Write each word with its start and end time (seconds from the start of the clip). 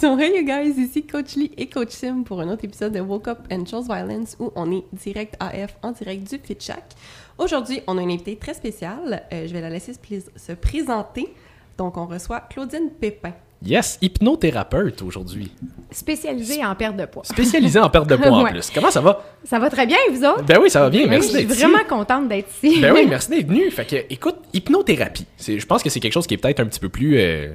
So, 0.00 0.18
hey 0.18 0.34
you 0.34 0.46
guys, 0.46 0.78
ici 0.78 1.02
Coach 1.02 1.36
Lee 1.36 1.50
et 1.58 1.66
Coach 1.66 1.90
Sim 1.90 2.22
pour 2.24 2.40
un 2.40 2.48
autre 2.48 2.64
épisode 2.64 2.94
de 2.94 3.00
Woke 3.00 3.28
Up 3.28 3.40
and 3.52 3.66
Chose 3.66 3.84
Violence 3.84 4.34
où 4.40 4.50
on 4.54 4.72
est 4.72 4.82
direct 4.94 5.34
AF 5.38 5.76
en 5.82 5.92
direct 5.92 6.26
du 6.30 6.40
Fit 6.42 6.56
Shack. 6.58 6.84
Aujourd'hui, 7.36 7.82
on 7.86 7.98
a 7.98 8.00
une 8.00 8.10
invitée 8.10 8.36
très 8.36 8.54
spéciale. 8.54 9.24
Euh, 9.30 9.46
je 9.46 9.52
vais 9.52 9.60
la 9.60 9.68
laisser 9.68 9.92
se 9.92 10.52
présenter. 10.52 11.28
Donc, 11.76 11.98
on 11.98 12.06
reçoit 12.06 12.40
Claudine 12.40 12.88
Pépin. 12.98 13.34
Yes, 13.62 13.98
hypnothérapeute 14.00 15.02
aujourd'hui. 15.02 15.52
Spécialisée 15.90 16.64
en 16.64 16.74
perte 16.74 16.96
de 16.96 17.04
poids. 17.04 17.24
Spécialisée 17.26 17.80
en 17.80 17.90
perte 17.90 18.08
de 18.08 18.16
poids 18.16 18.30
en 18.30 18.44
plus. 18.50 18.70
Comment 18.70 18.90
ça 18.90 19.02
va? 19.02 19.22
Ça 19.44 19.58
va 19.58 19.68
très 19.68 19.84
bien, 19.84 19.98
vous 20.10 20.24
autres? 20.24 20.44
Ben 20.44 20.58
oui, 20.62 20.70
ça 20.70 20.80
va 20.80 20.88
bien, 20.88 21.06
merci 21.08 21.30
d'être 21.34 21.44
ici. 21.44 21.48
Je 21.50 21.58
suis 21.58 21.70
vraiment 21.70 21.84
contente 21.86 22.26
d'être 22.26 22.48
ici. 22.62 22.80
Ben 22.80 22.94
oui, 22.94 23.04
merci 23.10 23.28
d'être 23.28 23.48
venu. 23.48 23.70
Fait 23.70 23.84
que, 23.84 23.96
écoute, 24.08 24.36
hypnothérapie, 24.54 25.26
je 25.38 25.66
pense 25.66 25.82
que 25.82 25.90
c'est 25.90 26.00
quelque 26.00 26.14
chose 26.14 26.26
qui 26.26 26.32
est 26.32 26.38
peut-être 26.38 26.60
un 26.60 26.66
petit 26.66 26.80
peu 26.80 26.88
plus... 26.88 27.18
Euh, 27.18 27.50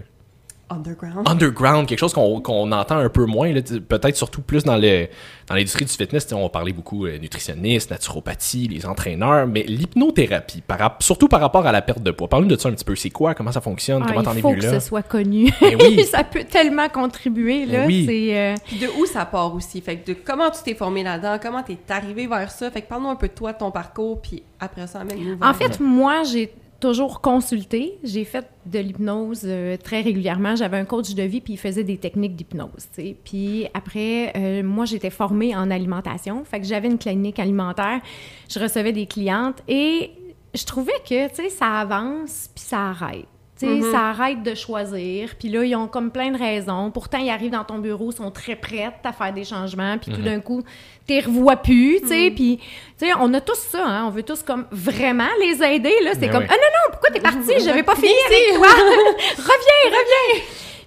Underground. 0.69 1.29
Underground, 1.29 1.87
quelque 1.87 1.99
chose 1.99 2.13
qu'on 2.13 2.71
entend 2.71 2.97
un 2.97 3.09
peu 3.09 3.25
moins, 3.25 3.53
peut-être 3.53 4.15
surtout 4.15 4.41
plus 4.41 4.63
dans 4.63 4.77
l'industrie 4.77 5.85
dans 5.85 5.91
du 5.91 5.93
fitness. 5.93 6.27
On 6.33 6.41
va 6.41 6.49
parler 6.49 6.73
beaucoup 6.73 7.05
euh, 7.05 7.19
nutritionniste, 7.19 7.91
naturopathie, 7.91 8.67
les 8.67 8.87
entraîneurs, 8.87 9.45
mais 9.45 9.61
l'hypnothérapie, 9.63 10.61
par, 10.61 10.97
surtout 11.01 11.27
par 11.27 11.39
rapport 11.39 11.67
à 11.67 11.71
la 11.71 11.83
perte 11.83 12.01
de 12.01 12.09
poids. 12.09 12.27
Parle-nous 12.27 12.49
de 12.49 12.59
ça 12.59 12.69
un 12.69 12.71
petit 12.71 12.83
peu. 12.83 12.95
C'est 12.95 13.11
quoi? 13.11 13.35
Comment 13.35 13.51
ça 13.51 13.61
fonctionne? 13.61 14.01
Ah, 14.03 14.07
comment 14.09 14.23
t'en 14.23 14.31
es 14.31 14.41
venu 14.41 14.55
là? 14.55 14.57
Il 14.57 14.63
faut 14.63 14.71
que 14.71 14.79
ce 14.79 14.87
soit 14.87 15.03
connu. 15.03 15.53
Ben 15.61 15.77
oui. 15.79 16.03
ça 16.11 16.23
peut 16.23 16.43
tellement 16.43 16.89
contribuer. 16.89 17.67
Là. 17.67 17.81
Ben 17.81 17.87
oui. 17.87 18.31
Euh, 18.33 18.55
de 18.71 18.87
où 18.99 19.05
ça 19.05 19.25
part 19.25 19.53
aussi? 19.53 19.81
Fait 19.81 19.97
que 19.97 20.13
de 20.13 20.17
comment 20.25 20.49
tu 20.49 20.63
t'es 20.63 20.73
formé 20.73 21.03
là-dedans? 21.03 21.37
Comment 21.39 21.61
t'es 21.61 21.77
arrivé 21.89 22.25
vers 22.25 22.49
ça? 22.49 22.71
Fait 22.71 22.81
que 22.81 22.87
parle-nous 22.87 23.09
un 23.09 23.15
peu 23.15 23.27
de 23.27 23.33
toi, 23.33 23.53
de 23.53 23.59
ton 23.59 23.69
parcours, 23.69 24.19
puis 24.19 24.41
après 24.59 24.87
ça, 24.87 25.01
amène-nous 25.01 25.37
En 25.41 25.53
fait, 25.53 25.79
moi, 25.79 26.23
j'ai 26.23 26.51
toujours 26.85 27.19
consulté. 27.19 27.97
J'ai 28.03 28.25
fait 28.25 28.47
de 28.67 28.77
l'hypnose 28.77 29.41
euh, 29.45 29.75
très 29.75 30.01
régulièrement. 30.01 30.55
J'avais 30.55 30.77
un 30.77 30.85
coach 30.85 31.15
de 31.15 31.23
vie, 31.23 31.41
puis 31.41 31.53
il 31.53 31.57
faisait 31.57 31.83
des 31.83 31.97
techniques 31.97 32.35
d'hypnose. 32.35 32.87
Puis 33.23 33.67
après, 33.73 34.31
euh, 34.35 34.63
moi, 34.63 34.85
j'étais 34.85 35.09
formée 35.09 35.55
en 35.55 35.71
alimentation. 35.71 36.43
Fait 36.45 36.59
que 36.59 36.67
j'avais 36.67 36.87
une 36.87 36.99
clinique 36.99 37.39
alimentaire. 37.39 38.01
Je 38.49 38.59
recevais 38.59 38.93
des 38.93 39.07
clientes 39.07 39.63
et 39.67 40.11
je 40.53 40.63
trouvais 40.63 40.99
que, 41.09 41.27
tu 41.29 41.35
sais, 41.35 41.49
ça 41.49 41.79
avance, 41.79 42.49
puis 42.53 42.63
ça 42.63 42.89
arrête. 42.89 43.25
Tu 43.57 43.65
sais, 43.65 43.71
mm-hmm. 43.73 43.91
ça 43.91 44.09
arrête 44.09 44.43
de 44.43 44.53
choisir. 44.53 45.35
Puis 45.39 45.47
là, 45.47 45.63
ils 45.63 45.75
ont 45.75 45.87
comme 45.87 46.11
plein 46.11 46.31
de 46.31 46.37
raisons. 46.37 46.91
Pourtant, 46.91 47.19
ils 47.19 47.29
arrivent 47.29 47.51
dans 47.51 47.63
ton 47.63 47.77
bureau, 47.77 48.11
sont 48.11 48.29
très 48.29 48.55
prêts 48.55 48.91
à 49.03 49.13
faire 49.13 49.33
des 49.33 49.45
changements. 49.45 49.97
Puis 49.97 50.11
tout 50.11 50.19
mm-hmm. 50.19 50.23
d'un 50.25 50.39
coup, 50.41 50.61
t'es 51.07 51.21
revois 51.21 51.55
plus, 51.55 52.01
tu 52.01 52.07
sais. 52.07 52.15
Mm-hmm. 52.15 52.35
Puis, 52.35 52.59
tu 52.97 53.05
sais, 53.05 53.13
on 53.19 53.33
a 53.33 53.39
tous 53.39 53.57
ça, 53.57 53.85
hein. 53.85 54.05
On 54.07 54.09
veut 54.09 54.23
tous 54.23 54.43
comme 54.43 54.65
vraiment 54.71 55.29
les 55.39 55.63
aider, 55.63 55.95
là. 56.03 56.11
C'est 56.19 56.29
comme, 56.29 56.45
ah 56.49 56.53
non, 56.53 56.57
non, 56.57 56.91
pourquoi 56.91 57.11
t'es 57.11 57.21
parti? 57.21 57.53
J'avais 57.63 57.83
pas 57.83 57.95
fini 57.95 58.13
avec 58.27 58.57
toi. 58.57 58.67
reviens, 59.37 59.85
reviens. 59.85 60.43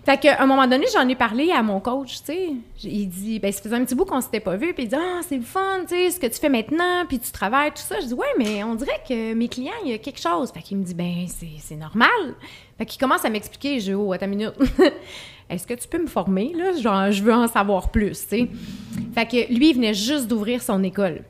Fait 0.09 0.17
qu'à 0.17 0.43
un 0.43 0.47
moment 0.47 0.67
donné, 0.67 0.87
j'en 0.91 1.07
ai 1.07 1.15
parlé 1.15 1.51
à 1.51 1.63
mon 1.63 1.81
coach, 1.81 2.21
tu 2.21 2.33
sais. 2.33 2.49
Il 2.83 3.11
dit, 3.11 3.39
ben, 3.41 3.53
ça 3.53 3.61
faisait 3.61 3.75
un 3.75 3.85
petit 3.85 3.95
bout 3.95 4.07
qu'on 4.07 4.23
s'était 4.23 4.41
pas 4.41 4.57
vu, 4.57 4.73
puis 4.73 4.85
il 4.85 4.89
dit, 4.89 4.97
ah, 4.99 5.21
c'est 5.21 5.37
le 5.37 5.43
fun, 5.43 5.81
tu 5.83 5.89
sais, 5.89 6.11
ce 6.13 6.19
que 6.19 6.27
tu 6.27 6.41
fais 6.41 6.49
maintenant, 6.49 7.05
puis 7.07 7.19
tu 7.19 7.31
travailles, 7.31 7.73
tout 7.73 7.83
ça. 7.83 8.01
Je 8.01 8.07
dis, 8.07 8.15
ouais, 8.15 8.33
mais 8.39 8.65
on 8.65 8.75
dirait 8.75 9.03
que 9.07 9.35
mes 9.35 9.49
clients, 9.49 9.75
il 9.85 9.91
y 9.91 9.93
a 9.93 9.99
quelque 9.99 10.19
chose. 10.19 10.51
Fait 10.51 10.63
qu'il 10.63 10.79
me 10.79 10.83
dit, 10.83 10.95
ben, 10.95 11.27
c'est 11.29 11.77
normal. 11.77 12.09
Fait 12.79 12.87
qu'il 12.87 12.99
commence 12.99 13.23
à 13.27 13.29
m'expliquer, 13.29 13.81
je 13.81 13.85
dis, 13.85 13.95
oh, 13.95 14.11
à 14.15 14.17
ta 14.17 14.27
minute. 14.27 14.55
Est-ce 15.51 15.67
que 15.67 15.75
tu 15.75 15.87
peux 15.87 16.01
me 16.01 16.07
former, 16.07 16.55
là? 16.55 16.73
Genre, 16.73 17.13
je 17.13 17.23
veux 17.23 17.35
en 17.35 17.47
savoir 17.47 17.91
plus, 17.91 18.23
tu 18.23 18.29
sais. 18.29 18.49
Fait 19.15 19.27
que 19.27 19.53
lui, 19.53 19.69
il 19.69 19.75
venait 19.75 19.93
juste 19.93 20.27
d'ouvrir 20.27 20.63
son 20.63 20.83
école. 20.85 21.23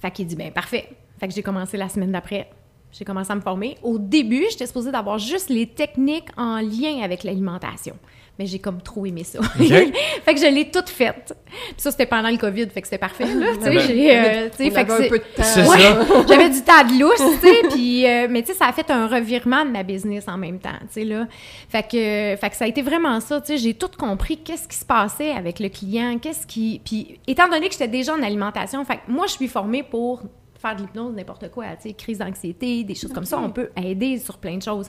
Fait 0.00 0.12
qu'il 0.12 0.28
dit, 0.28 0.36
ben, 0.36 0.52
parfait. 0.52 0.90
Fait 1.18 1.26
que 1.26 1.34
j'ai 1.34 1.42
commencé 1.42 1.76
la 1.76 1.88
semaine 1.88 2.12
d'après. 2.12 2.48
J'ai 2.96 3.04
commencé 3.04 3.32
à 3.32 3.34
me 3.34 3.40
former. 3.40 3.76
Au 3.82 3.98
début, 3.98 4.44
j'étais 4.50 4.66
supposée 4.66 4.92
d'avoir 4.92 5.18
juste 5.18 5.48
les 5.50 5.66
techniques 5.66 6.28
en 6.36 6.58
lien 6.58 7.02
avec 7.02 7.24
l'alimentation. 7.24 7.96
Mais 8.38 8.46
j'ai 8.46 8.60
comme 8.60 8.80
trop 8.80 9.04
aimé 9.04 9.24
ça. 9.24 9.42
fait 9.52 10.34
que 10.34 10.40
je 10.40 10.52
l'ai 10.52 10.70
toute 10.70 10.88
faite. 10.88 11.36
Puis 11.46 11.74
ça, 11.78 11.90
c'était 11.90 12.06
pendant 12.06 12.30
le 12.30 12.36
COVID, 12.36 12.68
fait 12.68 12.82
que 12.82 12.86
c'était 12.86 12.98
parfait, 12.98 13.26
là. 13.26 13.46
Tu 13.56 13.64
sais, 13.64 13.80
j'ai... 13.80 14.16
Euh, 14.16 14.48
fait 14.50 14.70
que 14.70 14.92
un 14.92 15.08
peu 15.08 15.18
de 15.18 15.24
temps. 15.36 15.70
Ouais, 15.70 16.24
j'avais 16.28 16.50
du 16.50 16.62
temps 16.62 16.84
de 16.84 17.00
lousse, 17.00 17.40
tu 17.40 17.48
sais, 17.48 17.62
puis... 17.70 18.06
Euh, 18.06 18.28
mais 18.30 18.42
tu 18.42 18.52
sais, 18.52 18.58
ça 18.58 18.66
a 18.66 18.72
fait 18.72 18.88
un 18.90 19.08
revirement 19.08 19.64
de 19.64 19.70
ma 19.70 19.82
business 19.82 20.26
en 20.28 20.36
même 20.36 20.58
temps, 20.60 20.78
tu 20.82 20.86
sais, 20.90 21.04
là. 21.04 21.26
Fait 21.68 21.82
que, 21.82 22.36
fait 22.40 22.50
que 22.50 22.56
ça 22.56 22.64
a 22.64 22.68
été 22.68 22.82
vraiment 22.82 23.18
ça, 23.20 23.40
tu 23.40 23.48
sais. 23.48 23.58
J'ai 23.58 23.74
tout 23.74 23.90
compris 23.96 24.36
qu'est-ce 24.38 24.68
qui 24.68 24.76
se 24.76 24.84
passait 24.84 25.32
avec 25.32 25.58
le 25.58 25.68
client, 25.68 26.18
qu'est-ce 26.18 26.46
qui... 26.46 26.80
Puis 26.84 27.18
étant 27.26 27.48
donné 27.48 27.66
que 27.66 27.72
j'étais 27.72 27.88
déjà 27.88 28.14
en 28.14 28.22
alimentation, 28.22 28.84
fait 28.84 28.96
que 28.96 29.10
moi, 29.10 29.26
je 29.26 29.32
suis 29.32 29.48
formée 29.48 29.84
pour 29.84 30.22
faire 30.64 30.76
de 30.76 30.82
l'hypnose, 30.82 31.14
n'importe 31.14 31.50
quoi, 31.50 31.76
tu 31.76 31.88
sais, 31.88 31.92
crise 31.94 32.18
d'anxiété, 32.18 32.84
des 32.84 32.94
choses 32.94 33.12
comme 33.12 33.24
ça, 33.24 33.38
on 33.38 33.50
peut 33.50 33.70
aider 33.76 34.18
sur 34.18 34.38
plein 34.38 34.56
de 34.56 34.62
choses. 34.62 34.88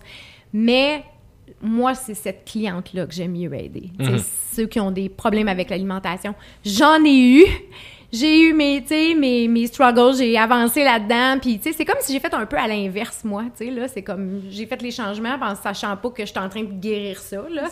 Mais 0.53 1.03
moi, 1.61 1.93
c'est 1.93 2.13
cette 2.13 2.45
cliente-là 2.45 3.05
que 3.05 3.13
j'aime 3.13 3.33
mieux 3.33 3.53
aider. 3.53 3.91
Mhm. 3.99 4.19
Ceux 4.51 4.67
qui 4.67 4.79
ont 4.79 4.91
des 4.91 5.09
problèmes 5.09 5.47
avec 5.47 5.69
l'alimentation. 5.69 6.33
J'en 6.63 7.03
ai 7.03 7.17
eu 7.17 7.45
j'ai 8.15 8.41
eu 8.41 8.53
mes, 8.53 8.83
mes, 9.15 9.47
mes 9.47 9.67
struggles, 9.67 10.15
j'ai 10.17 10.37
avancé 10.37 10.83
là-dedans, 10.83 11.39
puis 11.39 11.59
c'est 11.61 11.85
comme 11.85 11.97
si 11.99 12.13
j'ai 12.13 12.19
fait 12.19 12.33
un 12.33 12.45
peu 12.45 12.57
à 12.57 12.67
l'inverse, 12.67 13.23
moi, 13.23 13.43
tu 13.57 13.65
sais, 13.65 13.71
là, 13.71 13.87
c'est 13.87 14.01
comme, 14.01 14.41
j'ai 14.49 14.65
fait 14.65 14.81
les 14.81 14.91
changements 14.91 15.37
en 15.41 15.55
sachant 15.55 15.95
pas 15.97 16.09
que 16.09 16.25
je 16.25 16.31
suis 16.31 16.39
en 16.39 16.49
train 16.49 16.63
de 16.63 16.71
guérir 16.71 17.19
ça, 17.19 17.43
là, 17.49 17.67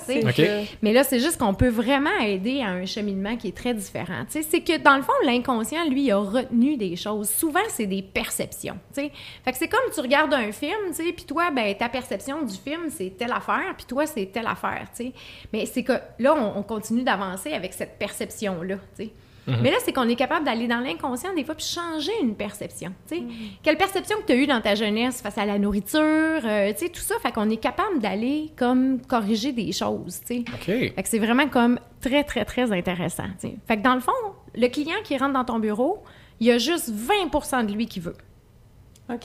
Mais 0.81 0.93
là, 0.93 1.03
c'est 1.03 1.19
juste 1.19 1.37
qu'on 1.37 1.53
peut 1.53 1.69
vraiment 1.69 2.17
aider 2.21 2.61
à 2.61 2.69
un 2.69 2.85
cheminement 2.85 3.37
qui 3.37 3.49
est 3.49 3.57
très 3.57 3.73
différent, 3.73 4.25
tu 4.29 4.41
sais, 4.41 4.47
c'est 4.49 4.61
que, 4.61 4.77
dans 4.77 4.95
le 4.95 5.01
fond, 5.01 5.13
l'inconscient, 5.25 5.87
lui, 5.89 6.11
a 6.11 6.17
retenu 6.17 6.77
des 6.77 6.95
choses. 6.95 7.29
Souvent, 7.29 7.59
c'est 7.69 7.87
des 7.87 8.01
perceptions, 8.01 8.77
tu 8.93 9.01
sais. 9.01 9.11
Fait 9.45 9.51
que 9.51 9.57
c'est 9.57 9.67
comme 9.67 9.91
tu 9.93 10.01
regardes 10.01 10.33
un 10.33 10.51
film, 10.51 10.89
tu 10.89 11.03
sais, 11.03 11.13
puis 11.13 11.25
toi, 11.25 11.51
ben, 11.51 11.73
ta 11.75 11.89
perception 11.89 12.43
du 12.43 12.55
film, 12.55 12.89
c'est 12.89 13.17
telle 13.17 13.31
affaire, 13.31 13.73
puis 13.77 13.85
toi, 13.85 14.05
c'est 14.05 14.25
telle 14.25 14.47
affaire, 14.47 14.87
tu 14.95 15.05
sais. 15.05 15.13
Mais 15.53 15.65
c'est 15.65 15.83
que, 15.83 15.93
là, 16.19 16.35
on, 16.35 16.59
on 16.59 16.63
continue 16.63 17.03
d'avancer 17.03 17.53
avec 17.53 17.73
cette 17.73 17.97
perception-là, 17.97 18.75
tu 18.97 19.05
sais. 19.05 19.11
Mhm. 19.47 19.57
Mais 19.61 19.71
là, 19.71 19.77
c'est 19.83 19.91
qu'on 19.91 20.07
est 20.07 20.15
capable 20.15 20.45
d'aller 20.45 20.67
dans 20.67 20.79
l'inconscient 20.79 21.33
des 21.33 21.43
fois 21.43 21.55
puis 21.55 21.65
changer 21.65 22.11
une 22.21 22.35
perception. 22.35 22.93
Mhm. 23.11 23.29
Quelle 23.61 23.77
perception 23.77 24.17
que 24.21 24.25
tu 24.25 24.31
as 24.33 24.35
eue 24.35 24.47
dans 24.47 24.61
ta 24.61 24.75
jeunesse 24.75 25.21
face 25.21 25.37
à 25.37 25.45
la 25.45 25.59
nourriture, 25.59 26.01
euh, 26.01 26.71
tout 26.73 27.01
ça, 27.01 27.15
fait 27.21 27.31
qu'on 27.31 27.49
est 27.49 27.57
capable 27.57 27.99
d'aller 27.99 28.51
comme 28.57 29.01
corriger 29.01 29.51
des 29.51 29.71
choses. 29.71 30.21
Fait 30.25 30.43
que 30.43 31.09
c'est 31.09 31.19
vraiment 31.19 31.47
comme 31.47 31.79
très, 32.01 32.23
très, 32.23 32.45
très 32.45 32.71
intéressant. 32.71 33.27
Fait 33.67 33.77
que 33.77 33.83
dans 33.83 33.95
le 33.95 34.01
fond, 34.01 34.11
le 34.55 34.67
client 34.67 34.97
qui 35.03 35.17
rentre 35.17 35.33
dans 35.33 35.45
ton 35.45 35.59
bureau, 35.59 36.03
il 36.39 36.47
y 36.47 36.51
a 36.51 36.57
juste 36.57 36.89
20 36.89 37.63
de 37.63 37.73
lui 37.73 37.87
qui 37.87 37.99
veut. 37.99 38.15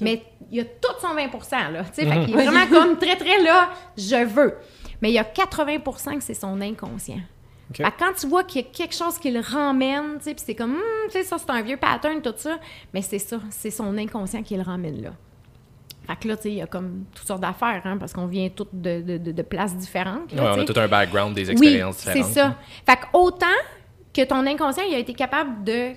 Mais 0.00 0.22
il 0.50 0.58
y 0.58 0.60
a 0.60 0.64
tout 0.64 0.92
son 1.00 1.14
20% 1.14 1.72
là. 1.72 1.84
Fait 1.84 2.04
mhm. 2.04 2.26
qu'il 2.26 2.34
est 2.34 2.44
vraiment 2.44 2.66
comme 2.70 2.98
très, 2.98 3.16
très 3.16 3.42
là, 3.42 3.70
je 3.96 4.24
veux. 4.24 4.54
Mais 5.00 5.10
il 5.10 5.14
y 5.14 5.18
a 5.18 5.24
80% 5.24 6.16
que 6.16 6.24
c'est 6.24 6.34
son 6.34 6.60
inconscient. 6.60 7.20
Quand 7.76 8.12
tu 8.18 8.26
vois 8.26 8.44
qu'il 8.44 8.62
y 8.62 8.64
a 8.64 8.68
quelque 8.68 8.94
chose 8.94 9.18
qui 9.18 9.30
le 9.30 9.40
ramène, 9.40 10.18
puis 10.18 10.34
c'est 10.36 10.54
comme, 10.54 10.74
hum, 10.74 10.80
tu 11.06 11.12
sais, 11.12 11.22
ça, 11.22 11.36
c'est 11.38 11.50
un 11.50 11.62
vieux 11.62 11.76
pattern, 11.76 12.20
tout 12.22 12.34
ça, 12.36 12.58
mais 12.94 13.02
c'est 13.02 13.18
ça, 13.18 13.38
c'est 13.50 13.70
son 13.70 13.96
inconscient 13.98 14.42
qui 14.42 14.56
le 14.56 14.62
ramène 14.62 15.02
là. 15.02 15.10
Fait 16.06 16.16
que 16.16 16.28
là, 16.28 16.36
tu 16.36 16.44
sais, 16.44 16.50
il 16.50 16.56
y 16.56 16.62
a 16.62 16.66
comme 16.66 17.04
toutes 17.14 17.26
sortes 17.26 17.42
d'affaires, 17.42 17.82
hein, 17.84 17.98
parce 17.98 18.14
qu'on 18.14 18.26
vient 18.26 18.48
toutes 18.48 18.70
de, 18.72 19.02
de, 19.02 19.32
de, 19.32 19.42
places 19.42 19.76
différentes. 19.76 20.32
on 20.32 20.42
a 20.42 20.64
tout 20.64 20.80
un 20.80 20.88
background, 20.88 21.34
des 21.34 21.50
expériences 21.50 22.02
oui, 22.06 22.12
c'est 22.14 22.22
ça. 22.22 22.56
Fait 22.86 22.96
que 22.96 23.04
autant 23.12 23.46
que 24.14 24.24
ton 24.24 24.46
inconscient, 24.46 24.84
il 24.88 24.94
a 24.94 24.98
été 24.98 25.12
capable 25.12 25.64
de 25.64 25.92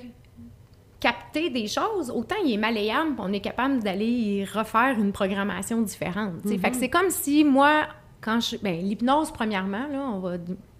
capter 0.99 1.49
des 1.49 1.67
choses, 1.67 2.11
autant 2.11 2.35
il 2.45 2.53
est 2.53 2.57
malléable, 2.57 3.15
on 3.19 3.31
est 3.31 3.39
capable 3.39 3.81
d'aller 3.81 4.45
refaire 4.53 4.95
une 4.99 5.13
programmation 5.13 5.81
différente. 5.81 6.41
Fait 6.43 6.57
que 6.57 6.67
mm-hmm. 6.67 6.73
c'est 6.73 6.89
comme 6.89 7.09
si 7.09 7.45
moi, 7.45 7.87
quand 8.19 8.39
je... 8.41 8.57
Ben, 8.57 8.81
l'hypnose, 8.81 9.31
premièrement, 9.31 9.87
là, 9.87 9.99
on 10.13 10.19
va 10.19 10.37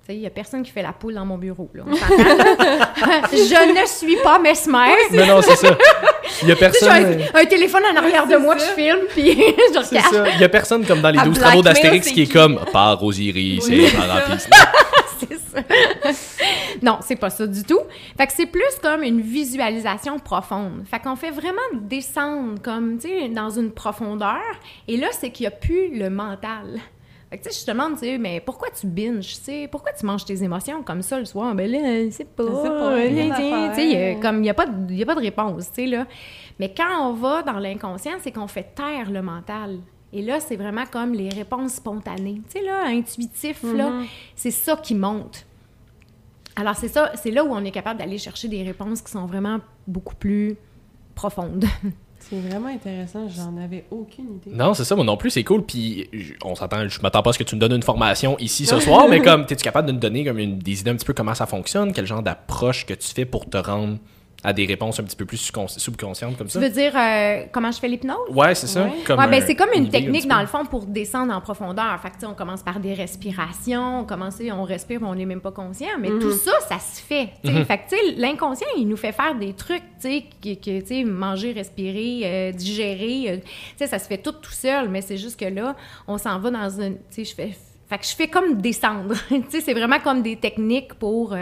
il 0.09 0.19
n'y 0.19 0.27
a 0.27 0.29
personne 0.29 0.63
qui 0.63 0.71
fait 0.71 0.81
la 0.81 0.93
poule 0.93 1.13
dans 1.13 1.25
mon 1.25 1.37
bureau. 1.37 1.69
Là, 1.73 1.83
je 3.31 3.81
ne 3.81 3.85
suis 3.85 4.17
pas 4.17 4.39
mesmer. 4.39 4.95
Mais 5.11 5.27
non, 5.27 5.41
c'est 5.41 5.55
ça. 5.55 5.77
Il 6.41 6.49
y 6.49 6.51
a 6.51 6.55
personne. 6.55 6.89
Un, 6.89 7.39
un, 7.39 7.45
téléphone 7.45 7.83
en 7.91 7.95
arrière 7.95 8.27
de 8.27 8.35
moi, 8.37 8.57
je 8.57 8.63
filme, 8.63 8.99
puis 9.09 9.31
je 9.35 9.77
regarde. 9.77 9.87
C'est 9.89 10.15
ça. 10.15 10.29
Il 10.29 10.37
n'y 10.39 10.43
a 10.43 10.49
personne 10.49 10.85
comme 10.85 11.01
dans 11.01 11.11
les 11.11 11.19
12 11.19 11.39
travaux 11.39 11.61
d'Astérix 11.61 12.11
qui 12.11 12.23
est 12.23 12.31
comme 12.31 12.59
par 12.71 13.01
Osiris 13.03 13.67
et 13.69 13.89
par 13.91 14.39
c'est 15.19 15.37
ça. 15.37 15.61
non, 16.81 16.97
c'est 17.01 17.15
pas 17.15 17.29
ça 17.29 17.45
du 17.45 17.63
tout. 17.63 17.81
Fait 18.17 18.25
que 18.25 18.33
c'est 18.33 18.47
plus 18.47 18.75
comme 18.81 19.03
une 19.03 19.21
visualisation 19.21 20.17
profonde. 20.19 20.83
Fait 20.85 20.99
qu'on 20.99 21.15
fait 21.15 21.31
vraiment 21.31 21.61
descendre 21.73 22.59
comme, 22.61 22.97
tu 22.97 23.07
sais, 23.07 23.29
dans 23.29 23.49
une 23.49 23.71
profondeur. 23.71 24.41
Et 24.87 24.97
là, 24.97 25.07
c'est 25.11 25.29
qu'il 25.29 25.43
n'y 25.43 25.47
a 25.47 25.51
plus 25.51 25.97
le 25.97 26.09
mental. 26.09 26.79
Fait 27.31 27.37
que, 27.37 27.43
tu 27.45 27.53
sais, 27.53 27.61
je 27.61 27.65
te 27.65 27.71
demande, 27.71 27.93
tu 27.93 27.99
sais, 27.99 28.17
mais 28.17 28.41
pourquoi 28.41 28.67
tu 28.69 28.85
binges, 28.85 29.25
tu 29.37 29.43
sais? 29.43 29.69
Pourquoi 29.71 29.93
tu 29.93 30.05
manges 30.05 30.25
tes 30.25 30.43
émotions 30.43 30.83
comme 30.83 31.01
ça 31.01 31.17
le 31.17 31.23
soir? 31.23 31.55
Ben 31.55 31.71
là, 31.71 32.11
c'est 32.11 32.27
pas... 32.27 32.43
Tu 32.43 33.81
sais, 33.81 34.17
comme, 34.21 34.35
il 34.37 34.41
n'y 34.41 34.49
a, 34.49 34.53
pas 34.53 34.65
de, 34.65 35.01
a 35.01 35.05
pas 35.05 35.15
de 35.15 35.21
réponse, 35.21 35.67
tu 35.69 35.75
sais, 35.75 35.85
là. 35.87 36.07
Mais 36.59 36.73
quand 36.75 37.09
on 37.09 37.13
va 37.13 37.41
dans 37.41 37.57
l'inconscient, 37.57 38.17
c'est 38.19 38.33
qu'on 38.33 38.47
fait 38.47 38.75
taire 38.75 39.09
le 39.09 39.21
mental. 39.21 39.79
Et 40.11 40.21
là, 40.21 40.41
c'est 40.41 40.57
vraiment 40.57 40.83
comme 40.85 41.13
les 41.13 41.29
réponses 41.29 41.75
spontanées. 41.75 42.41
Tu 42.49 42.59
sais, 42.59 42.65
là, 42.65 42.83
intuitif, 42.87 43.63
là, 43.63 43.91
mm-hmm. 43.91 44.05
c'est 44.35 44.51
ça 44.51 44.75
qui 44.75 44.93
monte. 44.93 45.45
Alors, 46.57 46.75
c'est 46.75 46.89
ça, 46.89 47.13
c'est 47.15 47.31
là 47.31 47.45
où 47.45 47.53
on 47.53 47.63
est 47.63 47.71
capable 47.71 47.99
d'aller 48.01 48.17
chercher 48.17 48.49
des 48.49 48.61
réponses 48.61 49.01
qui 49.01 49.09
sont 49.09 49.25
vraiment 49.25 49.61
beaucoup 49.87 50.15
plus 50.15 50.57
profondes. 51.15 51.63
C'est 52.29 52.39
vraiment 52.39 52.67
intéressant, 52.67 53.27
j'en 53.27 53.57
avais 53.57 53.85
aucune 53.91 54.35
idée. 54.35 54.55
Non, 54.55 54.73
c'est 54.73 54.83
ça, 54.83 54.95
moi 54.95 55.03
non 55.03 55.17
plus, 55.17 55.31
c'est 55.31 55.43
cool. 55.43 55.65
Puis 55.65 56.09
on 56.43 56.55
s'entend, 56.55 56.87
je 56.87 57.01
m'attends 57.01 57.23
pas 57.23 57.31
à 57.31 57.33
ce 57.33 57.39
que 57.39 57.43
tu 57.43 57.55
me 57.55 57.59
donnes 57.59 57.73
une 57.73 57.83
formation 57.83 58.37
ici 58.37 58.65
ce 58.65 58.79
soir, 58.79 59.07
mais 59.09 59.19
comme, 59.23 59.41
es-tu 59.41 59.55
capable 59.55 59.87
de 59.87 59.93
nous 59.93 59.99
donner 59.99 60.23
comme 60.23 60.39
une, 60.39 60.59
des 60.59 60.81
idées 60.81 60.91
un 60.91 60.95
petit 60.95 61.05
peu 61.05 61.13
comment 61.13 61.33
ça 61.33 61.45
fonctionne, 61.45 61.93
quel 61.93 62.05
genre 62.05 62.21
d'approche 62.21 62.85
que 62.85 62.93
tu 62.93 63.07
fais 63.07 63.25
pour 63.25 63.49
te 63.49 63.57
rendre 63.57 63.97
à 64.43 64.53
des 64.53 64.65
réponses 64.65 64.99
un 64.99 65.03
petit 65.03 65.15
peu 65.15 65.25
plus 65.25 65.37
subcon- 65.37 65.67
subconscientes 65.67 66.35
comme 66.37 66.47
Tu 66.47 66.53
ça? 66.53 66.59
veux 66.59 66.69
dire 66.69 66.93
euh, 66.97 67.43
comment 67.51 67.71
je 67.71 67.79
fais 67.79 67.87
l'hypnose? 67.87 68.17
Ouais, 68.31 68.55
c'est 68.55 68.65
ça. 68.67 68.85
Ouais. 68.85 68.91
Comme 69.05 69.19
Ouais, 69.19 69.27
ben, 69.29 69.43
c'est 69.45 69.55
comme 69.55 69.69
une 69.75 69.89
technique, 69.89 70.27
dans 70.27 70.41
le 70.41 70.47
fond, 70.47 70.65
pour 70.65 70.85
descendre 70.85 71.33
en 71.33 71.41
profondeur. 71.41 71.99
Fait 72.01 72.09
que, 72.09 72.13
tu 72.15 72.19
sais, 72.21 72.25
on 72.25 72.33
commence 72.33 72.63
par 72.63 72.79
des 72.79 72.93
respirations, 72.95 73.99
on 73.99 74.03
commence, 74.05 74.37
on 74.51 74.63
respire, 74.63 74.99
mais 75.01 75.07
on 75.07 75.15
n'est 75.15 75.25
même 75.25 75.41
pas 75.41 75.51
conscient. 75.51 75.87
Mais 75.99 76.09
tout 76.09 76.31
ça, 76.31 76.53
ça 76.67 76.79
se 76.79 77.01
fait. 77.01 77.29
tu 77.43 77.51
sais. 77.51 77.65
Fait 77.65 77.77
que, 77.77 77.89
tu 77.89 77.95
sais, 77.95 78.15
l'inconscient, 78.17 78.67
il 78.77 78.87
nous 78.87 78.97
fait 78.97 79.11
faire 79.11 79.35
des 79.35 79.53
trucs, 79.53 79.83
tu 80.01 80.09
sais, 80.09 80.25
que, 80.41 80.53
que, 80.55 80.79
tu 80.81 80.87
sais, 80.87 81.03
manger, 81.03 81.51
respirer, 81.51 82.21
euh, 82.23 82.51
digérer. 82.51 83.25
euh, 83.31 83.37
tu 83.37 83.43
sais, 83.77 83.87
ça 83.87 83.99
se 83.99 84.07
fait 84.07 84.17
tout 84.17 84.31
tout 84.31 84.51
seul, 84.51 84.89
mais 84.89 85.01
c'est 85.01 85.17
juste 85.17 85.39
que 85.39 85.45
là, 85.45 85.75
on 86.07 86.17
s'en 86.17 86.39
va 86.39 86.49
dans 86.49 86.69
une. 86.81 86.95
Tu 86.95 87.01
sais, 87.11 87.25
je 87.25 87.35
fais. 87.35 87.51
Fait 87.89 87.97
que 87.99 88.05
je 88.05 88.15
fais 88.15 88.27
comme 88.29 88.61
descendre. 88.61 89.13
tu 89.29 89.43
sais, 89.49 89.61
c'est 89.61 89.73
vraiment 89.73 89.99
comme 89.99 90.21
des 90.23 90.35
techniques 90.37 90.93
pour. 90.95 91.33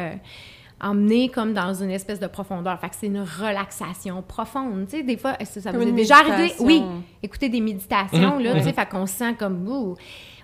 Emmener 0.81 1.29
comme 1.29 1.53
dans 1.53 1.73
une 1.73 1.91
espèce 1.91 2.19
de 2.19 2.27
profondeur. 2.27 2.79
Fait 2.79 2.89
que 2.89 2.95
c'est 2.99 3.07
une 3.07 3.21
relaxation 3.21 4.21
profonde. 4.21 4.85
Tu 4.89 4.97
sais, 4.97 5.03
des 5.03 5.17
fois, 5.17 5.33
est-ce 5.39 5.55
que 5.55 5.59
ça 5.61 5.71
Comme 5.71 5.81
vous 5.81 5.87
est 5.87 5.89
une 5.91 5.95
déjà 5.95 6.17
arrivé? 6.17 6.53
Oui, 6.59 6.83
écouter 7.21 7.49
des 7.49 7.61
méditations, 7.61 8.39
là, 8.39 8.53
tu 8.55 8.63
sais, 8.63 8.73
fait 8.73 8.87
qu'on 8.89 9.05
se 9.05 9.13
sent 9.15 9.35
comme... 9.37 9.67
ouh. 9.67 9.95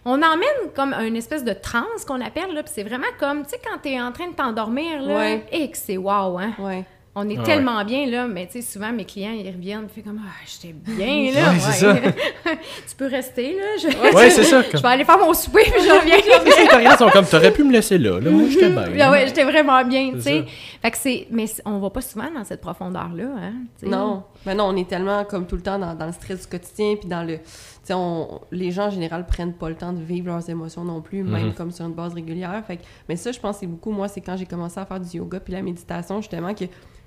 On 0.07 0.21
emmène 0.21 0.71
comme 0.75 0.93
une 0.93 1.15
espèce 1.15 1.43
de 1.43 1.53
transe 1.53 2.05
qu'on 2.07 2.21
appelle, 2.21 2.53
là, 2.53 2.61
puis 2.61 2.71
c'est 2.75 2.83
vraiment 2.83 3.07
comme, 3.19 3.41
tu 3.43 3.49
sais, 3.49 3.59
quand 3.63 3.79
t'es 3.81 3.99
en 3.99 4.11
train 4.11 4.27
de 4.27 4.33
t'endormir, 4.35 5.01
là, 5.01 5.17
Ouais. 5.17 5.45
et 5.51 5.71
que 5.71 5.77
c'est 5.77 5.97
wow, 5.97 6.37
hein? 6.37 6.53
Ouais. 6.59 6.85
On 7.17 7.29
est 7.29 7.38
Ah 7.39 7.44
tellement 7.44 7.85
bien, 7.85 8.07
là, 8.07 8.27
mais 8.27 8.45
tu 8.45 8.53
sais, 8.53 8.62
souvent, 8.62 8.91
mes 8.91 9.06
clients, 9.06 9.31
ils 9.31 9.47
reviennent, 9.50 9.88
ils 9.95 10.03
font 10.03 10.09
comme, 10.09 10.19
ah, 10.21 10.31
j'étais 10.45 10.73
bien, 10.73 11.31
là. 11.33 11.51
Ouais, 11.53 11.59
c'est 11.59 11.71
ça. 11.85 11.95
tu 12.89 12.95
peux 12.97 13.07
rester, 13.07 13.53
là. 13.56 13.63
Je, 13.81 14.13
Ouais, 14.13 14.29
c'est 14.29 14.44
ça. 14.51 14.62
je 14.63 14.77
vais 14.81 14.88
aller 14.89 15.06
faire 15.06 15.17
mon 15.17 15.33
souper, 15.33 15.63
puis 15.63 15.81
je 15.81 15.91
reviens. 15.97 16.17
Les 16.62 16.67
Coréens 16.67 16.97
sont 16.97 17.07
comme, 17.09 17.25
t'aurais 17.25 17.51
pu 17.53 17.63
me 17.63 17.71
laisser 17.71 17.97
là. 17.97 18.19
Là, 18.19 18.29
moi, 18.29 18.50
j'étais 18.50 18.69
bien. 18.69 18.83
Ah 19.07 19.12
ouais, 19.12 19.27
j'étais 19.27 19.45
vraiment 19.45 19.81
bien, 19.85 20.12
tu 20.13 20.21
sais. 20.21 20.39
ça. 20.39 20.45
Fait 20.81 20.91
que 20.91 20.97
c'est... 20.97 21.27
Mais 21.31 21.45
on 21.63 21.79
va 21.79 21.89
pas 21.89 22.01
souvent 22.01 22.29
dans 22.35 22.44
cette 22.44 22.59
profondeur-là, 22.59 23.27
hein. 23.41 23.53
Non, 23.83 24.23
mais 24.45 24.53
non, 24.53 24.65
on 24.65 24.75
est 24.75 24.89
tellement 24.89 25.23
comme 25.23 25.47
tout 25.47 25.56
le 25.56 25.61
temps 25.61 25.79
dans, 25.79 25.95
dans 25.95 26.07
le 26.07 26.11
stress 26.11 26.41
du 26.41 26.47
quotidien, 26.47 26.95
puis 27.00 27.07
dans 27.07 27.23
le... 27.23 27.38
Tu 27.38 27.44
sais, 27.89 27.94
on- 27.94 28.41
les 28.51 28.71
gens 28.71 28.88
en 28.88 28.89
général 28.89 29.25
prennent 29.25 29.53
pas 29.53 29.69
le 29.69 29.75
temps 29.75 29.94
de 29.94 30.01
vivre 30.03 30.27
leurs 30.27 30.50
émotions 30.50 30.83
non 30.83 31.00
plus, 31.01 31.23
même 31.23 31.53
comme 31.53 31.71
sur 31.71 31.85
une 31.85 31.94
base 31.94 32.13
régulière. 32.13 32.61
Fait 32.68 32.77
que, 32.77 32.81
mais 33.07 33.15
ça, 33.15 33.31
je 33.31 33.39
pense 33.39 33.56
que 33.56 33.59
c'est 33.61 33.68
beaucoup, 33.68 33.91
moi, 33.91 34.07
c'est 34.09 34.21
quand 34.21 34.35
j'ai 34.35 34.45
commencé 34.47 34.79
à 34.79 34.85
faire 34.85 35.00
du 35.00 35.15
yoga 35.18 35.39
puis 35.39 35.53
la 35.53 35.61
méditation, 35.61 36.19
justement, 36.19 36.53
que 36.53 36.65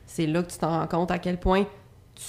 c'est 0.09 0.27
là 0.27 0.43
que 0.43 0.51
tu 0.51 0.59
t'en 0.59 0.71
rends 0.71 0.87
compte 0.89 1.11
à 1.13 1.19
quel 1.19 1.39
point 1.39 1.67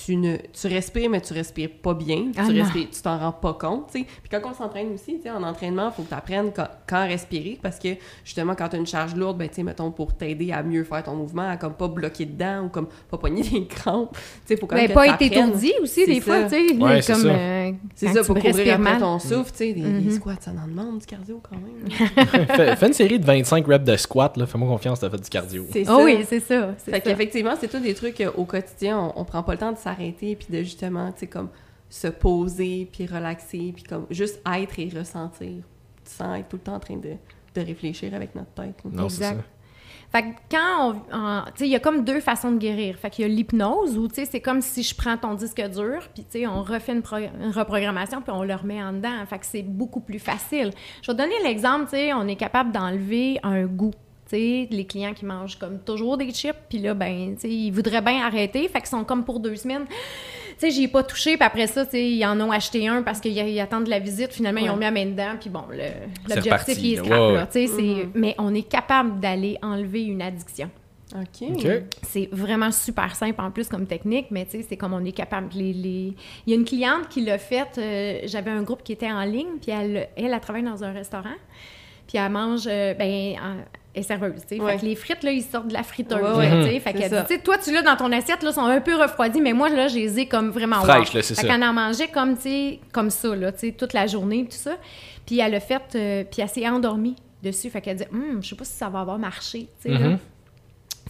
tu 0.05 0.15
ne 0.17 0.37
tu 0.37 0.67
respires, 0.67 1.09
mais 1.09 1.19
tu 1.19 1.33
respires 1.33 1.69
pas 1.81 1.95
bien. 1.95 2.27
Ah 2.37 2.43
tu 2.47 2.53
non. 2.53 2.63
respires, 2.63 2.87
tu 2.91 3.01
t'en 3.01 3.17
rends 3.17 3.31
pas 3.31 3.53
compte, 3.53 3.87
tu 3.91 3.99
sais. 3.99 4.05
Puis 4.05 4.29
quand 4.29 4.41
on 4.47 4.53
s'entraîne 4.53 4.93
aussi, 4.93 5.15
tu 5.15 5.23
sais, 5.23 5.31
en 5.31 5.41
entraînement, 5.41 5.89
il 5.89 5.93
faut 5.95 6.03
que 6.03 6.09
tu 6.09 6.13
apprennes 6.13 6.51
quand, 6.55 6.67
quand 6.87 7.07
respirer 7.07 7.57
parce 7.61 7.79
que 7.79 7.89
justement, 8.23 8.53
quand 8.55 8.69
tu 8.69 8.75
as 8.75 8.79
une 8.79 8.85
charge 8.85 9.15
lourde, 9.15 9.37
ben, 9.39 9.49
tu 9.49 9.55
sais, 9.55 9.63
mettons, 9.63 9.89
pour 9.89 10.13
t'aider 10.13 10.51
à 10.51 10.61
mieux 10.61 10.83
faire 10.83 11.01
ton 11.01 11.15
mouvement, 11.15 11.49
à 11.49 11.57
comme 11.57 11.73
pas 11.73 11.87
bloquer 11.87 12.25
dedans 12.27 12.65
ou 12.65 12.69
comme 12.69 12.87
pas 13.09 13.17
pogner 13.17 13.41
des 13.49 13.65
crampes, 13.65 14.11
tu 14.13 14.19
sais, 14.45 14.57
faut 14.57 14.67
quand 14.67 14.75
même 14.75 14.83
Mais 14.83 14.89
que 14.89 14.93
pas 14.93 15.07
être 15.07 15.21
étourdi 15.23 15.73
aussi, 15.81 16.05
des 16.05 16.21
fois, 16.21 16.47
ça. 16.47 16.55
tu 16.55 16.67
sais. 16.69 16.75
Ouais, 16.75 17.01
c'est 17.01 17.13
ça. 17.15 17.27
euh, 17.27 17.71
C'est 17.95 18.07
ça, 18.09 18.21
tu 18.21 18.25
pour 18.27 18.35
couvrir 18.35 18.55
respires 18.55 18.73
après 18.75 18.91
mal. 18.91 18.99
ton 19.01 19.17
souffle, 19.19 19.51
tu 19.51 19.57
sais, 19.57 19.73
des, 19.73 19.81
Mhm. 19.81 20.01
des 20.03 20.11
squats, 20.11 20.35
ça 20.39 20.51
en 20.51 20.67
demande 20.67 20.99
du 20.99 21.05
cardio 21.07 21.41
quand 21.41 21.55
même. 21.57 21.89
fais, 22.55 22.75
fais 22.75 22.87
une 22.87 22.93
série 22.93 23.19
de 23.19 23.25
25 23.25 23.65
reps 23.65 23.85
de 23.85 23.95
squat, 23.97 24.37
là. 24.37 24.45
Fais-moi 24.45 24.67
confiance, 24.69 24.99
t'as 24.99 25.09
fait 25.09 25.17
du 25.21 25.29
cardio. 25.29 25.65
C'est 25.73 25.85
Oh 25.89 26.01
oui, 26.03 26.19
c'est 26.27 26.39
ça. 26.41 26.75
c'est 26.77 26.91
Fait 26.91 26.97
ça. 26.97 26.99
qu'effectivement, 27.01 27.53
c'est 27.59 27.67
tout 27.69 27.79
des 27.79 27.95
trucs 27.95 28.21
euh, 28.21 28.29
au 28.37 28.45
quotidien, 28.45 28.99
on, 28.99 29.21
on 29.21 29.25
prend 29.25 29.41
pas 29.41 29.53
le 29.53 29.57
temps 29.57 29.71
de 29.71 29.77
s'arrêter 29.79 30.35
puis 30.35 30.47
de 30.49 30.59
justement, 30.59 31.11
tu 31.11 31.19
sais, 31.21 31.27
comme 31.27 31.49
se 31.89 32.07
poser 32.07 32.87
puis 32.91 33.07
relaxer 33.07 33.71
puis 33.73 33.83
comme 33.83 34.05
juste 34.11 34.41
être 34.55 34.77
et 34.79 34.89
ressentir 34.89 35.63
sans 36.03 36.35
être 36.35 36.49
tout 36.49 36.57
le 36.57 36.61
temps 36.63 36.75
en 36.75 36.79
train 36.79 36.97
de, 36.97 37.13
de 37.55 37.61
réfléchir 37.65 38.13
avec 38.13 38.35
notre 38.35 38.51
tête. 38.51 38.75
Non, 38.85 39.09
c'est 39.09 39.23
ça. 39.23 39.29
Exact. 39.31 39.45
Fait 40.11 40.23
que 40.23 40.27
quand 40.49 40.95
on. 41.11 41.15
en- 41.15 41.43
tu 41.45 41.51
sais, 41.57 41.65
il 41.67 41.71
y 41.71 41.75
a 41.75 41.79
comme 41.79 42.03
deux 42.03 42.19
façons 42.19 42.51
de 42.51 42.57
guérir. 42.57 42.97
Fait 42.97 43.11
qu'il 43.11 43.27
y 43.27 43.31
a 43.31 43.33
l'hypnose 43.33 43.95
où, 43.95 44.07
tu 44.07 44.15
sais, 44.15 44.25
c'est 44.25 44.39
comme 44.41 44.59
si 44.61 44.81
je 44.81 44.95
prends 44.95 45.17
ton 45.17 45.35
disque 45.35 45.61
dur, 45.69 45.99
puis, 46.15 46.23
tu 46.23 46.39
sais, 46.39 46.47
on 46.47 46.63
refait 46.63 46.93
une, 46.93 47.03
pro- 47.03 47.17
une 47.17 47.51
reprogrammation, 47.51 48.19
puis 48.21 48.31
on 48.31 48.43
le 48.43 48.55
remet 48.55 48.81
en 48.81 48.93
dedans. 48.93 49.23
Fait 49.27 49.37
que 49.37 49.45
c'est 49.45 49.61
beaucoup 49.61 49.99
plus 49.99 50.17
facile. 50.17 50.71
Je 51.03 51.11
vais 51.11 51.17
donner 51.17 51.35
l'exemple, 51.43 51.85
tu 51.85 51.91
sais, 51.91 52.13
on 52.13 52.27
est 52.27 52.35
capable 52.37 52.71
d'enlever 52.71 53.39
un 53.43 53.65
goût. 53.65 53.91
Les 54.37 54.85
clients 54.87 55.13
qui 55.13 55.25
mangent 55.25 55.57
comme 55.57 55.79
toujours 55.79 56.17
des 56.17 56.31
chips, 56.31 56.55
puis 56.69 56.79
là, 56.79 56.93
ben, 56.93 57.35
tu 57.35 57.41
sais, 57.41 57.49
ils 57.49 57.71
voudraient 57.71 58.01
bien 58.01 58.25
arrêter, 58.25 58.67
fait 58.67 58.79
qu'ils 58.79 58.89
sont 58.89 59.03
comme 59.03 59.23
pour 59.25 59.39
deux 59.39 59.55
semaines. 59.55 59.85
Tu 59.87 59.95
sais, 60.67 60.71
j'y 60.71 60.83
ai 60.83 60.87
pas 60.89 61.03
touché, 61.03 61.37
puis 61.37 61.45
après 61.45 61.67
ça, 61.67 61.85
tu 61.85 61.91
sais, 61.91 62.09
ils 62.11 62.25
en 62.25 62.39
ont 62.41 62.51
acheté 62.51 62.87
un 62.87 63.01
parce 63.01 63.19
qu'ils 63.21 63.37
ils 63.37 63.59
attendent 63.61 63.87
la 63.87 63.99
visite. 63.99 64.33
Finalement, 64.33 64.59
ils 64.59 64.69
ont 64.69 64.73
Ouais. 64.73 64.79
mis 64.79 64.85
la 64.85 64.91
main 64.91 65.05
dedans, 65.05 65.37
puis 65.39 65.49
bon, 65.49 65.63
l'objectif, 66.27 66.77
il 66.79 66.93
est 66.93 66.97
scrap, 66.97 67.11
Ouais, 67.11 67.17
là. 67.17 67.33
ouais. 67.33 67.47
Tu 67.51 67.51
sais, 67.51 67.67
c'est- 67.67 68.07
Mais 68.13 68.35
on 68.37 68.53
est 68.53 68.67
capable 68.67 69.19
d'aller 69.19 69.57
enlever 69.61 70.03
une 70.03 70.21
addiction. 70.21 70.69
OK. 71.15 71.49
C'est 72.03 72.29
vraiment 72.31 72.71
super 72.71 73.15
simple 73.15 73.41
en 73.41 73.49
plus 73.49 73.67
comme 73.67 73.87
technique, 73.87 74.27
mais 74.29 74.45
tu 74.45 74.51
sais, 74.59 74.65
c'est 74.69 74.77
comme 74.77 74.93
on 74.93 75.03
est 75.03 75.11
capable. 75.11 75.47
Les, 75.55 75.73
les- 75.73 76.13
Il 76.45 76.51
y 76.51 76.53
a 76.53 76.55
une 76.55 76.65
cliente 76.65 77.07
qui 77.09 77.21
l'a 77.21 77.39
fait. 77.39 77.67
euh, 77.79 78.19
J'avais 78.25 78.51
un 78.51 78.61
groupe 78.61 78.83
qui 78.83 78.91
était 78.91 79.11
en 79.11 79.23
ligne, 79.23 79.57
puis 79.59 79.71
elle, 79.71 80.09
elle, 80.15 80.33
elle 80.33 80.39
travaille 80.39 80.61
dans 80.61 80.83
un 80.83 80.91
restaurant, 80.91 81.33
puis 82.07 82.17
elle 82.19 82.31
mange, 82.31 82.67
euh, 82.67 82.93
ben, 82.93 83.33
est 83.95 84.01
serveuse, 84.03 84.41
tu 84.47 84.55
sais. 84.57 84.61
Ouais. 84.61 84.73
Fait 84.73 84.79
que 84.79 84.85
les 84.85 84.95
frites, 84.95 85.23
là, 85.23 85.31
ils 85.31 85.41
sortent 85.43 85.67
de 85.67 85.73
la 85.73 85.83
friteuse, 85.83 86.19
Ouais, 86.21 86.37
ouais. 86.37 86.49
tu 86.49 86.69
sais. 86.73 86.79
Fait 86.79 86.91
C'est 86.93 86.97
qu'elle 86.99 87.09
ça. 87.09 87.21
dit, 87.21 87.27
tu 87.27 87.35
sais, 87.35 87.41
toi, 87.41 87.57
tu 87.57 87.73
l'as 87.73 87.81
dans 87.81 87.95
ton 87.95 88.11
assiette, 88.11 88.43
là, 88.43 88.51
sont 88.51 88.61
un 88.65 88.81
peu 88.81 88.95
refroidis, 88.95 89.41
mais 89.41 89.53
moi, 89.53 89.69
là, 89.69 89.87
je 89.87 89.95
les 89.95 90.19
ai 90.19 90.25
comme 90.27 90.49
vraiment 90.51 90.77
là, 91.13 91.21
c'est 91.23 91.35
Fait 91.35 91.41
ça. 91.41 91.47
qu'elle 91.47 91.63
en 91.63 91.73
mangeait 91.73 92.07
comme, 92.07 92.35
tu 92.35 92.43
sais, 92.43 92.79
comme 92.91 93.09
ça, 93.09 93.35
là, 93.35 93.51
tu 93.51 93.59
sais, 93.59 93.71
toute 93.71 93.93
la 93.93 94.05
journée, 94.07 94.43
tout 94.45 94.57
ça. 94.57 94.77
Puis 95.25 95.39
elle 95.39 95.55
a 95.55 95.59
fait, 95.59 95.81
euh, 95.95 96.23
puis 96.23 96.41
elle 96.41 96.49
s'est 96.49 96.67
endormie 96.67 97.15
dessus. 97.43 97.69
Fait 97.69 97.81
qu'elle 97.81 97.97
dit, 97.97 98.05
Hum, 98.13 98.39
je 98.41 98.49
sais 98.49 98.55
pas 98.55 98.65
si 98.65 98.73
ça 98.73 98.89
va 98.89 98.99
avoir 99.01 99.17
marché, 99.19 99.67
tu 99.81 99.89
sais, 99.91 99.97
là. 99.97 100.09
Mhm. 100.09 100.17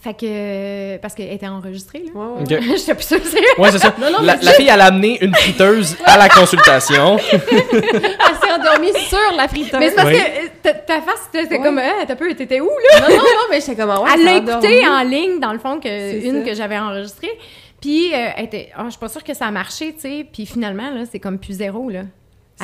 Fait 0.02 0.14
que. 0.14 0.96
Parce 0.96 1.14
qu'elle 1.14 1.30
était 1.32 1.46
enregistrée, 1.46 2.02
là. 2.06 2.10
Ouais, 2.14 2.42
ouais. 2.56 2.58
OK. 2.58 2.64
J'étais 2.78 2.94
plus 2.94 3.04
sûre, 3.06 3.18
c'est. 3.22 3.60
Ouais, 3.60 3.70
c'est 3.70 3.78
ça. 3.78 3.94
la, 4.22 4.36
la 4.36 4.52
fille, 4.52 4.68
elle 4.72 4.80
a 4.80 4.86
amené 4.86 5.18
une 5.22 5.34
friteuse 5.34 5.94
à 6.06 6.16
la 6.16 6.28
consultation. 6.30 7.18
Elle 7.32 7.40
s'est 7.40 8.52
endormie 8.58 8.92
sur 9.08 9.18
la 9.36 9.46
friteuse. 9.46 9.78
Mais 9.78 9.90
c'est 9.90 9.96
parce 9.96 10.08
Oui. 10.08 10.14
que 10.16 10.68
euh, 10.68 10.72
ta, 10.86 11.00
face, 11.02 11.28
c'était 11.30 11.54
Ouais. 11.54 11.62
comme. 11.62 11.78
Ah, 11.78 12.04
t'as 12.06 12.16
peu, 12.16 12.32
t'étais 12.34 12.60
où, 12.60 12.68
là? 12.68 13.00
Non, 13.00 13.08
non, 13.10 13.16
non, 13.22 13.24
mais 13.50 13.60
j'étais 13.60 13.76
comme, 13.76 13.90
ouais, 13.90 14.10
elle 14.14 14.24
l'a 14.24 14.30
s'est 14.30 14.36
écouté 14.38 14.52
endormie. 14.84 14.88
en 14.88 15.02
ligne, 15.02 15.38
dans 15.40 15.52
le 15.52 15.58
fond, 15.58 15.78
que 15.80 16.24
une 16.26 16.42
ça. 16.44 16.48
que 16.50 16.54
j'avais 16.56 16.78
enregistrée. 16.78 17.38
Puis, 17.82 18.14
euh, 18.14 18.28
elle 18.36 18.44
était. 18.46 18.70
Ah, 18.76 18.84
je 18.86 18.90
suis 18.90 18.98
pas 19.00 19.08
sûre 19.10 19.22
que 19.24 19.34
ça 19.34 19.46
a 19.46 19.50
marché, 19.50 19.92
tu 19.94 20.00
sais. 20.00 20.26
Puis 20.32 20.46
finalement, 20.46 20.90
là, 20.90 21.02
c'est 21.10 21.18
comme 21.18 21.38
plus 21.38 21.54
zéro, 21.58 21.90
là. 21.90 22.02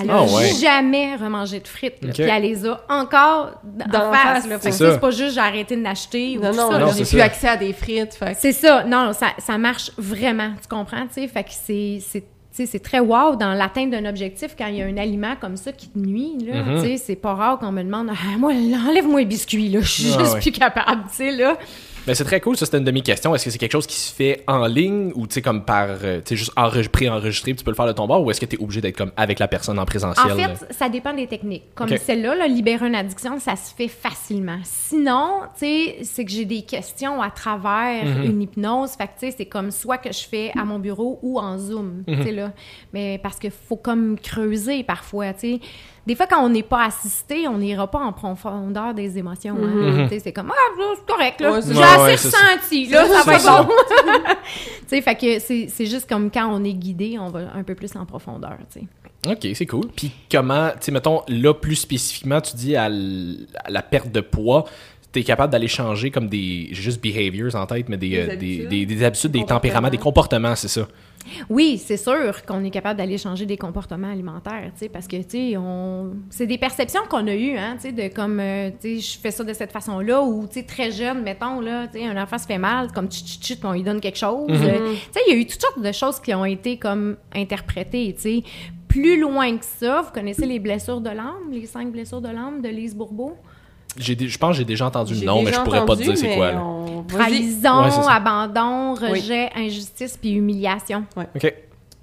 Elle 0.00 0.10
a 0.10 0.18
Ah, 0.18 0.22
ouais. 0.24 0.52
jamais 0.60 1.16
remangé 1.16 1.60
de 1.60 1.66
frites. 1.68 2.00
Puis 2.00 2.22
elle 2.22 2.42
les 2.42 2.66
a 2.66 2.80
encore 2.88 3.52
en 3.94 4.12
face. 4.12 4.46
face, 4.46 4.76
c'est 4.76 5.00
pas 5.00 5.10
juste 5.10 5.34
j'ai 5.34 5.40
arrêté 5.40 5.76
de 5.76 5.82
l'acheter 5.82 6.38
ou 6.38 6.42
Non, 6.42 6.50
tout 6.50 6.56
non, 6.56 6.70
ça. 6.70 6.78
non, 6.78 6.86
là. 6.86 6.92
j'ai 6.96 7.04
plus 7.04 7.18
ça. 7.18 7.24
accès 7.24 7.48
à 7.48 7.56
des 7.56 7.72
frites. 7.72 8.14
Fait 8.14 8.34
C'est 8.38 8.52
ça. 8.52 8.84
Non, 8.84 9.12
ça, 9.12 9.28
ça 9.38 9.56
marche 9.58 9.90
vraiment. 9.98 10.50
Tu 10.60 10.68
comprends, 10.68 11.06
tu 11.06 11.14
sais? 11.14 11.28
Fait 11.28 11.44
que 11.44 11.50
c'est... 11.52 11.98
c'est 12.06 12.20
tu 12.56 12.64
sais, 12.64 12.70
c'est 12.72 12.78
très 12.78 13.00
wow 13.00 13.36
dans 13.36 13.52
l'atteinte 13.52 13.90
d'un 13.90 14.06
objectif 14.06 14.54
quand 14.56 14.66
il 14.68 14.76
y 14.76 14.82
a 14.82 14.86
un 14.86 14.96
aliment 14.96 15.34
comme 15.38 15.58
ça 15.58 15.72
qui 15.72 15.88
te 15.90 15.98
nuit. 15.98 16.38
Là, 16.40 16.62
Mhm. 16.62 16.82
Tu 16.82 16.88
sais, 16.88 16.96
C'est 16.96 17.16
pas 17.16 17.34
rare 17.34 17.58
qu'on 17.58 17.70
me 17.70 17.82
demande 17.82 18.08
ah, 18.10 18.38
moi, 18.38 18.50
enlève-moi 18.52 19.20
le 19.20 19.26
biscuit, 19.26 19.68
là. 19.68 19.80
je 19.82 19.86
suis 19.90 20.12
Ah 20.16 20.20
juste 20.20 20.34
ouais. 20.36 20.40
plus 20.40 20.52
capable. 20.52 21.02
tu 21.10 21.16
sais, 21.16 21.32
Là. 21.32 21.58
Mais 22.06 22.14
c'est 22.14 22.24
très 22.24 22.40
cool, 22.40 22.56
ça 22.56 22.64
c'était 22.66 22.78
une 22.78 22.84
de 22.84 22.90
mes 22.90 23.00
questions. 23.02 23.34
Est-ce 23.34 23.44
que 23.44 23.50
c'est 23.50 23.58
quelque 23.58 23.72
chose 23.72 23.86
qui 23.86 23.96
se 23.96 24.14
fait 24.14 24.44
en 24.46 24.66
ligne 24.66 25.12
ou 25.14 25.26
tu 25.26 25.34
sais 25.34 25.42
comme 25.42 25.64
par 25.64 25.88
euh, 26.04 26.18
tu 26.18 26.28
sais 26.30 26.36
juste 26.36 26.52
enre- 26.56 26.88
pré-enregistré, 26.88 27.54
tu 27.54 27.64
peux 27.64 27.70
le 27.70 27.76
faire 27.76 27.86
de 27.86 27.92
ton 27.92 28.06
bord 28.06 28.22
ou 28.24 28.30
est-ce 28.30 28.40
que 28.40 28.46
tu 28.46 28.56
es 28.56 28.62
obligé 28.62 28.80
d'être 28.80 28.96
comme 28.96 29.12
avec 29.16 29.38
la 29.38 29.48
personne 29.48 29.78
en 29.78 29.84
présentiel? 29.84 30.32
En 30.32 30.54
fait, 30.54 30.72
ça 30.72 30.88
dépend 30.88 31.12
des 31.12 31.26
techniques. 31.26 31.64
Comme 31.74 31.88
celle-là, 31.96 32.34
là, 32.36 32.46
libérer 32.46 32.86
une 32.86 32.94
addiction, 32.94 33.38
ça 33.40 33.56
se 33.56 33.74
fait 33.74 33.88
facilement. 33.88 34.58
Sinon, 34.64 35.40
tu 35.58 35.66
sais, 35.66 35.96
c'est 36.02 36.24
que 36.24 36.30
j'ai 36.30 36.44
des 36.44 36.62
questions 36.62 37.20
à 37.22 37.30
travers 37.30 38.04
Mhm. 38.04 38.22
une 38.24 38.42
hypnose. 38.42 38.92
Fait 38.92 39.06
que, 39.06 39.12
tu 39.18 39.26
sais, 39.30 39.34
c'est 39.36 39.46
comme 39.46 39.70
soit 39.70 39.98
que 39.98 40.12
je 40.12 40.22
fais 40.28 40.52
à 40.58 40.64
mon 40.64 40.78
bureau 40.78 41.18
ou 41.22 41.38
en 41.40 41.58
Zoom, 41.58 42.04
Mhm. 42.06 42.16
tu 42.18 42.22
sais, 42.22 42.32
là. 42.32 42.52
Mais 42.92 43.18
parce 43.22 43.38
qu'il 43.38 43.50
faut 43.50 43.76
comme 43.76 44.16
creuser 44.18 44.84
parfois, 44.84 45.32
tu 45.32 45.54
sais. 45.54 45.60
Des 46.06 46.14
fois, 46.14 46.26
quand 46.26 46.44
on 46.44 46.48
n'est 46.48 46.62
pas 46.62 46.84
assisté, 46.84 47.48
on 47.48 47.58
n'ira 47.58 47.90
pas 47.90 47.98
en 47.98 48.12
profondeur 48.12 48.94
des 48.94 49.18
émotions. 49.18 49.56
hein. 49.60 50.06
Mhm. 50.08 50.20
C'est 50.22 50.32
comme, 50.32 50.52
ah, 50.52 50.82
c'est 50.96 51.12
correct, 51.12 51.40
là. 51.40 51.52
Ouais, 51.52 51.62
c'est 51.62 51.74
J'ai 51.74 51.82
assez 51.82 51.98
Ouais, 52.00 52.16
ça. 52.16 52.38
ressenti, 52.38 52.86
là, 52.86 53.06
ça 53.08 53.22
va 53.24 53.34
être 53.34 53.66
bon. 53.66 53.74
tu 54.34 54.76
sais, 54.86 55.02
fait 55.02 55.14
que 55.16 55.38
c'est 55.40 55.66
c'est 55.68 55.86
juste 55.86 56.08
comme 56.08 56.30
quand 56.30 56.48
on 56.52 56.62
est 56.64 56.74
guidé, 56.74 57.16
on 57.20 57.28
va 57.28 57.40
un 57.54 57.62
peu 57.64 57.74
plus 57.74 57.94
en 57.96 58.06
profondeur, 58.06 58.56
tu 58.72 58.80
sais. 58.80 58.86
OK, 59.32 59.48
c'est 59.56 59.66
cool. 59.66 59.88
Puis 59.96 60.12
comment, 60.30 60.68
tu 60.70 60.76
sais, 60.82 60.92
mettons, 60.92 61.22
là, 61.26 61.52
plus 61.52 61.74
spécifiquement, 61.74 62.40
tu 62.40 62.54
dis 62.54 62.76
à, 62.76 62.86
l- 62.86 63.46
à 63.64 63.70
la 63.70 63.82
perte 63.82 64.12
de 64.12 64.20
poids, 64.20 64.64
tu 65.12 65.18
es 65.18 65.24
capable 65.24 65.50
d'aller 65.52 65.66
changer 65.66 66.12
comme 66.12 66.28
des, 66.28 66.68
j'ai 66.70 66.82
juste 66.82 67.02
behaviors 67.02 67.56
en 67.56 67.66
tête, 67.66 67.88
mais 67.88 67.96
des, 67.96 68.10
Des 68.10 68.18
euh, 68.20 68.26
des, 68.26 68.32
habitudes. 68.36 68.68
des, 68.68 68.86
des 68.86 69.02
habitudes, 69.04 69.30
des 69.32 69.38
Comportements. 69.40 69.58
tempéraments, 69.60 69.90
des 69.90 69.98
comportements, 69.98 70.54
c'est 70.54 70.68
ça. 70.68 70.86
Oui, 71.48 71.78
c'est 71.78 71.96
sûr 71.96 72.44
qu'on 72.44 72.64
est 72.64 72.70
capable 72.70 72.98
d'aller 72.98 73.18
changer 73.18 73.46
des 73.46 73.56
comportements 73.56 74.10
alimentaires, 74.10 74.70
tu 74.74 74.80
sais, 74.80 74.88
parce 74.88 75.06
que, 75.06 75.16
tu 75.16 75.24
sais, 75.28 75.56
on... 75.56 76.14
c'est 76.30 76.46
des 76.46 76.58
perceptions 76.58 77.02
qu'on 77.08 77.26
a 77.26 77.34
eues, 77.34 77.56
hein, 77.56 77.76
tu 77.76 77.88
sais, 77.88 77.92
de 77.92 78.14
comme, 78.14 78.40
euh, 78.40 78.70
tu 78.80 79.00
sais, 79.00 79.00
je 79.00 79.18
fais 79.18 79.30
ça 79.30 79.44
de 79.44 79.52
cette 79.52 79.72
façon-là, 79.72 80.22
ou, 80.22 80.46
tu 80.46 80.60
sais, 80.60 80.62
très 80.64 80.90
jeune, 80.90 81.22
mettons, 81.22 81.60
là, 81.60 81.86
tu 81.88 81.98
sais, 81.98 82.06
un 82.06 82.20
enfant 82.20 82.38
se 82.38 82.46
fait 82.46 82.58
mal, 82.58 82.92
comme 82.92 83.10
chut, 83.10 83.42
chut, 83.42 83.58
on 83.64 83.72
lui 83.72 83.82
donne 83.82 84.00
quelque 84.00 84.18
chose. 84.18 84.48
Euh, 84.50 84.94
tu 84.94 84.96
sais, 85.12 85.20
il 85.26 85.32
y 85.32 85.36
a 85.36 85.40
eu 85.40 85.46
toutes 85.46 85.60
sortes 85.60 85.80
de 85.80 85.92
choses 85.92 86.20
qui 86.20 86.34
ont 86.34 86.44
été, 86.44 86.78
comme, 86.78 87.16
interprétées, 87.34 88.14
tu 88.14 88.22
sais. 88.22 88.42
Plus 88.88 89.20
loin 89.20 89.58
que 89.58 89.64
ça, 89.64 90.00
vous 90.00 90.10
connaissez 90.10 90.46
les 90.46 90.58
blessures 90.58 91.00
de 91.00 91.10
l'âme, 91.10 91.50
les 91.50 91.66
cinq 91.66 91.90
blessures 91.90 92.22
de 92.22 92.28
l'âme 92.28 92.62
de 92.62 92.68
Lise 92.68 92.94
Bourbeau? 92.94 93.36
J'ai 93.98 94.14
dé- 94.14 94.28
Je 94.28 94.38
pense 94.38 94.52
que 94.52 94.58
j'ai 94.58 94.64
déjà 94.64 94.86
entendu 94.86 95.14
le 95.14 95.24
nom, 95.26 95.42
mais 95.42 95.52
je 95.52 95.60
pourrais 95.60 95.84
pas 95.86 95.96
te 95.96 96.02
dire 96.02 96.16
c'est 96.18 96.34
quoi. 96.36 96.52
là. 96.52 96.62
on-. 96.62 97.02
Trahison, 97.04 97.84
Ouais, 97.84 98.12
abandon, 98.12 98.94
rejet, 98.94 99.50
injustice, 99.54 100.16
puis 100.16 100.30
humiliation. 100.32 101.04
OK. 101.16 101.54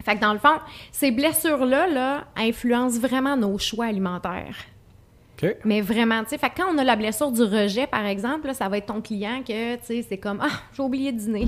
Fait 0.06 0.16
que 0.16 0.20
dans 0.22 0.34
le 0.34 0.40
fond, 0.40 0.60
ces 0.92 1.12
blessures-là 1.12 1.88
là, 1.88 2.24
influencent 2.36 3.00
vraiment 3.00 3.38
nos 3.38 3.58
choix 3.58 3.86
alimentaires. 3.86 4.56
OK. 5.42 5.56
Mais 5.66 5.82
vraiment, 5.82 6.24
tu 6.24 6.30
sais, 6.32 6.38
fait 6.38 6.50
que 6.50 6.58
quand 6.62 6.74
on 6.74 6.78
a 6.78 6.84
la 6.84 6.96
blessure 6.96 7.32
du 7.32 7.42
rejet, 7.44 7.88
par 7.88 8.06
exemple, 8.06 8.48
là, 8.48 8.54
ça 8.54 8.68
va 8.70 8.78
être 8.78 8.88
ton 8.88 9.02
client 9.02 9.42
que, 9.48 9.76
tu 9.76 9.82
sais, 9.84 10.06
c'est 10.08 10.18
comme 10.18 10.40
«Ah, 10.42 10.50
j'ai 10.76 10.84
oublié 10.84 11.12
de 11.12 11.18
dîner. 11.20 11.48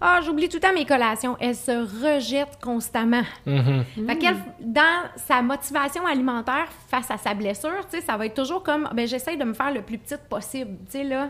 Ah, 0.00 0.20
j'oublie 0.24 0.48
tout 0.48 0.56
le 0.56 0.60
temps 0.60 0.72
mes 0.72 0.86
collations.» 0.86 1.36
Elle 1.40 1.54
se 1.54 1.72
rejette 2.04 2.58
constamment. 2.62 3.22
Mhm. 3.44 3.84
Fait 4.06 4.16
qu'elle, 4.16 4.36
dans 4.60 5.02
sa 5.16 5.42
motivation 5.42 6.06
alimentaire 6.06 6.68
face 6.88 7.10
à 7.10 7.18
sa 7.18 7.34
blessure, 7.34 7.86
tu 7.90 7.98
sais, 7.98 8.00
ça 8.00 8.16
va 8.16 8.26
être 8.26 8.34
toujours 8.34 8.62
comme 8.62 8.88
«Ben, 8.94 9.06
j'essaye 9.06 9.36
de 9.36 9.44
me 9.44 9.52
faire 9.52 9.72
le 9.72 9.82
plus 9.82 9.98
petite 9.98 10.22
possible.» 10.28 10.78
Tu 10.86 10.98
sais, 10.98 11.04
là, 11.04 11.28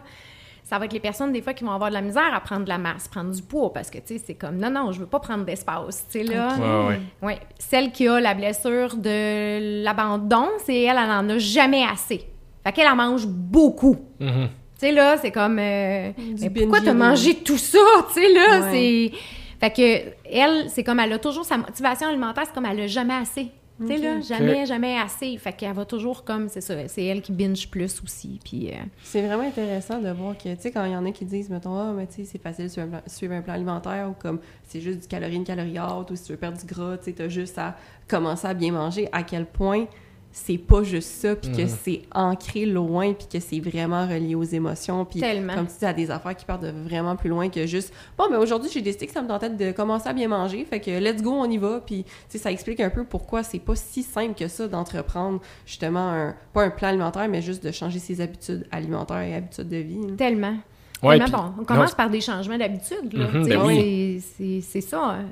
ça 0.62 0.78
va 0.78 0.84
être 0.84 0.92
les 0.92 1.00
personnes, 1.00 1.32
des 1.32 1.42
fois, 1.42 1.52
qui 1.52 1.64
vont 1.64 1.72
avoir 1.72 1.90
de 1.90 1.94
la 1.94 2.00
misère 2.00 2.32
à 2.32 2.38
prendre 2.38 2.62
de 2.62 2.68
la 2.68 2.78
masse, 2.78 3.08
prendre 3.08 3.32
du 3.32 3.42
poids, 3.42 3.72
parce 3.72 3.90
que, 3.90 3.98
tu 3.98 4.18
sais, 4.18 4.22
c'est 4.24 4.34
comme 4.34 4.56
«Non, 4.58 4.70
non, 4.70 4.92
je 4.92 5.00
veux 5.00 5.06
pas 5.06 5.18
prendre 5.18 5.44
d'espace.» 5.44 6.06
Tu 6.12 6.18
sais, 6.18 6.32
là... 6.32 6.54
Ouais, 6.54 6.88
ouais. 6.88 7.00
Oui. 7.22 7.32
Celle 7.58 7.90
qui 7.90 8.06
a 8.06 8.20
la 8.20 8.34
blessure 8.34 8.96
de 8.96 9.82
l'abandon, 9.82 10.46
c'est 10.58 10.82
elle, 10.82 10.96
elle 10.96 11.10
en 11.10 11.28
a 11.28 11.38
jamais 11.38 11.84
assez. 11.84 12.24
Fait 12.62 12.72
qu'elle 12.72 12.88
en 12.88 12.94
mange 12.94 13.26
beaucoup. 13.26 13.96
Mhm. 14.20 14.48
Tu 14.80 14.86
sais, 14.86 14.92
là, 14.92 15.16
c'est 15.18 15.30
comme. 15.30 15.58
euh, 15.58 16.10
mais 16.40 16.48
pourquoi 16.50 16.80
t'as 16.80 16.94
mangé 16.94 17.34
tout 17.34 17.58
ça? 17.58 17.78
Tu 18.14 18.20
sais, 18.22 18.32
là, 18.32 18.60
Ouais. 18.62 19.10
c'est. 19.10 19.18
Fait 19.60 19.70
que, 19.70 20.10
elle, 20.24 20.70
c'est 20.70 20.82
comme 20.82 21.00
elle 21.00 21.12
a 21.12 21.18
toujours 21.18 21.44
sa 21.44 21.58
motivation 21.58 22.08
alimentaire, 22.08 22.44
c'est 22.46 22.54
comme 22.54 22.64
elle 22.64 22.80
a 22.80 22.86
jamais 22.86 23.12
assez. 23.14 23.48
Tu 23.78 23.86
sais, 23.86 23.96
là, 23.98 24.20
jamais, 24.20 24.64
jamais 24.66 24.98
assez. 24.98 25.36
Fait 25.38 25.52
qu'elle 25.54 25.72
va 25.74 25.84
toujours 25.86 26.24
comme, 26.24 26.48
c'est 26.48 26.60
ça, 26.62 26.74
c'est 26.88 27.04
elle 27.04 27.20
qui 27.22 27.32
binge 27.32 27.68
plus 27.70 28.00
aussi. 28.02 28.38
Puis. 28.44 28.70
euh, 28.70 28.74
C'est 29.02 29.20
vraiment 29.26 29.46
intéressant 29.46 29.98
de 30.00 30.10
voir 30.10 30.36
que, 30.36 30.54
tu 30.54 30.60
sais, 30.60 30.70
quand 30.70 30.84
il 30.86 30.92
y 30.92 30.96
en 30.96 31.04
a 31.06 31.10
qui 31.12 31.24
disent, 31.26 31.48
mettons, 31.50 31.76
ah, 31.78 31.92
mais 31.96 32.06
tu 32.06 32.16
sais, 32.16 32.24
c'est 32.24 32.42
facile 32.42 32.64
de 32.66 32.70
suivre 32.70 32.86
un, 32.86 32.90
plan, 32.90 33.00
suivre 33.06 33.34
un 33.34 33.40
plan 33.42 33.54
alimentaire 33.54 34.08
ou 34.10 34.14
comme 34.14 34.38
c'est 34.68 34.80
juste 34.82 35.00
du 35.00 35.06
calorie, 35.08 35.36
une 35.36 35.44
calorie 35.44 35.78
haute 35.78 36.10
ou 36.10 36.16
si 36.16 36.24
tu 36.24 36.32
veux 36.32 36.38
perdre 36.38 36.58
du 36.58 36.66
gras, 36.66 36.96
tu 36.98 37.04
sais, 37.04 37.12
t'as 37.12 37.28
juste 37.28 37.56
à 37.58 37.76
commencer 38.08 38.46
à 38.46 38.52
bien 38.54 38.72
manger, 38.72 39.08
à 39.12 39.22
quel 39.22 39.44
point 39.46 39.86
c'est 40.32 40.58
pas 40.58 40.82
juste 40.84 41.08
ça, 41.08 41.34
puis 41.34 41.50
que 41.50 41.66
c'est 41.66 42.02
ancré 42.14 42.64
loin, 42.64 43.12
puis 43.14 43.26
que 43.32 43.40
c'est 43.40 43.58
vraiment 43.58 44.06
relié 44.06 44.34
aux 44.36 44.44
émotions, 44.44 45.04
puis 45.04 45.18
Tellement. 45.20 45.54
comme 45.54 45.66
tu 45.66 45.72
dis, 45.78 45.84
à 45.84 45.92
des 45.92 46.10
affaires 46.10 46.36
qui 46.36 46.44
partent 46.44 46.62
de 46.62 46.70
vraiment 46.70 47.16
plus 47.16 47.28
loin 47.28 47.48
que 47.48 47.66
juste, 47.66 47.92
bon, 48.16 48.24
mais 48.30 48.36
aujourd'hui, 48.36 48.70
j'ai 48.72 48.80
décidé 48.80 49.06
que 49.06 49.12
ça 49.12 49.22
me 49.22 49.28
tentait 49.28 49.50
de 49.50 49.72
commencer 49.72 50.08
à 50.08 50.12
bien 50.12 50.28
manger, 50.28 50.64
fait 50.64 50.78
que 50.80 50.90
let's 50.90 51.20
go, 51.22 51.32
on 51.32 51.50
y 51.50 51.58
va, 51.58 51.80
puis 51.84 52.04
tu 52.04 52.10
sais, 52.28 52.38
ça 52.38 52.52
explique 52.52 52.78
un 52.80 52.90
peu 52.90 53.04
pourquoi 53.04 53.42
c'est 53.42 53.58
pas 53.58 53.74
si 53.74 54.02
simple 54.04 54.34
que 54.34 54.46
ça 54.46 54.68
d'entreprendre 54.68 55.40
justement 55.66 56.08
un, 56.10 56.34
pas 56.52 56.62
un 56.62 56.70
plan 56.70 56.88
alimentaire, 56.88 57.28
mais 57.28 57.42
juste 57.42 57.64
de 57.64 57.72
changer 57.72 57.98
ses 57.98 58.20
habitudes 58.20 58.66
alimentaires 58.70 59.20
et 59.22 59.34
habitudes 59.34 59.68
de 59.68 59.76
vie. 59.78 59.98
hein. 60.10 60.14
tellement. 60.16 60.56
Ouais, 61.02 61.18
tellement 61.18 61.38
bon. 61.56 61.62
On 61.62 61.64
commence 61.64 61.90
non, 61.90 61.96
par 61.96 62.10
des 62.10 62.20
changements 62.20 62.58
d'habitude. 62.58 63.14
Mhm, 63.14 63.48
ben 63.48 63.62
oui. 63.66 64.20
c'est- 64.20 64.36
C'est 64.36 64.60
c'est 64.60 64.80
ça. 64.82 65.02
hein. 65.02 65.24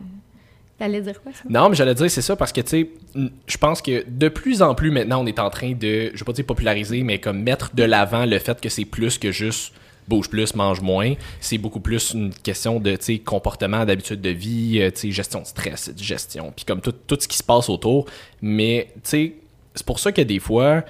T'allais 0.78 1.00
dire 1.00 1.20
quoi, 1.20 1.32
ça? 1.32 1.42
Non, 1.48 1.68
mais 1.68 1.74
j'allais 1.74 1.94
dire, 1.94 2.10
c'est 2.10 2.22
ça, 2.22 2.36
parce 2.36 2.52
que, 2.52 2.60
tu 2.60 2.68
sais, 2.68 2.90
je 3.46 3.56
pense 3.56 3.82
que 3.82 4.04
de 4.08 4.28
plus 4.28 4.62
en 4.62 4.74
plus 4.74 4.90
maintenant, 4.90 5.22
on 5.22 5.26
est 5.26 5.40
en 5.40 5.50
train 5.50 5.72
de, 5.72 6.10
je 6.14 6.18
vais 6.18 6.24
pas 6.24 6.32
dire 6.32 6.46
populariser, 6.46 7.02
mais 7.02 7.18
comme 7.18 7.42
mettre 7.42 7.74
de 7.74 7.82
l'avant 7.82 8.24
le 8.24 8.38
fait 8.38 8.60
que 8.60 8.68
c'est 8.68 8.84
plus 8.84 9.18
que 9.18 9.32
juste 9.32 9.72
bouge 10.06 10.30
plus, 10.30 10.54
mange 10.54 10.80
moins. 10.80 11.14
C'est 11.40 11.58
beaucoup 11.58 11.80
plus 11.80 12.12
une 12.14 12.32
question 12.32 12.80
de, 12.80 12.96
comportement, 13.24 13.84
d'habitude 13.84 14.20
de 14.20 14.30
vie, 14.30 14.80
euh, 14.80 15.10
gestion 15.10 15.40
de 15.40 15.46
stress, 15.46 15.90
de 15.94 16.02
gestion, 16.02 16.52
puis 16.54 16.64
comme 16.64 16.80
tout, 16.80 16.92
tout 16.92 17.18
ce 17.20 17.28
qui 17.28 17.36
se 17.36 17.42
passe 17.42 17.68
autour. 17.68 18.06
Mais, 18.40 18.88
tu 18.94 19.00
sais, 19.02 19.34
c'est 19.74 19.86
pour 19.86 19.98
ça 20.00 20.10
que 20.10 20.22
des 20.22 20.38
fois, 20.40 20.82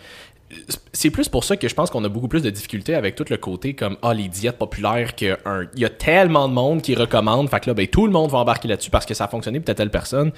c'est 0.93 1.11
plus 1.11 1.29
pour 1.29 1.45
ça 1.45 1.57
que 1.57 1.69
je 1.69 1.75
pense 1.75 1.91
qu'on 1.91 2.03
a 2.05 2.09
beaucoup 2.09 2.29
plus 2.29 2.43
de 2.43 2.51
difficultés 2.51 2.95
avec 2.95 3.15
tout 3.15 3.25
le 3.29 3.37
côté 3.37 3.75
comme 3.75 3.97
ah 4.03 4.15
les 4.15 4.29
diètes 4.29 4.57
populaires 4.57 5.15
que 5.15 5.37
un- 5.45 5.67
y 5.77 5.85
a 5.85 5.91
tellement 5.91 6.49
de 6.49 6.55
monde 6.55 6.81
qui 6.83 6.95
recommande 6.95 7.51
fait 7.51 7.61
que 7.61 7.71
là 7.71 7.75
ben 7.75 7.87
tout 7.87 8.07
le 8.07 8.13
monde 8.13 8.31
va 8.31 8.39
embarquer 8.39 8.67
là-dessus 8.69 8.91
parce 8.91 9.05
que 9.07 9.15
ça 9.15 9.25
a 9.25 9.29
fonctionné 9.29 9.61
pour 9.61 9.75
telle 9.75 9.91
personne 9.91 10.33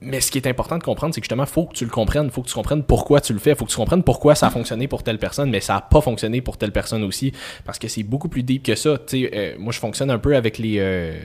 mais 0.00 0.20
ce 0.20 0.30
qui 0.30 0.38
est 0.38 0.46
important 0.46 0.78
de 0.78 0.82
comprendre, 0.82 1.12
c'est 1.14 1.20
que 1.20 1.24
justement, 1.24 1.44
faut 1.46 1.64
que 1.66 1.74
tu 1.74 1.84
le 1.84 1.90
comprennes, 1.90 2.30
faut 2.30 2.42
que 2.42 2.48
tu 2.48 2.54
comprennes 2.54 2.84
pourquoi 2.84 3.20
tu 3.20 3.32
le 3.32 3.38
fais, 3.40 3.54
faut 3.54 3.64
que 3.64 3.70
tu 3.70 3.76
comprennes 3.76 4.02
pourquoi 4.04 4.34
ça 4.34 4.46
a 4.46 4.50
fonctionné 4.50 4.86
pour 4.86 5.02
telle 5.02 5.18
personne, 5.18 5.50
mais 5.50 5.60
ça 5.60 5.76
a 5.76 5.80
pas 5.80 6.00
fonctionné 6.00 6.40
pour 6.40 6.56
telle 6.56 6.72
personne 6.72 7.02
aussi, 7.02 7.32
parce 7.64 7.78
que 7.78 7.88
c'est 7.88 8.04
beaucoup 8.04 8.28
plus 8.28 8.42
deep 8.44 8.62
que 8.62 8.74
ça. 8.76 8.96
Euh, 9.14 9.54
moi, 9.58 9.72
je 9.72 9.78
fonctionne 9.80 10.10
un 10.10 10.18
peu 10.18 10.36
avec 10.36 10.58
les, 10.58 10.76
euh, 10.78 11.18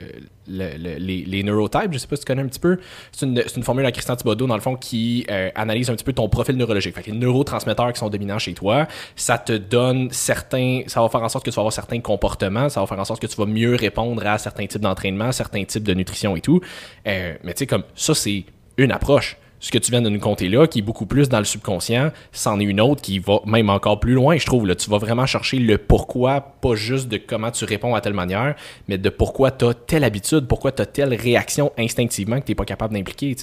le- 0.48 0.76
le- 0.76 0.96
les, 0.98 1.24
les 1.24 1.42
neurotypes, 1.44 1.92
je 1.92 1.98
sais 1.98 2.06
pas 2.08 2.16
si 2.16 2.22
tu 2.22 2.26
connais 2.26 2.42
un 2.42 2.48
petit 2.48 2.58
peu. 2.58 2.78
C'est 3.12 3.26
une, 3.26 3.42
une 3.56 3.62
formule 3.62 3.86
à 3.86 3.92
Christian 3.92 4.16
Thibodeau, 4.16 4.46
dans 4.46 4.56
le 4.56 4.60
fond, 4.60 4.74
qui 4.76 5.24
euh, 5.30 5.50
analyse 5.54 5.88
un 5.88 5.94
petit 5.94 6.04
peu 6.04 6.12
ton 6.12 6.28
profil 6.28 6.56
neurologique. 6.56 6.94
Fait 6.94 7.02
que 7.02 7.10
les 7.12 7.16
neurotransmetteurs 7.16 7.92
qui 7.92 8.00
sont 8.00 8.10
dominants 8.10 8.38
chez 8.40 8.54
toi, 8.54 8.88
ça 9.14 9.38
te 9.38 9.52
donne 9.52 10.08
certains, 10.10 10.82
ça 10.88 11.00
va 11.00 11.08
faire 11.08 11.22
en 11.22 11.28
sorte 11.28 11.44
que 11.44 11.50
tu 11.50 11.54
vas 11.56 11.60
avoir 11.60 11.72
certains 11.72 12.00
comportements, 12.00 12.68
ça 12.68 12.80
va 12.80 12.86
faire 12.86 12.98
en 12.98 13.04
sorte 13.04 13.22
que 13.22 13.26
tu 13.28 13.36
vas 13.36 13.46
mieux 13.46 13.76
répondre 13.76 14.26
à 14.26 14.38
certains 14.38 14.66
types 14.66 14.82
d'entraînement, 14.82 15.30
certains 15.32 15.64
types 15.64 15.84
de 15.84 15.94
nutrition 15.94 16.34
et 16.36 16.40
tout. 16.40 16.60
Mais 17.06 17.38
tu 17.44 17.52
sais, 17.58 17.66
comme 17.66 17.84
ça, 17.94 18.14
c'est 18.14 18.44
une 18.76 18.92
approche. 18.92 19.36
Ce 19.60 19.70
que 19.70 19.78
tu 19.78 19.90
viens 19.90 20.02
de 20.02 20.10
nous 20.10 20.20
compter 20.20 20.48
là, 20.48 20.66
qui 20.66 20.80
est 20.80 20.82
beaucoup 20.82 21.06
plus 21.06 21.30
dans 21.30 21.38
le 21.38 21.44
subconscient, 21.44 22.10
c'en 22.32 22.60
est 22.60 22.64
une 22.64 22.82
autre 22.82 23.00
qui 23.00 23.18
va 23.18 23.40
même 23.46 23.70
encore 23.70 23.98
plus 23.98 24.12
loin, 24.12 24.36
je 24.36 24.44
trouve. 24.44 24.66
Là. 24.66 24.74
Tu 24.74 24.90
vas 24.90 24.98
vraiment 24.98 25.24
chercher 25.24 25.58
le 25.58 25.78
pourquoi, 25.78 26.40
pas 26.40 26.74
juste 26.74 27.08
de 27.08 27.16
comment 27.16 27.50
tu 27.50 27.64
réponds 27.64 27.94
à 27.94 28.02
telle 28.02 28.12
manière, 28.12 28.56
mais 28.88 28.98
de 28.98 29.08
pourquoi 29.08 29.50
tu 29.52 29.64
as 29.64 29.72
telle 29.72 30.04
habitude, 30.04 30.46
pourquoi 30.48 30.70
tu 30.72 30.82
as 30.82 30.86
telle 30.86 31.14
réaction 31.14 31.72
instinctivement 31.78 32.40
que 32.40 32.44
tu 32.44 32.50
n'es 32.50 32.56
pas 32.56 32.66
capable 32.66 32.92
d'impliquer. 32.92 33.34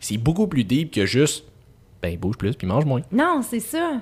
c'est 0.00 0.16
beaucoup 0.16 0.46
plus 0.46 0.64
deep 0.64 0.90
que 0.90 1.04
juste, 1.04 1.44
ben, 2.00 2.16
bouge 2.16 2.38
plus 2.38 2.54
puis 2.54 2.66
mange 2.66 2.86
moins. 2.86 3.02
Non, 3.12 3.42
c'est 3.42 3.60
ça. 3.60 4.00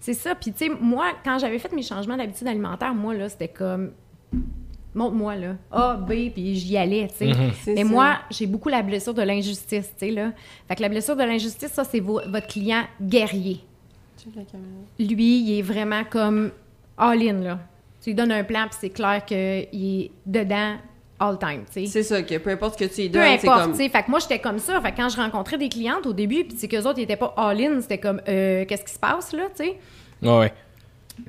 C'est 0.00 0.14
ça. 0.14 0.34
Puis, 0.34 0.52
tu 0.52 0.66
sais, 0.66 0.72
moi, 0.80 1.12
quand 1.24 1.38
j'avais 1.38 1.58
fait 1.58 1.72
mes 1.72 1.82
changements 1.82 2.16
d'habitude 2.16 2.46
alimentaire, 2.46 2.94
moi, 2.94 3.14
là, 3.14 3.28
c'était 3.28 3.48
comme. 3.48 3.92
Montre-moi, 4.94 5.36
là. 5.36 5.54
A, 5.70 5.94
B, 5.94 6.30
puis 6.32 6.54
j'y 6.56 6.76
allais, 6.76 7.08
tu 7.08 7.26
sais. 7.26 7.32
C'est 7.62 7.74
Mais 7.74 7.82
ça. 7.82 7.88
moi, 7.88 8.18
j'ai 8.30 8.46
beaucoup 8.46 8.68
la 8.68 8.82
blessure 8.82 9.14
de 9.14 9.22
l'injustice, 9.22 9.90
tu 9.98 10.06
sais, 10.06 10.10
là. 10.10 10.32
Fait 10.66 10.76
que 10.76 10.82
la 10.82 10.88
blessure 10.88 11.14
de 11.16 11.22
l'injustice, 11.22 11.70
ça, 11.72 11.84
c'est 11.84 12.00
vo- 12.00 12.22
votre 12.26 12.46
client 12.46 12.84
guerrier. 13.00 13.60
Lui, 14.98 15.40
il 15.40 15.58
est 15.58 15.62
vraiment 15.62 16.02
comme 16.04 16.50
all-in, 16.96 17.40
là. 17.40 17.58
Tu 18.02 18.10
lui 18.10 18.14
donnes 18.14 18.32
un 18.32 18.44
plan, 18.44 18.66
puis 18.68 18.78
c'est 18.80 18.90
clair 18.90 19.24
qu'il 19.24 19.36
est 19.36 20.10
dedans 20.26 20.76
all 21.20 21.38
time, 21.38 21.64
tu 21.72 21.84
sais. 21.84 21.86
C'est 21.86 22.02
ça, 22.02 22.22
que 22.22 22.38
peu 22.38 22.50
importe 22.50 22.78
ce 22.78 22.84
que 22.86 22.92
tu 22.92 23.02
lui 23.02 23.08
Peu 23.10 23.18
donnes, 23.18 23.38
c'est 23.40 23.48
importe, 23.48 23.62
comme... 23.64 23.72
tu 23.72 23.78
sais. 23.78 23.88
Fait 23.88 24.02
que 24.02 24.10
moi, 24.10 24.18
j'étais 24.20 24.38
comme 24.38 24.58
ça. 24.58 24.80
Fait 24.80 24.92
que 24.92 24.96
quand 24.96 25.08
je 25.08 25.16
rencontrais 25.16 25.58
des 25.58 25.68
clientes 25.68 26.06
au 26.06 26.12
début, 26.12 26.44
puis 26.44 26.56
c'est 26.56 26.68
qu'eux 26.68 26.82
autres, 26.86 26.98
ils 26.98 27.02
étaient 27.02 27.16
pas 27.16 27.34
all-in, 27.36 27.80
c'était 27.80 27.98
comme, 27.98 28.20
euh, 28.28 28.64
qu'est-ce 28.66 28.84
qui 28.84 28.92
se 28.94 28.98
passe, 28.98 29.32
là, 29.32 29.44
tu 29.56 29.64
sais? 29.64 29.78
Ouais, 30.22 30.38
ouais. 30.38 30.52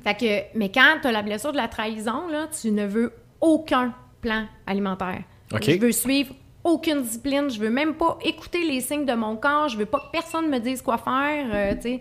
Fait 0.04 0.14
que, 0.14 0.58
mais 0.58 0.70
quand 0.70 0.98
tu 1.02 1.08
as 1.08 1.12
la 1.12 1.22
blessure 1.22 1.50
de 1.52 1.56
la 1.56 1.66
trahison, 1.68 2.28
là, 2.30 2.46
tu 2.60 2.70
ne 2.70 2.86
veux 2.86 3.12
aucun 3.40 3.94
plan 4.20 4.46
alimentaire. 4.66 5.22
OK. 5.52 5.64
Je 5.64 5.78
veux 5.78 5.92
suivre 5.92 6.34
aucune 6.62 7.02
discipline, 7.02 7.50
je 7.50 7.58
veux 7.58 7.70
même 7.70 7.94
pas 7.94 8.18
écouter 8.22 8.64
les 8.64 8.80
signes 8.80 9.06
de 9.06 9.14
mon 9.14 9.36
corps, 9.36 9.68
je 9.68 9.78
veux 9.78 9.86
pas 9.86 9.98
que 9.98 10.10
personne 10.12 10.48
me 10.50 10.58
dise 10.58 10.82
quoi 10.82 10.98
faire, 10.98 11.46
euh. 11.52 11.98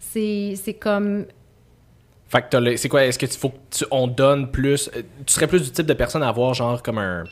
C'est, 0.00 0.54
c'est 0.56 0.74
comme... 0.74 1.26
Fait 2.28 2.48
que 2.48 2.76
c'est 2.76 2.88
quoi, 2.88 3.04
est-ce 3.04 3.18
que 3.18 3.26
tu 3.26 3.38
faut 3.38 3.50
que 3.50 3.56
tu, 3.70 3.84
on 3.90 4.06
donne 4.06 4.50
plus, 4.50 4.90
euh, 4.94 5.02
tu 5.26 5.32
serais 5.32 5.46
plus 5.46 5.62
du 5.62 5.70
type 5.70 5.86
de 5.86 5.94
personne 5.94 6.22
à 6.22 6.28
avoir 6.28 6.52
genre 6.54 6.82
comme 6.82 6.98
un, 6.98 7.24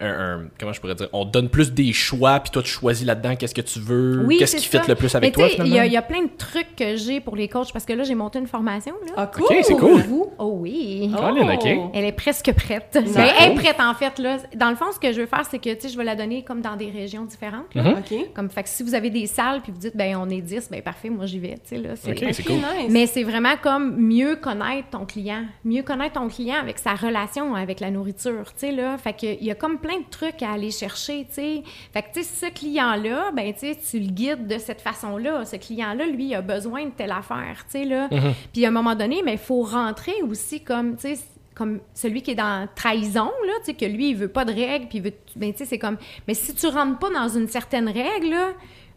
un, 0.00 0.08
un- 0.08 0.48
comment 0.58 0.72
je 0.72 0.80
pourrais 0.80 0.94
dire, 0.94 1.08
on 1.12 1.24
donne 1.24 1.48
plus 1.48 1.72
des 1.72 1.92
choix 1.92 2.40
puis 2.40 2.50
toi 2.50 2.62
tu 2.62 2.70
choisis 2.70 3.06
là-dedans 3.06 3.36
qu'est-ce 3.36 3.54
que 3.54 3.60
tu 3.60 3.78
veux, 3.80 4.24
Oui, 4.26 4.36
qu'est-ce 4.38 4.56
qui 4.56 4.66
fit 4.66 4.78
le 4.88 4.94
plus 4.94 5.14
avec 5.14 5.28
Mais 5.28 5.32
toi 5.32 5.44
il 5.46 5.50
y, 5.50 5.54
finalement? 5.54 5.78
a- 5.80 5.86
il 5.86 5.92
y 5.92 5.96
a 5.96 6.02
plein 6.02 6.22
de 6.22 6.30
trucs 6.38 6.74
que 6.76 6.96
j'ai 6.96 7.20
pour 7.20 7.36
les 7.36 7.48
coachs, 7.48 7.72
parce 7.72 7.84
que 7.84 7.92
là, 7.92 8.02
j'ai 8.04 8.14
monté 8.14 8.38
une 8.38 8.46
formation, 8.46 8.94
là. 9.06 9.12
Ah, 9.16 9.26
cool! 9.26 9.44
Ok, 9.44 9.56
c'est 9.62 9.74
Pour 9.76 9.90
cool. 9.90 10.00
vous? 10.02 10.32
Oh 10.38 10.56
oui! 10.60 11.10
Colin, 11.16 11.54
ok. 11.54 11.66
Elle 11.94 12.04
est 12.04 12.12
presque 12.12 12.52
prête. 12.54 12.90
Ben, 13.14 13.26
elle 13.40 13.52
est 13.52 13.54
prête, 13.54 13.80
en 13.80 13.94
fait. 13.94 14.18
Là. 14.18 14.38
Dans 14.56 14.70
le 14.70 14.76
fond, 14.76 14.86
ce 14.92 14.98
que 14.98 15.12
je 15.12 15.20
veux 15.20 15.26
faire, 15.26 15.44
c'est 15.50 15.58
que 15.58 15.72
tu 15.74 15.80
sais, 15.82 15.88
je 15.88 15.96
vais 15.98 16.04
la 16.04 16.16
donner 16.16 16.42
comme 16.42 16.60
dans 16.60 16.76
des 16.76 16.90
régions 16.90 17.24
différentes. 17.24 17.74
là. 17.74 17.94
OK. 17.98 18.32
Comme, 18.34 18.50
fait 18.50 18.62
que 18.62 18.68
si 18.68 18.82
vous 18.82 18.94
avez 18.94 19.10
des 19.10 19.26
salles 19.26 19.60
puis 19.62 19.72
vous 19.72 19.78
dites, 19.78 19.96
ben 19.96 20.16
on 20.16 20.28
est 20.30 20.40
10, 20.40 20.68
ben 20.70 20.80
parfait, 20.82 21.10
moi 21.10 21.26
j'y 21.26 21.38
vais. 21.38 21.54
tu 21.54 21.76
sais, 21.76 21.78
Là, 21.78 21.90
c'est- 21.96 22.10
Ok, 22.12 22.18
c'est 22.32 22.42
Ok, 22.42 22.46
cool. 22.46 22.56
nice. 22.56 22.90
Mais 22.90 23.06
c'est 23.06 23.22
vraiment 23.24 23.56
comme 23.62 23.96
mieux 23.96 24.36
connaître 24.36 24.88
ton 24.90 25.04
client. 25.04 25.44
Mieux 25.64 25.82
connaître 25.82 26.14
ton 26.14 26.28
client 26.28 26.56
avec 26.60 26.78
sa 26.78 26.94
relation 26.94 27.54
avec 27.54 27.80
la 27.80 27.90
nourriture. 27.90 28.44
tu 28.46 28.66
sais, 28.66 28.72
Là. 28.72 28.96
Fait 28.98 29.12
que, 29.12 29.26
il 29.26 29.44
y 29.44 29.50
a 29.50 29.54
comme 29.54 29.78
plein 29.78 29.89
plein 29.90 30.00
de 30.00 30.10
trucs 30.10 30.42
à 30.42 30.52
aller 30.52 30.70
chercher, 30.70 31.26
tu 31.28 31.34
sais. 31.34 31.62
Fait 31.92 32.02
que, 32.02 32.08
tu 32.14 32.22
sais, 32.22 32.46
ce 32.46 32.52
client-là, 32.52 33.32
ben, 33.32 33.52
tu 33.52 33.60
sais, 33.60 33.76
tu 33.76 33.98
le 33.98 34.10
guides 34.10 34.46
de 34.46 34.58
cette 34.58 34.80
façon-là. 34.80 35.44
Ce 35.44 35.56
client-là, 35.56 36.06
lui, 36.06 36.26
il 36.26 36.34
a 36.34 36.42
besoin 36.42 36.86
de 36.86 36.90
telle 36.90 37.12
affaire, 37.12 37.64
tu 37.64 37.78
sais, 37.78 37.84
là. 37.84 38.08
Puis 38.52 38.64
à 38.64 38.68
un 38.68 38.72
moment 38.72 38.94
donné, 38.94 39.22
mais 39.24 39.32
il 39.32 39.38
faut 39.38 39.62
rentrer 39.62 40.14
aussi 40.22 40.62
comme, 40.62 40.96
tu 40.96 41.16
sais, 41.16 41.22
comme 41.54 41.80
celui 41.94 42.22
qui 42.22 42.30
est 42.30 42.36
dans 42.36 42.68
trahison, 42.74 43.30
là, 43.46 43.52
tu 43.60 43.66
sais, 43.66 43.74
que 43.74 43.84
lui, 43.84 44.10
il 44.10 44.16
veut 44.16 44.28
pas 44.28 44.44
de 44.44 44.52
règles, 44.52 44.86
puis 44.88 44.98
il 44.98 45.04
veut... 45.04 45.12
Ben, 45.36 45.52
tu 45.52 45.58
sais, 45.58 45.64
c'est 45.64 45.78
comme... 45.78 45.98
Mais 46.26 46.34
si 46.34 46.54
tu 46.54 46.66
rentres 46.66 46.98
pas 46.98 47.10
dans 47.10 47.28
une 47.28 47.48
certaine 47.48 47.88
règle, 47.88 48.30
là, 48.30 48.52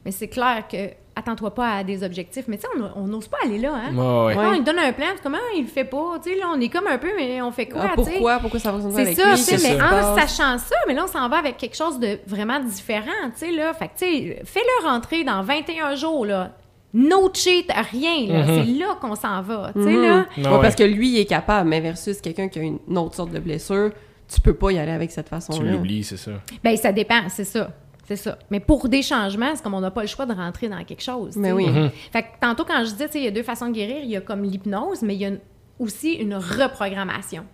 mais 0.05 0.12
c'est 0.12 0.27
clair 0.27 0.63
que 0.69 0.77
attends-toi 1.15 1.53
pas 1.53 1.69
à 1.75 1.83
des 1.83 2.03
objectifs. 2.03 2.45
Mais 2.48 2.57
tu 2.57 2.63
sais, 2.63 2.67
on 2.95 3.05
n'ose 3.05 3.27
pas 3.27 3.38
aller 3.45 3.60
là, 3.60 3.74
hein? 3.75 3.95
Ouais, 3.95 4.25
ouais. 4.27 4.33
Quand 4.36 4.53
il 4.53 4.63
donne 4.63 4.79
un 4.79 4.91
plan, 4.93 5.05
comment 5.22 5.38
il 5.55 5.62
le 5.62 5.67
fait 5.67 5.83
pas? 5.86 6.19
Tu 6.24 6.31
sais, 6.31 6.39
là, 6.39 6.45
on 6.55 6.60
est 6.60 6.69
comme 6.69 6.88
un 6.88 6.98
peu, 6.98 7.10
mais 7.15 7.39
on 7.41 7.51
fait 7.51 7.67
quoi, 7.67 7.81
Ah, 7.83 7.89
tu 7.89 7.95
pourquoi? 7.95 8.39
Pourquoi 8.39 8.60
ça 8.60 8.72
fonctionne 8.72 8.93
pas 8.93 8.98
C'est 8.98 9.01
avec 9.03 9.17
ça, 9.17 9.29
lui? 9.29 9.38
tu 9.38 9.43
c'est 9.62 9.74
mais 9.74 9.77
ça. 9.79 9.86
en 10.13 10.17
sachant 10.19 10.57
ça, 10.57 10.75
mais 10.88 10.93
là, 10.95 11.03
on 11.05 11.07
s'en 11.07 11.29
va 11.29 11.38
avec 11.38 11.57
quelque 11.57 11.75
chose 11.77 12.00
de 12.00 12.17
vraiment 12.25 12.60
différent, 12.60 13.12
tu 13.38 13.45
sais, 13.45 13.51
là. 13.51 13.74
Fait 13.75 13.89
que, 13.89 13.93
tu 13.98 14.05
sais, 14.05 14.41
fais-le 14.43 14.88
rentrer 14.89 15.24
dans 15.24 15.43
21 15.43 15.93
jours, 15.95 16.25
là. 16.25 16.51
No 16.95 17.31
cheat, 17.33 17.72
rien, 17.91 18.27
là. 18.27 18.45
C'est 18.48 18.65
là 18.72 18.98
qu'on 19.01 19.15
s'en 19.15 19.41
va, 19.41 19.72
tu 19.75 19.83
sais, 19.83 19.89
Mhm. 19.91 20.01
là. 20.01 20.25
Ouais, 20.38 20.48
Ouais. 20.48 20.62
Parce 20.62 20.75
que 20.75 20.83
lui, 20.83 21.10
il 21.10 21.19
est 21.19 21.25
capable, 21.25 21.69
mais 21.69 21.79
versus 21.79 22.22
quelqu'un 22.22 22.48
qui 22.50 22.60
a 22.60 22.63
une 22.63 22.79
autre 22.98 23.15
sorte 23.15 23.31
de 23.31 23.39
blessure, 23.39 23.91
tu 24.33 24.41
peux 24.41 24.53
pas 24.55 24.72
y 24.72 24.79
aller 24.79 24.91
avec 24.91 25.12
cette 25.12 25.25
Tu 25.25 25.29
façon-là. 25.29 25.72
l'oublies, 25.72 26.03
c'est 26.03 26.17
ça. 26.17 26.31
Ben, 26.63 26.75
ça 26.75 26.91
dépend, 26.91 27.22
c'est 27.29 27.43
ça. 27.45 27.69
C'est 28.15 28.29
ça. 28.29 28.38
Mais 28.50 28.60
pour 28.60 28.88
des 28.89 29.01
changements, 29.01 29.51
c'est 29.55 29.63
comme 29.63 29.74
on 29.74 29.82
n'a 29.82 29.91
pas 29.91 30.01
le 30.01 30.08
choix 30.08 30.25
de 30.25 30.34
rentrer 30.34 30.70
dans 30.70 30.84
quelque 30.84 31.01
chose. 31.03 31.36
Mais 31.38 31.51
oui. 31.51 31.65
Fait 32.12 32.24
que 32.24 32.27
tantôt, 32.39 32.65
quand 32.65 32.84
je 32.86 32.91
disais, 32.91 33.10
il 33.15 33.24
y 33.24 33.27
a 33.27 33.32
deux 33.32 33.43
façons 33.43 33.67
de 33.67 33.74
guérir, 33.74 33.98
il 34.03 34.10
y 34.10 34.15
a 34.17 34.22
comme 34.22 34.43
l'hypnose, 34.43 35.01
mais 35.01 35.15
il 35.15 35.22
y 35.22 35.25
a 35.25 35.29
une- 35.29 35.39
aussi 35.79 36.13
une 36.13 36.36
reprogrammation. 36.36 37.46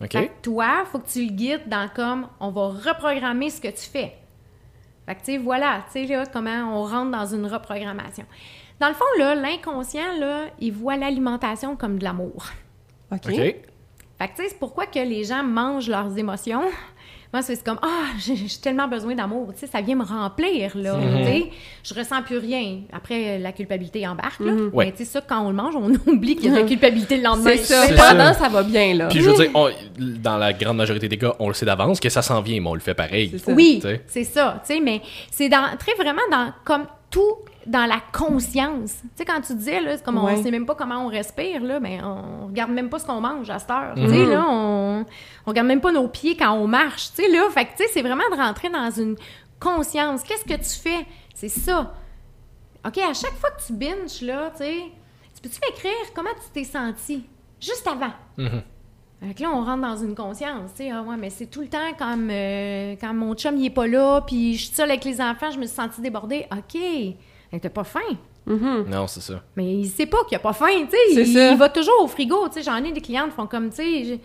OK? 0.00 0.12
Fait 0.12 0.28
que 0.28 0.32
toi, 0.42 0.84
faut 0.90 0.98
que 1.00 1.08
tu 1.08 1.24
le 1.26 1.32
guides 1.32 1.68
dans 1.68 1.88
comme 1.94 2.28
on 2.40 2.50
va 2.50 2.68
reprogrammer 2.68 3.50
ce 3.50 3.60
que 3.60 3.68
tu 3.68 3.88
fais. 3.90 4.16
Fait 5.06 5.14
que 5.14 5.20
tu 5.20 5.24
sais, 5.32 5.38
voilà, 5.38 5.84
tu 5.92 6.06
sais 6.06 6.06
là, 6.06 6.24
comment 6.26 6.72
on 6.80 6.84
rentre 6.84 7.10
dans 7.10 7.26
une 7.26 7.46
reprogrammation. 7.46 8.24
Dans 8.80 8.88
le 8.88 8.94
fond, 8.94 9.04
là, 9.18 9.34
l'inconscient, 9.34 10.18
là, 10.20 10.44
il 10.60 10.72
voit 10.72 10.96
l'alimentation 10.96 11.74
comme 11.76 11.98
de 11.98 12.04
l'amour. 12.04 12.46
OK. 13.10 13.18
OK? 13.26 13.34
Fait 13.34 14.28
que 14.28 14.36
tu 14.36 14.42
sais, 14.42 14.48
c'est 14.50 14.58
pourquoi 14.58 14.86
que 14.86 14.98
les 14.98 15.24
gens 15.24 15.42
mangent 15.42 15.88
leurs 15.88 16.16
émotions? 16.18 16.62
Moi, 17.32 17.42
c'est 17.42 17.62
comme 17.62 17.78
ah, 17.82 18.06
j'ai 18.18 18.36
j'ai 18.36 18.58
tellement 18.62 18.88
besoin 18.88 19.14
d'amour, 19.14 19.48
tu 19.52 19.60
sais, 19.60 19.66
ça 19.66 19.80
vient 19.82 19.96
me 19.96 20.04
remplir 20.04 20.72
là, 20.76 20.96
tu 21.18 21.24
sais. 21.24 21.50
Je 21.84 21.94
ressens 21.94 22.22
plus 22.22 22.38
rien. 22.38 22.80
Après 22.92 23.38
la 23.38 23.52
culpabilité 23.52 24.06
embarque 24.06 24.40
là. 24.40 24.52
Ouais. 24.72 24.86
Mais 24.86 24.92
tu 24.92 24.98
sais 24.98 25.04
ça 25.04 25.20
quand 25.20 25.44
on 25.44 25.50
le 25.50 25.54
mange, 25.56 25.74
on 25.76 25.92
oublie 26.10 26.36
qu'il 26.36 26.46
y 26.46 26.48
a 26.48 26.56
de 26.56 26.62
la 26.62 26.66
culpabilité 26.66 27.16
le 27.18 27.22
lendemain. 27.24 27.50
C'est 27.56 27.64
ça. 27.64 27.86
C'est 27.86 27.94
Pendant, 27.94 28.32
ça. 28.32 28.34
ça 28.34 28.48
va 28.48 28.62
bien, 28.62 28.94
là. 28.94 29.08
Puis 29.08 29.20
je 29.20 29.28
veux 29.30 29.36
dire, 29.36 29.50
on- 29.54 29.68
dans 29.98 30.38
la 30.38 30.52
grande 30.52 30.78
majorité 30.78 31.08
des 31.08 31.18
cas, 31.18 31.34
on 31.38 31.48
le 31.48 31.54
sait 31.54 31.66
d'avance 31.66 32.00
que 32.00 32.08
ça 32.08 32.22
s'en 32.22 32.40
vient, 32.40 32.60
mais 32.60 32.68
on 32.68 32.74
le 32.74 32.80
fait 32.80 32.94
pareil. 32.94 33.34
Oui, 33.48 33.82
c'est 34.06 34.24
ça, 34.24 34.62
tu 34.66 34.74
sais, 34.74 34.80
mais 34.80 35.02
c'est 35.30 35.48
dans, 35.48 35.76
très 35.78 35.94
vraiment 35.94 36.22
dans, 36.30 36.52
comme 36.64 36.86
tout 37.10 37.36
dans 37.68 37.86
la 37.86 38.00
conscience. 38.12 38.96
Tu 39.02 39.08
sais, 39.16 39.24
quand 39.24 39.40
tu 39.40 39.54
disais, 39.54 39.80
là, 39.80 39.96
c'est 39.96 40.04
comme 40.04 40.16
Ouais. 40.22 40.34
on 40.38 40.42
sait 40.42 40.50
même 40.50 40.66
pas 40.66 40.74
comment 40.74 41.04
on 41.04 41.08
respire, 41.08 41.62
là, 41.62 41.78
mais 41.80 42.00
on 42.02 42.46
regarde 42.46 42.70
même 42.70 42.88
pas 42.88 42.98
ce 42.98 43.06
qu'on 43.06 43.20
mange 43.20 43.48
à 43.50 43.58
cette 43.58 43.70
heure. 43.70 43.94
Tu 43.94 44.02
Mhm. 44.02 44.08
sais, 44.10 44.24
là, 44.26 44.44
on, 44.48 45.04
on 45.46 45.50
regarde 45.50 45.66
même 45.68 45.80
pas 45.80 45.92
nos 45.92 46.08
pieds 46.08 46.36
quand 46.36 46.52
on 46.52 46.66
marche, 46.66 47.10
tu 47.14 47.22
sais, 47.22 47.28
là. 47.30 47.48
Fait 47.50 47.64
que, 47.66 47.70
tu 47.76 47.84
sais, 47.84 47.90
c'est 47.92 48.02
vraiment 48.02 48.28
de 48.30 48.36
rentrer 48.36 48.70
dans 48.70 48.90
une 48.90 49.16
conscience. 49.60 50.22
Qu'est-ce 50.22 50.44
que 50.44 50.54
tu 50.54 50.80
fais? 50.90 51.06
C'est 51.34 51.48
ça. 51.48 51.94
OK, 52.86 52.98
à 52.98 53.12
chaque 53.12 53.34
fois 53.34 53.50
que 53.50 53.60
tu 53.66 53.72
binges, 53.72 54.22
là, 54.22 54.50
tu 54.52 54.58
sais, 54.64 54.82
tu 55.34 55.40
peux-tu 55.42 55.60
m'écrire 55.66 56.12
comment 56.14 56.30
tu 56.34 56.50
t'es 56.52 56.64
senti? 56.64 57.24
Juste 57.60 57.86
avant. 57.86 58.12
Mhm. 58.36 58.62
Fait 59.20 59.34
que 59.34 59.42
là, 59.42 59.50
on 59.52 59.64
rentre 59.64 59.82
dans 59.82 59.96
une 59.96 60.14
conscience, 60.14 60.70
tu 60.76 60.84
sais, 60.84 60.90
ah 60.92 61.02
ouais, 61.02 61.16
mais 61.16 61.28
c'est 61.28 61.46
tout 61.46 61.60
le 61.60 61.66
temps 61.68 61.92
comme 61.98 62.28
euh, 62.30 62.94
quand 63.00 63.12
mon 63.12 63.34
chum, 63.34 63.56
il 63.56 63.66
est 63.66 63.70
pas 63.70 63.88
là, 63.88 64.20
puis 64.24 64.54
je 64.54 64.66
suis 64.66 64.74
seule 64.76 64.90
avec 64.90 65.04
les 65.04 65.20
enfants, 65.20 65.50
je 65.50 65.58
me 65.58 65.66
suis 65.66 65.74
sentie 65.74 66.00
débordée. 66.00 66.46
OK, 66.52 66.80
Fait 67.50 67.58
que 67.58 67.62
t'as 67.62 67.70
pas 67.70 67.84
faim. 67.84 68.00
Mhm. 68.46 68.86
Non, 68.90 69.06
c'est 69.06 69.20
ça. 69.20 69.42
Mais 69.56 69.74
il 69.74 69.86
sait 69.86 70.06
pas 70.06 70.18
qu'il 70.28 70.36
a 70.36 70.38
pas 70.38 70.52
faim, 70.52 70.66
tu 70.84 70.90
sais. 70.90 71.14
C'est 71.14 71.30
Il, 71.30 71.34
ça. 71.34 71.50
il 71.52 71.56
va 71.58 71.68
toujours 71.68 72.02
au 72.02 72.08
frigo, 72.08 72.48
tu 72.48 72.54
sais. 72.54 72.62
J'en 72.62 72.82
ai 72.84 72.92
des 72.92 73.00
clientes 73.00 73.30
qui 73.30 73.36
font 73.36 73.46
comme, 73.46 73.70
tu 73.70 73.76
sais, 73.76 74.20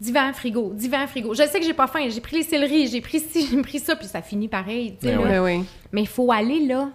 divan, 0.00 0.32
frigo, 0.32 0.72
divan, 0.74 1.06
frigo. 1.06 1.32
Je 1.34 1.42
sais 1.44 1.60
que 1.60 1.64
j'ai 1.66 1.74
pas 1.74 1.86
faim, 1.86 2.08
j'ai 2.08 2.20
pris 2.20 2.36
les 2.36 2.42
céleris, 2.42 2.88
j'ai 2.88 3.00
pris 3.00 3.20
ci, 3.20 3.46
j'ai 3.50 3.62
pris 3.62 3.78
ça, 3.78 3.96
puis 3.96 4.06
ça 4.06 4.22
finit 4.22 4.48
pareil, 4.48 4.96
tu 5.00 5.06
sais. 5.08 5.16
Mais. 5.16 5.24
Ben 5.24 5.42
oui. 5.42 5.64
Mais 5.92 6.02
il 6.02 6.08
faut 6.08 6.30
aller 6.32 6.66
là. 6.66 6.88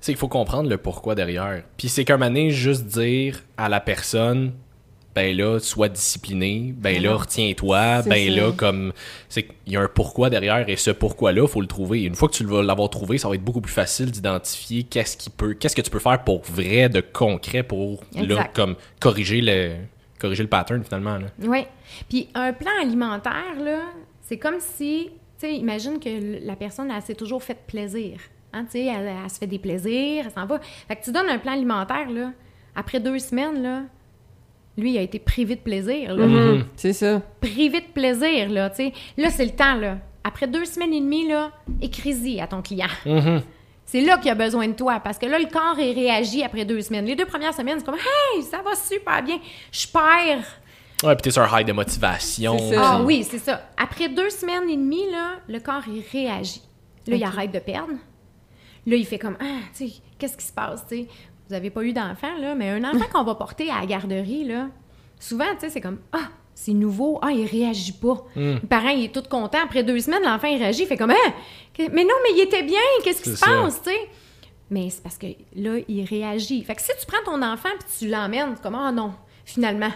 C'est 0.00 0.12
qu'il 0.12 0.18
faut 0.18 0.28
comprendre 0.28 0.68
le 0.68 0.78
pourquoi 0.78 1.14
derrière. 1.14 1.62
Puis 1.76 1.88
c'est 1.88 2.04
qu'un 2.04 2.16
moment 2.16 2.30
donné, 2.30 2.50
juste 2.50 2.86
dire 2.86 3.40
à 3.56 3.68
la 3.68 3.78
personne, 3.80 4.52
ben 5.14 5.36
là, 5.36 5.58
sois 5.58 5.88
discipliné, 5.88 6.74
ben 6.76 7.02
là, 7.02 7.16
retiens-toi, 7.16 8.02
ben 8.02 8.28
ça. 8.28 8.40
là, 8.40 8.52
comme. 8.52 8.92
C'est 9.28 9.42
qu'il 9.42 9.72
y 9.72 9.76
a 9.76 9.80
un 9.80 9.88
pourquoi 9.88 10.30
derrière 10.30 10.68
et 10.68 10.76
ce 10.76 10.90
pourquoi-là, 10.90 11.46
faut 11.46 11.60
le 11.60 11.66
trouver. 11.66 12.04
Une 12.04 12.14
fois 12.14 12.28
que 12.28 12.34
tu 12.34 12.44
vas 12.44 12.62
l'avoir 12.62 12.88
trouvé, 12.90 13.18
ça 13.18 13.28
va 13.28 13.34
être 13.34 13.44
beaucoup 13.44 13.60
plus 13.60 13.72
facile 13.72 14.10
d'identifier 14.10 14.84
qu'est-ce 14.84 15.16
qui 15.16 15.30
peut, 15.30 15.54
qu'est-ce 15.54 15.76
que 15.76 15.82
tu 15.82 15.90
peux 15.90 15.98
faire 15.98 16.24
pour 16.24 16.42
vrai, 16.42 16.88
de 16.88 17.00
concret, 17.00 17.62
pour 17.62 18.02
là, 18.14 18.48
comme 18.54 18.76
corriger 19.00 19.40
le, 19.40 19.74
corriger 20.18 20.42
le 20.42 20.48
pattern 20.48 20.82
finalement. 20.82 21.18
Oui. 21.42 21.66
Puis 22.08 22.28
un 22.34 22.52
plan 22.52 22.70
alimentaire, 22.80 23.54
là, 23.62 23.80
c'est 24.22 24.38
comme 24.38 24.60
si, 24.60 25.10
tu 25.38 25.46
sais, 25.46 25.54
imagine 25.54 25.98
que 25.98 26.44
la 26.44 26.56
personne, 26.56 26.90
elle 26.90 27.02
s'est 27.02 27.14
toujours 27.14 27.42
fait 27.42 27.58
plaisir. 27.66 28.18
Hein, 28.54 28.64
tu 28.64 28.72
sais, 28.72 28.86
elle, 28.86 29.10
elle 29.24 29.30
se 29.30 29.38
fait 29.38 29.46
des 29.46 29.58
plaisirs, 29.58 30.24
elle 30.26 30.32
s'en 30.32 30.46
va. 30.46 30.60
Fait 30.88 30.96
que 30.96 31.04
tu 31.04 31.12
donnes 31.12 31.28
un 31.28 31.38
plan 31.38 31.52
alimentaire, 31.52 32.10
là, 32.10 32.32
après 32.74 33.00
deux 33.00 33.18
semaines, 33.18 33.62
là, 33.62 33.82
lui, 34.76 34.92
il 34.92 34.98
a 34.98 35.02
été 35.02 35.18
privé 35.18 35.56
de 35.56 35.60
plaisir, 35.60 36.14
là. 36.14 36.26
Mhm. 36.26 36.64
C'est 36.76 36.92
ça. 36.92 37.20
Privé 37.40 37.80
de 37.80 37.92
plaisir, 37.92 38.48
là, 38.48 38.70
tu 38.70 38.76
sais. 38.76 38.92
Là, 39.16 39.30
c'est 39.30 39.44
le 39.44 39.52
temps, 39.52 39.74
là. 39.74 39.98
Après 40.24 40.46
deux 40.46 40.64
semaines 40.64 40.92
et 40.92 41.00
demie, 41.00 41.28
là, 41.28 41.50
écris-y 41.80 42.40
à 42.40 42.46
ton 42.46 42.62
client. 42.62 42.86
Mhm. 43.04 43.42
C'est 43.84 44.00
là 44.00 44.16
qu'il 44.16 44.30
a 44.30 44.34
besoin 44.34 44.68
de 44.68 44.72
toi, 44.72 45.00
parce 45.00 45.18
que 45.18 45.26
là, 45.26 45.38
le 45.38 45.46
corps, 45.46 45.78
il 45.78 45.92
réagit 45.92 46.42
après 46.42 46.64
deux 46.64 46.80
semaines. 46.80 47.04
Les 47.04 47.16
deux 47.16 47.26
premières 47.26 47.52
semaines, 47.52 47.78
c'est 47.78 47.84
comme 47.84 47.96
«Hey, 48.36 48.42
ça 48.42 48.62
va 48.62 48.74
super 48.74 49.22
bien, 49.22 49.38
je 49.70 49.86
perds 49.86 50.46
Ouais, 51.02 51.16
puis 51.16 51.22
t'es 51.22 51.30
sur 51.32 51.42
un 51.42 51.60
high 51.60 51.66
de 51.66 51.72
motivation. 51.72 52.56
C'est 52.58 52.76
ça. 52.76 52.82
Ah 52.84 53.02
oui, 53.02 53.26
c'est 53.28 53.40
ça. 53.40 53.68
Après 53.76 54.08
deux 54.08 54.30
semaines 54.30 54.70
et 54.70 54.76
demie, 54.76 55.10
là, 55.10 55.40
le 55.48 55.58
corps, 55.58 55.82
il 55.88 56.02
réagit. 56.12 56.62
Là, 57.08 57.16
il 57.16 57.24
arrête 57.24 57.50
de 57.50 57.58
perdre. 57.58 57.94
Là, 58.86 58.96
il 58.96 59.04
fait 59.04 59.18
comme, 59.18 59.36
ah, 59.40 59.58
tu 59.76 59.88
sais, 59.88 59.94
qu'est-ce 60.18 60.36
qui 60.36 60.44
se 60.44 60.52
passe, 60.52 60.86
tu 60.88 60.96
sais? 60.96 61.08
Vous 61.52 61.58
avez 61.58 61.68
pas 61.68 61.82
eu 61.82 61.92
d'enfant, 61.92 62.34
là, 62.40 62.54
mais 62.54 62.70
un 62.70 62.82
enfant 62.82 63.04
qu'on 63.12 63.24
va 63.24 63.34
porter 63.34 63.70
à 63.70 63.80
la 63.80 63.86
garderie, 63.86 64.44
là, 64.44 64.68
souvent, 65.20 65.44
tu 65.52 65.60
sais, 65.60 65.68
c'est 65.68 65.82
comme, 65.82 65.98
ah, 66.10 66.30
c'est 66.54 66.72
nouveau, 66.72 67.18
ah, 67.20 67.30
il 67.30 67.44
réagit 67.44 67.92
pas. 67.92 68.24
Hmm. 68.34 68.54
Le 68.54 68.66
parent, 68.66 68.88
il 68.88 69.04
est 69.04 69.14
tout 69.14 69.22
content. 69.28 69.58
Après 69.62 69.82
deux 69.82 69.98
semaines, 70.00 70.22
l'enfant, 70.24 70.46
il 70.46 70.56
réagit, 70.56 70.84
il 70.84 70.86
fait 70.86 70.96
comme, 70.96 71.10
ah, 71.10 71.32
mais 71.78 72.04
non, 72.04 72.14
mais 72.22 72.30
il 72.36 72.40
était 72.40 72.62
bien, 72.62 72.80
qu'est-ce 73.04 73.20
qui 73.20 73.36
se 73.36 73.44
passe, 73.44 73.82
tu 73.82 73.90
sais? 73.90 74.08
Mais 74.70 74.88
c'est 74.88 75.02
parce 75.02 75.18
que 75.18 75.26
là, 75.54 75.76
il 75.86 76.04
réagit. 76.06 76.64
Fait 76.64 76.74
que 76.74 76.80
si 76.80 76.90
tu 76.98 77.04
prends 77.06 77.22
ton 77.22 77.42
enfant 77.42 77.68
puis 77.78 77.88
tu 77.98 78.08
l'emmènes, 78.08 78.54
c'est 78.56 78.62
comme, 78.62 78.74
ah 78.74 78.90
non, 78.90 79.12
finalement, 79.44 79.90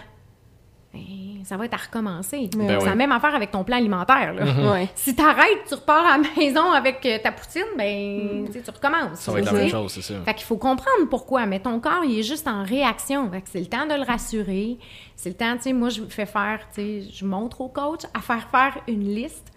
ben, 0.96 1.44
ça 1.44 1.56
va 1.56 1.64
être 1.66 1.74
à 1.74 1.78
recommencer. 1.78 2.48
Ben 2.56 2.68
c'est 2.68 2.76
oui. 2.78 2.84
la 2.84 2.94
même 2.94 3.12
affaire 3.12 3.34
avec 3.34 3.50
ton 3.50 3.62
plan 3.64 3.76
alimentaire. 3.76 4.32
Là. 4.34 4.72
Ouais. 4.72 4.88
Si 4.94 5.14
t'arrêtes, 5.14 5.64
tu 5.68 5.74
repars 5.74 6.04
à 6.04 6.18
la 6.18 6.24
maison 6.36 6.70
avec 6.72 7.04
euh, 7.06 7.18
ta 7.22 7.32
poutine, 7.32 7.62
ben, 7.76 8.44
tu 8.46 8.52
sais, 8.52 8.62
tu 8.62 8.70
recommences. 8.70 9.18
Ça 9.20 9.32
va 9.32 9.38
être 9.40 9.46
la 9.46 9.52
même 9.52 9.68
chose, 9.68 9.92
c'est 9.92 10.02
ça. 10.02 10.14
Fait 10.24 10.34
qu'il 10.34 10.44
faut 10.44 10.56
comprendre 10.56 11.08
pourquoi, 11.10 11.46
mais 11.46 11.60
ton 11.60 11.78
corps, 11.80 12.04
il 12.04 12.18
est 12.18 12.22
juste 12.22 12.48
en 12.48 12.62
réaction. 12.64 13.30
Fait 13.30 13.42
que 13.42 13.48
c'est 13.50 13.60
le 13.60 13.66
temps 13.66 13.86
de 13.86 13.94
le 13.94 14.02
rassurer. 14.04 14.78
C'est 15.14 15.30
le 15.30 15.36
temps, 15.36 15.56
tu 15.56 15.62
sais, 15.62 15.72
moi, 15.72 15.88
je 15.90 16.02
fais 16.08 16.26
faire, 16.26 16.60
tu 16.74 16.80
sais, 16.80 17.02
je 17.12 17.24
montre 17.24 17.60
au 17.60 17.68
coach 17.68 18.00
à 18.14 18.20
faire 18.20 18.48
faire 18.50 18.82
une 18.88 19.04
liste. 19.14 19.52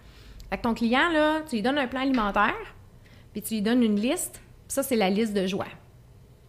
Fait 0.50 0.58
que 0.58 0.64
ton 0.64 0.74
client, 0.74 1.10
là, 1.12 1.42
tu 1.48 1.56
lui 1.58 1.62
donnes 1.62 1.78
un 1.78 1.88
plan 1.88 2.02
alimentaire, 2.02 2.56
puis 3.34 3.42
tu 3.42 3.56
lui 3.56 3.62
donnes 3.62 3.84
une 3.84 4.00
liste. 4.00 4.42
Puis 4.68 4.74
ça, 4.76 4.84
c'est 4.84 4.96
la 4.96 5.10
liste 5.10 5.34
de 5.34 5.48
joie. 5.48 5.66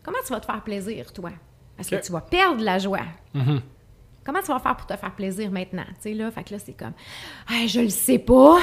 Comment 0.03 0.19
tu 0.27 0.33
vas 0.33 0.41
te 0.41 0.47
faire 0.47 0.63
plaisir, 0.63 1.13
toi? 1.13 1.31
Parce 1.77 1.91
Ok. 1.93 1.99
que 2.01 2.05
tu 2.07 2.13
vas 2.13 2.21
perdre 2.21 2.63
la 2.63 2.79
joie? 2.79 3.01
Mhm. 3.35 3.61
Comment 4.25 4.41
tu 4.41 4.49
vas 4.49 4.59
faire 4.59 4.77
pour 4.77 4.87
te 4.87 4.97
faire 4.97 5.13
plaisir 5.13 5.51
maintenant? 5.51 5.85
Tu 6.03 6.11
sais, 6.11 6.15
là, 6.15 6.31
fait 6.31 6.45
que 6.45 6.53
là, 6.55 6.59
c'est 6.59 6.73
comme, 6.77 6.93
hey, 7.51 7.69
je 7.69 7.81
le 7.81 7.89
sais 7.89 8.19
pas. 8.19 8.59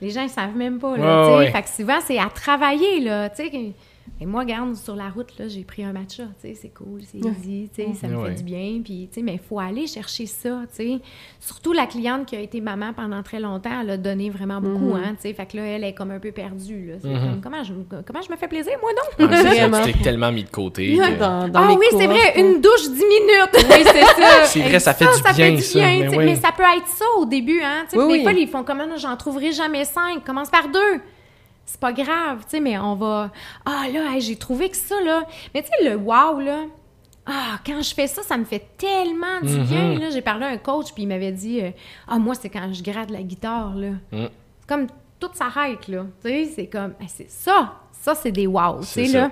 Les 0.00 0.10
gens, 0.10 0.22
ils 0.22 0.30
savent 0.30 0.56
même 0.56 0.78
pas, 0.78 0.96
là, 0.96 1.22
Ouais, 1.22 1.24
tu 1.26 1.30
sais. 1.30 1.38
ouais. 1.38 1.52
Fait 1.52 1.62
que 1.62 1.68
souvent, 1.68 1.98
c'est 2.04 2.18
à 2.18 2.28
travailler, 2.28 3.00
là, 3.00 3.28
tu 3.30 3.36
sais. 3.48 3.72
Et 4.20 4.26
moi, 4.26 4.40
regarde, 4.42 4.74
sur 4.74 4.96
la 4.96 5.08
route, 5.08 5.36
là, 5.38 5.46
j'ai 5.48 5.62
pris 5.64 5.84
un 5.84 5.92
matcha, 5.92 6.24
tu 6.40 6.48
sais, 6.48 6.54
c'est 6.54 6.68
cool, 6.70 7.00
c'est 7.04 7.18
easy, 7.18 7.68
tu 7.74 7.82
sais, 7.82 7.88
ça 7.94 8.08
me 8.08 8.16
Ouais. 8.16 8.30
fait 8.30 8.36
du 8.36 8.42
bien, 8.44 8.80
puis, 8.82 9.08
tu 9.12 9.16
sais, 9.20 9.22
mais 9.22 9.34
il 9.34 9.38
faut 9.38 9.58
aller 9.60 9.86
chercher 9.86 10.26
ça, 10.26 10.60
tu 10.70 10.76
sais. 10.76 10.98
Surtout 11.40 11.72
la 11.72 11.86
cliente 11.86 12.26
qui 12.26 12.36
a 12.36 12.40
été 12.40 12.60
maman 12.60 12.92
pendant 12.92 13.22
très 13.22 13.40
longtemps, 13.40 13.80
elle 13.82 13.90
a 13.90 13.96
donné 13.96 14.30
vraiment 14.30 14.60
beaucoup, 14.60 14.94
Mhm. 14.94 15.02
hein, 15.04 15.14
tu 15.16 15.28
sais. 15.28 15.32
Fait 15.34 15.46
que 15.46 15.56
là, 15.56 15.62
elle 15.64 15.84
est 15.84 15.92
comme 15.94 16.10
un 16.10 16.18
peu 16.18 16.32
perdue, 16.32 16.88
là. 16.90 16.94
C'est 17.00 17.08
comme, 17.08 17.40
comment 17.42 17.62
je, 17.64 17.72
comment 18.06 18.22
je 18.26 18.30
me 18.32 18.36
fais 18.36 18.48
plaisir, 18.48 18.72
moi, 18.80 18.90
non? 19.20 19.26
Vraiment. 19.26 19.80
tu 19.84 19.92
t'es 19.92 19.98
tellement 20.02 20.32
mis 20.32 20.44
de 20.44 20.50
côté. 20.50 20.98
Ouais. 20.98 21.14
que- 21.14 21.18
Dans, 21.18 21.48
dans 21.48 21.60
Ah 21.60 21.74
oui, 21.78 21.86
c'est 21.90 22.06
vrai, 22.06 22.40
une 22.40 22.60
douche 22.60 22.88
10 22.90 23.04
minutes! 23.04 23.54
Oui, 23.54 23.84
c'est 23.84 24.00
ça. 24.02 24.44
C'est 24.44 24.60
vrai, 24.60 24.80
ça 24.80 24.94
fait 24.94 25.04
du 25.04 25.22
bien, 25.36 25.56
ça. 25.60 25.78
bien, 25.78 25.98
mais 26.10 26.16
oui. 26.16 26.24
mais 26.24 26.36
ça 26.36 26.50
peut 26.56 26.62
être 26.76 26.86
ça 26.88 27.04
au 27.18 27.24
début, 27.24 27.60
hein. 27.62 27.84
tu 27.90 27.96
sais, 27.98 28.02
Oui. 28.04 28.18
Des 28.18 28.22
fois, 28.22 28.32
ils 28.32 28.48
font 28.48 28.64
comme 28.64 28.80
Ah, 28.80 28.96
j'en 28.96 29.16
trouverai 29.16 29.52
jamais 29.52 29.84
cinq. 29.84 30.24
Commence 30.24 30.48
par 30.50 30.68
deux. 30.68 31.00
C'est 31.70 31.80
pas 31.80 31.92
grave, 31.92 32.44
tu 32.44 32.52
sais, 32.52 32.60
mais 32.60 32.78
on 32.78 32.94
va. 32.94 33.30
Ah 33.66 33.84
là, 33.92 34.12
hey, 34.14 34.22
j'ai 34.22 34.36
trouvé 34.36 34.70
que 34.70 34.76
ça, 34.76 34.98
là. 35.02 35.22
Mais 35.54 35.62
tu 35.62 35.68
sais, 35.68 35.90
le 35.90 35.96
wow, 35.96 36.40
là. 36.40 36.62
Ah, 37.26 37.58
quand 37.66 37.82
je 37.82 37.92
fais 37.94 38.06
ça, 38.06 38.22
ça 38.22 38.38
me 38.38 38.44
fait 38.46 38.66
tellement 38.78 39.40
du 39.42 39.52
Mhm. 39.58 39.64
bien. 39.66 39.98
Là, 39.98 40.08
j'ai 40.10 40.22
parlé 40.22 40.46
à 40.46 40.48
un 40.48 40.56
coach, 40.56 40.94
puis 40.94 41.02
il 41.02 41.06
m'avait 41.06 41.30
dit 41.30 41.60
euh, 41.60 41.70
Ah, 42.06 42.18
moi, 42.18 42.34
c'est 42.34 42.48
quand 42.48 42.72
je 42.72 42.82
gratte 42.82 43.10
la 43.10 43.22
guitare, 43.22 43.74
là. 43.74 43.90
Mm. 44.12 44.26
comme 44.66 44.86
tout 45.20 45.28
s'arrête, 45.34 45.88
là. 45.88 46.06
Tu 46.24 46.28
sais, 46.30 46.52
c'est 46.56 46.66
comme, 46.68 46.94
c'est 47.06 47.30
ça. 47.30 47.74
Ça, 47.92 48.14
c'est 48.14 48.32
des 48.32 48.46
wow, 48.46 48.80
tu 48.80 48.86
C'est 48.86 49.06
sais, 49.06 49.18
là. 49.18 49.30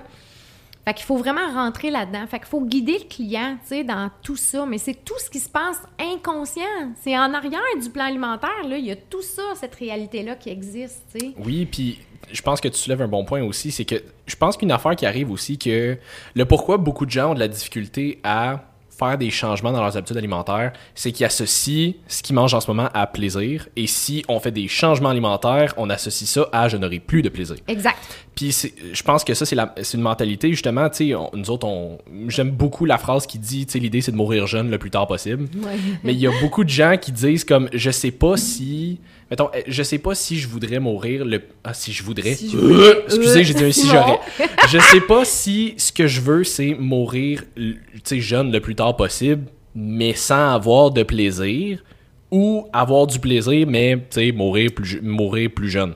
Fait 0.84 0.94
qu'il 0.94 1.04
faut 1.06 1.16
vraiment 1.16 1.50
rentrer 1.52 1.90
là-dedans. 1.90 2.26
Fait 2.28 2.38
qu'il 2.38 2.46
faut 2.48 2.60
guider 2.60 2.98
le 2.98 3.08
client, 3.08 3.56
tu 3.62 3.68
sais, 3.68 3.82
dans 3.84 4.08
tout 4.22 4.36
ça. 4.36 4.66
Mais 4.66 4.78
c'est 4.78 4.94
tout 5.04 5.18
ce 5.18 5.28
qui 5.30 5.40
se 5.40 5.48
passe 5.48 5.82
inconscient. 5.98 6.92
C'est 7.00 7.16
en 7.18 7.32
arrière 7.34 7.60
du 7.82 7.88
plan 7.90 8.04
alimentaire, 8.04 8.62
là. 8.68 8.76
Il 8.76 8.84
y 8.84 8.90
a 8.92 8.96
tout 8.96 9.22
ça, 9.22 9.42
cette 9.54 9.74
réalité-là 9.74 10.36
qui 10.36 10.50
existe, 10.50 11.02
tu 11.12 11.18
sais. 11.18 11.34
Oui, 11.44 11.66
puis 11.66 11.98
je 12.32 12.42
pense 12.42 12.60
que 12.60 12.68
tu 12.68 12.78
soulèves 12.78 13.02
un 13.02 13.08
bon 13.08 13.24
point 13.24 13.42
aussi, 13.42 13.70
c'est 13.70 13.84
que 13.84 13.96
je 14.26 14.36
pense 14.36 14.56
qu'une 14.56 14.72
affaire 14.72 14.96
qui 14.96 15.06
arrive 15.06 15.30
aussi, 15.30 15.58
que 15.58 15.98
le 16.34 16.44
pourquoi 16.44 16.76
beaucoup 16.76 17.06
de 17.06 17.10
gens 17.10 17.30
ont 17.30 17.34
de 17.34 17.40
la 17.40 17.48
difficulté 17.48 18.20
à 18.24 18.62
faire 18.96 19.18
des 19.18 19.30
changements 19.30 19.72
dans 19.72 19.82
leurs 19.82 19.96
habitudes 19.96 20.16
alimentaires, 20.16 20.72
c'est 20.94 21.12
qu'ils 21.12 21.26
associent 21.26 21.92
ce 22.08 22.22
qu'ils 22.22 22.34
mangent 22.34 22.54
en 22.54 22.60
ce 22.60 22.70
moment 22.70 22.88
à 22.94 23.06
plaisir, 23.06 23.68
et 23.76 23.86
si 23.86 24.24
on 24.28 24.40
fait 24.40 24.50
des 24.50 24.68
changements 24.68 25.10
alimentaires, 25.10 25.74
on 25.76 25.90
associe 25.90 26.28
ça 26.28 26.48
à 26.52 26.68
je 26.68 26.76
n'aurai 26.76 26.98
plus 26.98 27.22
de 27.22 27.28
plaisir. 27.28 27.56
Exact. 27.68 28.25
Puis 28.36 28.54
je 28.92 29.02
pense 29.02 29.24
que 29.24 29.32
ça, 29.32 29.44
c'est 29.46 29.56
une 29.96 30.02
mentalité, 30.02 30.50
justement, 30.50 30.88
tu 30.90 31.08
sais, 31.10 31.14
nous 31.32 31.50
autres, 31.50 31.66
on, 31.66 31.96
j'aime 32.28 32.50
beaucoup 32.50 32.84
la 32.84 32.98
phrase 32.98 33.26
qui 33.26 33.38
dit, 33.38 33.64
tu 33.64 33.72
sais, 33.72 33.78
l'idée 33.78 34.02
c'est 34.02 34.12
de 34.12 34.16
mourir 34.16 34.46
jeune 34.46 34.70
le 34.70 34.76
plus 34.76 34.90
tard 34.90 35.06
possible. 35.06 35.48
Mais 36.04 36.12
il 36.12 36.20
y 36.20 36.26
a 36.26 36.32
beaucoup 36.42 36.62
de 36.62 36.68
gens 36.68 36.96
qui 37.00 37.12
disent 37.12 37.44
comme, 37.44 37.70
je 37.72 37.90
sais 37.90 38.10
pas 38.10 38.36
si, 38.36 39.00
mettons, 39.30 39.48
euh, 39.54 39.62
je 39.66 39.82
sais 39.82 39.96
pas 39.98 40.14
si 40.14 40.36
je 40.38 40.48
voudrais 40.48 40.78
mourir 40.80 41.24
le, 41.24 41.40
ah, 41.64 41.72
si 41.72 41.92
je 41.94 42.02
voudrais. 42.02 42.34
Si 42.34 42.50
je 42.50 42.58
voudrais. 42.58 42.88
Euh, 42.88 43.02
excusez, 43.06 43.42
j'ai 43.42 43.54
dit 43.54 43.64
un 43.64 43.72
si 43.72 43.86
j'aurais. 43.88 44.20
Je 44.68 44.78
sais 44.80 45.00
pas 45.00 45.24
si 45.24 45.72
ce 45.78 45.90
que 45.90 46.06
je 46.06 46.20
veux, 46.20 46.44
c'est 46.44 46.74
mourir, 46.74 47.42
l- 47.56 47.78
tu 47.94 48.00
sais, 48.04 48.20
jeune 48.20 48.52
le 48.52 48.60
plus 48.60 48.74
tard 48.74 48.96
possible, 48.96 49.44
mais 49.74 50.12
sans 50.12 50.52
avoir 50.54 50.90
de 50.90 51.02
plaisir, 51.04 51.82
ou 52.30 52.66
avoir 52.74 53.06
du 53.06 53.18
plaisir, 53.18 53.66
mais, 53.66 53.96
tu 53.96 54.04
sais, 54.10 54.32
mourir 54.32 54.72
plus, 54.74 55.00
mourir 55.00 55.48
plus 55.54 55.70
jeune. 55.70 55.94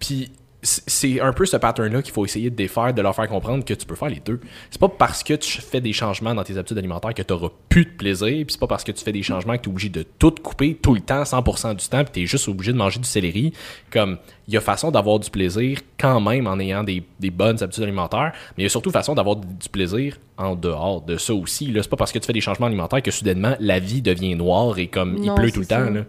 Puis 0.00 0.30
c'est 0.66 1.20
un 1.20 1.32
peu 1.32 1.46
ce 1.46 1.56
pattern-là 1.56 2.02
qu'il 2.02 2.12
faut 2.12 2.24
essayer 2.24 2.50
de 2.50 2.56
défaire, 2.56 2.92
de 2.92 3.00
leur 3.00 3.14
faire 3.14 3.28
comprendre 3.28 3.64
que 3.64 3.74
tu 3.74 3.86
peux 3.86 3.94
faire 3.94 4.08
les 4.08 4.20
deux. 4.20 4.40
C'est 4.70 4.80
pas 4.80 4.88
parce 4.88 5.22
que 5.22 5.34
tu 5.34 5.60
fais 5.62 5.80
des 5.80 5.92
changements 5.92 6.34
dans 6.34 6.42
tes 6.42 6.58
habitudes 6.58 6.78
alimentaires 6.78 7.14
que 7.14 7.22
tu 7.22 7.32
auras 7.32 7.50
plus 7.68 7.84
de 7.84 7.90
plaisir, 7.90 8.28
puis 8.28 8.46
c'est 8.48 8.60
pas 8.60 8.66
parce 8.66 8.82
que 8.84 8.92
tu 8.92 9.04
fais 9.04 9.12
des 9.12 9.22
changements 9.22 9.56
que 9.56 9.62
tu 9.62 9.68
es 9.68 9.72
obligé 9.72 9.88
de 9.88 10.02
tout 10.18 10.34
couper 10.42 10.74
tout 10.74 10.94
le 10.94 11.00
temps, 11.00 11.22
100% 11.22 11.76
du 11.76 11.86
temps, 11.88 12.02
puis 12.04 12.12
tu 12.12 12.22
es 12.22 12.26
juste 12.26 12.48
obligé 12.48 12.72
de 12.72 12.78
manger 12.78 12.98
du 12.98 13.08
céleri. 13.08 13.52
Comme, 13.90 14.18
il 14.48 14.54
y 14.54 14.56
a 14.56 14.60
façon 14.60 14.90
d'avoir 14.90 15.18
du 15.18 15.30
plaisir 15.30 15.78
quand 15.98 16.20
même 16.20 16.46
en 16.46 16.58
ayant 16.58 16.82
des, 16.84 17.02
des 17.20 17.30
bonnes 17.30 17.62
habitudes 17.62 17.84
alimentaires, 17.84 18.32
mais 18.56 18.62
il 18.62 18.64
y 18.64 18.66
a 18.66 18.70
surtout 18.70 18.90
façon 18.90 19.14
d'avoir 19.14 19.36
du 19.36 19.68
plaisir 19.68 20.16
en 20.36 20.54
dehors 20.56 21.00
de 21.02 21.16
ça 21.16 21.34
aussi. 21.34 21.66
Là, 21.68 21.82
c'est 21.82 21.88
pas 21.88 21.96
parce 21.96 22.12
que 22.12 22.18
tu 22.18 22.26
fais 22.26 22.32
des 22.32 22.40
changements 22.40 22.66
alimentaires 22.66 23.02
que 23.02 23.10
soudainement 23.10 23.56
la 23.60 23.78
vie 23.78 24.02
devient 24.02 24.34
noire 24.34 24.78
et 24.78 24.88
comme 24.88 25.16
il 25.22 25.32
pleut 25.34 25.50
tout 25.50 25.60
le 25.60 25.66
ça. 25.66 25.84
temps. 25.84 25.90
Là. 25.90 26.02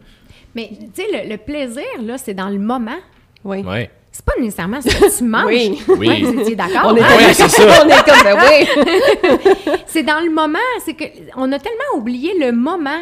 Mais, 0.56 0.70
tu 0.72 1.04
sais, 1.04 1.08
le, 1.26 1.30
le 1.30 1.38
plaisir, 1.38 1.84
là, 2.02 2.18
c'est 2.18 2.34
dans 2.34 2.50
le 2.50 2.60
moment. 2.60 2.98
Oui. 3.44 3.62
Ouais. 3.62 3.90
C'est 4.18 4.26
pas 4.26 4.34
nécessairement 4.42 4.82
ce 4.82 4.88
que 4.88 5.16
tu 5.16 5.24
manges. 5.30 5.46
Oui. 5.46 5.80
Oui. 5.90 6.24
Vous 6.24 6.40
étiez 6.42 6.56
d'accord? 6.56 6.86
On 6.86 6.96
est, 6.96 7.02
hein? 7.02 7.18
Ouais, 7.18 7.34
c'est 7.34 7.48
ça. 7.50 7.64
on 7.84 7.88
est 7.88 8.04
comme, 8.04 8.24
ben 8.24 8.38
oui. 8.50 9.74
C'est 9.86 10.02
dans 10.02 10.20
le 10.22 10.32
moment. 10.32 10.58
C'est 10.84 10.96
que 10.96 11.04
on 11.36 11.52
a 11.52 11.60
tellement 11.60 11.94
oublié 11.96 12.34
le 12.40 12.52
moment. 12.52 12.98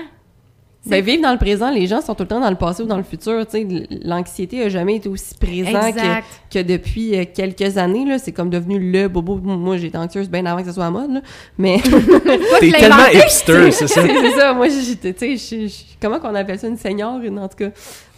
Ben, 0.87 1.03
vivre 1.03 1.23
dans 1.23 1.31
le 1.31 1.37
présent, 1.37 1.71
les 1.71 1.87
gens 1.87 2.01
sont 2.01 2.13
tout 2.13 2.23
le 2.23 2.27
temps 2.27 2.39
dans 2.39 2.49
le 2.49 2.55
passé 2.55 2.83
ou 2.83 2.85
dans 2.85 2.97
le 2.97 3.03
futur. 3.03 3.45
Tu 3.47 3.67
sais, 3.67 3.87
l'anxiété 4.03 4.61
a 4.63 4.69
jamais 4.69 4.97
été 4.97 5.09
aussi 5.09 5.33
présente 5.35 5.95
que, 5.95 6.59
que 6.59 6.63
depuis 6.63 7.15
euh, 7.17 7.25
quelques 7.33 7.77
années. 7.77 8.05
Là, 8.05 8.19
c'est 8.19 8.31
comme 8.31 8.49
devenu 8.51 8.79
le 8.91 9.07
bobo. 9.07 9.37
Moi, 9.43 9.77
j'étais 9.77 9.97
anxieuse 9.97 10.29
bien 10.29 10.45
avant 10.45 10.59
que 10.61 10.67
ça 10.67 10.73
soit 10.73 10.85
à 10.85 10.91
mode. 10.91 11.11
Là. 11.11 11.21
Mais 11.57 11.79
T'es 12.59 12.71
tellement 12.71 13.07
hipster, 13.11 13.71
c'est 13.71 13.87
ça? 13.87 14.01
c'est 14.05 14.31
ça. 14.31 14.53
Moi, 14.53 14.67
j'étais, 14.69 15.13
tu 15.13 15.37
sais, 15.37 15.67
comment 16.01 16.19
qu'on 16.19 16.35
appelle 16.35 16.59
ça, 16.59 16.67
une 16.67 16.77
senior, 16.77 17.19
une- 17.21 17.39
en 17.39 17.47
tout 17.47 17.57
cas, 17.57 17.69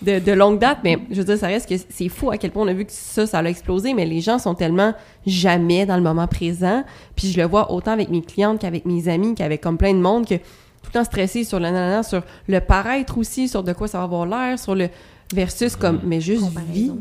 de, 0.01 0.19
de 0.19 0.32
longue 0.34 0.60
date? 0.60 0.80
Mais 0.84 0.97
je 1.10 1.15
veux 1.15 1.23
dire, 1.23 1.38
ça 1.38 1.47
reste 1.47 1.69
que 1.69 1.75
c'est 1.89 2.10
fou 2.10 2.32
à 2.32 2.38
quel 2.38 2.51
point 2.51 2.63
on 2.63 2.67
a 2.67 2.73
vu 2.73 2.84
que 2.86 2.91
ça, 2.91 3.25
ça 3.25 3.39
a 3.39 3.43
explosé. 3.45 3.93
Mais 3.93 4.06
les 4.06 4.19
gens 4.19 4.39
sont 4.39 4.56
tellement 4.56 4.93
jamais 5.25 5.86
dans 5.86 5.95
le 5.95 6.03
moment 6.03 6.27
présent. 6.27 6.84
Puis 7.15 7.32
je 7.32 7.39
le 7.39 7.47
vois 7.47 7.71
autant 7.71 7.91
avec 7.91 8.10
mes 8.10 8.21
clientes 8.21 8.60
qu'avec 8.60 8.86
mes 8.86 9.08
amis, 9.08 9.36
qu'avec 9.36 9.62
comme 9.62 9.77
plein 9.77 9.93
de 9.93 9.99
monde 9.99 10.27
que 10.27 10.36
tout 10.91 10.97
le 10.97 11.00
temps 11.00 11.06
stressé 11.06 11.43
sur 11.43 11.60
le 11.60 11.65
nanana, 11.65 12.04
sur 12.04 12.23
le 12.47 12.60
paraître 12.60 13.17
aussi, 13.17 13.47
sur 13.47 13.63
de 13.63 13.73
quoi 13.73 13.88
ça 13.88 13.97
va 14.00 14.04
avoir 14.06 14.26
l'air, 14.26 14.58
sur 14.58 14.76
le 14.76 14.89
versus 15.34 15.76
comme, 15.76 16.00
mais 16.04 16.21
juste 16.21 16.45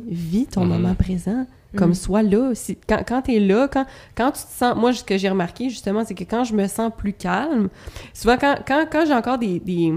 vis, 0.09 0.47
ton 0.47 0.65
Mhm. 0.65 0.69
moment 0.69 0.95
présent. 0.95 1.47
Comme 1.77 1.93
sois 1.95 2.23
là. 2.23 2.55
Si- 2.55 2.79
quand 2.89 3.03
quand 3.07 3.23
tu 3.23 3.35
es 3.35 3.41
là, 3.41 3.69
quand, 3.71 3.85
quand 4.17 4.31
tu 4.33 4.43
te 4.43 4.49
sens. 4.51 4.75
Moi, 4.77 4.95
ce 4.95 5.05
que 5.05 5.19
j'ai 5.19 5.29
remarqué, 5.29 5.69
justement, 5.69 6.05
c'est 6.07 6.15
que 6.15 6.25
quand 6.25 6.43
je 6.45 6.55
me 6.55 6.67
sens 6.69 6.91
plus 6.97 7.13
calme, 7.13 7.69
souvent, 8.15 8.39
quand, 8.39 8.57
quand, 8.67 8.87
quand 8.91 9.05
j'ai 9.07 9.13
encore 9.13 9.37
des, 9.39 9.61
des, 9.61 9.93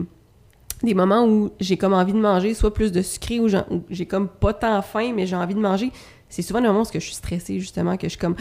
des 0.84 0.93
moments 0.93 1.25
où 1.25 1.52
j'ai 1.60 1.78
comme 1.78 1.93
envie 1.93 2.12
de 2.12 2.17
manger, 2.19 2.54
soit 2.54 2.73
plus 2.73 2.91
de 2.91 3.02
sucré, 3.02 3.39
ou 3.39 3.47
j'ai 3.89 4.06
comme 4.06 4.28
pas 4.28 4.54
tant 4.54 4.82
faim, 4.82 5.13
mais 5.15 5.25
j'ai 5.25 5.38
envie 5.38 5.56
de 5.56 5.60
manger, 5.60 5.91
c'est 6.28 6.41
souvent 6.41 6.60
le 6.60 6.67
moment 6.67 6.82
où 6.82 6.86
je 6.93 6.99
suis 6.99 7.15
stressée, 7.15 7.60
justement, 7.62 7.95
que 7.95 8.08
je 8.08 8.10
suis 8.10 8.19
comme. 8.19 8.36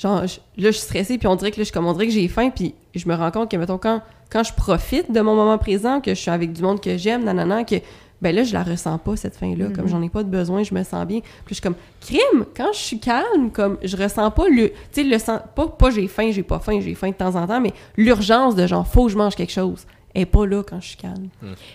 Genre, 0.00 0.26
je- 0.26 0.38
là, 0.62 0.70
je 0.70 0.70
suis 0.70 0.80
stressée, 0.86 1.18
puis 1.18 1.28
on 1.28 1.36
dirait 1.36 1.50
que 1.50 1.56
là, 1.56 1.62
je, 1.62 1.64
suis 1.66 1.72
comme, 1.74 1.86
on 1.86 1.92
dirait 1.92 2.06
que 2.06 2.12
j'ai 2.12 2.26
faim, 2.28 2.50
puis 2.50 2.74
je 2.94 3.06
me 3.08 3.14
rends 3.14 3.30
compte 3.30 3.50
que, 3.50 3.56
mettons, 3.56 3.76
quand, 3.78 4.00
quand 4.30 4.42
je 4.42 4.52
profite 4.54 5.12
de 5.12 5.20
mon 5.20 5.34
moment 5.34 5.58
présent, 5.58 6.00
que 6.00 6.10
je 6.14 6.20
suis 6.20 6.30
avec 6.30 6.52
du 6.52 6.62
monde 6.62 6.80
que 6.80 6.96
j'aime, 6.96 7.24
nanana, 7.24 7.64
que, 7.64 7.76
ben 8.22 8.34
là, 8.34 8.42
je 8.44 8.52
la 8.54 8.62
ressens 8.62 8.96
pas, 8.98 9.16
cette 9.16 9.36
faim-là. 9.36 9.66
Comme 9.74 9.88
j'en 9.88 10.02
ai 10.02 10.08
pas 10.08 10.22
de 10.22 10.28
besoin, 10.28 10.62
je 10.62 10.74
me 10.74 10.82
sens 10.84 11.06
bien. 11.06 11.20
Puis 11.20 11.30
je 11.50 11.54
suis 11.54 11.62
comme, 11.62 11.74
crime, 12.00 12.44
quand 12.56 12.72
je 12.72 12.78
suis 12.78 12.98
calme, 12.98 13.50
comme, 13.52 13.76
je 13.82 13.96
ressens 13.96 14.30
pas 14.30 14.48
le, 14.48 14.68
tu 14.70 14.74
sais, 14.92 15.02
le 15.04 15.18
sens, 15.18 15.40
pas, 15.54 15.68
pas 15.68 15.90
j'ai 15.90 16.06
faim, 16.08 16.30
j'ai 16.30 16.42
pas 16.42 16.58
faim, 16.60 16.80
j'ai 16.80 16.94
faim 16.94 17.08
de 17.08 17.14
temps 17.14 17.34
en 17.36 17.46
temps, 17.46 17.60
mais 17.60 17.72
l'urgence 17.96 18.54
de 18.56 18.66
genre, 18.66 18.86
faut 18.86 19.06
que 19.06 19.12
je 19.12 19.16
mange 19.18 19.34
quelque 19.36 19.52
chose, 19.52 19.86
est 20.14 20.26
pas 20.26 20.46
là 20.46 20.62
quand 20.62 20.80
je 20.80 20.88
suis 20.88 20.96
calme. 20.96 21.28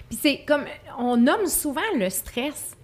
Puis 0.10 0.20
c'est 0.22 0.42
comme, 0.48 0.64
on 1.00 1.16
nomme 1.18 1.48
souvent 1.48 1.82
le 1.98 2.10
stress, 2.10 2.76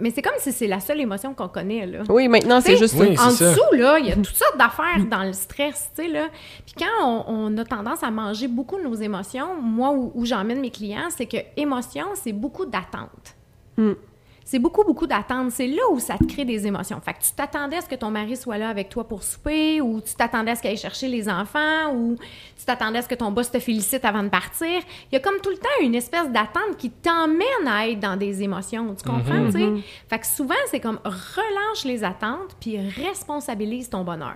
mais 0.00 0.10
c'est 0.10 0.22
comme 0.22 0.34
si 0.38 0.52
c'est 0.52 0.66
la 0.66 0.80
seule 0.80 1.00
émotion 1.00 1.34
qu'on 1.34 1.48
connaît, 1.48 1.86
là. 1.86 2.00
Oui, 2.08 2.28
maintenant, 2.28 2.60
c'est 2.60 2.76
juste 2.76 2.94
Oui. 2.98 3.16
En 3.18 3.30
ça. 3.30 3.50
dessous, 3.50 3.74
là, 3.74 3.98
il 3.98 4.06
y 4.06 4.12
a 4.12 4.16
toutes 4.16 4.26
sortes 4.34 4.58
d'affaires 4.58 5.04
dans 5.10 5.22
le 5.24 5.32
stress, 5.32 5.90
tu 5.96 6.02
sais, 6.02 6.08
là. 6.08 6.28
Puis 6.66 6.74
quand 6.78 7.04
on, 7.06 7.24
on 7.28 7.58
a 7.58 7.64
tendance 7.64 8.02
à 8.02 8.10
manger 8.10 8.48
beaucoup 8.48 8.78
nos 8.80 8.94
émotions, 8.94 9.60
moi, 9.60 9.90
où, 9.90 10.12
où 10.14 10.24
j'emmène 10.24 10.60
mes 10.60 10.70
clients, 10.70 11.08
c'est 11.10 11.26
que 11.26 11.38
émotion, 11.56 12.06
c'est 12.14 12.32
beaucoup 12.32 12.66
d'attente. 12.66 13.36
Hmm. 13.76 13.92
C'est 14.50 14.58
beaucoup, 14.58 14.82
beaucoup 14.82 15.06
d'attente. 15.06 15.52
C'est 15.52 15.68
là 15.68 15.82
où 15.92 16.00
ça 16.00 16.18
te 16.18 16.24
crée 16.24 16.44
des 16.44 16.66
émotions. 16.66 17.00
Fait 17.00 17.12
que 17.12 17.20
tu 17.20 17.30
t'attendais 17.30 17.76
à 17.76 17.82
ce 17.82 17.88
que 17.88 17.94
ton 17.94 18.10
mari 18.10 18.36
soit 18.36 18.58
là 18.58 18.68
avec 18.68 18.88
toi 18.88 19.06
pour 19.06 19.22
souper, 19.22 19.80
ou 19.80 20.00
tu 20.00 20.12
t'attendais 20.16 20.50
à 20.50 20.56
ce 20.56 20.60
qu'il 20.60 20.72
aille 20.72 20.76
chercher 20.76 21.06
les 21.06 21.28
enfants, 21.28 21.94
ou 21.94 22.16
tu 22.58 22.64
t'attendais 22.64 22.98
à 22.98 23.02
ce 23.02 23.06
que 23.06 23.14
ton 23.14 23.30
boss 23.30 23.48
te 23.48 23.60
félicite 23.60 24.04
avant 24.04 24.24
de 24.24 24.28
partir. 24.28 24.80
Il 25.12 25.14
y 25.14 25.16
a 25.16 25.20
comme 25.20 25.40
tout 25.40 25.50
le 25.50 25.56
temps 25.56 25.68
une 25.80 25.94
espèce 25.94 26.28
d'attente 26.30 26.76
qui 26.78 26.90
t'emmène 26.90 27.68
à 27.68 27.86
être 27.86 28.00
dans 28.00 28.16
des 28.16 28.42
émotions. 28.42 28.92
Tu 28.96 29.08
comprends, 29.08 29.46
tu 29.46 29.52
sais? 29.52 29.68
Fait 30.08 30.18
que 30.18 30.26
souvent, 30.26 30.54
c'est 30.66 30.80
comme 30.80 30.98
relâche 31.04 31.84
les 31.84 32.02
attentes, 32.02 32.56
puis 32.58 32.76
responsabilise 32.76 33.88
ton 33.88 34.02
bonheur. 34.02 34.34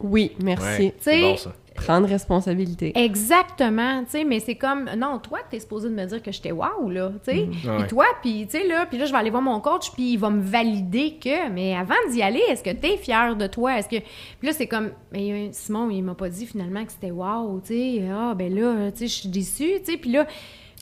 Oui, 0.00 0.32
merci. 0.42 0.64
Ouais, 0.64 0.94
c'est 1.00 1.00
T'sais, 1.00 1.20
bon 1.20 1.36
ça. 1.36 1.52
Prendre 1.74 2.08
responsabilité. 2.08 2.92
Exactement, 2.98 4.02
tu 4.04 4.12
sais, 4.12 4.24
mais 4.24 4.40
c'est 4.40 4.54
comme, 4.54 4.88
non, 4.96 5.18
toi, 5.18 5.40
t'es 5.50 5.60
supposé 5.60 5.90
de 5.90 5.94
me 5.94 6.06
dire 6.06 6.22
que 6.22 6.32
j'étais 6.32 6.50
wow, 6.52 6.88
là, 6.88 7.12
tu 7.22 7.30
sais. 7.32 7.48
Puis 7.52 7.68
Ouais. 7.68 7.86
toi, 7.86 8.06
puis, 8.22 8.46
tu 8.50 8.58
sais, 8.58 8.66
là, 8.66 8.86
puis 8.86 8.96
là, 8.96 9.04
je 9.04 9.12
vais 9.12 9.18
aller 9.18 9.28
voir 9.28 9.42
mon 9.42 9.60
coach, 9.60 9.90
puis 9.92 10.12
il 10.12 10.16
va 10.16 10.30
me 10.30 10.40
valider 10.42 11.18
que, 11.22 11.50
mais 11.50 11.76
avant 11.76 11.94
d'y 12.10 12.22
aller, 12.22 12.40
est-ce 12.48 12.62
que 12.62 12.70
t'es 12.70 12.96
fier 12.96 13.36
de 13.36 13.46
toi? 13.46 13.78
Est-ce 13.78 13.88
que. 13.90 13.96
Puis 13.98 14.46
là, 14.48 14.52
c'est 14.54 14.66
comme, 14.66 14.90
mais 15.12 15.32
euh, 15.32 15.48
Simon, 15.52 15.90
il 15.90 16.00
m'a 16.02 16.14
pas 16.14 16.30
dit 16.30 16.46
finalement 16.46 16.82
que 16.82 16.92
c'était 16.92 17.10
wow, 17.10 17.60
tu 17.60 17.74
sais. 17.74 18.02
Ah, 18.10 18.32
ben 18.34 18.54
là, 18.54 18.90
tu 18.92 19.00
sais, 19.00 19.06
je 19.08 19.12
suis 19.14 19.28
déçue, 19.28 19.72
tu 19.84 19.92
sais, 19.92 19.96
puis 19.98 20.12
là. 20.12 20.26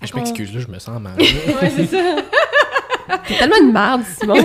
Je 0.00 0.12
on- 0.14 0.16
m'excuse, 0.18 0.54
là, 0.54 0.60
je 0.60 0.68
me 0.68 0.78
sens 0.78 1.00
mal. 1.00 1.16
Ouais, 1.18 1.70
c'est 1.74 1.86
ça. 1.86 2.16
T'es 3.26 3.34
tellement 3.36 3.56
une 3.60 3.72
merde, 3.72 4.02
Simon. 4.04 4.34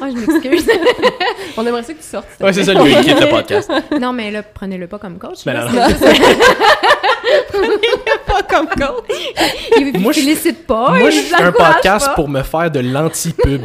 Je 0.10 0.16
m'excuse. 0.32 0.70
On 1.56 1.66
aimerait 1.66 1.82
ça 1.82 1.92
que 1.94 1.98
tu 1.98 2.04
sortes. 2.06 2.26
ouais, 2.40 2.52
c'est 2.52 2.64
ça, 2.64 2.74
lui, 2.74 2.92
il 2.92 3.00
quitte 3.04 3.20
le 3.20 3.28
podcast. 3.28 3.70
non, 4.00 4.12
mais 4.12 4.30
là, 4.30 4.42
prenez-le 4.42 4.86
pas 4.86 4.98
comme 4.98 5.18
coach. 5.18 5.44
Ben 5.44 5.54
là, 5.54 5.64
non, 5.70 5.82
c'est 5.98 6.14
juste- 6.14 6.34
pas 8.26 8.42
comme 8.42 8.68
coach. 8.68 9.16
il 9.76 9.98
Moi, 10.00 10.12
je- 10.12 10.20
félicite 10.20 10.66
pas. 10.66 10.90
Moi, 10.92 11.10
je 11.10 11.20
fais 11.20 11.42
un 11.42 11.52
podcast 11.52 12.06
pas. 12.06 12.14
pour 12.14 12.28
me 12.28 12.42
faire 12.42 12.70
de 12.70 12.80
l'anti-pub. 12.80 13.62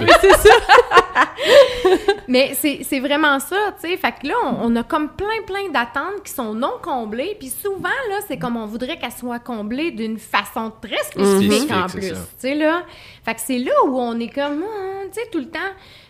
Mais 2.28 2.54
c'est 2.60 2.80
c'est 2.84 3.00
vraiment 3.00 3.40
ça, 3.40 3.56
tu 3.82 3.90
sais. 3.90 3.98
Fait 3.98 4.14
que 4.22 4.28
là, 4.28 4.34
on, 4.46 4.72
on 4.72 4.76
a 4.78 4.84
comme 4.84 5.10
plein, 5.10 5.28
plein 5.46 5.70
d'attentes 5.72 6.24
qui 6.24 6.32
sont 6.32 6.54
non 6.54 6.72
comblées. 6.82 7.36
Puis 7.38 7.50
souvent, 7.62 7.90
là, 8.10 8.16
c'est 8.28 8.38
comme 8.38 8.58
on 8.58 8.66
voudrait 8.66 8.98
qu'elles 8.98 9.12
soient 9.12 9.40
comblées 9.40 9.92
d'une 9.92 10.18
façon 10.18 10.72
très 10.82 11.04
spécifique 11.04 11.70
en 11.72 11.88
c'est 11.88 11.98
plus. 11.98 12.10
ça. 12.10 12.16
Tu 12.16 12.22
sais, 12.40 12.56
là. 12.56 12.84
Fait 13.26 13.36
que 13.36 13.42
c'est 13.46 13.60
là 13.60 13.72
où 13.88 14.00
on 14.00 14.18
est 14.20 14.34
comme, 14.34 14.64
Hum, 14.64 15.10
tu 15.14 15.20
sais, 15.22 15.28
tout 15.32 15.40
le 15.40 15.50
temps. 15.50 15.60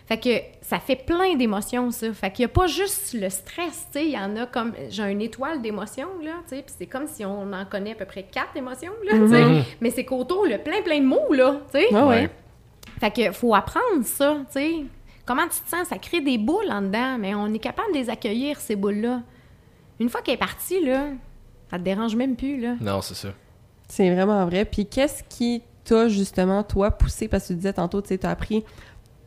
Fait 0.06 0.18
que 0.18 0.28
ça 0.60 0.80
fait 0.80 0.96
plein 0.96 1.34
d'émotions, 1.34 1.90
ça. 1.90 2.12
Fait 2.12 2.30
qu'il 2.30 2.44
n'y 2.44 2.50
a 2.50 2.54
pas 2.54 2.66
juste 2.66 3.14
le 3.14 3.30
stress, 3.30 3.88
tu 3.90 3.98
sais. 3.98 4.04
Il 4.04 4.10
y 4.10 4.18
en 4.18 4.36
a 4.36 4.44
comme. 4.44 4.72
J'ai 4.90 5.10
une 5.10 5.22
étoile 5.22 5.62
d'émotions, 5.62 6.08
là, 6.22 6.32
tu 6.46 6.56
sais. 6.56 6.62
Puis 6.62 6.74
c'est 6.78 6.86
comme 6.86 7.06
si 7.06 7.24
on 7.24 7.52
en 7.52 7.64
connaît 7.64 7.92
à 7.92 7.94
peu 7.94 8.04
près 8.04 8.24
quatre 8.24 8.54
émotions, 8.56 8.92
là, 9.04 9.12
tu 9.12 9.28
sais. 9.28 9.44
Mhm. 9.44 9.62
Mais 9.80 9.90
c'est 9.90 10.04
qu'autour, 10.04 10.46
le 10.46 10.58
plein, 10.58 10.82
plein 10.82 11.00
de 11.00 11.06
mots, 11.06 11.32
là, 11.32 11.60
tu 11.72 11.78
sais. 11.78 11.86
Ah 11.94 12.06
ouais. 12.06 12.28
Fait 13.00 13.10
que 13.10 13.32
faut 13.32 13.54
apprendre 13.54 14.04
ça, 14.04 14.36
tu 14.46 14.52
sais. 14.52 14.74
Comment 15.24 15.44
tu 15.44 15.60
te 15.60 15.70
sens? 15.70 15.88
Ça 15.88 15.96
crée 15.96 16.20
des 16.20 16.36
boules 16.36 16.70
en 16.70 16.82
dedans, 16.82 17.16
mais 17.18 17.34
on 17.34 17.46
est 17.54 17.58
capable 17.58 17.94
de 17.94 17.98
les 17.98 18.10
accueillir, 18.10 18.60
ces 18.60 18.76
boules-là. 18.76 19.22
Une 20.00 20.10
fois 20.10 20.20
qu'elle 20.20 20.34
est 20.34 20.38
partie, 20.38 20.84
là, 20.84 21.06
ça 21.70 21.78
te 21.78 21.82
dérange 21.82 22.14
même 22.14 22.36
plus, 22.36 22.60
là. 22.60 22.74
Non, 22.78 23.00
c'est 23.00 23.14
ça. 23.14 23.28
C'est 23.88 24.12
vraiment 24.14 24.44
vrai. 24.44 24.66
Puis 24.66 24.84
qu'est-ce 24.84 25.22
qui 25.24 25.62
t'as 25.84 26.08
justement, 26.08 26.62
toi, 26.62 26.90
poussé, 26.90 27.28
parce 27.28 27.44
que 27.44 27.48
tu 27.48 27.54
disais 27.56 27.72
tantôt, 27.72 28.00
tu 28.02 28.08
sais, 28.08 28.18
t'as 28.18 28.30
appris 28.30 28.64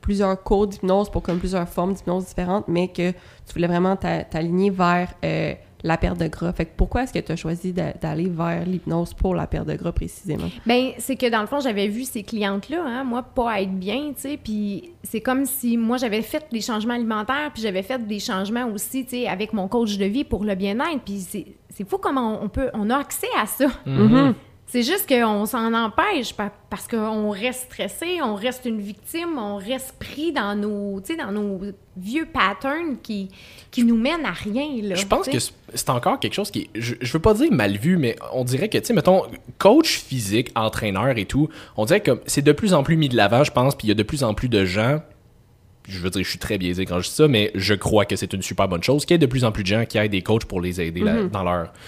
plusieurs 0.07 0.41
cours 0.41 0.67
d'hypnose 0.67 1.09
pour 1.09 1.21
comme 1.21 1.37
plusieurs 1.37 1.67
formes 1.67 1.93
d'hypnose 1.93 2.27
différentes, 2.27 2.65
mais 2.69 2.87
que 2.87 3.11
tu 3.11 3.53
voulais 3.53 3.67
vraiment 3.67 3.97
t'a- 3.97 4.23
t'aligner 4.23 4.69
vers 4.69 5.09
euh, 5.25 5.53
la 5.83 5.97
perte 5.97 6.17
de 6.17 6.27
gras. 6.27 6.53
Fait 6.53 6.63
que 6.63 6.71
pourquoi 6.77 7.03
est-ce 7.03 7.11
que 7.11 7.19
tu 7.19 7.29
as 7.33 7.35
choisi 7.35 7.73
d'a- 7.73 7.91
d'aller 7.91 8.29
vers 8.29 8.65
l'hypnose 8.65 9.13
pour 9.13 9.35
la 9.35 9.47
perte 9.47 9.67
de 9.67 9.75
gras 9.75 9.91
précisément? 9.91 10.47
Ben, 10.65 10.91
c'est 10.97 11.17
que 11.17 11.29
dans 11.29 11.41
le 11.41 11.47
fond, 11.47 11.59
j'avais 11.59 11.89
vu 11.89 12.05
ces 12.05 12.23
clientes-là, 12.23 12.81
hein, 12.85 13.03
moi, 13.03 13.21
pas 13.21 13.59
être 13.61 13.73
bien, 13.77 14.13
tu 14.15 14.21
sais, 14.21 14.39
puis 14.41 14.91
c'est 15.03 15.19
comme 15.19 15.45
si 15.45 15.75
moi, 15.75 15.97
j'avais 15.97 16.21
fait 16.21 16.45
des 16.53 16.61
changements 16.61 16.93
alimentaires, 16.93 17.51
puis 17.53 17.61
j'avais 17.61 17.83
fait 17.83 17.99
des 18.07 18.19
changements 18.19 18.65
aussi, 18.73 19.03
tu 19.03 19.09
sais, 19.11 19.27
avec 19.27 19.51
mon 19.51 19.67
coach 19.67 19.97
de 19.97 20.05
vie 20.05 20.23
pour 20.23 20.45
le 20.45 20.55
bien-être, 20.55 21.01
puis 21.03 21.19
c'est 21.19 21.45
c'est 21.69 21.87
fou 21.87 21.97
comment 21.99 22.39
on 22.41 22.49
peut, 22.49 22.69
on 22.73 22.89
a 22.89 22.97
accès 22.97 23.27
à 23.39 23.45
ça. 23.45 23.67
Mhm. 23.85 24.33
C'est 24.69 24.83
juste 24.83 25.07
qu'on 25.07 25.45
s'en 25.45 25.73
empêche 25.73 26.33
pa- 26.33 26.51
parce 26.69 26.89
qu'on 26.89 27.29
reste 27.29 27.71
stressé, 27.71 28.21
on 28.21 28.35
reste 28.35 28.65
une 28.65 28.81
victime, 28.81 29.37
on 29.37 29.55
reste 29.55 29.93
pris 29.97 30.33
dans 30.33 30.55
nos, 30.55 30.99
dans 30.99 31.59
vieux 31.95 32.25
patterns 32.25 32.97
qui, 33.01 33.29
qui 33.71 33.85
nous 33.85 33.95
mènent 33.95 34.25
à 34.25 34.31
rien, 34.31 34.67
là. 34.83 34.95
Je 34.95 35.05
pense 35.05 35.29
que 35.29 35.37
c'est 35.73 35.89
encore 35.89 36.19
quelque 36.19 36.33
chose 36.33 36.51
qui 36.51 36.69
je, 36.75 36.95
je 36.99 37.13
veux 37.13 37.19
pas 37.21 37.33
dire 37.33 37.49
mal 37.51 37.77
vu, 37.77 37.95
mais 37.95 38.17
on 38.33 38.43
dirait 38.43 38.67
que, 38.67 38.77
tu 38.77 38.85
sais, 38.87 38.93
mettons, 38.93 39.23
coach 39.57 39.99
physique, 39.99 40.51
entraîneur 40.53 41.17
et 41.17 41.25
tout, 41.25 41.47
on 41.77 41.85
dirait 41.85 42.01
que 42.01 42.19
c'est 42.25 42.41
de 42.43 42.51
plus 42.51 42.73
en 42.73 42.83
plus 42.83 42.97
mis 42.97 43.07
de 43.07 43.15
l'avant, 43.15 43.45
je 43.45 43.51
pense, 43.51 43.73
puis 43.73 43.87
il 43.87 43.89
y 43.89 43.91
a 43.91 43.95
de 43.95 44.03
plus 44.03 44.25
en 44.25 44.33
plus 44.33 44.49
de 44.49 44.65
gens, 44.65 44.99
je 45.87 45.99
veux 45.99 46.09
dire, 46.09 46.23
je 46.23 46.29
suis 46.29 46.39
très 46.39 46.57
biaisé 46.57 46.85
quand 46.85 46.99
je 46.99 47.07
dis 47.09 47.15
ça, 47.15 47.27
mais 47.27 47.51
je 47.55 47.73
crois 47.73 48.05
que 48.05 48.15
c'est 48.15 48.33
une 48.33 48.41
super 48.41 48.67
bonne 48.67 48.83
chose, 48.83 49.05
qu'il 49.05 49.13
y 49.13 49.15
ait 49.15 49.19
de 49.19 49.25
plus 49.25 49.43
en 49.45 49.51
plus 49.51 49.63
de 49.63 49.67
gens 49.67 49.85
qui 49.85 49.97
aient 49.97 50.09
des 50.09 50.21
coachs 50.21 50.45
pour 50.45 50.61
les 50.61 50.81
aider 50.81 51.01
là, 51.01 51.23
dans 51.23 51.43
leur, 51.43 51.71
tu 51.73 51.79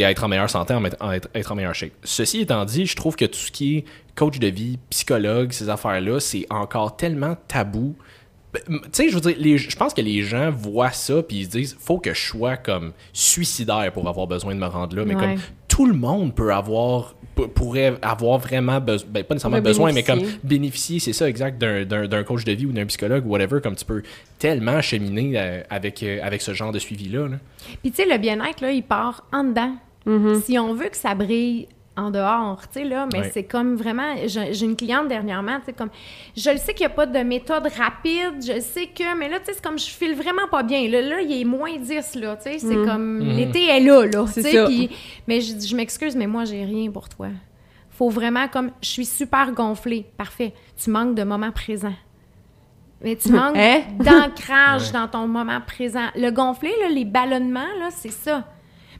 sais, 0.00 0.04
à 0.04 0.10
être 0.10 0.24
en 0.24 0.28
meilleure 0.28 0.50
santé, 0.50 0.74
en 0.74 0.80
met- 0.80 0.90
en 1.00 1.10
être, 1.12 1.28
être 1.34 1.52
en 1.52 1.54
meilleure 1.54 1.74
shape. 1.74 1.92
Ceci 2.04 2.40
étant 2.40 2.64
dit, 2.64 2.86
je 2.86 2.96
trouve 2.96 3.16
que 3.16 3.24
tout 3.24 3.38
ce 3.38 3.50
qui 3.50 3.78
est 3.78 3.84
coach 4.14 4.38
de 4.38 4.48
vie, 4.48 4.78
psychologue, 4.90 5.52
ces 5.52 5.68
affaires-là, 5.68 6.20
c'est 6.20 6.46
encore 6.50 6.96
tellement 6.96 7.36
tabou. 7.48 7.94
Ben, 8.52 8.62
Tu 8.84 8.88
sais, 8.92 9.08
je 9.10 9.14
veux 9.14 9.20
dire, 9.20 9.36
les- 9.38 9.58
je 9.58 9.76
pense 9.76 9.92
que 9.92 10.00
les 10.00 10.22
gens 10.22 10.50
voient 10.50 10.92
ça 10.92 11.22
puis 11.22 11.38
ils 11.38 11.44
se 11.44 11.50
disent, 11.50 11.76
faut 11.78 11.98
que 11.98 12.14
je 12.14 12.20
sois 12.20 12.56
comme 12.56 12.92
suicidaire 13.12 13.90
pour 13.92 14.08
avoir 14.08 14.26
besoin 14.26 14.54
de 14.54 14.60
me 14.60 14.66
rendre 14.66 14.96
là. 14.96 15.04
Mais 15.04 15.14
Ouais. 15.14 15.20
comme 15.20 15.40
tout 15.68 15.86
le 15.86 15.94
monde 15.94 16.34
peut 16.34 16.52
avoir, 16.54 17.14
pourrait 17.54 17.94
avoir 18.02 18.38
vraiment 18.38 18.80
besoin, 18.80 19.08
ben, 19.10 19.24
pas 19.24 19.34
nécessairement 19.34 19.60
besoin, 19.60 19.92
mais 19.92 20.02
comme 20.02 20.20
bénéficier. 20.42 20.98
c'est 21.00 21.12
ça 21.12 21.28
exact, 21.28 21.58
d'un- 21.60 21.84
d'un 21.84 22.06
d'un 22.08 22.24
coach 22.24 22.44
de 22.44 22.52
vie 22.52 22.66
ou 22.66 22.72
d'un 22.72 22.86
psychologue 22.86 23.26
ou 23.26 23.30
whatever, 23.30 23.60
comme 23.60 23.76
tu 23.76 23.84
peux 23.84 24.02
tellement 24.38 24.80
cheminer 24.80 25.32
euh, 25.36 25.62
avec, 25.70 26.02
euh, 26.02 26.18
avec 26.22 26.40
ce 26.42 26.54
genre 26.54 26.72
de 26.72 26.78
suivi-là. 26.78 27.28
là. 27.28 27.36
Puis 27.82 27.90
tu 27.92 28.02
sais, 28.02 28.08
le 28.08 28.18
bien-être, 28.18 28.60
là, 28.60 28.70
il 28.72 28.82
part 28.82 29.24
en 29.32 29.44
dedans. 29.44 29.74
Si 30.44 30.56
on 30.58 30.72
veut 30.72 30.88
que 30.88 30.96
ça 30.96 31.14
brille 31.16 31.66
en 31.96 32.10
dehors, 32.10 32.60
tu 32.68 32.80
sais, 32.80 32.84
là, 32.84 33.08
mais 33.12 33.30
c'est 33.30 33.44
comme 33.44 33.74
vraiment... 33.74 34.14
J'ai 34.26 34.64
une 34.64 34.76
cliente 34.76 35.08
dernièrement, 35.08 35.58
tu 35.60 35.66
sais, 35.66 35.72
comme... 35.72 35.88
Je 36.36 36.50
le 36.50 36.58
sais 36.58 36.74
qu'il 36.74 36.86
n'y 36.86 36.92
a 36.92 36.94
pas 36.94 37.06
de 37.06 37.18
méthode 37.20 37.66
rapide, 37.78 38.42
je 38.42 38.60
sais 38.60 38.88
que... 38.88 39.16
Mais 39.16 39.28
là, 39.28 39.38
tu 39.40 39.46
sais, 39.46 39.52
c'est 39.54 39.64
comme 39.64 39.78
je 39.78 39.86
file 39.86 40.14
vraiment 40.14 40.46
pas 40.50 40.62
bien. 40.62 40.88
Là, 40.88 41.00
là 41.00 41.20
il 41.22 41.40
est 41.40 41.44
moins 41.44 41.76
10, 41.76 42.16
là, 42.16 42.36
tu 42.36 42.42
sais, 42.42 42.58
c'est 42.58 42.84
comme... 42.84 43.20
L'été 43.20 43.66
est 43.68 43.80
là, 43.80 44.04
là, 44.04 44.24
tu 44.26 44.42
C'est 44.42 44.42
sais, 44.42 44.64
puis... 44.66 44.90
Mais 45.26 45.40
je 45.40 45.54
dis, 45.54 45.68
je 45.68 45.74
m'excuse, 45.76 46.14
mais 46.14 46.26
moi, 46.26 46.44
j'ai 46.44 46.64
rien 46.64 46.90
pour 46.90 47.08
toi. 47.08 47.28
Faut 47.90 48.10
vraiment 48.10 48.46
comme... 48.48 48.72
Je 48.82 48.88
suis 48.90 49.06
super 49.06 49.52
gonflée. 49.52 50.06
Parfait. 50.18 50.52
Tu 50.76 50.90
manques 50.90 51.14
de 51.14 51.22
moment 51.22 51.50
présent. 51.50 51.94
Mais 53.00 53.16
tu 53.16 53.28
manques 53.32 53.56
Hein? 53.56 53.82
d'ancrage 53.98 54.92
dans 54.92 55.08
ton 55.08 55.26
moment 55.26 55.60
présent. 55.66 56.08
Le 56.14 56.30
gonflé, 56.30 56.70
là, 56.82 56.88
les 56.88 57.06
ballonnements, 57.06 57.72
là, 57.78 57.88
c'est 57.90 58.12
ça. 58.12 58.44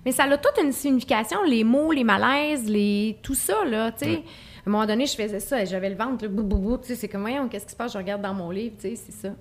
Mais 0.07 0.13
ça 0.13 0.23
a 0.23 0.39
toute 0.39 0.63
une 0.63 0.73
signification, 0.73 1.43
les 1.43 1.65
mots, 1.65 1.91
les 1.93 2.05
malaises, 2.05 2.67
les 2.71 3.19
tout 3.23 3.35
ça, 3.35 3.65
là, 3.69 3.91
tu 3.93 4.05
sais. 4.07 4.15
À 4.15 4.69
un 4.69 4.71
moment 4.73 4.87
donné, 4.87 5.05
je 5.07 5.15
faisais 5.17 5.41
ça, 5.41 5.61
et 5.63 5.67
j'avais 5.67 5.91
le 5.91 5.97
ventre, 5.97 6.27
bou, 6.29 6.43
bou, 6.45 6.57
bou, 6.57 6.77
tu 6.79 6.87
sais, 6.89 6.95
c'est 6.95 7.09
comme, 7.09 7.23
voyons, 7.23 7.49
qu'est-ce 7.49 7.67
qui 7.67 7.73
se 7.73 7.77
passe? 7.77 7.93
Je 7.93 7.99
regarde 7.99 8.23
dans 8.23 8.33
mon 8.33 8.51
livre, 8.51 8.77
tu 8.81 8.89
sais, 8.89 8.95
c'est 8.97 9.13
ça. 9.29 9.35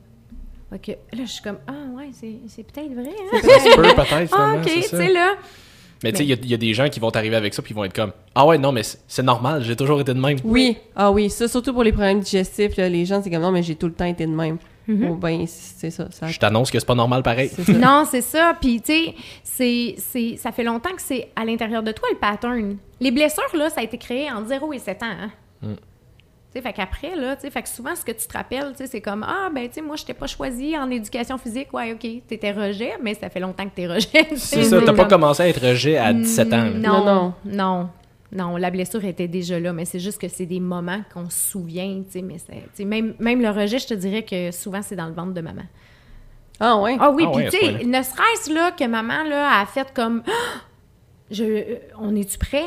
OK. 0.73 0.88
Là, 0.88 1.19
je 1.23 1.32
suis 1.32 1.43
comme, 1.43 1.60
ah, 1.67 1.95
ouais, 1.95 2.10
c'est 2.12 2.34
c'est 2.47 2.63
peut-être 2.63 2.91
vrai, 2.93 3.10
hein? 3.10 3.38
Se 3.41 3.75
peut 3.75 3.82
peut-être, 3.84 4.34
Ah, 4.38 4.56
OK, 4.58 4.63
c'est 4.67 4.73
tu 4.82 4.82
ça. 4.88 4.97
sais, 4.97 5.13
là. 5.13 5.36
Mais 6.04 6.12
tu 6.12 6.17
sais, 6.17 6.23
il 6.25 6.30
y 6.30 6.34
a- 6.34 6.38
il 6.41 6.49
y, 6.49 6.54
a 6.54 6.58
des 6.58 6.73
gens 6.73 6.89
qui 6.89 6.99
vont 6.99 7.10
arriver 7.10 7.36
avec 7.36 7.54
ça 7.54 7.62
puis 7.62 7.71
ils 7.71 7.75
vont 7.75 7.84
être 7.86 7.93
comme 7.95 8.12
Ah 8.36 8.45
ouais, 8.45 8.58
non, 8.58 8.71
mais 8.71 8.84
c'est 8.84 8.99
c'est 9.08 9.23
normal, 9.23 9.63
j'ai 9.63 9.75
toujours 9.75 10.01
été 10.01 10.13
de 10.13 10.19
même. 10.19 10.38
Oui, 10.43 10.78
ah 10.95 11.12
oui, 11.12 11.30
ça, 11.30 11.47
surtout 11.47 11.73
pour 11.73 11.84
les 11.84 11.91
problèmes 11.91 12.19
digestifs, 12.19 12.75
là, 12.75 12.89
les 12.89 13.06
gens, 13.06 13.21
c'est 13.23 13.30
comme 13.30 13.41
non, 13.43 13.51
mais 13.51 13.63
j'ai 13.63 13.75
tout 13.75 13.88
le 13.88 13.93
temps 13.93 14.06
été 14.06 14.25
de 14.25 14.32
même. 14.32 14.58
Bon, 14.88 15.15
ben, 15.15 15.45
c'est 15.48 15.89
ça. 15.89 16.08
ça 16.12 16.28
Je 16.28 16.38
t'annonce 16.39 16.69
que 16.71 16.80
c'est 16.80 16.86
pas 16.86 16.95
normal 16.95 17.24
pareil. 17.24 17.50
Non, 17.69 18.06
c'est 18.10 18.21
ça. 18.21 18.56
Puis, 18.60 18.82
tu 18.82 18.93
sais, 18.93 19.13
c'est- 19.43 19.95
c'est- 19.98 20.38
ça 20.38 20.52
fait 20.52 20.63
longtemps 20.63 20.93
que 20.95 21.02
c'est 21.02 21.30
à 21.36 21.43
l'intérieur 21.45 21.82
de 21.84 21.91
toi, 21.91 22.08
le 22.12 22.17
pattern. 22.17 22.78
Les 23.00 23.12
blessures, 23.12 23.43
là, 23.56 23.69
ça 23.69 23.82
a 23.82 23.84
été 23.84 23.98
créé 23.98 24.32
en 24.32 24.45
0 24.45 24.74
et 24.74 24.80
7 24.80 25.02
ans. 25.04 25.06
hein. 25.08 25.32
Mm. 25.62 25.74
Tu 25.76 26.62
sais, 26.62 26.62
fait 26.62 26.74
qu'après, 26.74 27.15
là, 27.17 27.36
tu 27.36 27.41
sais, 27.41 27.50
fait 27.52 27.63
que 27.63 27.67
souvent, 27.69 27.95
ce 27.95 28.06
que 28.06 28.12
tu 28.13 28.26
te 28.28 28.32
rappelles, 28.38 28.71
tu 28.71 28.78
sais, 28.78 28.88
c'est 28.88 29.02
comme, 29.02 29.24
ah, 29.28 29.50
ben, 29.54 29.67
tu 29.67 29.74
sais, 29.76 29.82
moi, 29.82 29.95
je 29.98 30.06
t'ai 30.06 30.13
pas 30.13 30.28
choisi 30.28 30.78
en 30.78 30.89
éducation 30.89 31.38
physique. 31.38 31.74
Ouais, 31.74 31.91
OK, 31.93 32.08
t'étais 32.28 32.52
rejet, 32.52 32.93
mais 33.02 33.13
ça 33.13 33.30
fait 33.30 33.41
longtemps 33.41 33.65
que 33.65 33.76
t'es 33.76 33.88
rejet. 33.88 34.28
C'est 34.38 34.63
ça, 34.63 34.80
t'as 34.86 34.93
pas 34.93 35.00
Comme- 35.06 35.19
commencé 35.21 35.43
à 35.43 35.48
être 35.50 35.62
rejet 35.67 35.98
à 35.98 36.13
17 36.13 36.54
ans. 36.54 36.58
là. 36.63 36.69
Non, 36.69 37.04
Non, 37.06 37.34
non. 37.45 37.89
Non. 38.31 38.57
La 38.57 38.71
blessure 38.71 39.03
était 39.05 39.27
déjà 39.27 39.59
là, 39.59 39.71
mais 39.73 39.85
c'est 39.85 39.99
juste 39.99 40.19
que 40.19 40.27
c'est 40.27 40.45
des 40.45 40.59
moments 40.59 41.01
qu'on 41.13 41.29
se 41.29 41.51
souvient, 41.51 42.03
tu 42.11 42.19
sais, 42.19 42.21
mais 42.21 42.38
même, 42.85 43.13
même 43.19 43.41
le 43.41 43.49
rejet, 43.49 43.79
je 43.79 43.88
te 43.88 43.93
dirais 43.93 44.23
que 44.23 44.51
souvent, 44.51 44.81
c'est 44.81 44.95
dans 44.95 45.07
le 45.07 45.13
ventre 45.13 45.33
de 45.33 45.41
maman. 45.41 45.63
Ah 46.59 46.79
ouais? 46.81 46.95
Ah 46.99 47.11
oui, 47.11 47.25
Ah 47.27 47.31
puis 47.35 47.45
tu 47.49 47.57
sais, 47.57 47.83
ne 47.85 48.01
serait-ce 48.01 48.53
là 48.53 48.71
que 48.71 48.85
maman 48.85 49.23
là, 49.23 49.59
a 49.61 49.65
fait 49.65 49.88
comme 49.93 50.23
Ah! 50.27 50.61
je, 51.31 51.77
on 51.99 52.15
est-tu 52.15 52.38
prêt? 52.38 52.65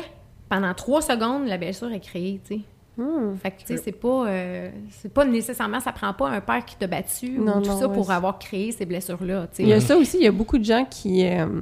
Pendant 0.49 0.73
trois 0.73 1.01
secondes, 1.01 1.47
la 1.47 1.57
blessure 1.57 1.91
est 1.91 1.99
créée, 1.99 2.39
tu 2.47 2.55
sais. 2.55 2.61
Hmm. 2.97 3.35
Fait 3.41 3.51
que, 3.51 3.59
tu 3.61 3.65
sais, 3.67 3.77
c'est 3.77 3.91
pas, 3.93 4.27
euh, 4.27 4.69
c'est 4.89 5.13
pas 5.13 5.23
nécessairement, 5.23 5.79
ça 5.79 5.93
prend 5.93 6.13
pas 6.13 6.29
un 6.29 6.41
père 6.41 6.65
qui 6.65 6.75
t'a 6.75 6.87
battu 6.87 7.29
Non, 7.39 7.57
ou 7.59 7.61
tout 7.61 7.69
non, 7.69 7.79
ça 7.79 7.87
ouais, 7.87 7.93
pour 7.93 8.11
avoir 8.11 8.37
créé 8.39 8.71
ces 8.73 8.85
blessures-là, 8.85 9.47
tu 9.47 9.57
sais. 9.57 9.63
Il 9.63 9.69
y 9.69 9.73
a 9.73 9.79
ça 9.79 9.95
aussi, 9.97 10.17
il 10.17 10.23
y 10.23 10.27
a 10.27 10.31
beaucoup 10.31 10.57
de 10.57 10.65
gens 10.65 10.83
qui, 10.85 11.25
euh, 11.25 11.61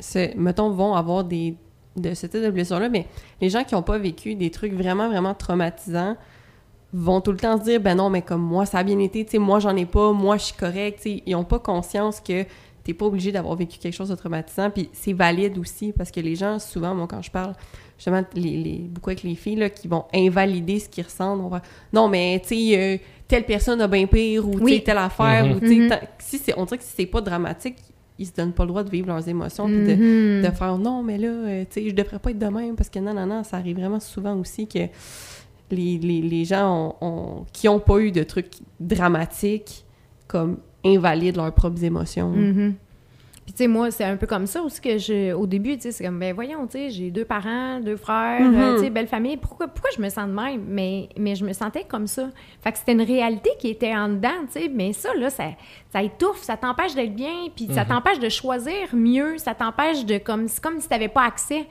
se- 0.00 0.36
mettons, 0.36 0.70
vont 0.70 0.94
avoir 0.94 1.22
des 1.24 1.54
de 1.96 2.14
ce 2.14 2.26
type 2.26 2.40
de 2.42 2.50
blessures-là, 2.50 2.88
mais 2.88 3.06
les 3.40 3.50
gens 3.50 3.64
qui 3.64 3.74
n'ont 3.74 3.82
pas 3.82 3.98
vécu 3.98 4.34
des 4.34 4.50
trucs 4.50 4.72
vraiment, 4.72 5.08
vraiment 5.08 5.34
traumatisants 5.34 6.16
vont 6.94 7.20
tout 7.20 7.32
le 7.32 7.38
temps 7.38 7.58
se 7.58 7.64
dire, 7.64 7.80
ben 7.80 7.94
non, 7.94 8.10
mais 8.10 8.22
comme 8.22 8.42
moi, 8.42 8.66
ça 8.66 8.78
a 8.78 8.82
bien 8.82 8.98
été, 8.98 9.24
tu 9.24 9.32
sais, 9.32 9.38
moi, 9.38 9.58
j'en 9.60 9.74
ai 9.76 9.86
pas, 9.86 10.12
moi, 10.12 10.36
je 10.36 10.44
suis 10.44 10.54
correct, 10.56 10.98
tu 11.02 11.02
sais, 11.16 11.22
ils 11.26 11.32
n'ont 11.32 11.44
pas 11.44 11.58
conscience 11.58 12.20
que 12.20 12.44
t'es 12.84 12.94
pas 12.94 13.06
obligé 13.06 13.30
d'avoir 13.32 13.54
vécu 13.56 13.78
quelque 13.78 13.94
chose 13.94 14.08
de 14.10 14.14
traumatisant, 14.14 14.68
puis 14.70 14.90
c'est 14.92 15.12
valide 15.12 15.56
aussi, 15.58 15.92
parce 15.92 16.10
que 16.10 16.20
les 16.20 16.34
gens, 16.34 16.58
souvent, 16.58 16.94
moi, 16.94 17.06
quand 17.08 17.22
je 17.22 17.30
parle, 17.30 17.54
justement, 17.96 18.22
les, 18.34 18.56
les- 18.56 18.78
beaucoup 18.90 19.10
avec 19.10 19.22
les 19.22 19.34
filles, 19.36 19.56
là, 19.56 19.70
qui 19.70 19.86
vont 19.88 20.04
invalider 20.14 20.80
ce 20.80 20.88
qu'ils 20.88 21.04
ressentent, 21.04 21.40
on 21.40 21.48
va 21.48 21.62
non, 21.92 22.08
mais, 22.08 22.40
tu 22.46 22.48
sais, 22.56 22.78
euh, 22.78 22.96
telle 23.28 23.44
personne 23.46 23.80
a 23.80 23.86
bien 23.88 24.06
pire, 24.06 24.46
ou, 24.46 24.52
tu 24.52 24.58
sais, 24.58 24.64
Oui. 24.64 24.82
telle 24.84 24.98
affaire, 24.98 25.46
Mhm. 25.46 25.52
ou, 25.56 25.60
tu 25.60 25.68
sais, 25.68 25.74
Mhm. 25.76 25.98
si 26.18 26.38
c'est, 26.38 26.58
on 26.58 26.64
dirait 26.64 26.78
que 26.78 26.84
si 26.84 26.92
c'est 26.96 27.06
pas 27.06 27.20
dramatique, 27.20 27.76
ils 28.22 28.26
se 28.26 28.32
donnent 28.34 28.52
pas 28.52 28.62
le 28.64 28.68
droit 28.68 28.82
de 28.84 28.90
vivre 28.90 29.08
leurs 29.08 29.28
émotions, 29.28 29.66
puis 29.66 29.84
de, 29.84 29.94
Mhm. 29.94 30.42
de 30.44 30.50
faire 30.50 30.78
non, 30.78 31.02
mais 31.02 31.18
là, 31.18 31.28
euh, 31.28 31.64
tu 31.70 31.82
sais, 31.82 31.88
je 31.90 31.94
devrais 31.94 32.18
pas 32.18 32.30
être 32.30 32.38
de 32.38 32.46
même 32.46 32.74
parce 32.76 32.88
que 32.88 32.98
non, 32.98 33.12
non, 33.14 33.26
non, 33.26 33.44
ça 33.44 33.56
arrive 33.58 33.76
vraiment 33.76 34.00
souvent 34.00 34.36
aussi 34.38 34.66
que 34.66 34.78
les, 35.70 35.98
les, 35.98 36.20
les 36.22 36.44
gens 36.44 36.94
ont, 37.00 37.06
ont- 37.06 37.44
qui 37.52 37.68
ont 37.68 37.80
pas 37.80 37.98
eu 37.98 38.12
de 38.12 38.22
trucs 38.22 38.52
dramatiques 38.80 39.84
comme 40.28 40.58
invalident 40.84 41.36
leurs 41.42 41.52
propres 41.54 41.82
émotions. 41.84 42.30
Mhm. 42.30 42.74
Puis, 43.52 43.58
tu 43.58 43.64
sais, 43.64 43.68
moi, 43.68 43.90
c'est 43.90 44.04
un 44.04 44.16
peu 44.16 44.26
comme 44.26 44.46
ça 44.46 44.62
aussi 44.62 44.80
que 44.80 44.96
je, 44.96 45.34
au 45.34 45.46
début, 45.46 45.76
tu 45.76 45.82
sais, 45.82 45.92
c'est 45.92 46.04
comme, 46.04 46.18
ben 46.18 46.32
voyons, 46.32 46.66
tu 46.66 46.78
sais, 46.78 46.90
j'ai 46.90 47.10
deux 47.10 47.26
parents, 47.26 47.80
deux 47.80 47.96
frères, 47.96 48.40
euh, 48.50 48.76
tu 48.76 48.84
sais, 48.84 48.90
belle 48.90 49.08
famille. 49.08 49.36
Pourquoi, 49.36 49.68
pourquoi 49.68 49.90
je 49.94 50.00
me 50.00 50.08
sens 50.08 50.26
de 50.26 50.32
même? 50.32 50.64
Mais, 50.66 51.10
mais 51.18 51.34
je 51.34 51.44
me 51.44 51.52
sentais 51.52 51.84
comme 51.84 52.06
ça. 52.06 52.30
Fait 52.62 52.72
que 52.72 52.78
c'était 52.78 52.92
une 52.92 53.02
réalité 53.02 53.50
qui 53.58 53.68
était 53.68 53.94
en 53.94 54.08
dedans, 54.08 54.30
tu 54.50 54.58
sais. 54.58 54.70
Mais 54.72 54.94
ça, 54.94 55.12
là, 55.14 55.28
ça, 55.28 55.50
ça 55.92 56.02
étouffe, 56.02 56.40
ça 56.40 56.56
t'empêche 56.56 56.94
d'être 56.94 57.14
bien, 57.14 57.50
puis 57.54 57.68
ça 57.74 57.84
t'empêche 57.84 58.20
de 58.20 58.30
choisir 58.30 58.88
mieux, 58.94 59.36
ça 59.36 59.54
t'empêche 59.54 60.06
de, 60.06 60.16
comme, 60.16 60.48
c'est 60.48 60.62
comme 60.62 60.80
si 60.80 60.88
t'avais 60.88 61.08
pas 61.08 61.24
accès. 61.24 61.66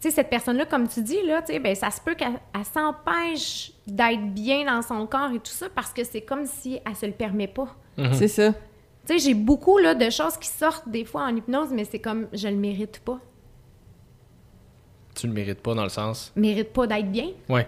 Tu 0.00 0.08
sais, 0.08 0.10
cette 0.10 0.28
personne-là, 0.28 0.64
comme 0.66 0.88
tu 0.88 1.02
dis, 1.02 1.22
là, 1.24 1.40
tu 1.40 1.52
sais, 1.52 1.60
ben, 1.60 1.76
ça 1.76 1.92
se 1.92 2.00
peut 2.00 2.14
qu'elle 2.14 2.40
elle 2.52 2.64
s'empêche 2.64 3.70
d'être 3.86 4.34
bien 4.34 4.64
dans 4.64 4.82
son 4.82 5.06
corps 5.06 5.30
et 5.30 5.38
tout 5.38 5.52
ça 5.52 5.66
parce 5.72 5.92
que 5.92 6.02
c'est 6.02 6.22
comme 6.22 6.46
si 6.46 6.80
elle 6.84 6.96
se 6.96 7.06
le 7.06 7.12
permet 7.12 7.46
pas. 7.46 7.68
C'est 8.12 8.28
ça. 8.28 8.52
Tu 9.06 9.18
sais, 9.18 9.28
j'ai 9.28 9.34
beaucoup 9.34 9.78
là, 9.78 9.94
de 9.94 10.10
choses 10.10 10.36
qui 10.36 10.48
sortent 10.48 10.88
des 10.88 11.04
fois 11.04 11.24
en 11.24 11.36
hypnose, 11.36 11.68
mais 11.72 11.84
c'est 11.84 12.00
comme 12.00 12.26
je 12.32 12.48
le 12.48 12.56
mérite 12.56 13.00
pas. 13.04 13.20
Tu 15.14 15.26
le 15.26 15.32
mérites 15.32 15.60
pas 15.60 15.74
dans 15.74 15.84
le 15.84 15.88
sens? 15.88 16.32
Mérite 16.36 16.72
pas 16.72 16.86
d'être 16.86 17.10
bien. 17.10 17.28
Ouais. 17.48 17.66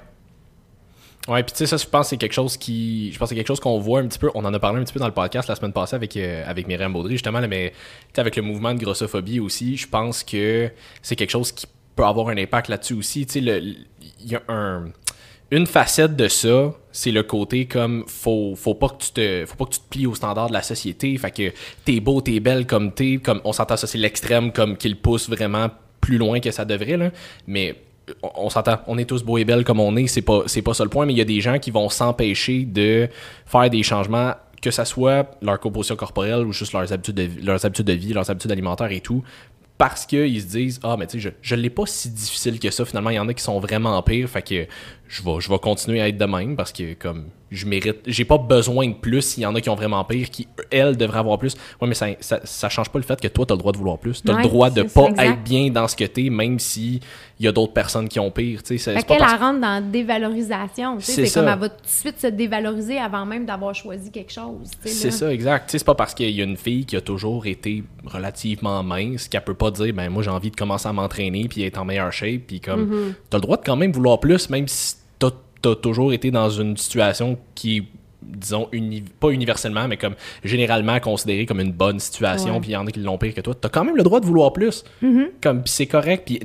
Ouais, 1.29 1.43
puis 1.43 1.53
tu 1.53 1.59
sais, 1.59 1.67
ça, 1.67 1.77
je 1.77 1.87
pense 1.87 2.07
que 2.07 2.11
c'est 2.11 2.17
quelque 2.17 2.33
chose 2.33 2.57
qui. 2.57 3.13
Je 3.13 3.19
pense 3.19 3.27
que 3.27 3.31
c'est 3.31 3.35
quelque 3.37 3.49
chose 3.49 3.61
qu'on 3.61 3.79
voit 3.79 4.01
un 4.01 4.09
petit 4.09 4.19
peu. 4.19 4.31
On 4.35 4.45
en 4.45 4.55
a 4.55 4.59
parlé 4.59 4.81
un 4.81 4.85
petit 4.85 4.95
peu 4.95 5.01
dans 5.01 5.07
le 5.07 5.13
podcast 5.13 5.49
la 5.49 5.57
semaine 5.57 5.75
passée 5.75 5.95
avec, 5.95 6.17
euh, 6.17 6.43
avec 6.47 6.67
Myriam 6.67 6.93
Baudry, 6.93 7.13
justement, 7.13 7.41
là, 7.41 7.49
mais 7.49 7.75
avec 8.17 8.35
le 8.37 8.43
mouvement 8.43 8.73
de 8.73 8.79
grossophobie 8.79 9.39
aussi, 9.39 9.77
je 9.77 9.87
pense 9.87 10.25
que 10.25 10.71
c'est 11.03 11.17
quelque 11.17 11.31
chose 11.31 11.53
qui 11.53 11.67
peut 11.97 12.05
avoir 12.05 12.29
un 12.29 12.39
impact 12.39 12.69
là-dessus 12.69 12.95
aussi. 12.95 13.27
Tu 13.27 13.45
sais, 13.45 13.61
il 13.61 13.87
y 14.27 14.37
a 14.37 14.43
un. 14.49 14.87
Une 15.51 15.67
facette 15.67 16.15
de 16.15 16.29
ça, 16.29 16.75
c'est 16.99 17.13
le 17.13 17.23
côté 17.23 17.67
comme 17.67 18.05
faut 18.09 18.57
faut 18.57 18.75
pas 18.75 18.89
que 18.89 19.05
tu 19.05 19.13
te 19.13 19.47
faut 19.47 19.55
pas 19.55 19.67
que 19.67 19.75
tu 19.75 19.79
te 19.79 19.89
plies 19.89 20.07
aux 20.07 20.17
standards 20.17 20.49
de 20.49 20.53
la 20.53 20.63
société, 20.63 21.17
fait 21.17 21.31
que 21.31 21.53
t'es 21.85 22.01
beau, 22.01 22.21
t'es 22.21 22.41
belle 22.41 22.67
comme 22.67 22.93
t'es, 22.93 23.19
comme 23.19 23.41
on 23.45 23.53
s'entend 23.53 23.77
ça 23.77 23.87
c'est 23.87 23.99
l'extrême 23.99 24.51
comme 24.51 24.77
qu'il 24.77 24.97
pousse 24.97 25.29
vraiment 25.29 25.69
plus 26.01 26.19
loin 26.19 26.41
que 26.41 26.51
ça 26.51 26.65
devrait 26.65 26.97
là, 26.97 27.11
mais 27.47 27.77
on, 28.23 28.51
s'entend, 28.51 28.81
on 28.89 28.99
est 28.99 29.05
tous 29.05 29.23
beaux 29.23 29.39
et 29.39 29.45
belles 29.45 29.63
comme 29.63 29.79
on 29.79 29.95
est, 29.97 30.09
c'est 30.09 30.23
pas, 30.23 30.43
c'est 30.47 30.63
pas 30.63 30.75
ça 30.75 30.83
le 30.83 30.91
point, 30.91 31.07
mais 31.07 31.13
il 31.13 31.19
y 31.19 31.23
a 31.23 31.27
des 31.27 31.41
gens 31.41 31.61
qui 31.61 31.71
vont 31.71 31.89
s'empêcher 31.89 32.65
de 32.65 33.09
faire 33.47 33.71
des 33.71 33.85
changements, 33.85 34.33
que 34.61 34.73
ça 34.73 34.85
soit 34.85 35.31
leur 35.41 35.61
composition 35.61 35.95
corporelle 35.95 36.45
ou 36.45 36.53
juste 36.53 36.73
leurs 36.73 36.93
habitudes 36.93 37.15
de, 37.15 37.29
leurs 37.47 37.65
habitudes 37.65 37.87
de 37.87 37.93
vie, 37.93 38.13
leurs 38.13 38.29
habitudes 38.29 38.51
alimentaires 38.51 38.91
et 38.91 39.01
tout, 39.01 39.23
parce 39.77 40.05
qu'ils 40.05 40.43
se 40.43 40.47
disent 40.47 40.81
Ah, 40.83 40.97
mais 40.99 41.07
tu 41.07 41.21
sais, 41.21 41.29
je, 41.29 41.29
je 41.41 41.55
l'ai 41.55 41.71
pas 41.71 41.87
si 41.87 42.11
difficile 42.11 42.59
que 42.59 42.71
ça. 42.71 42.85
Finalement, 42.85 43.11
il 43.11 43.17
y 43.17 43.19
en 43.19 43.29
a 43.29 43.35
qui 43.35 43.43
sont 43.43 43.61
vraiment 43.61 44.03
pires. 44.03 44.29
Fait 44.29 44.43
que 44.43 44.67
je 45.09 45.23
vais, 45.23 45.41
je 45.41 45.49
vais 45.49 45.59
continuer 45.59 46.01
à 46.01 46.09
être 46.09 46.19
de 46.19 46.25
même 46.27 46.55
parce 46.55 46.73
que, 46.73 46.95
comme, 46.95 47.25
je 47.51 47.67
mérite. 47.67 48.01
J'ai 48.07 48.25
pas 48.25 48.37
besoin 48.37 48.89
de 48.89 48.95
plus. 48.95 49.39
Il 49.39 49.43
y 49.43 49.47
en 49.47 49.55
a 49.55 49.61
qui 49.61 49.71
ont 49.71 49.75
vraiment 49.75 50.05
pire, 50.05 50.29
qui, 50.29 50.47
elles, 50.71 50.97
devraient 50.97 51.21
avoir 51.21 51.39
plus. 51.39 51.57
Ouais, 51.81 51.89
mais 51.89 51.95
ça, 51.95 52.09
ça, 52.21 52.41
ça 52.45 52.69
change 52.69 52.91
pas 52.91 52.99
le 52.99 53.05
fait 53.05 53.19
que 53.19 53.29
toi, 53.29 53.47
t'as 53.47 53.55
le 53.55 53.59
droit 53.59 53.73
de 53.73 53.79
vouloir 53.79 53.99
plus. 53.99 54.23
T'as 54.23 54.35
Ouais, 54.35 54.43
le 54.43 54.49
droit 54.49 54.71
de 54.71 54.87
ça, 54.87 54.89
pas 54.89 55.25
être 55.25 55.43
bien 55.43 55.71
dans 55.71 55.89
ce 55.89 55.97
que 55.97 56.05
t'es, 56.05 56.29
même 56.29 56.59
si 56.59 57.01
il 57.41 57.45
y 57.47 57.49
a 57.49 57.53
d'autres 57.53 57.73
personnes 57.73 58.09
qui 58.09 58.21
ont 58.21 58.31
pire. 58.31 58.63
Tu 58.63 58.79
sais, 58.79 58.95
qu'elle, 58.95 59.19
parce 59.19 59.41
rentre 59.41 59.61
dans 59.61 59.75
la 59.75 59.81
dévalorisation. 59.81 60.99
C'est 61.01 61.33
comme 61.33 61.49
elle 61.49 61.59
va 61.59 61.69
tout 61.71 61.83
de 61.83 61.89
suite 61.89 62.21
se 62.21 62.27
dévaloriser 62.27 62.99
avant 62.99 63.25
même 63.25 63.47
d'avoir 63.47 63.75
choisi 63.75 64.11
quelque 64.11 64.33
chose. 64.33 64.71
C'est 64.85 65.11
ça, 65.11 65.33
exact. 65.33 65.71
C'est 65.71 65.85
pas 65.85 65.95
parce 65.95 66.15
qu'il 66.15 66.31
y 66.31 66.41
a 66.43 66.45
une 66.45 66.57
fille 66.57 66.85
qui 66.85 66.97
a 66.97 67.01
toujours 67.01 67.47
été 67.47 67.83
relativement 68.05 68.83
mince 68.83 69.29
qu'elle 69.29 69.45
peut 69.45 69.55
pas 69.55 69.71
dire, 69.71 69.95
ben 69.95 70.11
moi 70.11 70.23
j'ai 70.23 70.31
envie 70.31 70.51
de 70.51 70.57
commencer 70.57 70.89
à 70.89 70.93
m'entraîner 70.93 71.47
puis 71.49 71.63
être 71.63 71.79
en 71.79 71.85
meilleure 71.85 72.13
shape, 72.13 72.43
puis 72.47 72.61
comme 72.61 72.79
Mm-hmm. 72.89 73.15
t'as 73.31 73.39
le 73.39 73.43
droit 73.43 73.57
de 73.57 73.65
quand 73.65 73.77
même 73.77 73.93
vouloir 73.93 74.21
plus, 74.21 74.49
même 74.51 74.69
si 74.69 74.97
t'as 75.63 75.71
as 75.73 75.77
toujours 75.77 76.13
été 76.13 76.31
dans 76.31 76.51
une 76.51 76.77
situation 76.77 77.39
qui 77.55 77.79
est, 77.79 77.83
disons, 78.23 78.69
uni- 78.73 79.05
pas 79.21 79.31
universellement, 79.31 79.89
mais 79.89 79.97
comme 79.97 80.15
généralement 80.45 80.99
considérée 81.01 81.47
comme 81.47 81.61
une 81.61 81.73
bonne 81.73 81.99
situation, 82.01 82.61
puis 82.61 82.71
il 82.71 82.75
y 82.75 82.77
en 82.77 82.87
a 82.87 82.91
qui 82.91 83.01
l'ont 83.01 83.19
pire 83.19 83.35
que 83.35 83.41
toi. 83.41 83.55
T'as 83.61 83.69
quand 83.69 83.85
même 83.85 83.97
le 83.97 84.03
droit 84.03 84.21
de 84.21 84.27
vouloir 84.27 84.53
plus. 84.53 84.85
Mm-hmm. 85.03 85.27
Comme 85.41 85.63
puis 85.63 85.73
c'est 85.73 85.87
correct, 85.87 86.23
puis 86.27 86.41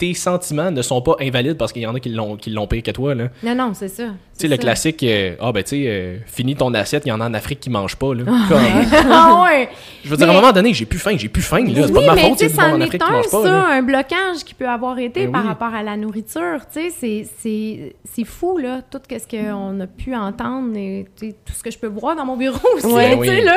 tes 0.00 0.14
sentiments 0.14 0.70
ne 0.72 0.82
sont 0.82 1.00
pas 1.02 1.14
invalides 1.20 1.56
parce 1.58 1.72
qu'il 1.72 1.82
y 1.82 1.86
en 1.86 1.94
a 1.94 2.00
qui 2.00 2.08
l'ont 2.08 2.34
qui 2.36 2.50
l'ont 2.50 2.66
pire 2.66 2.82
que 2.82 2.90
toi 2.90 3.14
là. 3.14 3.28
Non, 3.44 3.54
non, 3.54 3.70
c'est 3.74 3.88
ça. 3.88 4.04
Tu 4.04 4.10
sais, 4.34 4.48
le 4.48 4.56
classique, 4.56 5.02
euh, 5.02 5.36
ah 5.40 5.52
ben 5.52 5.62
tu 5.62 5.70
sais, 5.76 5.84
euh, 5.86 6.16
finis 6.26 6.56
ton 6.56 6.72
assiette, 6.72 7.02
il 7.04 7.10
y 7.10 7.12
en 7.12 7.20
a 7.20 7.26
en 7.28 7.34
Afrique 7.34 7.60
qui 7.60 7.68
mangent 7.70 7.96
pas. 7.96 8.14
Là. 8.14 8.24
Comme- 8.24 8.58
ah 9.12 9.44
ouais! 9.44 9.68
je 10.02 10.08
veux 10.08 10.16
dire, 10.16 10.26
à 10.26 10.30
un 10.32 10.34
moment 10.34 10.50
donné, 10.52 10.72
j'ai 10.72 10.86
plus 10.86 10.98
faim, 10.98 11.14
j'ai 11.18 11.28
plus 11.28 11.42
faim. 11.42 11.64
là. 11.66 11.86
C'est 11.86 11.92
pas 11.92 11.98
Oui, 12.00 12.04
de 12.06 12.10
ma 12.10 12.14
mais 12.14 12.22
faute, 12.30 12.48
c'en 12.48 12.72
en 12.72 12.80
Afrique 12.80 13.02
qui 13.04 13.10
un, 13.10 13.20
pas. 13.20 13.42
ça, 13.42 13.66
un 13.68 13.82
blocage 13.82 14.42
qui 14.46 14.54
peut 14.54 14.66
avoir 14.68 14.98
été 14.98 15.26
Ben 15.26 15.32
par 15.32 15.42
oui. 15.42 15.48
rapport 15.48 15.74
à 15.74 15.82
la 15.82 15.96
nourriture. 15.98 16.60
Tu 16.72 16.80
sais, 16.80 16.90
c'est- 16.90 17.28
c'est 17.38 17.94
c'est 18.12 18.24
fou, 18.24 18.56
là, 18.56 18.80
tout 18.90 18.98
ce 19.10 19.28
qu'on 19.28 19.78
a 19.80 19.86
pu 19.86 20.14
entendre 20.16 20.74
et 20.76 21.06
tout 21.20 21.52
ce 21.52 21.62
que 21.62 21.70
je 21.70 21.78
peux 21.78 21.86
voir 21.88 22.16
dans 22.16 22.24
mon 22.24 22.36
bureau 22.38 22.58
aussi, 22.76 22.86
Ouais, 22.86 23.14
oui. 23.16 23.42
là. 23.44 23.54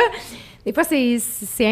Des 0.66 0.72
fois, 0.74 0.84
c'est- 0.84 1.20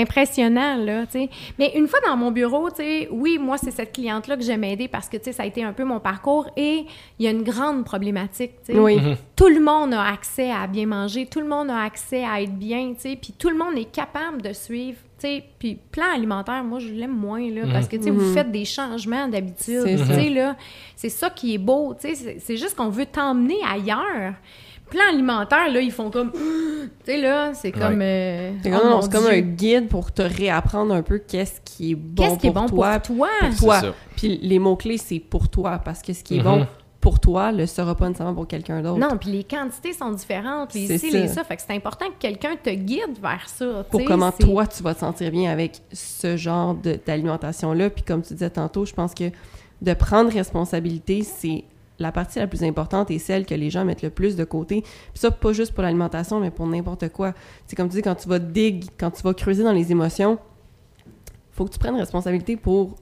impressionnant, 0.02 0.76
là, 0.78 1.06
tu 1.06 1.14
sais. 1.14 1.30
Mais 1.58 1.72
une 1.76 1.88
fois 1.88 2.00
dans 2.06 2.18
mon 2.18 2.32
bureau, 2.32 2.70
tu 2.70 2.78
sais, 2.78 3.08
oui, 3.12 3.38
moi, 3.38 3.58
c'est 3.58 3.72
cette 3.72 3.94
cliente-là 3.94 4.36
que 4.38 4.44
j'aime 4.44 4.64
aider 4.64 4.88
parce 4.88 5.08
que, 5.08 5.18
tu 5.18 5.26
sais, 5.26 5.32
ça 5.32 5.44
a 5.44 5.46
été 5.46 5.64
un 5.64 5.74
peu 5.74 5.84
mon 5.84 6.00
parcours 6.00 6.50
et 6.58 6.86
il 7.20 7.26
y 7.26 7.28
a 7.28 7.32
une 7.32 7.44
grande 7.44 7.86
problématique, 7.86 8.52
tu 8.66 8.74
sais. 8.74 8.80
Oui. 8.80 8.98
Mhm. 8.98 9.16
Tout 9.36 9.48
le 9.48 9.60
monde 9.60 9.94
a 9.94 10.04
accès 10.04 10.52
à 10.52 10.68
bien 10.68 10.86
manger, 10.86 11.26
tout 11.26 11.40
le 11.40 11.48
monde 11.48 11.70
a 11.70 11.80
accès 11.84 12.24
à 12.24 12.42
être 12.42 12.56
bien, 12.58 12.94
tu 12.94 13.02
sais, 13.02 13.16
puis 13.22 13.34
tout 13.38 13.50
le 13.50 13.58
monde 13.58 13.78
est 13.78 13.92
capable 13.92 14.42
de 14.42 14.52
suivre, 14.54 14.98
tu 15.20 15.28
sais, 15.28 15.44
puis 15.60 15.78
plan 15.92 16.06
alimentaire, 16.14 16.64
moi, 16.64 16.80
je 16.80 16.90
l'aime 16.90 17.16
moins, 17.16 17.50
là, 17.50 17.62
parce 17.72 17.88
que, 17.88 17.96
tu 17.96 18.04
sais, 18.04 18.10
vous 18.12 18.34
faites 18.34 18.52
des 18.52 18.66
changements 18.66 19.28
d'habitude, 19.28 19.82
C'est 19.84 19.96
tu 19.96 20.06
ça. 20.06 20.14
sais, 20.16 20.30
là, 20.30 20.56
c'est 20.96 21.10
ça 21.10 21.30
qui 21.30 21.54
est 21.56 21.58
beau, 21.60 21.94
tu 22.00 22.10
sais, 22.10 22.16
c'est- 22.16 22.40
c'est 22.40 22.58
juste 22.58 22.76
qu'on 22.76 22.90
veut 22.90 23.06
t'emmener 23.06 23.58
ailleurs. 23.68 24.34
Plan 24.92 25.02
alimentaire, 25.12 25.72
là, 25.72 25.80
ils 25.82 25.92
font 25.92 26.12
comme, 26.12 26.32
tu 26.34 26.40
sais, 27.06 27.18
là, 27.20 27.54
c'est 27.56 27.72
comme... 27.72 28.00
euh, 28.02 28.52
C'est 28.62 28.72
oh 28.76 29.00
c'est 29.02 29.12
comme 29.12 29.26
un 29.26 29.40
guide 29.40 29.88
pour 29.88 30.12
te 30.12 30.22
réapprendre 30.22 30.94
un 30.94 31.02
peu 31.02 31.18
qu'est-ce 31.18 31.60
qui 31.66 31.94
est 31.94 31.96
bon 31.96 32.24
Qu'est-ce 32.24 32.38
qui 32.40 32.48
est 32.48 32.52
pour 32.52 32.62
bon 32.64 32.68
toi. 32.70 33.00
pour 33.00 33.16
toi? 33.16 33.30
pour 33.50 33.58
toi. 33.58 33.80
ça. 33.82 33.94
Puis 34.16 34.38
les 34.44 34.60
mots-clés, 34.60 34.98
c'est 35.00 35.20
pour 35.20 35.50
toi, 35.50 35.80
parce 35.84 36.04
que 36.04 36.14
ce 36.14 36.24
qui 36.24 36.38
est 36.38 36.44
bon 36.44 36.68
pour 37.00 37.20
toi 37.20 37.52
le 37.52 37.66
sera 37.66 37.96
pas 37.96 38.08
nécessairement 38.08 38.36
pour 38.36 38.48
quelqu'un 38.48 38.84
d'autre. 38.84 39.00
Non, 39.00 39.18
puis 39.18 39.32
les 39.32 39.44
quantités 39.44 39.92
sont 39.92 40.12
différentes, 40.12 40.76
les 40.76 40.86
C'est 40.86 40.98
ci, 41.00 41.10
ça. 41.12 41.18
les 41.18 41.28
ça, 41.30 41.44
fait 41.44 41.56
que 41.56 41.64
c'est 41.68 41.74
important 41.76 42.06
que 42.06 42.20
quelqu'un 42.20 42.56
te 42.62 42.70
guide 42.70 43.18
vers 43.20 43.50
ça, 43.50 43.84
Pour 43.90 44.06
comment 44.06 44.32
toi, 44.32 44.68
tu 44.68 44.84
vas 44.84 44.94
te 44.94 45.00
sentir 45.00 45.32
bien 45.32 45.52
avec 45.52 45.82
ce 45.92 46.38
genre 46.38 46.76
de- 46.76 47.00
d'alimentation-là. 47.04 47.90
Puis 47.90 48.04
comme 48.04 48.22
tu 48.22 48.34
disais 48.34 48.52
tantôt, 48.52 48.86
je 48.86 48.94
pense 48.94 49.16
que 49.16 49.32
de 49.82 49.94
prendre 49.96 50.32
responsabilité, 50.32 51.24
c'est 51.24 51.64
la 52.00 52.12
partie 52.12 52.40
la 52.40 52.48
plus 52.48 52.64
importante 52.64 53.12
et 53.12 53.20
celle 53.20 53.46
que 53.46 53.56
les 53.56 53.70
gens 53.70 53.86
mettent 53.86 54.02
le 54.02 54.10
plus 54.10 54.36
de 54.36 54.44
côté. 54.44 54.82
Puis 54.82 54.92
ça, 55.16 55.32
pas 55.32 55.54
juste 55.54 55.74
pour 55.74 55.84
l'alimentation, 55.84 56.40
mais 56.40 56.52
pour 56.52 56.68
n'importe 56.68 57.10
quoi. 57.10 57.34
C'est 57.68 57.76
comme 57.76 57.90
tu 57.90 57.98
dis, 57.98 58.02
quand 58.02 58.16
tu 58.16 58.28
vas 58.28 58.40
dig, 58.40 58.86
quand 58.98 59.12
tu 59.12 59.22
vas 59.22 59.34
creuser 59.34 59.64
dans 59.64 59.74
les 59.74 59.92
émotions, 59.92 60.40
faut 61.52 61.66
que 61.66 61.72
tu 61.72 61.80
prennes 61.80 61.96
responsabilité 61.96 62.58
pour 62.58 62.96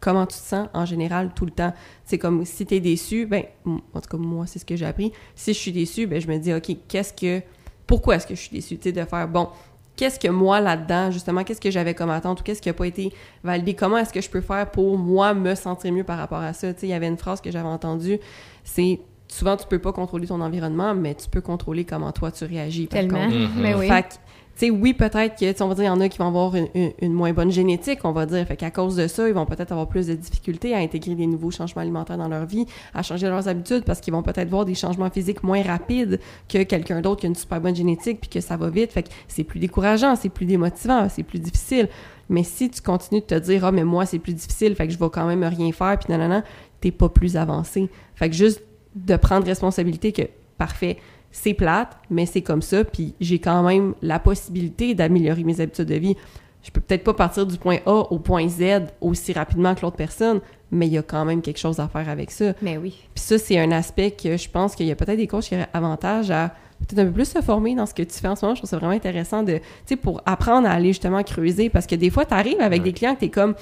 comment 0.00 0.26
tu 0.26 0.36
te 0.36 0.42
sens 0.42 0.68
en 0.74 0.84
général 0.84 1.32
tout 1.34 1.46
le 1.46 1.50
temps. 1.50 1.72
C'est 2.04 2.18
comme 2.18 2.44
si 2.44 2.66
tu 2.66 2.74
es 2.74 2.80
déçu, 2.80 3.26
ben, 3.26 3.44
en 3.64 4.00
tout 4.00 4.08
cas, 4.08 4.16
moi, 4.16 4.46
c'est 4.46 4.58
ce 4.58 4.64
que 4.64 4.76
j'ai 4.76 4.86
appris. 4.86 5.12
Si 5.34 5.52
je 5.52 5.58
suis 5.58 5.72
déçu, 5.72 6.06
ben, 6.06 6.20
je 6.20 6.28
me 6.28 6.38
dis, 6.38 6.52
OK, 6.52 6.76
qu'est-ce 6.88 7.12
que. 7.12 7.42
Pourquoi 7.86 8.16
est-ce 8.16 8.26
que 8.26 8.34
je 8.34 8.40
suis 8.40 8.50
déçu? 8.50 8.76
Tu 8.76 8.84
sais, 8.84 8.92
de 8.92 9.04
faire, 9.04 9.28
bon, 9.28 9.48
qu'est-ce 9.96 10.20
que 10.20 10.28
moi 10.28 10.60
là-dedans, 10.60 11.10
justement, 11.10 11.42
qu'est-ce 11.42 11.60
que 11.60 11.70
j'avais 11.70 11.94
comme 11.94 12.10
attente 12.10 12.40
ou 12.40 12.44
qu'est-ce 12.44 12.62
qui 12.62 12.68
n'a 12.68 12.74
pas 12.74 12.86
été 12.86 13.12
validé? 13.42 13.74
Comment 13.74 13.98
est-ce 13.98 14.12
que 14.12 14.20
je 14.20 14.30
peux 14.30 14.40
faire 14.40 14.70
pour 14.70 14.98
moi 14.98 15.34
me 15.34 15.54
sentir 15.54 15.92
mieux 15.92 16.04
par 16.04 16.18
rapport 16.18 16.40
à 16.40 16.52
ça? 16.52 16.72
Tu 16.72 16.80
sais, 16.80 16.86
il 16.86 16.90
y 16.90 16.94
avait 16.94 17.08
une 17.08 17.16
phrase 17.16 17.40
que 17.40 17.50
j'avais 17.50 17.68
entendue, 17.68 18.18
c'est 18.62 19.00
souvent 19.28 19.56
tu 19.56 19.66
peux 19.66 19.78
pas 19.78 19.92
contrôler 19.92 20.26
ton 20.26 20.40
environnement, 20.40 20.94
mais 20.94 21.14
tu 21.14 21.28
peux 21.28 21.40
contrôler 21.40 21.84
comment 21.84 22.12
toi 22.12 22.30
tu 22.30 22.44
réagis. 22.44 22.86
par 22.86 23.00
Tellement. 23.00 23.26
Mhm. 23.26 23.50
mais 23.56 23.74
oui. 23.74 23.88
Fait 23.88 24.20
sais, 24.56 24.70
oui, 24.70 24.94
peut-être 24.94 25.38
que, 25.38 25.62
on 25.62 25.68
va 25.68 25.74
dire, 25.74 25.84
il 25.84 25.86
y 25.86 25.90
en 25.90 26.00
a 26.00 26.08
qui 26.08 26.18
vont 26.18 26.28
avoir 26.28 26.54
une 26.54 27.12
moins 27.12 27.32
bonne 27.32 27.50
génétique, 27.50 28.00
on 28.04 28.12
va 28.12 28.26
dire. 28.26 28.46
Fait 28.46 28.56
qu'à 28.56 28.70
cause 28.70 28.96
de 28.96 29.06
ça, 29.06 29.28
ils 29.28 29.34
vont 29.34 29.46
peut-être 29.46 29.72
avoir 29.72 29.88
plus 29.88 30.06
de 30.06 30.14
difficultés 30.14 30.74
à 30.74 30.78
intégrer 30.78 31.14
des 31.14 31.26
nouveaux 31.26 31.50
changements 31.50 31.82
alimentaires 31.82 32.18
dans 32.18 32.28
leur 32.28 32.46
vie, 32.46 32.66
à 32.94 33.02
changer 33.02 33.28
leurs 33.28 33.48
habitudes, 33.48 33.84
parce 33.84 34.00
qu'ils 34.00 34.12
vont 34.12 34.22
peut-être 34.22 34.48
voir 34.48 34.64
des 34.64 34.74
changements 34.74 35.10
physiques 35.10 35.42
moins 35.42 35.62
rapides 35.62 36.20
que 36.48 36.62
quelqu'un 36.62 37.00
d'autre 37.00 37.20
qui 37.20 37.26
a 37.26 37.28
une 37.28 37.34
super 37.34 37.60
bonne 37.60 37.76
génétique, 37.76 38.20
puis 38.20 38.30
que 38.30 38.40
ça 38.40 38.56
va 38.56 38.70
vite. 38.70 38.92
Fait 38.92 39.02
que 39.02 39.10
c'est 39.28 39.44
plus 39.44 39.60
décourageant, 39.60 40.16
c'est 40.16 40.30
plus 40.30 40.46
démotivant, 40.46 41.08
c'est 41.08 41.22
plus 41.22 41.38
difficile. 41.38 41.88
Mais 42.28 42.42
si 42.42 42.70
tu 42.70 42.80
continues 42.82 43.20
de 43.20 43.26
te 43.26 43.38
dire, 43.38 43.64
ah, 43.64 43.72
mais 43.72 43.84
moi, 43.84 44.06
c'est 44.06 44.18
plus 44.18 44.34
difficile, 44.34 44.74
fait 44.74 44.86
que 44.86 44.92
je 44.92 44.98
vais 44.98 45.10
quand 45.10 45.26
même 45.26 45.44
rien 45.44 45.70
faire, 45.72 45.98
puis 45.98 46.10
nanana, 46.10 46.44
t'es 46.80 46.90
pas 46.90 47.08
plus 47.08 47.36
avancé. 47.36 47.88
Fait 48.14 48.28
que 48.28 48.34
juste 48.34 48.62
de 48.94 49.16
prendre 49.16 49.46
responsabilité 49.46 50.12
que, 50.12 50.22
parfait, 50.58 50.96
c'est 51.36 51.52
plate, 51.52 51.98
mais 52.08 52.24
c'est 52.24 52.40
comme 52.40 52.62
ça, 52.62 52.82
puis 52.82 53.14
j'ai 53.20 53.38
quand 53.38 53.62
même 53.62 53.92
la 54.00 54.18
possibilité 54.18 54.94
d'améliorer 54.94 55.44
mes 55.44 55.60
habitudes 55.60 55.84
de 55.84 55.94
vie. 55.96 56.16
Je 56.62 56.70
peux 56.70 56.80
peut-être 56.80 57.04
pas 57.04 57.12
partir 57.12 57.44
du 57.46 57.58
point 57.58 57.76
A 57.84 58.10
au 58.10 58.18
point 58.18 58.48
Z 58.48 58.86
aussi 59.02 59.34
rapidement 59.34 59.74
que 59.74 59.82
l'autre 59.82 59.96
personne, 59.96 60.40
mais 60.70 60.86
il 60.86 60.94
y 60.94 60.98
a 60.98 61.02
quand 61.02 61.26
même 61.26 61.42
quelque 61.42 61.58
chose 61.58 61.78
à 61.78 61.88
faire 61.88 62.08
avec 62.08 62.30
ça. 62.30 62.54
Mais 62.62 62.78
oui. 62.78 63.06
Puis 63.14 63.22
ça, 63.22 63.38
c'est 63.38 63.58
un 63.58 63.70
aspect 63.70 64.12
que 64.12 64.38
je 64.38 64.48
pense 64.48 64.74
qu'il 64.74 64.86
y 64.86 64.90
a 64.90 64.96
peut-être 64.96 65.18
des 65.18 65.26
coachs 65.26 65.44
qui 65.44 65.54
auraient 65.54 65.68
avantage 65.74 66.30
à 66.30 66.54
peut-être 66.80 67.00
un 67.00 67.04
peu 67.04 67.12
plus 67.12 67.28
se 67.28 67.42
former 67.42 67.74
dans 67.74 67.84
ce 67.84 67.92
que 67.92 68.02
tu 68.02 68.18
fais 68.18 68.28
en 68.28 68.34
ce 68.34 68.42
moment. 68.42 68.54
Je 68.54 68.60
trouve 68.60 68.70
ça 68.70 68.78
vraiment 68.78 68.94
intéressant 68.94 69.42
de, 69.42 69.58
tu 69.58 69.62
sais, 69.84 69.96
pour 69.96 70.22
apprendre 70.24 70.66
à 70.66 70.72
aller 70.72 70.88
justement 70.88 71.22
creuser, 71.22 71.68
parce 71.68 71.86
que 71.86 71.96
des 71.96 72.08
fois, 72.08 72.24
tu 72.24 72.32
arrives 72.32 72.60
avec 72.62 72.82
des 72.82 72.94
clients 72.94 73.14
que 73.14 73.20
tu 73.20 73.26
es 73.26 73.30
comme, 73.30 73.54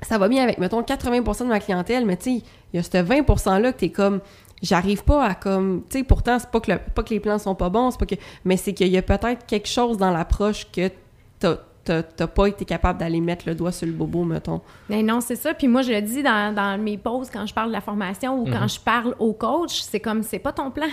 ça 0.00 0.16
va 0.16 0.28
bien 0.28 0.44
avec, 0.44 0.58
mettons, 0.58 0.80
80% 0.80 1.42
de 1.42 1.48
ma 1.48 1.58
clientèle, 1.58 2.06
mais 2.06 2.16
tu 2.16 2.36
sais, 2.36 2.42
il 2.72 2.76
y 2.76 2.78
a 2.78 2.84
ce 2.84 2.98
20 2.98 3.22
%-là 3.22 3.72
que 3.72 3.78
tu 3.80 3.86
es 3.86 3.90
comme, 3.90 4.20
j'arrive 4.62 5.04
pas 5.04 5.24
à 5.24 5.34
comme, 5.34 5.82
tu 5.90 5.98
sais, 5.98 6.04
pourtant, 6.04 6.38
c'est 6.38 6.50
pas 6.50 6.60
que, 6.60 6.72
le- 6.72 6.78
pas 6.94 7.02
que 7.02 7.10
les 7.10 7.20
plans 7.20 7.38
sont 7.38 7.54
pas 7.54 7.68
bons, 7.68 7.90
c'est 7.90 7.98
pas 8.00 8.06
que, 8.06 8.14
mais 8.44 8.56
c'est 8.56 8.72
qu'il 8.72 8.88
y 8.88 8.96
a 8.96 9.02
peut-être 9.02 9.46
quelque 9.46 9.68
chose 9.68 9.96
dans 9.98 10.10
l'approche 10.10 10.66
que 10.70 10.90
t'as 11.38 11.56
t'as- 11.84 12.02
t'as 12.02 12.26
pas 12.26 12.48
été 12.48 12.64
capable 12.64 12.98
d'aller 12.98 13.20
mettre 13.20 13.44
le 13.48 13.54
doigt 13.54 13.70
sur 13.70 13.86
le 13.86 13.92
bobo, 13.92 14.24
mettons. 14.24 14.60
Mais 14.88 15.04
non, 15.04 15.20
c'est 15.20 15.36
ça. 15.36 15.54
Puis 15.54 15.68
moi, 15.68 15.82
je 15.82 15.92
le 15.92 16.02
dis 16.02 16.20
dans, 16.20 16.52
dans 16.52 16.82
mes 16.82 16.98
pauses 16.98 17.30
quand 17.32 17.46
je 17.46 17.54
parle 17.54 17.68
de 17.68 17.74
la 17.74 17.80
formation 17.80 18.40
ou 18.42 18.44
Mhm. 18.48 18.52
quand 18.58 18.66
je 18.66 18.80
parle 18.80 19.14
au 19.20 19.32
coach, 19.32 19.82
c'est 19.82 20.00
comme, 20.00 20.24
c'est 20.24 20.40
pas 20.40 20.50
ton 20.52 20.72
plan. 20.72 20.88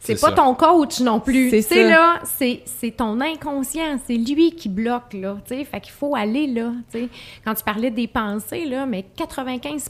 C'est 0.00 0.20
pas 0.20 0.30
ça. 0.30 0.34
ton 0.34 0.54
coach 0.56 0.98
non 1.00 1.20
plus. 1.20 1.50
C'est 1.62 1.88
là, 1.88 2.20
c'est 2.24 2.62
c'est 2.66 2.92
ton 2.92 3.20
inconscient. 3.20 3.98
C'est 4.06 4.14
lui 4.16 4.52
qui 4.52 4.68
bloque, 4.68 5.12
là. 5.12 5.36
Tu 5.46 5.54
sais, 5.56 5.64
fait 5.64 5.80
qu'il 5.80 5.92
faut 5.92 6.16
aller 6.16 6.46
là. 6.48 6.72
Tu 6.92 6.98
sais, 6.98 7.08
quand 7.44 7.54
tu 7.54 7.62
parlais 7.62 7.90
des 7.92 8.08
pensées, 8.08 8.64
là, 8.64 8.86
mais 8.86 9.04
95 9.16 9.88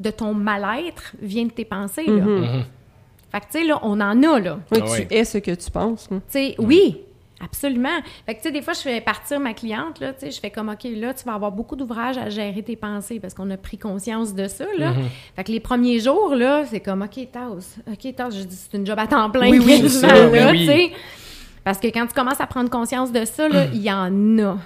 de 0.00 0.10
ton 0.10 0.34
mal-être 0.34 1.14
vient 1.20 1.44
de 1.46 1.50
tes 1.50 1.64
pensées, 1.64 2.06
là. 2.06 2.12
Mhm. 2.24 2.40
Mhm. 2.40 2.64
Fait 3.30 3.40
que, 3.40 3.44
tu 3.46 3.58
sais, 3.58 3.64
là, 3.64 3.78
on 3.82 4.00
en 4.00 4.22
a, 4.22 4.38
là. 4.40 4.58
Oui, 4.72 4.78
Ah 4.82 4.96
tu 5.08 5.14
es 5.14 5.24
ce 5.24 5.38
que 5.38 5.50
tu 5.54 5.70
penses. 5.70 6.08
hein. 6.10 6.20
Tu 6.30 6.38
sais, 6.38 6.54
oui, 6.58 6.96
absolument. 7.44 8.00
Fait 8.24 8.34
que, 8.34 8.38
tu 8.40 8.44
sais, 8.48 8.52
des 8.52 8.62
fois, 8.62 8.72
je 8.72 8.80
fais 8.80 9.00
partir 9.02 9.38
ma 9.38 9.52
cliente, 9.52 10.00
là, 10.00 10.12
tu 10.14 10.20
sais, 10.20 10.30
je 10.30 10.40
fais 10.40 10.50
comme, 10.50 10.70
OK, 10.70 10.84
là, 10.96 11.12
tu 11.12 11.24
vas 11.24 11.34
avoir 11.34 11.52
beaucoup 11.52 11.76
d'ouvrages 11.76 12.16
à 12.16 12.30
gérer 12.30 12.62
tes 12.62 12.74
pensées 12.76 13.20
parce 13.20 13.34
qu'on 13.34 13.50
a 13.50 13.56
pris 13.58 13.76
conscience 13.76 14.34
de 14.34 14.48
ça, 14.48 14.64
là. 14.78 14.92
Fait 15.36 15.44
que 15.44 15.52
les 15.52 15.60
premiers 15.60 16.00
jours, 16.00 16.34
là, 16.34 16.64
c'est 16.64 16.80
comme, 16.80 17.02
OK, 17.02 17.28
tasse, 17.30 17.76
OK, 17.90 18.14
tasse, 18.16 18.34
je 18.34 18.44
dis, 18.44 18.56
c'est 18.56 18.76
une 18.78 18.86
job 18.86 18.98
à 18.98 19.06
temps 19.06 19.28
plein, 19.30 19.50
Oui, 19.50 19.60
oui, 19.62 19.88
ça, 19.90 20.06
là, 20.06 20.28
oui, 20.30 20.38
oui. 20.50 20.58
tu 20.60 20.66
sais. 20.66 20.92
Parce 21.64 21.78
que 21.78 21.88
quand 21.88 22.06
tu 22.06 22.14
commences 22.14 22.40
à 22.40 22.46
prendre 22.46 22.70
conscience 22.70 23.12
de 23.12 23.26
ça, 23.26 23.46
là, 23.48 23.66
il 23.74 23.82
y 23.82 23.92
en 23.92 24.38
a. 24.38 24.56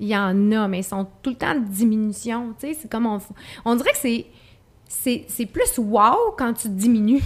Il 0.00 0.08
y 0.08 0.16
en 0.16 0.50
a, 0.52 0.66
mais 0.66 0.80
ils 0.80 0.84
sont 0.84 1.06
tout 1.22 1.30
le 1.30 1.36
temps 1.36 1.50
en 1.52 1.60
diminution, 1.60 2.54
tu 2.58 2.66
sais. 2.66 2.74
C'est 2.74 2.90
comme, 2.90 3.06
on, 3.06 3.18
on 3.64 3.74
dirait 3.76 3.92
que 3.92 3.96
c'est, 3.98 4.26
c'est, 4.88 5.24
c'est 5.28 5.46
plus 5.46 5.78
wow 5.78 6.34
quand 6.36 6.52
tu 6.54 6.68
diminues. 6.68 7.22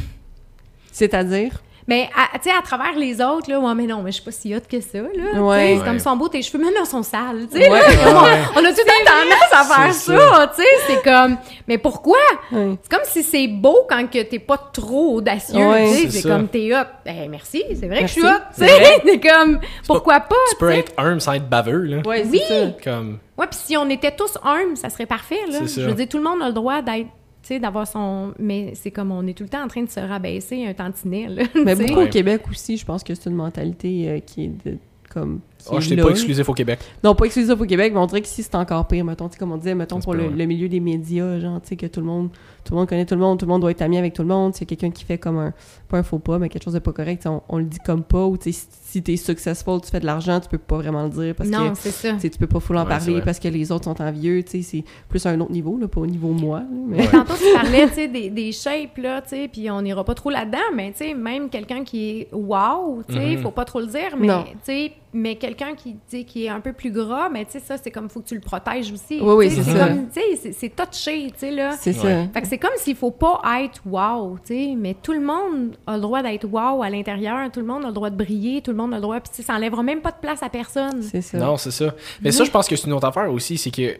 C'est-à-dire, 0.90 1.62
Mais, 1.88 2.08
à- 2.16 2.38
tu 2.38 2.44
sais, 2.48 2.56
à 2.56 2.62
travers 2.62 2.94
les 2.96 3.20
autres, 3.20 3.50
là, 3.50 3.58
ouais, 3.58 3.74
mais 3.74 3.86
non, 3.86 4.02
mais 4.02 4.12
je 4.12 4.16
suis 4.16 4.24
pas 4.24 4.30
si 4.30 4.54
hot 4.54 4.60
que 4.70 4.80
ça, 4.80 4.98
là. 4.98 5.42
Ouais. 5.42 5.76
C'est 5.78 5.84
comme 5.84 5.98
sont 5.98 6.14
beaux 6.16 6.28
tes 6.28 6.40
cheveux, 6.40 6.62
non, 6.62 6.70
ils 6.80 6.86
sont 6.86 7.02
sales, 7.02 7.48
tu 7.50 7.58
sais. 7.60 7.68
Ouais. 7.68 7.78
là. 7.80 8.38
On- 8.54 8.58
a 8.64 8.72
tout 8.72 8.78
le 8.78 8.84
temps 8.84 9.04
tendance 9.04 9.52
à 9.52 9.64
faire 9.64 9.92
ça, 9.94 10.52
tu 10.54 10.62
sais. 10.62 10.68
C'est 10.86 11.02
comme, 11.02 11.36
mais 11.66 11.78
pourquoi? 11.78 12.18
Ouais. 12.52 12.78
C'est 12.82 12.88
comme 12.88 13.04
si 13.04 13.24
c'est 13.24 13.48
beau 13.48 13.84
quand 13.88 14.08
que 14.08 14.22
t'es 14.22 14.38
pas 14.38 14.58
trop 14.72 15.16
audacieux, 15.16 15.56
Ouais. 15.66 15.88
tu 15.90 15.96
sais. 16.02 16.10
C'est 16.20 16.28
comme 16.28 16.46
t'es 16.46 16.72
hot. 16.72 16.84
Ben, 17.04 17.28
merci, 17.28 17.64
c'est 17.70 17.86
vrai 17.88 18.00
Merci, 18.00 18.14
que 18.20 18.20
je 18.20 18.26
suis 18.26 18.34
hot, 18.36 18.40
tu 18.56 18.64
sais. 18.64 19.02
C'est 19.04 19.20
comme, 19.20 19.58
pourquoi 19.86 20.20
pas, 20.20 20.36
Tu 20.50 20.56
peux 20.58 20.70
être 20.70 20.92
humble 20.96 21.20
sans 21.20 21.32
être 21.32 21.48
baveux, 21.48 21.82
là. 21.82 21.96
Ouais, 22.06 22.24
Oui. 22.30 22.40
c'est 22.46 22.64
ça. 22.64 22.70
Comme... 22.84 23.18
Ouais, 23.36 23.46
puis 23.48 23.58
si 23.60 23.76
on 23.76 23.90
était 23.90 24.12
tous 24.14 24.38
humbles, 24.44 24.76
ça 24.76 24.88
serait 24.88 25.06
parfait, 25.06 25.40
là. 25.50 25.58
Je 25.66 25.80
veux 25.80 25.94
dire, 25.94 26.08
tout 26.08 26.18
le 26.18 26.24
monde 26.24 26.42
a 26.42 26.46
le 26.46 26.52
droit 26.52 26.80
d'être, 26.80 27.08
tu 27.42 27.48
sais, 27.48 27.60
d'avoir 27.60 27.86
son... 27.86 28.32
Mais 28.38 28.72
c'est 28.74 28.90
comme, 28.90 29.10
on 29.10 29.26
est 29.26 29.36
tout 29.36 29.42
le 29.42 29.48
temps 29.48 29.64
en 29.64 29.68
train 29.68 29.82
de 29.82 29.90
se 29.90 30.00
rabaisser 30.00 30.64
un 30.66 30.74
tantinet, 30.74 31.28
là. 31.28 31.42
Mais 31.64 31.74
beaucoup 31.74 32.02
au 32.02 32.08
Québec 32.08 32.42
aussi, 32.50 32.76
je 32.76 32.84
pense 32.84 33.02
que 33.02 33.14
c'est 33.14 33.28
une 33.28 33.36
mentalité 33.36 34.08
euh, 34.08 34.18
qui 34.20 34.44
est 34.44 34.64
de, 34.64 34.78
comme. 35.10 35.40
Oh, 35.70 35.78
est 35.78 35.80
je 35.80 35.94
pas 35.94 36.10
exclusif 36.10 36.48
au 36.48 36.54
Québec. 36.54 36.78
Non, 37.04 37.14
pas 37.14 37.24
exclusif 37.26 37.52
au 37.60 37.64
Québec, 37.64 37.92
mais 37.92 38.00
on 38.00 38.06
dirait 38.06 38.22
qu'ici 38.22 38.42
c'est 38.42 38.54
encore 38.54 38.86
pire. 38.88 39.04
Mettons, 39.04 39.28
comme 39.38 39.52
on 39.52 39.56
disait, 39.56 39.74
mettons 39.74 40.00
pour 40.00 40.14
le, 40.14 40.28
milieu 40.46 40.68
des 40.68 40.80
médias, 40.80 41.38
genre, 41.40 41.60
tu 41.62 41.68
sais, 41.68 41.76
que 41.76 41.86
tout 41.86 42.00
le 42.00 42.06
monde, 42.06 42.30
tout 42.64 42.72
le 42.74 42.78
monde 42.78 42.88
connaît 42.88 43.04
tout 43.06 43.14
le 43.14 43.20
monde, 43.20 43.38
tout 43.38 43.46
le 43.46 43.50
monde 43.50 43.60
doit 43.60 43.70
être 43.70 43.82
ami 43.82 43.98
avec 43.98 44.12
tout 44.14 44.22
le 44.22 44.28
monde. 44.28 44.54
C'est 44.54 44.66
quelqu'un 44.66 44.90
qui 44.90 45.04
fait 45.04 45.18
comme 45.18 45.38
un, 45.38 45.52
pas 45.88 45.98
un 45.98 46.02
faux 46.02 46.18
pas, 46.18 46.38
mais 46.38 46.48
quelque 46.48 46.64
chose 46.64 46.74
de 46.74 46.78
pas 46.78 46.92
correct, 46.92 47.26
on, 47.26 47.42
on 47.48 47.58
le 47.58 47.64
dit 47.64 47.78
comme 47.84 48.02
pas, 48.02 48.24
ou 48.26 48.36
tu 48.36 48.52
sais, 48.52 48.58
si, 48.60 48.66
si 48.98 49.02
t'es 49.02 49.16
successful, 49.16 49.80
tu 49.82 49.90
fais 49.90 50.00
de 50.00 50.06
l'argent, 50.06 50.40
tu 50.40 50.48
peux 50.48 50.58
pas 50.58 50.76
vraiment 50.76 51.04
le 51.04 51.10
dire 51.10 51.34
parce 51.34 51.48
Non, 51.48 51.70
que. 51.70 51.78
c'est 51.78 51.90
ça. 51.90 52.12
tu 52.20 52.30
peux 52.30 52.46
pas 52.46 52.60
full 52.60 52.76
en 52.76 52.82
Ouais, 52.82 52.88
parler 52.88 53.20
parce 53.24 53.38
que 53.38 53.48
les 53.48 53.70
autres 53.72 53.84
sont 53.84 54.00
envieux, 54.02 54.42
tu 54.42 54.50
sais, 54.50 54.62
c'est 54.62 54.84
plus 55.08 55.24
à 55.26 55.30
un 55.30 55.40
autre 55.40 55.52
niveau, 55.52 55.78
là, 55.78 55.88
pas 55.88 56.00
au 56.00 56.06
niveau 56.06 56.28
moi, 56.28 56.60
là, 56.60 56.66
mais... 56.88 56.96
Mais 56.98 57.08
tantôt, 57.08 57.34
tu 57.34 57.44
parlais, 57.54 57.88
tu 57.88 57.94
sais, 57.94 58.08
des, 58.08 58.30
des 58.30 58.52
shapes, 58.52 58.98
là, 58.98 59.22
tu 59.22 59.30
sais, 59.30 59.48
puis 59.52 59.70
on 59.70 59.80
n'ira 59.82 60.04
pas 60.04 60.14
trop 60.14 60.30
là-dedans, 60.30 60.58
mais, 60.74 60.92
tu 60.92 60.98
sais, 60.98 61.14
même 61.14 61.48
quelqu'un 61.48 61.84
qui 61.84 62.10
est 62.10 62.28
wow, 62.32 63.02
tu 63.08 63.14
sais, 63.14 63.36
Mhm. 63.36 63.42
faut 63.42 63.50
pas 63.50 63.64
trop 63.64 63.80
le 63.80 63.86
dire, 63.86 64.16
mais, 64.18 64.28
tu 64.28 64.58
sais, 64.64 64.92
mais 65.14 65.36
quelqu'un 65.36 65.74
qui, 65.74 65.92
tu 65.94 65.98
sais, 66.18 66.24
qui 66.24 66.46
est 66.46 66.48
un 66.48 66.60
peu 66.60 66.72
plus 66.72 66.90
gras, 66.90 67.28
mais, 67.28 67.44
tu 67.44 67.52
sais, 67.52 67.60
ça, 67.60 67.76
c'est 67.82 67.90
comme, 67.90 68.08
faut 68.08 68.20
que 68.20 68.28
tu 68.28 68.34
le 68.34 68.40
protèges 68.40 68.90
aussi. 68.92 69.18
Oui, 69.20 69.34
oui, 69.34 69.48
Tu 69.48 69.56
sais, 69.56 69.62
c'est 69.62 69.72
ça. 69.78 69.88
comme, 69.88 70.08
tu 70.08 70.20
sais, 70.36 70.52
c'est- 70.52 70.74
touché, 70.74 71.26
tu 71.32 71.38
sais, 71.38 71.50
là. 71.50 71.72
C'est 71.78 71.92
ça. 71.92 72.26
Fait 72.32 72.40
que 72.42 72.48
c'est 72.48 72.58
comme 72.58 72.70
s'il 72.76 72.96
faut 72.96 73.10
pas 73.10 73.40
être 73.62 73.80
wow, 73.84 74.38
tu 74.44 74.54
sais, 74.54 74.74
mais 74.76 74.94
tout 75.02 75.12
le 75.12 75.20
monde 75.20 75.76
a 75.86 75.96
le 75.96 76.00
droit 76.00 76.22
d'être 76.22 76.44
wow 76.50 76.82
à 76.82 76.88
l'intérieur, 76.90 77.50
tout 77.52 77.60
le 77.60 77.66
monde 77.66 77.84
a 77.84 77.88
le 77.88 77.92
droit 77.94 78.10
de 78.10 78.16
briller, 78.16 78.62
tout 78.62 78.70
le 78.70 78.76
monde 78.76 78.92
a 78.94 78.96
le 78.96 79.02
droit, 79.02 79.20
puis 79.20 79.30
tu 79.30 79.36
sais, 79.36 79.42
ça 79.42 79.54
enlèvera 79.54 79.82
même 79.82 80.00
pas 80.00 80.10
de 80.12 80.16
place 80.20 80.42
à 80.42 80.48
personne. 80.48 81.02
C'est 81.02 81.20
ça. 81.22 81.38
Non, 81.38 81.56
c'est 81.56 81.70
ça. 81.70 81.94
Mais 82.22 82.32
ça, 82.32 82.44
je 82.44 82.50
pense 82.50 82.66
que 82.68 82.76
c'est 82.76 82.86
une 82.86 82.94
autre 82.94 83.06
affaire 83.06 83.30
aussi, 83.32 83.58
c'est 83.58 83.70
que 83.70 83.96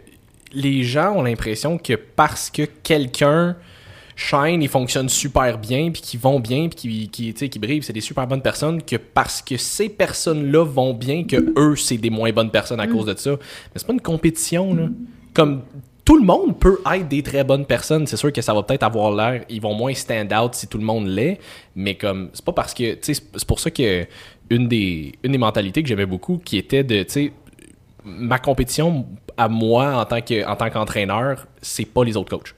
les 0.54 0.82
gens 0.82 1.12
ont 1.12 1.22
l'impression 1.22 1.78
que 1.78 1.94
parce 1.94 2.50
que 2.50 2.62
quelqu'un 2.82 3.56
shine 4.16 4.62
et 4.62 4.68
fonctionne 4.68 5.08
super 5.08 5.58
bien, 5.58 5.90
puis 5.90 6.02
qu'ils 6.02 6.20
vont 6.20 6.38
bien, 6.40 6.68
puis 6.68 7.08
qui, 7.08 7.32
qui, 7.34 7.48
qui 7.48 7.58
brillent, 7.58 7.82
c'est 7.82 7.92
des 7.92 8.00
super 8.00 8.26
bonnes 8.26 8.42
personnes, 8.42 8.82
que 8.82 8.96
parce 8.96 9.40
que 9.42 9.56
ces 9.56 9.88
personnes-là 9.88 10.64
vont 10.64 10.94
bien, 10.94 11.24
que 11.24 11.52
eux, 11.58 11.76
c'est 11.76 11.96
des 11.98 12.10
moins 12.10 12.32
bonnes 12.32 12.50
personnes 12.50 12.80
à 12.80 12.86
cause 12.86 13.06
de 13.06 13.14
ça. 13.16 13.30
Mais 13.32 13.38
c'est 13.76 13.86
pas 13.86 13.92
une 13.92 14.00
compétition, 14.00 14.74
là. 14.74 14.88
Comme 15.34 15.62
tout 16.04 16.18
le 16.18 16.24
monde 16.24 16.58
peut 16.58 16.78
être 16.92 17.06
des 17.08 17.22
très 17.22 17.44
bonnes 17.44 17.64
personnes. 17.64 18.06
C'est 18.08 18.16
sûr 18.16 18.32
que 18.32 18.42
ça 18.42 18.52
va 18.52 18.62
peut-être 18.64 18.82
avoir 18.82 19.12
l'air, 19.14 19.44
ils 19.48 19.60
vont 19.62 19.72
moins 19.72 19.94
stand 19.94 20.32
out 20.32 20.52
si 20.54 20.66
tout 20.66 20.76
le 20.78 20.84
monde 20.84 21.06
l'est, 21.06 21.38
mais 21.76 21.94
comme 21.94 22.28
c'est 22.32 22.44
pas 22.44 22.52
parce 22.52 22.74
que, 22.74 22.94
tu 22.94 22.98
sais, 23.02 23.14
c'est- 23.14 23.24
c'est 23.36 23.46
pour 23.46 23.60
ça 23.60 23.70
que 23.70 24.04
une 24.50 24.66
des, 24.68 25.12
une 25.22 25.32
des 25.32 25.38
mentalités 25.38 25.80
que 25.82 25.88
j'aimais 25.88 26.04
beaucoup, 26.04 26.38
qui 26.44 26.58
était 26.58 26.82
de, 26.84 27.04
tu 27.04 27.10
sais, 27.10 27.32
ma 28.04 28.38
compétition 28.38 29.06
à 29.36 29.48
moi 29.48 29.94
en 29.96 30.04
tant 30.04 30.20
que 30.20 30.44
en 30.44 30.56
tant 30.56 30.68
qu'entraîneur, 30.70 31.46
c'est 31.62 31.84
pas 31.86 32.04
les 32.04 32.16
autres 32.16 32.30
coachs. 32.36 32.54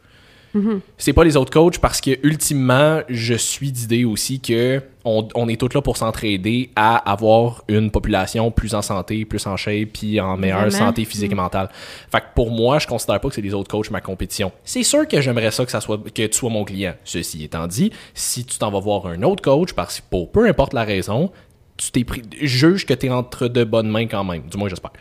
C'est 0.99 1.13
pas 1.13 1.25
les 1.25 1.37
autres 1.37 1.51
coachs 1.53 1.79
parce 1.79 2.01
que 2.01 2.13
ultimement, 2.23 3.01
je 3.09 3.35
suis 3.35 3.73
d'idée 3.73 4.05
aussi 4.05 4.41
que 4.41 4.81
on, 5.05 5.29
on 5.35 5.49
est 5.49 5.61
tous 5.61 5.75
là 5.75 5.83
pour 5.83 5.97
s'entraider 5.97 6.71
à 6.77 6.97
avoir 7.11 7.63
une 7.69 7.91
population 7.91 8.51
plus 8.51 8.75
en 8.75 8.81
santé, 8.83 9.25
plus 9.25 9.47
en 9.47 9.57
shape, 9.57 9.89
puis 9.93 10.21
en 10.21 10.37
meilleure 10.37 10.61
Vraiment. 10.69 10.87
santé 10.87 11.05
physique 11.05 11.33
et 11.33 11.35
mentale. 11.35 11.69
Fait 12.11 12.21
que 12.21 12.27
pour 12.35 12.51
moi, 12.51 12.79
je 12.79 12.87
considère 12.87 13.21
pas 13.21 13.29
que 13.29 13.35
c'est 13.35 13.43
les 13.43 13.53
autres 13.53 13.69
coachs 13.71 13.91
ma 13.91 14.01
compétition. 14.01 14.53
C'est 14.65 14.83
sûr 14.85 15.07
que 15.09 15.21
j'aimerais 15.21 15.51
ça 15.51 15.65
que 15.65 15.71
ça 15.71 15.81
soit 15.81 15.99
que 15.99 16.27
tu 16.27 16.33
sois 16.39 16.51
mon 16.51 16.65
client. 16.65 16.95
Ceci 17.05 17.45
étant 17.45 17.67
dit, 17.67 17.91
si 18.15 18.45
tu 18.45 18.57
t'en 18.59 18.71
vas 18.71 18.81
voir 18.81 19.07
un 19.07 19.23
autre 19.23 19.43
coach 19.43 19.73
parce 19.73 20.01
que 20.01 20.05
pour 20.09 20.31
peu 20.33 20.47
importe 20.47 20.73
la 20.73 20.85
raison, 20.85 21.31
tu 21.77 21.91
t'es 21.91 22.05
pris 22.05 22.23
juge 22.41 22.87
que 22.87 22.95
tu 22.95 23.07
es 23.07 23.11
entre 23.11 23.49
de 23.49 23.65
bonnes 23.65 23.89
mains 23.91 24.07
quand 24.07 24.23
même, 24.25 24.43
du 24.51 24.57
moins 24.57 24.69
j'espère. 24.69 24.93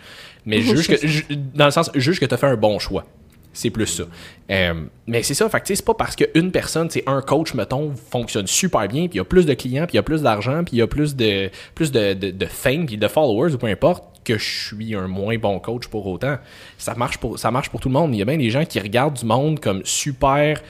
Mais 0.46 0.62
juge 0.64 0.88
que 0.88 1.08
ju- 1.08 1.26
dans 1.54 1.66
le 1.66 1.72
sens 1.72 1.92
juge 1.94 2.20
que 2.20 2.26
tu 2.26 2.34
as 2.34 2.38
fait 2.38 2.48
un 2.48 2.58
bon 2.58 2.80
choix. 2.80 3.06
C'est 3.54 3.70
plus 3.70 3.88
ça. 3.88 4.04
Euh, 4.50 4.74
mais 5.08 5.24
c'est 5.24 5.36
ça, 5.36 5.48
fait 5.48 5.62
que 5.62 5.68
c'est 5.68 5.86
pas 5.86 5.94
parce 5.94 6.16
qu'une 6.16 6.52
personne, 6.52 6.90
c'est 6.90 7.04
un 7.08 7.22
coach, 7.22 7.54
mettons, 7.54 7.94
fonctionne 8.12 8.48
super 8.48 8.88
bien, 8.88 9.08
puis 9.08 9.14
il 9.14 9.18
y 9.18 9.22
a 9.22 9.26
plus 9.26 9.46
de 9.46 9.54
clients, 9.54 9.86
puis 9.86 9.94
il 9.94 9.98
y 9.98 10.00
a 10.00 10.04
plus 10.04 10.24
d'argent, 10.24 10.64
puis 10.64 10.78
il 10.78 10.80
y 10.80 10.82
a 10.82 10.88
plus 10.88 11.16
de 11.16 11.50
plus 11.76 11.92
de, 11.92 12.14
de, 12.14 12.32
de 12.32 12.46
fame, 12.48 12.86
puis 12.88 12.98
de 12.98 13.08
followers, 13.08 13.54
ou 13.54 13.58
peu 13.58 13.68
importe, 13.68 14.04
que 14.24 14.38
je 14.38 14.66
suis 14.68 14.96
un 14.96 15.08
moins 15.08 15.38
bon 15.38 15.60
coach 15.60 15.88
pour 15.88 16.08
autant. 16.08 16.38
Ça 16.78 16.96
marche 16.96 17.18
pour, 17.18 17.38
ça 17.38 17.52
marche 17.52 17.70
pour 17.70 17.80
tout 17.80 17.90
le 17.90 17.94
monde. 17.94 18.14
Il 18.16 18.18
y 18.18 18.22
a 18.22 18.26
bien 18.26 18.38
des 18.38 18.50
gens 18.50 18.66
qui 18.66 18.80
regardent 18.80 19.18
du 19.18 19.26
monde 19.26 19.60
comme 19.60 19.82
super. 19.84 20.62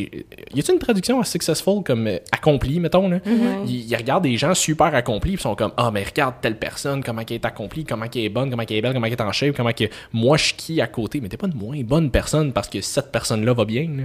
Y 0.00 0.24
a-t-il 0.58 0.72
une 0.72 0.78
traduction 0.78 1.20
à 1.20 1.24
successful 1.24 1.82
comme 1.84 2.06
euh, 2.06 2.18
accompli, 2.30 2.80
mettons, 2.80 3.08
là? 3.08 3.18
Ouais. 3.24 3.32
Ils, 3.66 3.90
ils 3.90 3.96
regardent 3.96 4.24
des 4.24 4.36
gens 4.36 4.54
super 4.54 4.94
accomplis, 4.94 5.34
puis 5.34 5.42
sont 5.42 5.54
comme 5.54 5.72
Ah, 5.76 5.90
mais 5.92 6.04
regarde 6.04 6.36
telle 6.40 6.58
personne, 6.58 7.02
comment 7.02 7.22
elle 7.22 7.32
est 7.32 7.44
accomplie, 7.44 7.84
comment 7.84 8.06
elle 8.12 8.20
est 8.20 8.28
bonne, 8.28 8.50
comment 8.50 8.62
elle 8.62 8.76
est 8.76 8.80
belle, 8.82 8.92
comment 8.92 9.06
elle 9.06 9.12
est 9.12 9.20
en 9.20 9.32
shape, 9.32 9.56
comment 9.56 9.72
que 9.72 9.84
moi 10.12 10.36
je 10.36 10.44
suis 10.44 10.54
qui 10.54 10.80
à 10.80 10.86
côté. 10.86 11.20
Mais 11.20 11.28
t'es 11.28 11.36
pas 11.36 11.46
une 11.46 11.54
moins 11.54 11.80
bonne 11.82 12.10
personne 12.10 12.52
parce 12.52 12.68
que 12.68 12.80
cette 12.80 13.12
personne-là 13.12 13.52
va 13.52 13.64
bien, 13.64 13.88
là. 13.96 14.04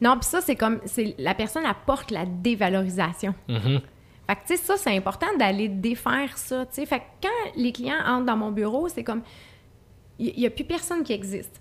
Non, 0.00 0.16
puis 0.18 0.28
ça, 0.28 0.40
c'est 0.40 0.56
comme, 0.56 0.80
c'est 0.84 1.14
la 1.18 1.34
personne 1.34 1.66
apporte 1.66 2.10
la 2.10 2.24
dévalorisation. 2.26 3.34
Mhm. 3.48 3.80
Fait 4.26 4.34
que, 4.34 4.40
tu 4.46 4.56
sais, 4.56 4.62
ça, 4.62 4.76
c'est 4.76 4.94
important 4.94 5.26
d'aller 5.38 5.68
défaire 5.68 6.36
ça, 6.36 6.66
tu 6.66 6.74
sais. 6.74 6.86
Fait 6.86 6.98
que 6.98 7.04
quand 7.22 7.52
les 7.56 7.72
clients 7.72 8.04
entrent 8.06 8.26
dans 8.26 8.36
mon 8.36 8.50
bureau, 8.50 8.88
c'est 8.88 9.02
comme, 9.02 9.22
il 10.18 10.34
n'y 10.36 10.46
a 10.46 10.50
plus 10.50 10.64
personne 10.64 11.02
qui 11.02 11.12
existe. 11.12 11.60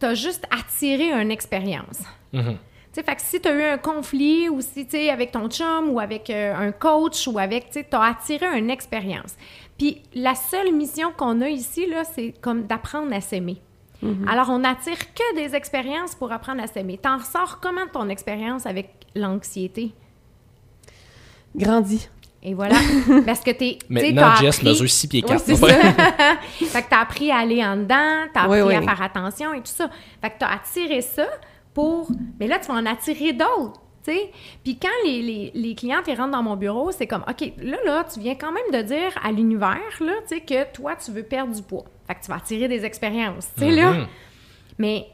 Tu 0.00 0.06
as 0.06 0.14
juste 0.14 0.46
attiré 0.50 1.10
une 1.12 1.30
expérience. 1.30 2.00
Mhm. 2.32 2.54
Tu 2.54 2.58
sais, 3.00 3.04
fait 3.04 3.16
que 3.16 3.22
si 3.22 3.40
tu 3.40 3.48
as 3.48 3.52
eu 3.54 3.62
un 3.74 3.78
conflit 3.78 4.48
ou 4.48 4.60
si, 4.60 4.86
tu 4.86 5.08
avec 5.08 5.32
ton 5.32 5.48
chum 5.48 5.90
ou 5.90 6.00
avec 6.00 6.30
euh, 6.30 6.54
un 6.54 6.72
coach 6.72 7.26
ou 7.26 7.38
avec, 7.38 7.70
tu 7.70 7.84
as 7.92 8.02
attiré 8.02 8.58
une 8.58 8.70
expérience. 8.70 9.34
Puis 9.78 10.02
la 10.14 10.34
seule 10.34 10.72
mission 10.72 11.12
qu'on 11.16 11.40
a 11.40 11.48
ici, 11.48 11.86
là, 11.86 12.02
c'est 12.04 12.34
comme 12.40 12.64
d'apprendre 12.66 13.14
à 13.14 13.20
s'aimer. 13.20 13.60
Alors, 14.28 14.48
on 14.50 14.60
n'attire 14.60 14.96
que 15.12 15.34
des 15.34 15.56
expériences 15.56 16.14
pour 16.14 16.30
apprendre 16.30 16.62
à 16.62 16.68
s'aimer. 16.68 16.98
T'en 16.98 17.18
ressors 17.18 17.58
comment 17.60 17.84
de 17.84 17.90
ton 17.90 18.08
expérience 18.08 18.64
avec 18.64 18.90
l'anxiété? 19.16 19.92
Grandis. 21.56 22.08
Et 22.42 22.54
voilà. 22.54 22.76
Parce 23.26 23.40
que 23.40 23.50
t'es. 23.50 23.78
Maintenant, 23.88 24.36
Jess 24.36 24.58
appris- 24.60 24.68
mesure 24.68 24.88
6 24.88 25.08
pieds 25.08 25.22
Ouais, 25.24 25.28
4. 25.30 25.42
c'est 25.44 25.56
ça. 25.56 25.66
fait 25.66 26.82
que 26.82 26.88
t'as 26.88 27.00
appris 27.00 27.32
à 27.32 27.38
aller 27.38 27.64
en 27.64 27.76
dedans, 27.76 28.26
t'as 28.32 28.46
Oui, 28.48 28.60
appris 28.60 28.76
à 28.76 28.78
oui. 28.80 28.84
faire 28.86 29.02
attention 29.02 29.52
et 29.54 29.58
tout 29.58 29.64
ça. 29.66 29.90
Fait 30.22 30.30
que 30.30 30.34
t'as 30.38 30.48
attiré 30.52 31.00
ça 31.00 31.26
pour... 31.78 32.08
Mais 32.40 32.46
là, 32.48 32.58
tu 32.58 32.66
vas 32.68 32.74
en 32.74 32.86
attirer 32.86 33.32
d'autres, 33.32 33.80
tu 34.04 34.12
sais. 34.12 34.30
Puis 34.64 34.78
quand 34.78 34.88
les, 35.04 35.22
les, 35.22 35.52
les 35.54 35.74
clients 35.74 36.00
rentrent 36.06 36.30
dans 36.32 36.42
mon 36.42 36.56
bureau, 36.56 36.90
c'est 36.90 37.06
comme, 37.06 37.22
OK, 37.28 37.52
là, 37.62 37.76
là, 37.84 38.04
tu 38.12 38.18
viens 38.20 38.34
quand 38.34 38.50
même 38.52 38.82
de 38.82 38.86
dire 38.86 39.12
à 39.22 39.30
l'univers, 39.30 39.78
là, 40.00 40.12
tu 40.28 40.36
sais, 40.36 40.40
que 40.40 40.72
toi, 40.72 40.96
tu 40.96 41.12
veux 41.12 41.22
perdre 41.22 41.54
du 41.54 41.62
poids. 41.62 41.84
Fait 42.06 42.14
que 42.16 42.20
tu 42.22 42.28
vas 42.30 42.36
attirer 42.36 42.66
des 42.68 42.84
expériences, 42.84 43.48
tu 43.56 43.64
sais, 43.64 43.70
là. 43.70 43.92
Mhm. 43.92 44.06
Mais 44.78 45.06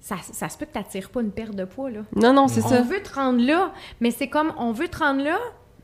ça, 0.00 0.16
ça 0.20 0.48
se 0.48 0.56
peut 0.58 0.66
que 0.66 0.72
t'attires 0.72 1.10
pas 1.10 1.20
une 1.22 1.32
perte 1.32 1.54
de 1.54 1.64
poids, 1.64 1.90
là. 1.90 2.00
Non, 2.14 2.32
non, 2.32 2.46
c'est 2.48 2.64
On 2.64 2.68
ça. 2.68 2.82
veut 2.82 3.02
te 3.02 3.14
rendre 3.14 3.44
là, 3.44 3.72
mais 4.00 4.10
c'est 4.12 4.28
comme 4.28 4.52
on 4.58 4.72
veut 4.72 4.88
te 4.88 4.98
rendre 4.98 5.24
là 5.24 5.38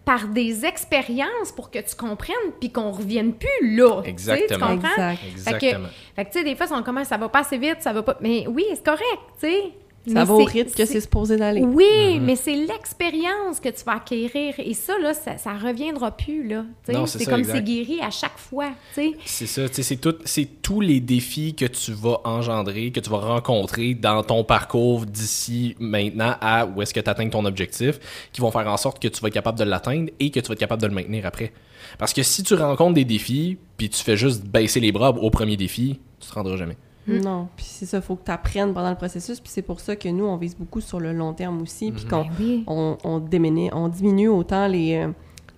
par 0.05 0.28
des 0.28 0.64
expériences 0.64 1.53
pour 1.55 1.70
que 1.70 1.78
tu 1.80 1.95
comprennes 1.95 2.34
puis 2.61 2.70
qu'on 2.72 2.91
revienne 2.93 3.34
plus 3.34 3.76
là. 3.76 3.97
Tu 3.99 4.05
sais, 4.05 4.11
Exactement. 4.11 4.49
Tu 4.49 4.59
comprends? 4.76 5.11
Exact. 5.11 5.16
Fait 5.16 5.26
que, 5.26 5.66
Exactement. 5.66 5.89
fait 6.16 6.24
que, 6.24 6.30
tu 6.32 6.39
sais, 6.39 6.45
des 6.45 6.57
fois, 6.57 6.66
on 6.72 6.82
commence, 6.82 7.09
ça 7.09 7.16
va 7.16 7.28
pas 7.28 7.41
assez 7.41 7.59
vite, 7.59 7.78
ça 7.80 7.93
va 7.93 8.03
pas. 8.03 8.16
Mais 8.20 8.47
oui, 8.47 8.64
c'est 8.70 8.84
correct, 8.84 9.03
tu 9.41 9.49
sais. 9.49 9.72
Ça 10.09 10.14
Mais 10.14 10.24
va 10.24 10.34
au 10.34 10.44
rythme 10.44 10.70
que 10.74 10.84
c'est 10.84 11.00
supposé 11.00 11.36
d'aller. 11.36 11.61
Oui, 11.62 12.16
Mhm. 12.18 12.24
mais 12.24 12.36
c'est 12.36 12.54
l'expérience 12.56 13.61
que 13.62 13.68
tu 13.68 13.84
vas 13.84 13.96
acquérir. 13.96 14.54
Et 14.59 14.74
ça, 14.74 14.98
là, 14.98 15.12
ça, 15.14 15.36
ça 15.38 15.52
reviendra 15.52 16.11
plus, 16.16 16.46
là. 16.48 16.64
c'est 17.06 17.24
comme 17.26 17.44
c'est 17.44 17.62
guéri 17.62 18.00
à 18.02 18.11
chaque 18.11 18.38
fois, 18.38 18.68
tu 18.94 19.02
sais. 19.02 19.12
C'est 19.24 19.46
ça, 19.46 19.62
c'est 19.70 19.96
tout, 19.96 20.14
c'est 20.24 20.62
tous 20.62 20.80
les 20.80 21.00
défis 21.00 21.54
que 21.54 21.66
tu 21.66 21.92
vas 21.92 22.20
engendrer, 22.24 22.90
que 22.90 23.00
tu 23.00 23.11
vas 23.11 23.18
rencontrer 23.18 23.94
dans 23.94 24.22
ton 24.22 24.44
parcours 24.44 25.04
d'ici 25.06 25.76
maintenant 25.78 26.34
à 26.40 26.66
où 26.66 26.80
est-ce 26.82 26.94
que 26.94 27.00
tu 27.00 27.11
atteins 27.11 27.28
ton 27.28 27.44
objectif, 27.44 27.98
qui 28.32 28.40
vont 28.40 28.50
faire 28.50 28.66
en 28.68 28.76
sorte 28.76 29.00
que 29.02 29.09
tu 29.09 29.20
vas 29.20 29.28
être 29.28 29.34
capable 29.34 29.59
de 29.59 29.64
l'atteindre 29.64 30.11
et 30.18 30.30
que 30.30 30.40
tu 30.40 30.48
vas 30.48 30.54
être 30.54 30.61
capable 30.61 30.82
de 30.82 30.86
le 30.88 30.94
maintenir 30.94 31.26
après. 31.26 31.52
Parce 31.98 32.12
que 32.12 32.22
si 32.22 32.42
tu 32.42 32.54
rencontres 32.54 32.94
des 32.94 33.04
défis, 33.04 33.56
puis 33.76 33.88
tu 33.88 34.02
fais 34.02 34.16
juste 34.16 34.44
baisser 34.44 34.80
les 34.80 34.92
bras 34.92 35.11
au 35.11 35.30
premier 35.30 35.56
défi, 35.56 35.98
tu 36.20 36.28
te 36.28 36.34
rendras 36.34 36.56
jamais. 36.56 36.76
Non, 37.09 37.48
puis 37.56 37.64
c'est 37.68 37.86
ça, 37.86 38.00
faut 38.00 38.16
que 38.16 38.24
tu 38.24 38.30
apprennes 38.30 38.72
pendant 38.74 38.90
le 38.90 38.96
processus, 38.96 39.40
puis 39.40 39.50
c'est 39.52 39.62
pour 39.62 39.80
ça 39.80 39.96
que 39.96 40.09
nous, 40.09 40.24
on 40.24 40.36
vise 40.36 40.56
beaucoup 40.56 40.80
sur 40.80 41.00
le 41.00 41.12
long 41.12 41.32
terme 41.32 41.62
aussi, 41.62 41.90
puis 41.92 42.04
qu'on 42.04 42.22
Ben 42.22 42.30
oui. 42.38 42.64
on, 42.66 42.96
on 43.04 43.18
diminue, 43.18 43.70
on 43.72 43.88
diminue 43.88 44.28
autant 44.28 44.66
les, 44.68 44.96
euh, 44.96 45.09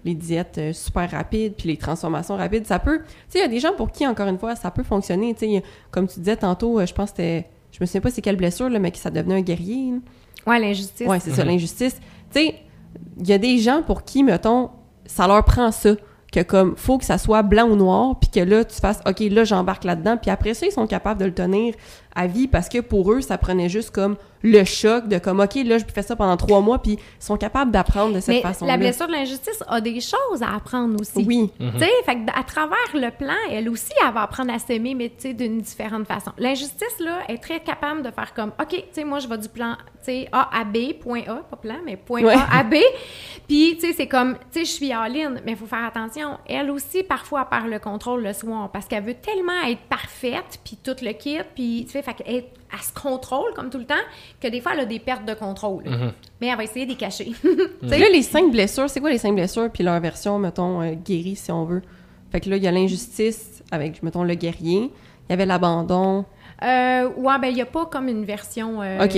les 0.04 0.14
diètes 0.14 0.56
euh, 0.58 0.72
super 0.72 1.10
rapides, 1.10 1.54
puis 1.56 1.68
les 1.68 1.76
transformations 1.76 2.36
rapides. 2.36 2.66
Ça 2.66 2.78
peut, 2.78 3.00
tu 3.00 3.04
sais, 3.28 3.38
il 3.38 3.42
y 3.42 3.44
a 3.44 3.48
des 3.48 3.60
gens 3.60 3.72
pour 3.76 3.90
qui, 3.90 4.06
encore 4.06 4.28
une 4.28 4.38
fois, 4.38 4.56
ça 4.56 4.70
peut 4.70 4.82
fonctionner, 4.84 5.34
tu 5.34 5.40
sais, 5.46 5.62
comme 5.90 6.06
tu 6.06 6.20
disais 6.20 6.36
tantôt, 6.36 6.78
euh, 6.80 6.86
je 6.86 6.94
pense 6.94 7.10
que 7.10 7.16
c'était, 7.16 7.48
je 7.72 7.78
me 7.80 7.86
souviens 7.86 8.00
pas 8.00 8.10
c'est 8.10 8.22
quelle 8.22 8.36
blessure, 8.36 8.68
là, 8.70 8.78
mais 8.78 8.90
que 8.90 8.98
ça 8.98 9.10
devenait 9.10 9.36
un 9.36 9.42
guerrier. 9.42 9.94
Ouais, 10.46 10.58
l'injustice. 10.58 11.06
Ouais, 11.06 11.20
c'est 11.20 11.32
ça, 11.32 11.44
l'injustice. 11.44 12.00
Tu 12.32 12.40
sais, 12.40 12.54
il 13.18 13.28
y 13.28 13.32
a 13.32 13.38
des 13.38 13.58
gens 13.58 13.82
pour 13.82 14.04
qui, 14.04 14.22
mettons, 14.22 14.70
ça 15.04 15.26
leur 15.26 15.44
prend 15.44 15.70
ça 15.70 15.94
que 16.32 16.40
comme 16.40 16.76
faut 16.76 16.98
que 16.98 17.04
ça 17.04 17.18
soit 17.18 17.42
blanc 17.42 17.68
ou 17.68 17.76
noir 17.76 18.18
puis 18.18 18.30
que 18.30 18.40
là 18.40 18.64
tu 18.64 18.80
fasses 18.80 19.00
OK 19.06 19.20
là 19.20 19.44
j'embarque 19.44 19.84
là-dedans 19.84 20.16
puis 20.16 20.30
après 20.30 20.54
ça 20.54 20.66
ils 20.66 20.72
sont 20.72 20.86
capables 20.86 21.20
de 21.20 21.26
le 21.26 21.34
tenir 21.34 21.74
à 22.14 22.26
vie 22.26 22.48
parce 22.48 22.68
que 22.68 22.78
pour 22.80 23.12
eux 23.12 23.20
ça 23.20 23.38
prenait 23.38 23.68
juste 23.68 23.90
comme 23.90 24.16
le 24.42 24.64
choc 24.64 25.06
de 25.06 25.18
comme 25.18 25.38
OK 25.40 25.54
là 25.66 25.76
je 25.78 25.84
fais 25.92 26.02
ça 26.02 26.16
pendant 26.16 26.36
trois 26.36 26.60
mois 26.60 26.80
puis 26.80 26.92
ils 26.92 27.24
sont 27.24 27.36
capables 27.36 27.70
d'apprendre 27.70 28.14
de 28.14 28.20
cette 28.20 28.36
Mais 28.36 28.40
façon-là. 28.40 28.72
la 28.72 28.78
blessure 28.78 29.06
de 29.06 29.12
l'injustice 29.12 29.62
a 29.68 29.80
des 29.80 30.00
choses 30.00 30.42
à 30.42 30.54
apprendre 30.56 30.98
aussi. 31.00 31.24
Oui. 31.26 31.50
Tu 31.58 31.78
sais, 31.78 31.90
fait 32.06 32.14
que 32.16 32.30
à 32.38 32.42
travers 32.42 32.78
le 32.94 33.10
plan, 33.10 33.34
elle 33.50 33.68
aussi, 33.68 33.92
elle 34.04 34.12
va 34.14 34.22
apprendre 34.22 34.52
à 34.52 34.58
s'aimer, 34.58 34.94
mais 34.94 35.08
tu 35.10 35.14
sais, 35.28 35.34
d'une 35.34 35.60
différente 35.60 36.06
façon. 36.06 36.32
L'injustice, 36.38 36.98
là, 37.00 37.18
est 37.28 37.36
très 37.38 37.60
capable 37.60 38.02
de 38.02 38.10
faire 38.10 38.32
comme, 38.34 38.52
OK, 38.60 38.68
tu 38.70 38.82
sais, 38.92 39.04
moi, 39.04 39.18
je 39.18 39.28
vais 39.28 39.36
du 39.38 39.48
plan, 39.48 39.76
tu 39.98 40.04
sais, 40.06 40.28
A 40.32 40.48
à 40.58 40.64
B, 40.64 40.94
point 41.00 41.22
A, 41.28 41.34
pas 41.50 41.56
plan, 41.56 41.76
mais 41.84 41.96
point 41.98 42.22
Ouais. 42.22 42.34
A 42.34 42.58
à 42.60 42.62
B. 42.64 42.76
Puis, 43.46 43.76
tu 43.78 43.88
sais, 43.88 43.92
c'est 43.92 44.06
comme, 44.06 44.34
tu 44.52 44.60
sais, 44.60 44.64
je 44.64 44.70
suis 44.70 44.92
all-in, 44.92 45.34
mais 45.44 45.52
il 45.52 45.56
faut 45.56 45.66
faire 45.66 45.84
attention. 45.84 46.38
Elle 46.46 46.70
aussi, 46.70 47.02
parfois, 47.02 47.42
elle 47.50 47.58
perd 47.58 47.70
le 47.70 47.78
contrôle 47.78 48.22
le 48.22 48.32
soir 48.32 48.70
parce 48.72 48.86
qu'elle 48.86 49.04
veut 49.04 49.14
tellement 49.14 49.60
être 49.68 49.82
parfaite, 49.82 50.58
puis 50.64 50.78
tout 50.82 50.96
le 51.02 51.12
kit, 51.12 51.38
puis, 51.54 51.84
tu 51.86 51.99
sais, 52.00 52.12
fait 52.12 52.22
qu'elle 52.22 52.44
elle 52.72 52.78
se 52.80 52.92
contrôle 52.92 53.52
comme 53.54 53.70
tout 53.70 53.78
le 53.78 53.84
temps, 53.84 53.94
que 54.40 54.48
des 54.48 54.60
fois, 54.60 54.72
elle 54.74 54.80
a 54.80 54.84
des 54.84 54.98
pertes 54.98 55.24
de 55.26 55.34
contrôle. 55.34 55.84
Mais 56.40 56.48
elle 56.48 56.56
va 56.56 56.64
essayer 56.64 56.86
de 56.86 56.90
les 56.90 56.96
cacher. 56.96 57.32
Sais, 57.88 57.98
là, 57.98 58.08
les 58.10 58.22
cinq 58.22 58.50
blessures, 58.50 58.88
c'est 58.88 59.00
quoi 59.00 59.10
les 59.10 59.18
cinq 59.18 59.34
blessures? 59.34 59.70
Puis 59.70 59.84
leur 59.84 59.98
version, 60.00 60.38
mettons, 60.38 60.80
euh, 60.80 60.94
guérie, 60.94 61.36
si 61.36 61.50
on 61.50 61.64
veut. 61.64 61.82
Fait 62.30 62.40
que 62.40 62.48
là, 62.48 62.56
il 62.56 62.62
y 62.62 62.68
a 62.68 62.70
l'injustice 62.70 63.62
avec, 63.70 64.02
mettons, 64.02 64.24
le 64.24 64.34
guerrier. 64.34 64.90
Il 65.30 65.34
y 65.34 65.34
avait 65.34 65.46
l'abandon? 65.46 66.24
Euh, 66.62 67.08
ouais, 67.16 67.38
ben, 67.40 67.46
il 67.48 67.54
n'y 67.54 67.62
a 67.62 67.66
pas 67.66 67.86
comme 67.86 68.08
une 68.08 68.24
version. 68.24 68.82
euh, 68.82 69.04
OK. 69.04 69.16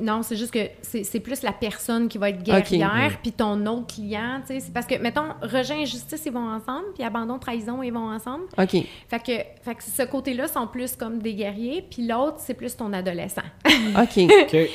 Non, 0.00 0.22
c'est 0.22 0.36
juste 0.36 0.52
que 0.52 0.60
c'est 0.82 1.02
c'est 1.02 1.18
plus 1.18 1.42
la 1.42 1.50
personne 1.52 2.06
qui 2.06 2.18
va 2.18 2.28
être 2.28 2.42
guerrière, 2.42 3.18
puis 3.20 3.32
ton 3.32 3.66
autre 3.66 3.94
client, 3.94 4.40
tu 4.46 4.52
sais. 4.54 4.60
C'est 4.60 4.72
parce 4.72 4.86
que, 4.86 4.96
mettons, 4.96 5.24
rejet 5.42 5.82
et 5.82 5.86
justice, 5.86 6.22
ils 6.26 6.32
vont 6.32 6.46
ensemble, 6.48 6.84
puis 6.94 7.02
abandon, 7.02 7.38
trahison, 7.38 7.82
ils 7.82 7.90
vont 7.92 8.12
ensemble. 8.12 8.44
OK. 8.58 8.76
Fait 9.08 9.18
que, 9.18 9.32
fait 9.62 9.74
que 9.74 9.82
ce 9.82 10.02
côté-là 10.02 10.46
sont 10.46 10.68
plus 10.68 10.94
comme 10.94 11.18
des 11.18 11.34
guerriers, 11.34 11.82
puis 11.90 12.06
l'autre, 12.06 12.36
c'est 12.38 12.54
plus 12.54 12.76
ton 12.76 12.92
adolescent. 12.92 13.42
OK. 13.66 14.18
OK. 14.42 14.52
ouais, 14.52 14.68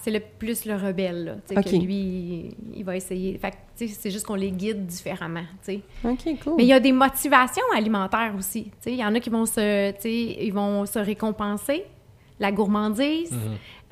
c'est 0.00 0.10
le 0.12 0.20
plus 0.20 0.66
le 0.66 0.76
rebelle, 0.76 1.24
là. 1.24 1.32
Tu 1.48 1.54
sais, 1.54 1.58
OK. 1.58 1.64
que 1.64 1.84
lui, 1.84 1.94
il, 1.96 2.54
il 2.76 2.84
va 2.84 2.94
essayer. 2.94 3.36
Fait 3.38 3.50
que, 3.50 3.56
tu 3.76 3.88
sais, 3.88 3.94
c'est 3.98 4.10
juste 4.12 4.26
qu'on 4.26 4.36
les 4.36 4.52
guide 4.52 4.86
différemment, 4.86 5.42
tu 5.66 5.72
sais. 5.72 5.80
OK, 6.04 6.38
cool. 6.44 6.54
Mais 6.58 6.62
il 6.62 6.68
y 6.68 6.72
a 6.72 6.78
des 6.78 6.92
motivations 6.92 7.64
alimentaires 7.74 8.32
aussi. 8.38 8.64
Tu 8.64 8.70
sais, 8.80 8.92
Il 8.92 8.98
y 8.98 9.04
en 9.04 9.12
a 9.12 9.18
qui 9.18 9.30
vont 9.30 9.44
se, 9.46 9.90
tu 9.90 10.02
sais, 10.02 10.33
ils 10.40 10.52
vont 10.52 10.86
se 10.86 10.98
récompenser. 10.98 11.84
La 12.40 12.50
gourmandise, 12.50 13.32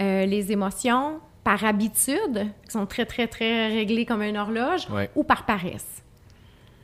euh, 0.01 0.27
les 0.27 0.51
émotions, 0.53 1.21
par 1.45 1.65
habitude, 1.65 2.47
qui 2.65 2.71
sont 2.71 2.87
très, 2.87 3.05
très, 3.07 3.27
très 3.29 3.69
réglées 3.69 4.05
comme 4.05 4.23
une 4.23 4.37
horloge, 4.37 4.89
Ouais. 4.91 5.11
ou 5.15 5.23
par 5.25 5.45
paresse. 5.47 5.87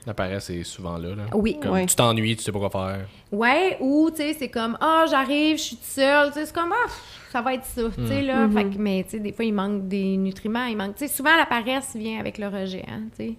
La 0.07 0.15
paresse, 0.15 0.45
c'est 0.45 0.63
souvent 0.63 0.97
là. 0.97 1.15
là. 1.15 1.25
Oui. 1.35 1.59
Comme 1.61 1.73
Ouais. 1.73 1.87
Tu 1.87 1.95
t'ennuies, 1.97 2.37
tu 2.37 2.43
sais 2.43 2.53
pas 2.53 2.59
quoi 2.61 2.71
faire. 2.71 3.07
Ouais, 3.33 3.77
ou, 3.81 4.09
tu 4.11 4.17
sais, 4.19 4.35
c'est 4.39 4.49
comme, 4.49 4.79
ah, 4.81 5.05
j'arrive, 5.11 5.59
je 5.59 5.63
suis 5.63 5.77
toute 5.77 5.85
seule. 5.85 6.29
Tu 6.29 6.35
sais, 6.35 6.47
c'est 6.47 6.55
comme, 6.55 6.73
ah, 6.73 6.87
pff, 6.87 7.29
ça 7.31 7.43
va 7.43 7.55
être 7.55 7.65
ça. 7.67 7.83
Tu 7.95 8.07
sais, 8.07 8.23
là. 8.23 8.49
Fait 8.49 8.65
que, 8.65 8.79
mais, 8.79 9.03
tu 9.05 9.11
sais, 9.11 9.19
des 9.19 9.33
fois, 9.33 9.45
il 9.45 9.53
manque 9.53 9.87
des 9.87 10.17
nutriments. 10.17 10.65
Il 10.65 10.77
manque, 10.77 10.95
tu 10.95 11.07
sais, 11.07 11.13
souvent, 11.13 11.37
la 11.37 11.45
paresse 11.45 11.95
vient 11.95 12.19
avec 12.21 12.39
le 12.39 12.47
rejet, 12.49 12.85
hein, 12.89 13.03
tu 13.19 13.25
sais. 13.27 13.35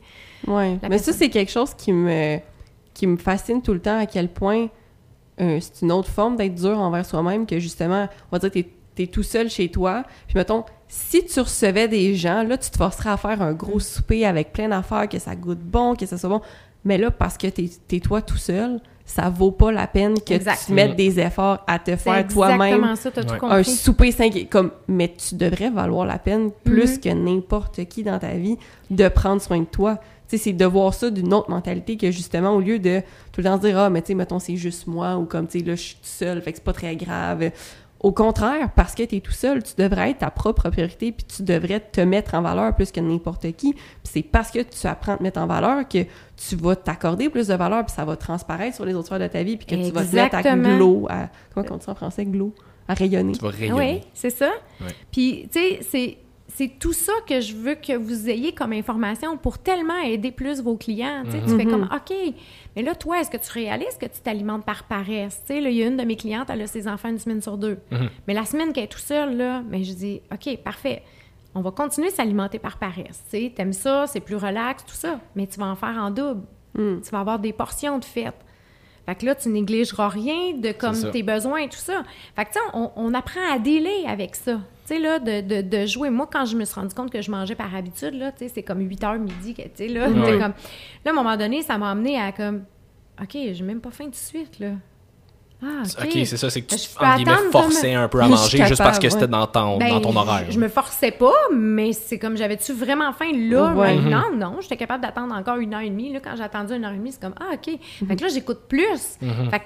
Ouais. 0.45 0.77
La 0.83 0.89
Mais 0.89 0.97
ça, 0.99 1.11
c'est 1.13 1.29
quelque 1.29 1.51
chose 1.51 1.73
qui 1.73 1.91
me, 1.91 2.37
qui 2.93 3.07
me 3.07 3.17
fascine 3.17 3.61
tout 3.63 3.73
le 3.73 3.79
temps, 3.81 3.97
à 3.97 4.05
quel 4.05 4.27
point 4.27 4.67
c'est 5.39 5.81
une 5.83 5.91
autre 5.91 6.09
forme 6.09 6.35
d'être 6.35 6.55
dur 6.55 6.77
envers 6.79 7.05
soi-même 7.05 7.45
que 7.45 7.59
justement, 7.59 8.07
on 8.31 8.35
va 8.37 8.39
dire, 8.39 8.51
t'es 8.51 8.67
es 9.03 9.07
tout 9.07 9.23
seul 9.23 9.49
chez 9.49 9.69
toi. 9.69 10.03
Puis 10.27 10.35
mettons, 10.37 10.65
si 10.89 11.25
tu 11.25 11.39
recevais 11.39 11.87
des 11.87 12.15
gens, 12.15 12.43
là, 12.43 12.57
tu 12.57 12.69
te 12.69 12.75
forcerais 12.77 13.11
à 13.11 13.17
faire 13.17 13.41
un 13.41 13.53
gros 13.53 13.79
souper 13.79 14.25
avec 14.25 14.51
plein 14.51 14.67
d'affaires, 14.67 15.07
que 15.07 15.19
ça 15.19 15.35
goûte 15.37 15.59
bon, 15.61 15.95
que 15.95 16.05
ça 16.05 16.17
soit 16.17 16.29
bon. 16.29 16.41
Mais 16.83 16.97
là, 16.97 17.09
parce 17.09 17.37
que 17.37 17.47
t'es 17.47 17.69
es 17.93 17.99
toi 18.01 18.21
tout 18.21 18.35
seul, 18.35 18.81
ça 19.05 19.29
vaut 19.29 19.51
pas 19.51 19.71
la 19.71 19.87
peine 19.87 20.15
que 20.19 20.33
Exact. 20.33 20.63
tu 20.65 20.73
mettes 20.73 20.97
des 20.97 21.17
efforts 21.19 21.63
à 21.65 21.79
te 21.79 21.91
C'est 21.91 21.97
faire 21.97 22.27
toi-même 22.27 22.61
exactement 22.83 22.95
ça, 22.97 23.11
t'as 23.11 23.21
Ouais. 23.21 23.39
tout 23.39 23.45
un 23.45 23.63
souper 23.63 24.11
5 24.11 24.47
comme 24.49 24.71
mais 24.89 25.13
tu 25.15 25.35
devrais 25.35 25.69
valoir 25.69 26.05
la 26.05 26.19
peine 26.19 26.51
plus 26.65 26.95
Mhm. 26.95 26.99
que 26.99 27.09
n'importe 27.09 27.85
qui 27.85 28.03
dans 28.03 28.19
ta 28.19 28.33
vie 28.33 28.57
de 28.89 29.07
prendre 29.07 29.41
soin 29.41 29.59
de 29.59 29.65
toi. 29.65 29.97
Tu 30.29 30.37
sais 30.37 30.43
c'est 30.43 30.53
de 30.53 30.65
voir 30.65 30.93
ça 30.93 31.09
d'une 31.09 31.33
autre 31.33 31.49
mentalité 31.49 31.97
que 31.97 32.11
justement 32.11 32.51
au 32.51 32.61
lieu 32.61 32.79
de 32.79 33.01
tout 33.31 33.41
le 33.41 33.45
temps 33.45 33.57
se 33.57 33.67
dire 33.67 33.77
ah 33.79 33.89
mais 33.89 34.01
tu 34.01 34.07
sais 34.07 34.13
mettons 34.13 34.39
c'est 34.39 34.55
juste 34.55 34.87
moi 34.87 35.17
ou 35.17 35.25
comme 35.25 35.47
tu 35.47 35.59
sais 35.59 35.65
là 35.65 35.75
je 35.75 35.81
suis 35.81 35.95
tout 35.95 36.01
seul 36.03 36.41
fait 36.41 36.51
que 36.51 36.57
c'est 36.59 36.63
pas 36.63 36.73
très 36.73 36.95
grave. 36.95 37.51
Au 38.01 38.13
contraire, 38.13 38.71
parce 38.75 38.95
que 38.95 39.03
tu 39.03 39.17
es 39.17 39.19
tout 39.19 39.33
seul, 39.33 39.61
tu 39.61 39.73
devrais 39.77 40.11
être 40.11 40.19
ta 40.19 40.31
propre 40.31 40.69
priorité, 40.69 41.11
puis 41.11 41.25
tu 41.25 41.43
devrais 41.43 41.81
te 41.81 41.99
mettre 41.99 42.33
en 42.33 42.41
valeur 42.41 42.73
plus 42.73 42.93
que 42.93 43.01
n'importe 43.01 43.51
qui. 43.57 43.73
Puis 43.73 43.83
c'est 44.03 44.23
parce 44.23 44.51
que 44.51 44.59
tu 44.59 44.87
apprends 44.87 45.15
à 45.15 45.17
te 45.17 45.23
mettre 45.23 45.39
en 45.41 45.47
valeur 45.47 45.85
que 45.85 46.05
tu 46.37 46.55
vas 46.55 46.77
t'accorder 46.77 47.29
plus 47.29 47.47
de 47.47 47.55
valeur, 47.55 47.85
puis 47.85 47.93
ça 47.93 48.05
va 48.05 48.15
transparaître 48.15 48.73
sur 48.73 48.85
les 48.85 48.93
autres 48.93 49.07
sphères 49.07 49.19
de 49.19 49.27
ta 49.27 49.43
vie, 49.43 49.57
puis 49.57 49.65
que 49.65 49.75
tu 49.75 49.91
vas 49.91 50.05
te 50.05 50.15
mettre 50.15 50.35
à 50.35 50.55
glow, 50.55 51.07
à... 51.09 51.27
Comment 51.53 51.65
on 51.71 51.75
dit 51.75 51.83
ça 51.83 51.91
en 51.91 51.95
français? 51.95 52.23
Glow? 52.23 52.53
À 52.87 52.93
rayonner. 52.93 53.33
Tu 53.33 53.41
vas 53.41 53.49
rayonner. 53.49 53.95
Oui, 53.95 54.01
c'est 54.13 54.29
ça. 54.29 54.49
Ouais. 54.79 54.87
Puis, 55.11 55.49
tu 55.51 55.59
sais, 55.59 55.79
c'est, 55.81 56.17
c'est 56.59 56.77
tout 56.77 56.91
ça 56.91 57.13
que 57.25 57.39
je 57.39 57.55
veux 57.55 57.75
que 57.75 57.95
vous 57.95 58.29
ayez 58.29 58.51
comme 58.51 58.73
information 58.73 59.37
pour 59.37 59.59
tellement 59.59 59.97
aider 59.99 60.29
plus 60.31 60.59
vos 60.61 60.75
clients. 60.75 61.23
Tu 61.23 61.31
fais 61.55 61.63
Mhm. 61.63 61.71
comme, 61.71 61.83
OK, 61.83 62.13
mais 62.75 62.81
là, 62.81 62.95
toi, 62.95 63.21
est-ce 63.21 63.29
que 63.31 63.37
tu 63.37 63.49
réalises 63.53 63.97
que 63.97 64.07
tu 64.07 64.19
t'alimentes 64.21 64.65
par 64.65 64.83
paresse? 64.83 65.41
Là, 65.47 65.55
il 65.69 65.71
y 65.71 65.81
a 65.83 65.87
une 65.87 65.95
de 65.95 66.03
mes 66.03 66.17
clientes, 66.17 66.49
elle 66.49 66.61
a 66.61 66.67
ses 66.67 66.85
enfants 66.89 67.07
une 67.07 67.17
semaine 67.17 67.41
sur 67.41 67.57
deux. 67.57 67.77
Mhm. 67.91 68.09
Mais 68.27 68.33
la 68.33 68.43
semaine 68.43 68.73
qu'elle 68.73 68.83
est 68.83 68.87
tout 68.87 68.99
seule, 68.99 69.37
là, 69.37 69.63
mais 69.69 69.85
je 69.85 69.93
dis, 69.93 70.21
OK, 70.33 70.57
parfait. 70.57 71.01
On 71.55 71.61
va 71.61 71.71
continuer 71.71 72.09
de 72.09 72.13
s'alimenter 72.13 72.59
par 72.59 72.77
paresse. 72.77 73.23
Tu 73.31 73.37
sais, 73.39 73.53
t'aimes 73.55 73.71
ça, 73.71 74.05
c'est 74.07 74.19
plus 74.19 74.35
relax, 74.35 74.83
tout 74.83 74.95
ça. 74.95 75.21
Mais 75.35 75.47
tu 75.47 75.59
vas 75.61 75.67
en 75.67 75.75
faire 75.77 75.95
en 75.97 76.11
double. 76.11 76.41
Mm. 76.73 76.99
Tu 77.01 77.09
vas 77.09 77.21
avoir 77.21 77.39
des 77.39 77.53
portions 77.53 77.99
de 77.99 78.05
fête. 78.05 78.35
Fait 79.09 79.15
que 79.15 79.25
là, 79.25 79.33
tu 79.33 79.49
négligeras 79.49 80.07
rien 80.07 80.53
de 80.53 80.71
comme 80.71 80.93
tes 81.11 81.23
besoins 81.23 81.61
et 81.61 81.67
tout 81.67 81.77
ça. 81.79 82.03
Fait 82.35 82.45
que, 82.45 82.51
tu 82.51 82.59
sais, 82.59 82.65
on, 82.75 82.91
on 82.95 83.15
apprend 83.15 83.39
à 83.51 83.57
délai 83.57 84.05
avec 84.05 84.35
ça. 84.35 84.59
Tu 84.85 84.93
sais, 84.93 84.99
là, 84.99 85.17
de, 85.17 85.41
de, 85.41 85.61
de 85.67 85.85
jouer. 85.87 86.11
Moi, 86.11 86.29
quand 86.31 86.45
je 86.45 86.55
me 86.55 86.63
suis 86.63 86.75
rendu 86.75 86.93
compte 86.93 87.11
que 87.11 87.19
je 87.19 87.31
mangeais 87.31 87.55
par 87.55 87.73
habitude, 87.73 88.13
là, 88.13 88.31
tu 88.31 88.37
sais, 88.37 88.51
c'est 88.53 88.61
comme 88.61 88.81
8 88.81 89.03
heures 89.03 89.17
midi, 89.17 89.55
tu 89.55 89.63
sais, 89.73 89.87
là, 89.87 90.05
comme... 90.09 90.37
Là, 90.37 90.53
à 91.07 91.09
un 91.09 91.13
moment 91.13 91.37
donné, 91.37 91.63
ça 91.63 91.79
m'a 91.79 91.89
amené 91.89 92.21
à 92.21 92.31
comme... 92.31 92.65
OK, 93.19 93.31
j'ai 93.33 93.63
même 93.63 93.81
pas 93.81 93.89
faim 93.89 94.05
tout 94.05 94.11
de 94.11 94.15
suite, 94.15 94.59
là. 94.59 94.73
Ah, 95.61 95.83
OK. 96.03 96.11
C'est 96.25 96.37
ça, 96.37 96.49
c'est 96.49 96.61
que 96.61 96.73
tu 96.73 96.79
Je 96.81 96.97
peux 96.97 97.05
en 97.05 97.15
guillemets, 97.17 97.31
attendre 97.33 97.51
forçais 97.51 97.93
un 97.93 98.07
peu 98.07 98.21
à 98.21 98.27
manger 98.29 98.65
juste 98.65 98.77
parce 98.77 98.97
que 98.97 99.09
c'était 99.09 99.23
ouais. 99.23 99.27
dans 99.27 99.45
ton, 99.47 99.77
Ben, 99.77 99.89
dans 99.89 99.99
ton 100.01 100.15
horaire. 100.15 100.45
Je, 100.47 100.51
je 100.53 100.59
me 100.59 100.69
forçais 100.69 101.11
pas, 101.11 101.33
mais 101.53 101.91
c'est 101.91 102.17
comme 102.17 102.37
j'avais-tu 102.37 102.71
vraiment 102.71 103.11
faim 103.11 103.31
là, 103.33 103.73
Ouais. 103.73 103.95
maintenant? 103.95 104.23
Non, 104.35 104.57
j'étais 104.61 104.77
capable 104.77 105.03
d'attendre 105.03 105.35
encore 105.35 105.57
une 105.57 105.73
heure 105.73 105.81
et 105.81 105.89
demie. 105.89 106.13
Là, 106.13 106.19
quand 106.21 106.35
j'ai 106.37 106.43
attendu 106.43 106.73
une 106.73 106.85
heure 106.85 106.93
et 106.93 106.97
demie, 106.97 107.11
c'est 107.11 107.21
comme 107.21 107.35
Ah, 107.39 107.53
OK. 107.55 107.77
Fait 108.07 108.15
que 108.15 108.21
là, 108.21 108.27
j'écoute 108.29 108.61
plus. 108.69 109.17
Mhm. 109.21 109.49
Fait 109.51 109.59
que, 109.59 109.63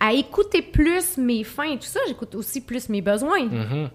à 0.00 0.14
écouter 0.14 0.62
plus 0.62 1.18
mes 1.18 1.44
fins 1.44 1.70
et 1.72 1.76
tout 1.76 1.84
ça, 1.86 2.00
j'écoute 2.08 2.34
aussi 2.34 2.62
plus 2.62 2.88
mes 2.88 3.02
besoins. 3.02 3.46
Tu 3.46 3.88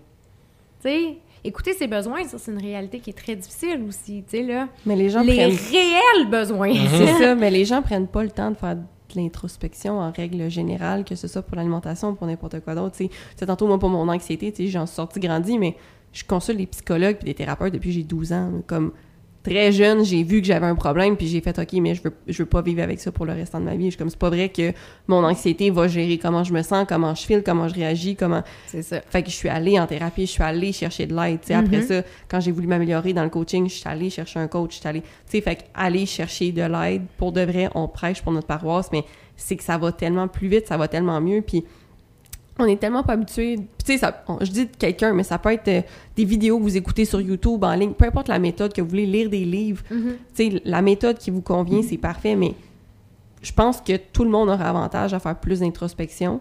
sais, 0.82 1.17
écouter 1.43 1.73
ses 1.73 1.88
besoins, 1.88 2.23
ça, 2.26 2.38
c'est 2.38 2.51
une 2.51 2.61
réalité 2.61 2.99
qui 2.99 3.09
est 3.09 3.13
très 3.13 3.36
difficile 3.36 3.84
aussi. 3.88 4.23
Tu 4.30 4.38
sais, 4.38 4.43
là. 4.43 4.67
Mais 4.86 4.95
les 4.95 5.09
gens 5.09 5.21
Les 5.21 5.34
prennent 5.36 5.57
réels 5.71 6.30
besoins. 6.30 6.73
C'est 6.91 7.13
ça, 7.23 7.34
mais 7.39 7.49
les 7.49 7.65
gens 7.65 7.82
prennent 7.82 8.07
pas 8.07 8.23
le 8.23 8.30
temps 8.30 8.51
de 8.51 8.55
faire 8.57 8.76
l'introspection 9.16 9.99
en 9.99 10.11
règle 10.11 10.49
générale, 10.49 11.03
que 11.03 11.16
ce 11.16 11.28
soit 11.28 11.41
pour 11.41 11.55
l'alimentation 11.55 12.09
ou 12.09 12.13
pour 12.13 12.28
n'importe 12.28 12.59
quoi 12.61 12.76
d'autre. 12.76 12.95
Sais, 12.95 13.09
tantôt, 13.45 13.68
moi, 13.68 13.80
pour 13.80 13.89
mon 13.89 14.07
anxiété, 14.09 14.53
j'en 14.68 14.86
suis 14.86 14.95
sortie 14.95 15.20
grandi, 15.20 15.57
mais 15.57 15.76
je 16.13 16.24
consulte 16.24 16.57
des 16.57 16.68
psychologues 16.68 17.18
et 17.22 17.26
des 17.26 17.34
thérapeutes 17.34 17.74
depuis 17.74 17.91
j'ai 17.91 18.03
12 18.03 18.34
ans. 18.34 18.51
Comme 18.68 18.91
très 19.46 19.72
jeune, 19.72 20.04
j'ai 20.04 20.24
vu 20.24 20.41
que 20.41 20.48
j'avais 20.48 20.66
un 20.66 20.76
problème, 20.76 21.16
puis 21.16 21.28
j'ai 21.28 21.39
fait 21.41 21.58
OK, 21.58 21.74
mais 21.74 21.96
je 21.96 22.02
veux, 22.04 22.14
je 22.28 22.38
veux 22.43 22.46
pas 22.48 22.62
vivre 22.62 22.82
avec 22.82 23.00
ça 23.00 23.12
pour 23.12 23.26
le 23.26 23.34
restant 23.34 23.60
de 23.60 23.66
ma 23.66 23.76
vie. 23.76 23.86
Je 23.86 23.89
suis 23.91 23.98
comme, 23.98 24.10
c'est 24.10 24.20
pas 24.20 24.30
vrai 24.30 24.50
que 24.50 24.72
mon 25.08 25.24
anxiété 25.24 25.70
va 25.70 25.88
gérer 25.88 26.18
comment 26.18 26.43
je 26.43 26.52
me 26.54 26.62
sens, 26.62 26.86
comment 26.88 27.14
je 27.16 27.26
file, 27.26 27.43
comment 27.46 27.68
je 27.68 27.76
réagis, 27.76 28.16
comment. 28.16 28.43
c'est 28.68 28.82
ça. 28.82 29.02
Fait 29.10 29.24
que 29.24 29.30
je 29.30 29.36
suis 29.36 29.50
allée 29.50 29.80
en 29.80 29.88
thérapie, 29.88 30.26
je 30.26 30.32
suis 30.32 30.43
allée 30.43 30.72
chercher 30.72 31.06
de 31.06 31.16
l'aide. 31.16 31.39
tu 31.41 31.48
sais. 31.48 31.54
Après 31.54 31.78
Mhm. 31.78 31.84
ça, 31.88 32.02
quand 32.28 32.39
j'ai 32.39 32.52
voulu 32.52 32.68
m'améliorer 32.68 33.14
dans 33.14 33.24
le 33.24 33.30
coaching, 33.30 33.70
je 33.70 33.76
suis 33.76 33.88
allée 33.89 34.10
chercher 34.10 34.39
un 34.39 34.48
coach. 34.48 34.74
Je 34.76 34.80
suis 34.80 34.88
allée, 34.88 35.02
tu 35.02 35.08
sais, 35.28 35.41
fait 35.41 35.56
que 35.56 35.62
aller 35.74 36.06
chercher 36.06 36.52
de 36.52 36.64
l'aide, 36.64 37.04
pour 37.18 37.32
de 37.32 37.41
vrai, 37.41 37.70
on 37.76 37.88
prêche 37.88 38.22
pour 38.22 38.32
notre 38.32 38.48
paroisse, 38.48 38.89
mais 38.91 39.04
c'est 39.38 39.56
que 39.56 39.64
ça 39.64 39.78
va 39.78 39.91
tellement 39.91 40.28
plus 40.28 40.48
vite, 40.48 40.68
ça 40.68 40.78
va 40.78 40.88
tellement 40.88 41.20
mieux, 41.22 41.41
puis 41.41 41.64
on 42.60 42.66
est 42.66 42.78
tellement 42.80 43.03
pas 43.03 43.14
habitué. 43.14 43.56
Puis 43.58 43.66
tu 43.86 43.91
sais, 43.93 43.97
ça- 43.97 44.24
on- 44.28 44.38
je 44.43 44.51
dis 44.51 44.66
de 44.66 44.76
quelqu'un, 44.78 45.14
mais 45.14 45.24
ça 45.24 45.38
peut 45.38 45.51
être 45.51 45.68
euh, 45.68 45.82
des 46.16 46.26
vidéos 46.26 46.58
que 46.58 46.64
vous 46.64 46.78
écoutez 46.78 47.06
sur 47.06 47.20
YouTube, 47.22 47.64
en 47.64 47.74
ligne, 47.74 47.91
peu 47.93 48.06
importe 48.06 48.28
la 48.30 48.39
méthode 48.39 48.74
que 48.74 48.82
vous 48.82 48.88
voulez, 48.89 49.06
lire 49.06 49.30
des 49.30 49.43
livres. 49.45 49.84
Mhm. 49.91 50.16
Tu 50.36 50.51
sais, 50.51 50.62
la 50.66 50.82
méthode 50.82 51.18
qui 51.18 51.32
vous 51.32 51.41
convient, 51.41 51.82
c'est 51.82 51.97
parfait, 51.97 52.36
mais 52.36 52.53
je 53.41 53.51
pense 53.51 53.82
que 53.82 53.97
tout 53.97 54.24
le 54.24 54.30
monde 54.30 54.49
aura 54.49 54.70
avantage 54.70 55.14
à 55.14 55.20
faire 55.20 55.36
plus 55.39 55.60
d'introspection, 55.60 56.39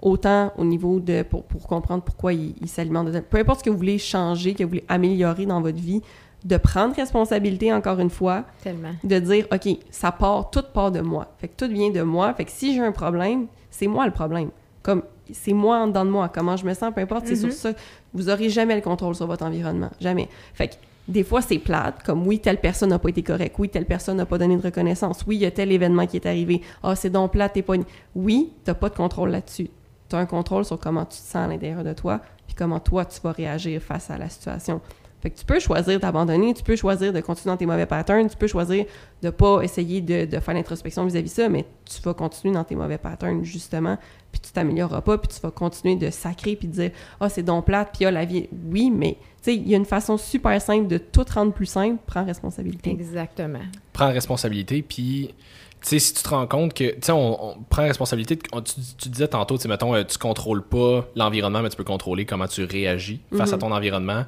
autant 0.00 0.52
au 0.58 0.64
niveau 0.64 0.98
de 1.00 1.22
pour, 1.22 1.44
pour 1.44 1.66
comprendre 1.68 2.02
pourquoi 2.02 2.32
il, 2.32 2.54
il 2.60 2.68
s'alimente 2.68 3.08
Peu 3.30 3.38
importe 3.38 3.60
ce 3.60 3.64
que 3.64 3.70
vous 3.70 3.76
voulez 3.78 3.98
changer, 3.98 4.54
que 4.54 4.64
vous 4.64 4.70
voulez 4.70 4.84
améliorer 4.88 5.46
dans 5.46 5.60
votre 5.60 5.78
vie, 5.78 6.02
de 6.44 6.56
prendre 6.56 6.94
responsabilité 6.96 7.72
encore 7.72 8.00
une 8.00 8.10
fois, 8.10 8.44
Tellement. 8.64 8.90
de 9.04 9.18
dire 9.20 9.46
OK, 9.52 9.78
ça 9.90 10.10
part, 10.10 10.50
tout 10.50 10.64
part 10.74 10.90
de 10.90 11.00
moi. 11.00 11.28
Fait 11.38 11.46
que 11.46 11.54
tout 11.56 11.72
vient 11.72 11.90
de 11.90 12.02
moi. 12.02 12.34
Fait 12.34 12.44
que 12.44 12.50
si 12.50 12.74
j'ai 12.74 12.80
un 12.80 12.90
problème, 12.90 13.46
c'est 13.70 13.86
moi 13.86 14.06
le 14.06 14.12
problème. 14.12 14.50
Comme 14.82 15.02
c'est 15.32 15.52
moi 15.52 15.78
en 15.78 15.86
dedans 15.88 16.04
de 16.04 16.10
moi, 16.10 16.28
comment 16.28 16.56
je 16.56 16.64
me 16.66 16.74
sens, 16.74 16.92
peu 16.94 17.00
importe, 17.00 17.26
c'est 17.26 17.32
Mhm. 17.34 17.50
sur 17.50 17.52
ça. 17.52 17.72
Vous 18.14 18.28
aurez 18.28 18.48
jamais 18.48 18.74
le 18.74 18.80
contrôle 18.82 19.14
sur 19.14 19.26
votre 19.26 19.44
environnement, 19.44 19.90
jamais. 20.00 20.28
Fait 20.54 20.68
que 20.68 20.74
des 21.08 21.24
fois, 21.24 21.42
c'est 21.42 21.58
plate, 21.58 22.02
comme 22.04 22.26
oui, 22.26 22.38
telle 22.38 22.58
personne 22.60 22.90
n'a 22.90 22.98
pas 22.98 23.08
été 23.08 23.22
correcte, 23.22 23.56
oui, 23.58 23.68
telle 23.68 23.86
personne 23.86 24.16
n'a 24.18 24.26
pas 24.26 24.38
donné 24.38 24.56
de 24.56 24.62
reconnaissance, 24.62 25.24
oui, 25.26 25.36
il 25.36 25.42
y 25.42 25.46
a 25.46 25.50
tel 25.50 25.72
événement 25.72 26.06
qui 26.06 26.16
est 26.16 26.26
arrivé, 26.26 26.62
ah, 26.82 26.94
c'est 26.94 27.10
donc 27.10 27.32
plate, 27.32 27.54
t'es 27.54 27.62
pas... 27.62 27.74
Oui, 28.14 28.52
t'as 28.64 28.74
pas 28.74 28.88
de 28.88 28.94
contrôle 28.94 29.30
là-dessus. 29.30 29.68
T'as 30.08 30.18
un 30.18 30.26
contrôle 30.26 30.64
sur 30.64 30.78
comment 30.78 31.04
tu 31.04 31.16
te 31.18 31.22
sens 31.22 31.36
à 31.36 31.46
l'intérieur 31.48 31.82
de 31.82 31.92
toi, 31.92 32.20
puis 32.46 32.54
comment 32.54 32.78
toi, 32.78 33.04
tu 33.04 33.20
vas 33.22 33.32
réagir 33.32 33.80
face 33.82 34.10
à 34.10 34.18
la 34.18 34.28
situation. 34.28 34.80
Fait 35.22 35.30
que 35.30 35.38
tu 35.38 35.44
peux 35.44 35.60
choisir 35.60 36.00
d'abandonner, 36.00 36.52
tu 36.52 36.64
peux 36.64 36.74
choisir 36.74 37.12
de 37.12 37.20
continuer 37.20 37.52
dans 37.52 37.56
tes 37.56 37.66
mauvais 37.66 37.86
patterns, 37.86 38.28
tu 38.28 38.36
peux 38.36 38.48
choisir 38.48 38.86
de 39.22 39.30
pas 39.30 39.62
essayer 39.62 40.00
de, 40.00 40.24
de 40.24 40.40
faire 40.40 40.52
l'introspection 40.52 41.04
vis-à-vis 41.06 41.28
ça, 41.32 41.48
mais 41.48 41.64
tu 41.84 42.02
vas 42.02 42.12
continuer 42.12 42.52
dans 42.52 42.64
tes 42.64 42.74
mauvais 42.74 42.98
patterns, 42.98 43.44
justement, 43.44 43.98
puis 44.32 44.40
tu 44.40 44.50
t'amélioreras 44.50 45.00
pas, 45.02 45.18
puis 45.18 45.28
tu 45.32 45.40
vas 45.40 45.52
continuer 45.52 45.94
de 45.94 46.10
sacrer, 46.10 46.56
puis 46.56 46.66
de 46.66 46.72
dire 46.72 46.90
«Ah, 47.20 47.28
c'est 47.28 47.44
donc 47.44 47.66
plate, 47.66 47.90
puis 47.94 48.04
ah, 48.04 48.10
la 48.10 48.24
vie...» 48.24 48.48
Oui, 48.70 48.90
mais, 48.90 49.12
tu 49.12 49.52
sais, 49.52 49.54
il 49.54 49.68
y 49.68 49.74
a 49.74 49.76
une 49.76 49.84
façon 49.84 50.16
super 50.16 50.60
simple 50.60 50.88
de 50.88 50.98
tout 50.98 51.24
rendre 51.32 51.52
plus 51.52 51.66
simple. 51.66 51.98
Prends 52.04 52.24
responsabilité. 52.24 52.90
Exactement. 52.90 53.60
Prends 53.92 54.12
responsabilité, 54.12 54.82
puis... 54.82 55.34
Tu 55.82 55.88
sais, 55.88 55.98
si 55.98 56.14
tu 56.14 56.22
te 56.22 56.28
rends 56.28 56.46
compte 56.46 56.74
que, 56.74 56.92
tu 56.92 56.98
sais, 57.02 57.10
on, 57.10 57.44
on, 57.44 57.62
prend 57.68 57.82
responsabilité, 57.82 58.36
tu, 58.36 58.50
tu, 58.98 59.08
disais 59.08 59.26
tantôt, 59.26 59.56
tu 59.56 59.62
sais, 59.62 59.68
mettons, 59.68 59.94
euh, 59.96 60.04
tu 60.04 60.16
contrôles 60.16 60.62
pas 60.62 61.08
l'environnement, 61.16 61.60
mais 61.60 61.70
tu 61.70 61.76
peux 61.76 61.82
contrôler 61.82 62.24
comment 62.24 62.46
tu 62.46 62.62
réagis 62.62 63.20
face 63.36 63.48
Mhm. 63.48 63.54
à 63.54 63.58
ton 63.58 63.72
environnement. 63.72 64.24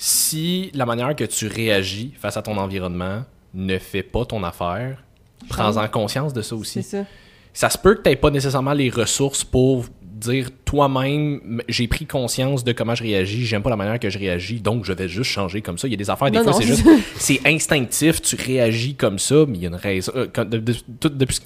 Si 0.00 0.70
la 0.74 0.86
manière 0.86 1.14
que 1.16 1.24
tu 1.24 1.48
réagis 1.48 2.14
face 2.18 2.36
à 2.36 2.42
ton 2.42 2.56
environnement 2.56 3.24
ne 3.52 3.78
fait 3.78 4.04
pas 4.04 4.24
ton 4.24 4.42
affaire, 4.44 5.02
prends-en 5.48 5.88
conscience 5.88 6.32
de 6.32 6.40
ça 6.40 6.54
aussi. 6.54 6.82
C'est 6.82 6.98
ça. 6.98 7.04
Ça 7.52 7.68
se 7.68 7.76
peut 7.78 7.96
que 7.96 8.02
tu 8.02 8.08
n'aies 8.10 8.16
pas 8.16 8.30
nécessairement 8.30 8.72
les 8.74 8.90
ressources 8.90 9.42
pour 9.42 9.86
dire 10.02 10.50
toi-même, 10.64 11.62
j'ai 11.68 11.88
pris 11.88 12.06
conscience 12.06 12.62
de 12.62 12.72
comment 12.72 12.94
je 12.94 13.02
réagis, 13.02 13.44
j'aime 13.46 13.62
pas 13.62 13.70
la 13.70 13.76
manière 13.76 13.98
que 13.98 14.10
je 14.10 14.18
réagis, 14.18 14.60
donc 14.60 14.84
je 14.84 14.92
vais 14.92 15.08
juste 15.08 15.30
changer 15.30 15.62
comme 15.62 15.78
ça. 15.78 15.88
Il 15.88 15.92
y 15.92 15.94
a 15.94 15.96
des 15.96 16.10
affaires, 16.10 16.30
des 16.30 16.38
Non, 16.38 16.44
fois, 16.44 16.52
c'est 16.54 16.64
juste, 16.66 16.84
c'est 17.16 17.40
instinctif, 17.46 18.20
tu 18.22 18.36
réagis 18.36 18.94
comme 18.94 19.18
ça, 19.18 19.44
mais 19.48 19.58
il 19.58 19.62
y 19.62 19.66
a 19.66 19.68
une 19.68 19.74
raison. 19.76 20.12
euh, 20.14 20.26
quand- 20.32 20.48
de- 20.48 20.58
de- 20.58 20.74
tout- 21.00 21.08
depuis, 21.08 21.38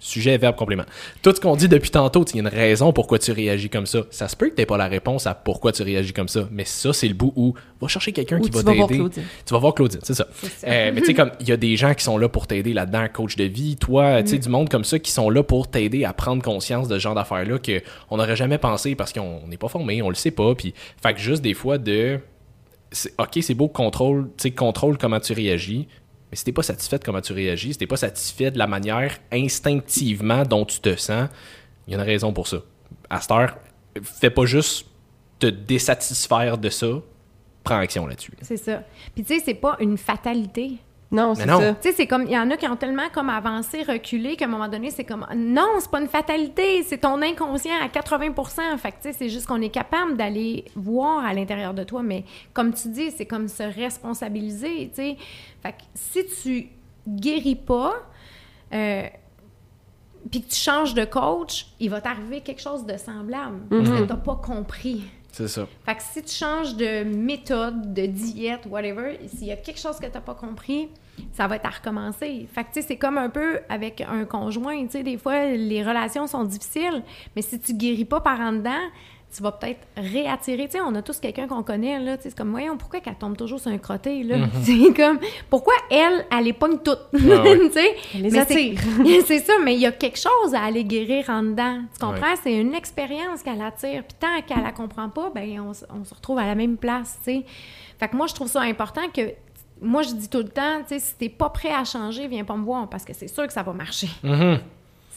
sujet, 0.00 0.36
verbe, 0.38 0.56
complément. 0.56 0.84
Tout 1.22 1.34
ce 1.34 1.40
qu'on 1.40 1.54
dit 1.56 1.68
depuis 1.68 1.90
tantôt, 1.90 2.24
il 2.24 2.36
y 2.36 2.38
a 2.38 2.42
une 2.42 2.48
raison 2.48 2.92
pourquoi 2.92 3.18
tu 3.18 3.30
réagis 3.32 3.70
comme 3.70 3.86
ça. 3.86 4.00
Ça 4.10 4.26
se 4.28 4.34
peut 4.34 4.48
que 4.48 4.54
tu 4.54 4.66
pas 4.66 4.76
la 4.76 4.88
réponse 4.88 5.26
à 5.26 5.34
pourquoi 5.34 5.72
tu 5.72 5.82
réagis 5.82 6.12
comme 6.12 6.28
ça, 6.28 6.48
mais 6.50 6.64
ça, 6.64 6.92
c'est 6.92 7.08
le 7.08 7.14
bout 7.14 7.32
où 7.36 7.54
va 7.80 7.88
chercher 7.88 8.12
quelqu'un 8.12 8.40
qui 8.40 8.50
va 8.50 8.62
t'aider. 8.62 9.02
Tu 9.46 9.52
vas 9.52 9.58
voir 9.58 9.74
Claudine, 9.74 10.00
c'est 10.02 10.14
ça. 10.14 10.26
Euh, 10.66 10.90
mais 10.94 11.00
tu 11.00 11.06
sais, 11.08 11.14
comme 11.14 11.30
il 11.40 11.48
y 11.48 11.52
a 11.52 11.56
des 11.56 11.76
gens 11.76 11.94
qui 11.94 12.04
sont 12.04 12.18
là 12.18 12.28
pour 12.28 12.46
t'aider 12.46 12.72
là-dedans, 12.72 13.06
coach 13.12 13.36
de 13.36 13.44
vie, 13.44 13.76
toi, 13.76 14.22
tu 14.22 14.30
sais, 14.30 14.36
Mm. 14.36 14.40
du 14.40 14.48
monde 14.48 14.68
comme 14.68 14.84
ça 14.84 14.98
qui 14.98 15.12
sont 15.12 15.30
là 15.30 15.42
pour 15.42 15.68
t'aider 15.68 16.04
à 16.04 16.12
prendre 16.12 16.42
conscience 16.42 16.88
de 16.88 16.94
ce 16.94 17.00
genre 17.00 17.14
d'affaires-là 17.14 17.58
qu'on 17.58 18.16
n'aurait 18.16 18.36
jamais 18.36 18.58
pensé 18.58 18.94
parce 18.94 19.12
qu'on 19.12 19.46
n'est 19.48 19.56
pas 19.56 19.68
formé, 19.68 20.02
on 20.02 20.08
le 20.08 20.14
sait 20.14 20.30
pas. 20.30 20.54
Puis, 20.54 20.74
fait 21.02 21.14
que 21.14 21.20
juste 21.20 21.42
des 21.42 21.54
fois 21.54 21.78
de. 21.78 22.18
Ok, 23.18 23.38
c'est 23.40 23.54
beau, 23.54 23.68
contrôle, 23.68 24.24
tu 24.36 24.42
sais, 24.42 24.50
contrôle 24.50 24.98
comment 24.98 25.20
tu 25.20 25.32
réagis. 25.32 25.86
Mais 26.30 26.36
si 26.36 26.44
t'es 26.44 26.52
pas 26.52 26.62
satisfait 26.62 26.98
de 26.98 27.04
comment 27.04 27.20
tu 27.20 27.32
réagis, 27.32 27.72
si 27.72 27.78
t'es 27.78 27.86
pas 27.86 27.96
satisfait 27.96 28.50
de 28.50 28.58
la 28.58 28.66
manière 28.66 29.18
instinctivement 29.32 30.44
dont 30.44 30.64
tu 30.64 30.80
te 30.80 30.94
sens, 30.96 31.28
il 31.86 31.92
y 31.92 31.96
a 31.96 31.98
une 31.98 32.06
raison 32.06 32.32
pour 32.32 32.46
ça. 32.46 32.58
À 33.08 33.20
cette 33.20 33.30
heure, 33.32 33.58
fais 34.02 34.30
pas 34.30 34.44
juste 34.44 34.86
te 35.40 35.46
désatisfaire 35.46 36.58
de 36.58 36.68
ça, 36.68 36.86
prends 37.64 37.78
action 37.78 38.06
là-dessus. 38.06 38.32
C'est 38.42 38.56
ça. 38.56 38.84
Puis 39.14 39.24
tu 39.24 39.34
sais, 39.34 39.42
c'est 39.44 39.54
pas 39.54 39.76
une 39.80 39.98
fatalité. 39.98 40.78
Non, 41.12 41.34
c'est 41.34 41.46
ça. 41.46 41.74
Tu 41.74 41.88
sais, 41.88 41.92
c'est 41.92 42.06
comme, 42.06 42.22
il 42.22 42.30
y 42.32 42.38
en 42.38 42.50
a 42.50 42.56
qui 42.56 42.68
ont 42.68 42.76
tellement 42.76 43.08
comme 43.12 43.30
avancé, 43.30 43.82
reculé, 43.82 44.36
qu'à 44.36 44.44
un 44.44 44.48
moment 44.48 44.68
donné, 44.68 44.90
c'est 44.90 45.04
comme, 45.04 45.26
non, 45.34 45.68
c'est 45.80 45.90
pas 45.90 46.00
une 46.00 46.08
fatalité, 46.08 46.82
c'est 46.84 46.98
ton 46.98 47.20
inconscient 47.20 47.74
à 47.82 47.88
80 47.88 48.76
Fait 48.76 48.92
que, 48.92 48.96
tu 48.96 49.02
sais, 49.02 49.12
c'est 49.12 49.28
juste 49.28 49.46
qu'on 49.46 49.60
est 49.60 49.70
capable 49.70 50.16
d'aller 50.16 50.66
voir 50.76 51.24
à 51.24 51.34
l'intérieur 51.34 51.74
de 51.74 51.82
toi, 51.82 52.02
mais 52.02 52.24
comme 52.52 52.72
tu 52.72 52.88
dis, 52.88 53.10
c'est 53.10 53.26
comme 53.26 53.48
se 53.48 53.62
responsabiliser, 53.62 54.90
tu 54.94 55.02
sais. 55.02 55.16
Fait 55.62 55.72
que 55.72 55.82
si 55.94 56.24
tu 56.42 56.68
guéris 57.08 57.56
pas, 57.56 57.94
euh, 58.72 59.02
puis 60.30 60.42
que 60.42 60.48
tu 60.50 60.60
changes 60.60 60.94
de 60.94 61.04
coach, 61.04 61.66
il 61.80 61.90
va 61.90 62.00
t'arriver 62.00 62.40
quelque 62.40 62.60
chose 62.60 62.86
de 62.86 62.96
semblable, 62.96 63.62
parce 63.68 63.88
que 63.88 64.04
t'as 64.04 64.16
pas 64.16 64.36
compris. 64.36 65.04
C'est 65.32 65.48
ça. 65.48 65.66
Fait 65.84 65.94
que 65.94 66.02
si 66.02 66.22
tu 66.22 66.34
changes 66.34 66.76
de 66.76 67.04
méthode, 67.04 67.94
de 67.94 68.06
diète, 68.06 68.66
whatever, 68.68 69.18
s'il 69.26 69.46
y 69.46 69.52
a 69.52 69.56
quelque 69.56 69.80
chose 69.80 69.98
que 69.98 70.06
tu 70.06 70.12
n'as 70.12 70.20
pas 70.20 70.34
compris, 70.34 70.88
ça 71.32 71.46
va 71.46 71.56
être 71.56 71.66
à 71.66 71.70
recommencer. 71.70 72.48
Fait 72.52 72.64
que, 72.64 72.68
tu 72.68 72.80
sais, 72.80 72.88
c'est 72.88 72.96
comme 72.96 73.18
un 73.18 73.30
peu 73.30 73.60
avec 73.68 74.00
un 74.00 74.24
conjoint, 74.24 74.84
tu 74.86 74.90
sais, 74.90 75.02
des 75.02 75.18
fois, 75.18 75.46
les 75.46 75.82
relations 75.82 76.26
sont 76.26 76.44
difficiles, 76.44 77.02
mais 77.36 77.42
si 77.42 77.58
tu 77.60 77.74
guéris 77.74 78.04
pas 78.04 78.20
par 78.20 78.40
en 78.40 78.52
dedans, 78.52 78.88
tu 79.34 79.42
vas 79.42 79.52
peut-être 79.52 79.80
réattirer. 79.96 80.66
Tu 80.66 80.72
sais, 80.72 80.80
on 80.80 80.94
a 80.94 81.02
tous 81.02 81.18
quelqu'un 81.20 81.46
qu'on 81.46 81.62
connaît, 81.62 81.98
là, 82.00 82.16
tu 82.16 82.24
sais, 82.24 82.30
c'est 82.30 82.36
comme, 82.38 82.50
voyons, 82.50 82.76
pourquoi 82.76 83.00
qu'elle 83.00 83.14
tombe 83.14 83.36
toujours 83.36 83.60
sur 83.60 83.70
un 83.70 83.78
crotté, 83.78 84.22
là? 84.24 84.36
C'est 84.62 84.92
comme, 84.94 85.18
pourquoi 85.48 85.74
elle, 85.90 86.26
elle 86.36 86.44
les 86.44 86.52
pogne 86.52 86.78
toutes? 86.78 86.98
Ah 87.14 87.42
ouais. 87.42 87.58
tu 87.68 87.72
sais? 87.72 87.96
Elle 88.14 88.22
les 88.22 88.30
Mais 88.30 88.38
attire. 88.40 88.80
c'est- 89.04 89.20
c'est 89.26 89.38
ça, 89.40 89.52
mais 89.64 89.74
il 89.74 89.80
y 89.80 89.86
a 89.86 89.92
quelque 89.92 90.18
chose 90.18 90.54
à 90.54 90.62
aller 90.62 90.84
guérir 90.84 91.26
en 91.30 91.42
dedans. 91.42 91.80
Tu 91.92 91.98
comprends? 92.04 92.20
Ouais. 92.30 92.36
C'est 92.42 92.54
une 92.56 92.74
expérience 92.74 93.42
qu'elle 93.42 93.62
attire. 93.62 94.02
Puis 94.04 94.16
tant 94.18 94.40
qu'elle 94.46 94.64
la 94.64 94.72
comprend 94.72 95.08
pas, 95.08 95.30
ben 95.34 95.60
on 95.60 95.72
se 96.04 96.14
retrouve 96.14 96.38
à 96.38 96.46
la 96.46 96.54
même 96.54 96.76
place, 96.76 97.18
tu 97.24 97.32
sais. 97.32 97.44
Fait 97.98 98.08
que 98.08 98.16
moi, 98.16 98.26
je 98.26 98.34
trouve 98.34 98.48
ça 98.48 98.62
important 98.62 99.02
que... 99.14 99.22
Moi, 99.82 100.02
je 100.02 100.10
dis 100.12 100.28
tout 100.28 100.38
le 100.38 100.48
temps, 100.48 100.80
tu 100.82 100.88
sais, 100.88 100.98
si 100.98 101.14
t'es 101.14 101.28
pas 101.30 101.48
prêt 101.48 101.72
à 101.72 101.84
changer, 101.84 102.26
viens 102.28 102.44
pas 102.44 102.54
me 102.56 102.64
voir, 102.64 102.88
parce 102.90 103.04
que 103.04 103.14
c'est 103.14 103.28
sûr 103.28 103.46
que 103.46 103.52
ça 103.52 103.62
va 103.62 103.72
marcher. 103.72 104.08
Mhm. 104.22 104.58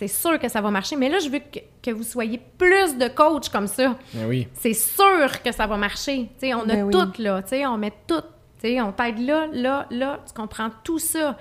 C'est 0.07 0.21
sûr 0.21 0.39
que 0.39 0.49
ça 0.49 0.61
va 0.61 0.69
marcher. 0.71 0.95
Mais 0.95 1.09
là, 1.09 1.19
je 1.19 1.29
veux 1.29 1.39
que, 1.39 1.59
que 1.81 1.91
vous 1.91 2.03
soyez 2.03 2.39
plus 2.57 2.97
de 2.97 3.07
coachs 3.07 3.49
comme 3.49 3.67
ça. 3.67 3.95
Ben 4.13 4.27
oui. 4.27 4.47
C'est 4.53 4.73
sûr 4.73 5.41
que 5.43 5.51
ça 5.51 5.65
va 5.67 5.77
marcher. 5.77 6.29
Tu 6.39 6.47
sais, 6.47 6.53
on 6.53 6.61
a 6.61 6.65
Ben 6.65 6.83
oui. 6.83 6.91
tout, 6.91 7.21
là. 7.21 7.41
Tu 7.41 7.49
sais, 7.49 7.65
on 7.65 7.77
met 7.77 7.93
tout. 8.07 8.21
Tu 8.61 8.69
sais, 8.69 8.81
on 8.81 8.91
t'aide 8.91 9.19
là, 9.19 9.47
là, 9.51 9.87
là. 9.91 10.19
Tu 10.27 10.33
comprends 10.33 10.69
tout 10.83 10.99
ça. 10.99 11.37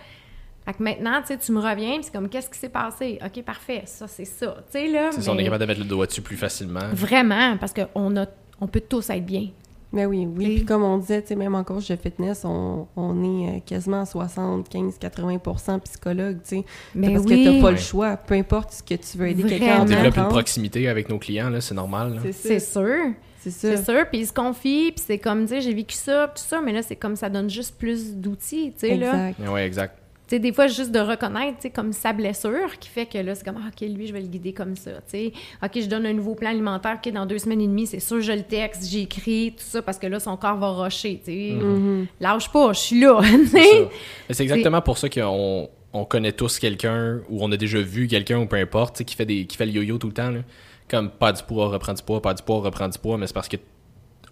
Fait 0.64 0.74
que 0.74 0.82
maintenant, 0.82 1.20
tu 1.22 1.28
sais, 1.28 1.38
tu 1.38 1.50
me 1.50 1.60
reviens, 1.60 1.98
c'est 2.02 2.12
comme, 2.12 2.28
qu'est-ce 2.28 2.48
qui 2.48 2.58
s'est 2.58 2.68
passé? 2.68 3.18
OK, 3.24 3.42
parfait, 3.42 3.82
ça, 3.84 4.06
c'est 4.06 4.24
ça. 4.24 4.58
Tu 4.70 4.78
sais, 4.78 4.88
là. 4.88 5.10
C'est 5.10 5.22
ça, 5.22 5.32
on 5.32 5.38
est 5.38 5.44
capable 5.44 5.62
de 5.62 5.66
mettre 5.66 5.80
le 5.80 5.86
doigt 5.86 6.06
dessus 6.06 6.22
plus 6.22 6.36
facilement. 6.36 6.88
Vraiment, 6.92 7.56
parce 7.58 7.72
qu'on 7.74 8.16
a, 8.16 8.26
on 8.60 8.68
peut 8.68 8.82
tous 8.88 9.10
être 9.10 9.26
bien. 9.26 9.48
Mais 9.92 10.06
oui, 10.06 10.26
oui. 10.36 10.44
Et- 10.44 10.54
Puis 10.56 10.64
comme 10.64 10.82
on 10.82 10.96
disait, 10.98 11.20
tu 11.22 11.28
sais, 11.28 11.36
même 11.36 11.54
en 11.54 11.64
coach 11.64 11.88
de 11.88 11.96
fitness, 11.96 12.44
on, 12.44 12.86
on 12.96 13.22
est 13.22 13.48
euh, 13.56 13.60
quasiment 13.66 14.00
à 14.00 14.04
75-80 14.04 15.80
psychologue, 15.80 16.38
tu 16.42 16.56
sais. 16.56 16.64
Mais 16.94 17.12
Parce 17.12 17.24
oui. 17.26 17.44
que 17.44 17.50
t'as 17.50 17.60
pas 17.60 17.66
Ouais. 17.66 17.70
le 17.72 17.76
choix. 17.78 18.16
Peu 18.16 18.34
importe 18.34 18.72
ce 18.72 18.82
que 18.82 18.94
tu 18.94 19.18
veux 19.18 19.28
aider 19.28 19.42
quelqu'un 19.44 19.80
On 19.82 19.84
développe 19.84 20.16
une 20.16 20.28
proximité 20.28 20.88
avec 20.88 21.08
nos 21.08 21.18
clients, 21.18 21.50
là, 21.50 21.60
c'est 21.60 21.74
normal. 21.74 22.14
là. 22.14 22.20
C'est 22.32 22.58
sûr. 22.60 22.96
C'est 23.40 23.50
ça. 23.50 23.76
C'est 23.76 23.84
sûr. 23.84 24.06
Puis 24.08 24.20
ils 24.20 24.26
se 24.26 24.32
confient, 24.32 24.92
puis 24.92 25.04
c'est 25.04 25.18
comme, 25.18 25.42
tu 25.42 25.48
sais, 25.54 25.60
j'ai 25.60 25.74
vécu 25.74 25.96
ça, 25.96 26.28
tout 26.28 26.42
ça, 26.42 26.60
mais 26.60 26.72
là, 26.72 26.80
c'est 26.82 26.94
comme 26.96 27.16
ça 27.16 27.28
donne 27.28 27.50
juste 27.50 27.76
plus 27.76 28.14
d'outils, 28.14 28.72
tu 28.72 28.86
sais, 28.86 28.96
là. 28.96 29.30
Ouais, 29.52 29.66
exact. 29.66 29.98
Tu 30.32 30.36
sais, 30.36 30.40
des 30.40 30.54
fois, 30.54 30.66
juste 30.66 30.92
de 30.92 30.98
reconnaître, 30.98 31.58
tu 31.58 31.62
sais, 31.64 31.70
comme 31.70 31.92
sa 31.92 32.14
blessure, 32.14 32.78
qui 32.80 32.88
fait 32.88 33.04
que 33.04 33.18
là, 33.18 33.34
c'est 33.34 33.44
comme, 33.44 33.58
ah, 33.62 33.68
OK, 33.68 33.86
lui, 33.86 34.06
je 34.06 34.14
vais 34.14 34.22
le 34.22 34.28
guider 34.28 34.54
comme 34.54 34.76
ça, 34.76 34.92
tu 34.92 35.00
sais. 35.08 35.32
OK, 35.62 35.72
je 35.74 35.84
donne 35.84 36.06
un 36.06 36.14
nouveau 36.14 36.34
plan 36.34 36.48
alimentaire, 36.48 36.98
OK, 37.04 37.12
dans 37.12 37.26
deux 37.26 37.36
semaines 37.36 37.60
et 37.60 37.66
demie, 37.66 37.86
c'est 37.86 38.00
sûr, 38.00 38.22
je 38.22 38.32
le 38.32 38.42
texte, 38.42 38.88
j'écris, 38.88 39.52
tout 39.54 39.62
ça, 39.62 39.82
parce 39.82 39.98
que 39.98 40.06
là, 40.06 40.18
son 40.20 40.38
corps 40.38 40.56
va 40.56 40.70
rusher, 40.70 41.20
tu 41.22 41.30
sais. 41.30 41.50
Mhm. 41.60 42.06
Lâche 42.18 42.50
pas, 42.50 42.72
je 42.72 42.78
suis 42.78 43.00
là, 43.00 43.20
C'est 44.30 44.42
exactement 44.42 44.80
pour 44.80 44.96
ça 44.96 45.10
qu'on 45.10 45.68
on 45.92 46.04
connaît 46.06 46.32
tous 46.32 46.58
quelqu'un 46.58 47.20
ou 47.28 47.44
on 47.44 47.52
a 47.52 47.58
déjà 47.58 47.82
vu 47.82 48.06
quelqu'un 48.08 48.38
ou 48.38 48.46
peu 48.46 48.56
importe 48.56 48.94
tu 48.94 48.98
sais, 49.00 49.04
qui 49.04 49.14
fait 49.14 49.26
des 49.26 49.44
qui 49.44 49.58
fait 49.58 49.66
le 49.66 49.72
yo-yo 49.72 49.98
tout 49.98 50.06
le 50.06 50.14
temps 50.14 50.30
là. 50.30 50.40
comme 50.88 51.10
pas 51.10 51.34
du 51.34 51.42
poids 51.42 51.68
reprend 51.68 51.92
du 51.92 52.02
poids 52.02 52.22
pas 52.22 52.32
du 52.32 52.42
poids 52.42 52.60
reprend 52.60 52.88
du 52.88 52.98
poids 52.98 53.18
mais 53.18 53.26
c'est 53.26 53.34
parce 53.34 53.48
que 53.48 53.58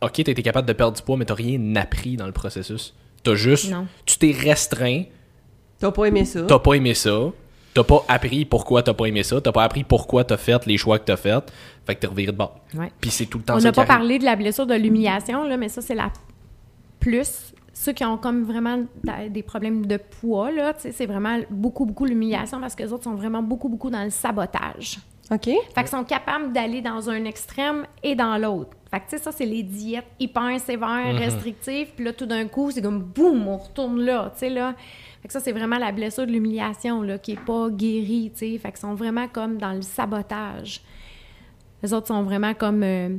ok 0.01 0.13
t'as 0.25 0.33
été 0.33 0.43
capable 0.43 0.67
de 0.67 0.73
perdre 0.73 0.97
du 0.97 1.03
poids 1.03 1.19
mais 1.19 1.27
t'as 1.27 1.35
rien 1.35 1.77
appris 1.77 2.17
dans 2.17 2.25
le 2.25 2.33
processus 2.33 2.95
t'as 3.23 3.35
juste 3.35 3.71
Non. 3.71 3.87
tu 4.07 4.17
t'es 4.17 4.31
restreint 4.33 5.03
T'as 5.81 5.91
pas 5.91 6.05
aimé 6.05 6.25
ça? 6.25 6.43
t'as 6.47 6.59
pas 6.61 6.75
aimé 6.75 6.95
ça 6.95 7.11
t'as 7.75 7.85
pas 7.85 8.05
appris 8.09 8.45
pourquoi 8.45 8.83
t'as 8.83 8.95
pas 8.95 9.07
aimé 9.07 9.23
ça 9.23 9.41
t'as 9.41 9.53
pas 9.53 9.63
appris 9.65 9.83
pourquoi 9.85 10.25
t'as 10.25 10.37
fait 10.37 10.65
les 10.67 10.77
choix 10.77 10.99
que 10.99 11.05
t'as 11.05 11.17
fait 11.17 11.43
fait 11.87 11.95
que 11.95 12.01
t'es 12.01 12.07
reviré 12.07 12.33
de 12.33 12.37
bord 12.37 12.57
Ouais. 12.77 12.93
puis 13.01 13.11
c'est 13.11 13.27
tout 13.27 13.39
le 13.39 13.45
temps 13.45 13.57
On 13.57 13.61
ça 13.61 13.69
n'a 13.69 13.73
pas 13.73 13.81
arrive. 13.83 13.89
parlé 13.95 14.19
de 14.19 14.25
la 14.25 14.37
blessure 14.37 14.67
de 14.67 14.75
l'humiliation, 14.75 15.45
là, 15.45 15.57
mais 15.57 15.69
ça, 15.69 15.81
c'est 15.81 15.95
la 15.95 16.11
plus. 16.99 17.53
Ceux 17.73 17.93
qui 17.93 18.05
ont 18.05 18.19
comme 18.19 18.43
vraiment 18.45 18.85
des 19.31 19.43
problèmes 19.43 19.87
de 19.87 19.97
poids, 19.97 20.51
là, 20.53 20.75
tu 20.75 20.83
sais, 20.83 20.93
c'est 20.93 21.07
vraiment 21.07 21.39
beaucoup, 21.51 21.87
beaucoup 21.87 22.05
l'humiliation 22.05 22.61
parce 22.61 22.75
que 22.75 22.83
les 22.83 22.93
autres 22.93 23.05
sont 23.05 23.15
vraiment 23.15 23.43
beaucoup, 23.43 23.69
beaucoup 23.71 23.89
dans 23.91 24.05
le 24.05 24.11
sabotage. 24.11 24.99
OK? 25.33 25.45
Fait 25.47 25.55
qu'ils 25.79 25.89
sont 25.89 26.05
capables 26.05 26.53
d'aller 26.53 26.83
dans 26.83 27.09
un 27.09 27.25
extrême 27.25 27.87
et 28.03 28.15
dans 28.15 28.37
l'autre. 28.37 28.77
Fait 28.91 28.99
que, 28.99 29.05
tu 29.05 29.11
sais, 29.11 29.19
ça, 29.19 29.31
c'est 29.31 29.47
les 29.47 29.63
diètes 29.63 30.07
hyper 30.19 30.59
sévères, 30.59 31.15
restrictives. 31.19 31.89
Puis 31.95 32.05
là, 32.05 32.13
tout 32.13 32.27
d'un 32.27 32.47
coup, 32.49 32.71
c'est 32.73 32.83
comme 32.83 33.01
boum, 33.03 33.47
on 33.47 33.57
retourne 33.57 34.01
là, 34.01 34.31
tu 34.35 34.41
sais, 34.41 34.51
là. 34.51 34.75
Fait 35.23 35.29
que 35.29 35.33
ça, 35.33 35.39
c'est 35.41 35.53
vraiment 35.53 35.79
la 35.79 35.93
blessure 35.93 36.27
de 36.27 36.33
l'humiliation, 36.33 37.03
là, 37.03 37.19
qui 37.19 37.33
est 37.33 37.41
pas 37.41 37.69
guérie, 37.71 38.33
tu 38.35 38.39
sais. 38.53 38.59
Fait 38.59 38.71
qu'ils 38.71 38.81
sont 38.81 38.95
vraiment 38.95 39.29
comme 39.29 39.59
dans 39.59 39.73
le 39.73 39.83
sabotage. 39.83 40.81
Les 41.83 41.93
autres 41.95 42.09
sont 42.09 42.23
vraiment 42.25 42.53
comme... 42.55 42.83
euh, 42.83 43.11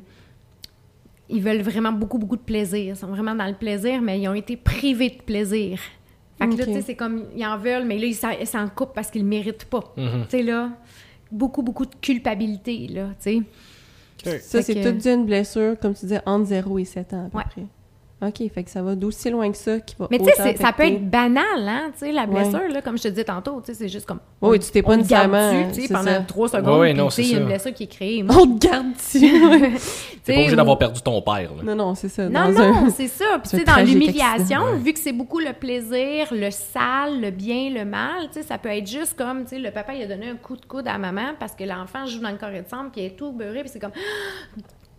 ils 1.30 1.42
veulent 1.42 1.62
vraiment 1.62 1.94
beaucoup, 1.94 2.18
beaucoup 2.18 2.36
de 2.36 2.42
plaisir. 2.42 2.94
Ils 2.94 2.96
sont 2.98 3.08
vraiment 3.08 3.34
dans 3.34 3.48
le 3.48 3.54
plaisir, 3.54 4.02
mais 4.02 4.20
ils 4.20 4.28
ont 4.28 4.34
été 4.34 4.58
privés 4.58 5.10
de 5.12 5.22
plaisir. 5.22 5.80
Fait 6.38 6.46
que 6.50 6.52
là, 6.58 6.66
tu 6.66 6.74
sais, 6.74 6.82
c'est 6.82 6.96
comme, 6.96 7.26
ils 7.36 7.46
en 7.46 7.58
veulent, 7.58 7.86
mais 7.86 7.98
là, 7.98 8.06
ils 8.08 8.46
s'en- 8.48 8.68
coupent 8.68 8.94
parce 8.94 9.10
qu'ils 9.10 9.22
le 9.22 9.28
méritent 9.28 9.66
pas. 9.66 9.94
Mhm. 9.96 10.24
Tu 10.24 10.30
sais, 10.32 10.44
là, 10.44 10.72
beaucoup, 11.32 11.62
beaucoup 11.62 11.86
de 11.86 11.96
culpabilité, 12.02 12.88
là, 12.90 13.10
tu 13.12 13.16
sais. 13.20 13.42
Ça, 14.24 14.38
Fait 14.40 14.62
c'est 14.64 14.76
que- 14.76 14.90
tout 14.92 14.98
d'une 14.98 15.26
blessure, 15.26 15.78
comme 15.80 15.94
tu 15.94 16.02
disais, 16.02 16.22
entre 16.26 16.46
0 16.46 16.80
et 16.80 16.86
7 16.86 17.14
ans, 17.14 17.26
à 17.26 17.30
peu 17.30 17.38
Ouais. 17.38 17.44
près. 17.50 17.64
OK, 18.24 18.52
fait 18.54 18.64
que 18.64 18.70
ça 18.70 18.84
va 18.84 18.94
d'aussi 18.94 19.30
loin 19.32 19.50
que 19.52 19.58
ça 19.58 19.80
qui 19.80 19.96
va 19.98 20.08
Mais 20.12 20.20
tu 20.20 20.26
sais, 20.26 20.56
ça 20.56 20.72
peut 20.74 20.84
être 20.84 21.10
banal, 21.10 21.44
hein, 21.68 21.90
tu 21.94 22.06
sais, 22.06 22.12
la 22.12 22.26
Ouais. 22.26 22.28
blessure, 22.28 22.70
là, 22.72 22.82
comme 22.84 22.98
je 22.98 23.04
te 23.04 23.08
disais 23.08 23.24
tantôt, 23.24 23.60
tu 23.62 23.68
sais, 23.68 23.74
c'est 23.74 23.90
juste 23.90 24.06
comme... 24.06 24.20
Oui, 24.42 24.60
tu 24.60 24.70
t'es 24.72 24.84
pas 24.84 24.94
on 24.94 24.98
le 24.98 25.04
garde 25.04 25.32
nécessairement, 25.32 25.68
dessus, 25.70 25.82
tu 25.82 25.88
sais, 25.88 25.94
pendant 25.94 26.06
ça. 26.12 26.20
trois 26.22 26.48
secondes, 26.50 26.80
Ouais, 26.82 26.94
puis 26.94 27.02
tu 27.04 27.10
sais, 27.10 27.16
c'est 27.16 27.22
il 27.24 27.32
y 27.32 27.36
a 27.36 27.40
une 27.40 27.46
blessure 27.48 27.74
qui 27.74 27.84
est 27.84 27.88
créée. 27.88 28.22
Moi, 28.24 28.36
On 28.40 28.58
te 28.58 28.68
garde 28.68 28.94
dessus. 28.94 29.20
ouais. 29.50 29.72
T'es 30.24 30.34
pas 30.34 30.40
obligé 30.42 30.56
d'avoir 30.56 30.78
perdu 30.78 31.02
ton 31.02 31.20
père. 31.22 31.50
là. 31.56 31.64
Non, 31.64 31.76
non, 31.76 31.96
c'est 31.96 32.10
ça. 32.10 32.30
Non, 32.30 32.52
dans 32.52 32.60
un- 32.62 32.72
non, 32.84 32.90
c'est 32.96 33.08
ça. 33.08 33.40
Puis, 33.42 33.50
tu 33.50 33.58
sais, 33.58 33.64
dans 33.64 33.84
l'humiliation, 33.84 34.76
vu 34.78 34.94
que 34.94 35.00
c'est 35.00 35.14
beaucoup 35.14 35.40
le 35.40 35.54
plaisir, 35.54 36.28
le 36.32 36.52
sale, 36.52 37.20
le 37.22 37.32
bien, 37.32 37.72
le 37.72 37.86
mal, 37.86 38.28
tu 38.28 38.34
sais, 38.34 38.44
ça 38.44 38.60
peut 38.60 38.70
être 38.70 38.88
juste 38.88 39.18
comme, 39.18 39.44
tu 39.46 39.50
sais, 39.52 39.60
le 39.60 39.72
papa, 39.72 39.96
il 39.96 40.04
a 40.04 40.08
donné 40.08 40.30
un 40.30 40.36
coup 40.36 40.56
de 40.58 40.66
coude 40.66 40.88
à 40.88 41.00
maman 41.00 41.32
parce 41.40 41.54
que 41.56 41.64
l'enfant 41.64 42.06
joue 42.06 42.20
dans 42.20 42.30
le 42.30 42.38
corps 42.38 42.50
de 42.52 42.62
chambre, 42.70 42.92
qui 42.92 43.04
est 43.04 43.18
tout 43.18 43.32
beurré, 43.32 43.62
puis 43.62 43.70
c'est 43.74 43.80
comme, 43.80 43.92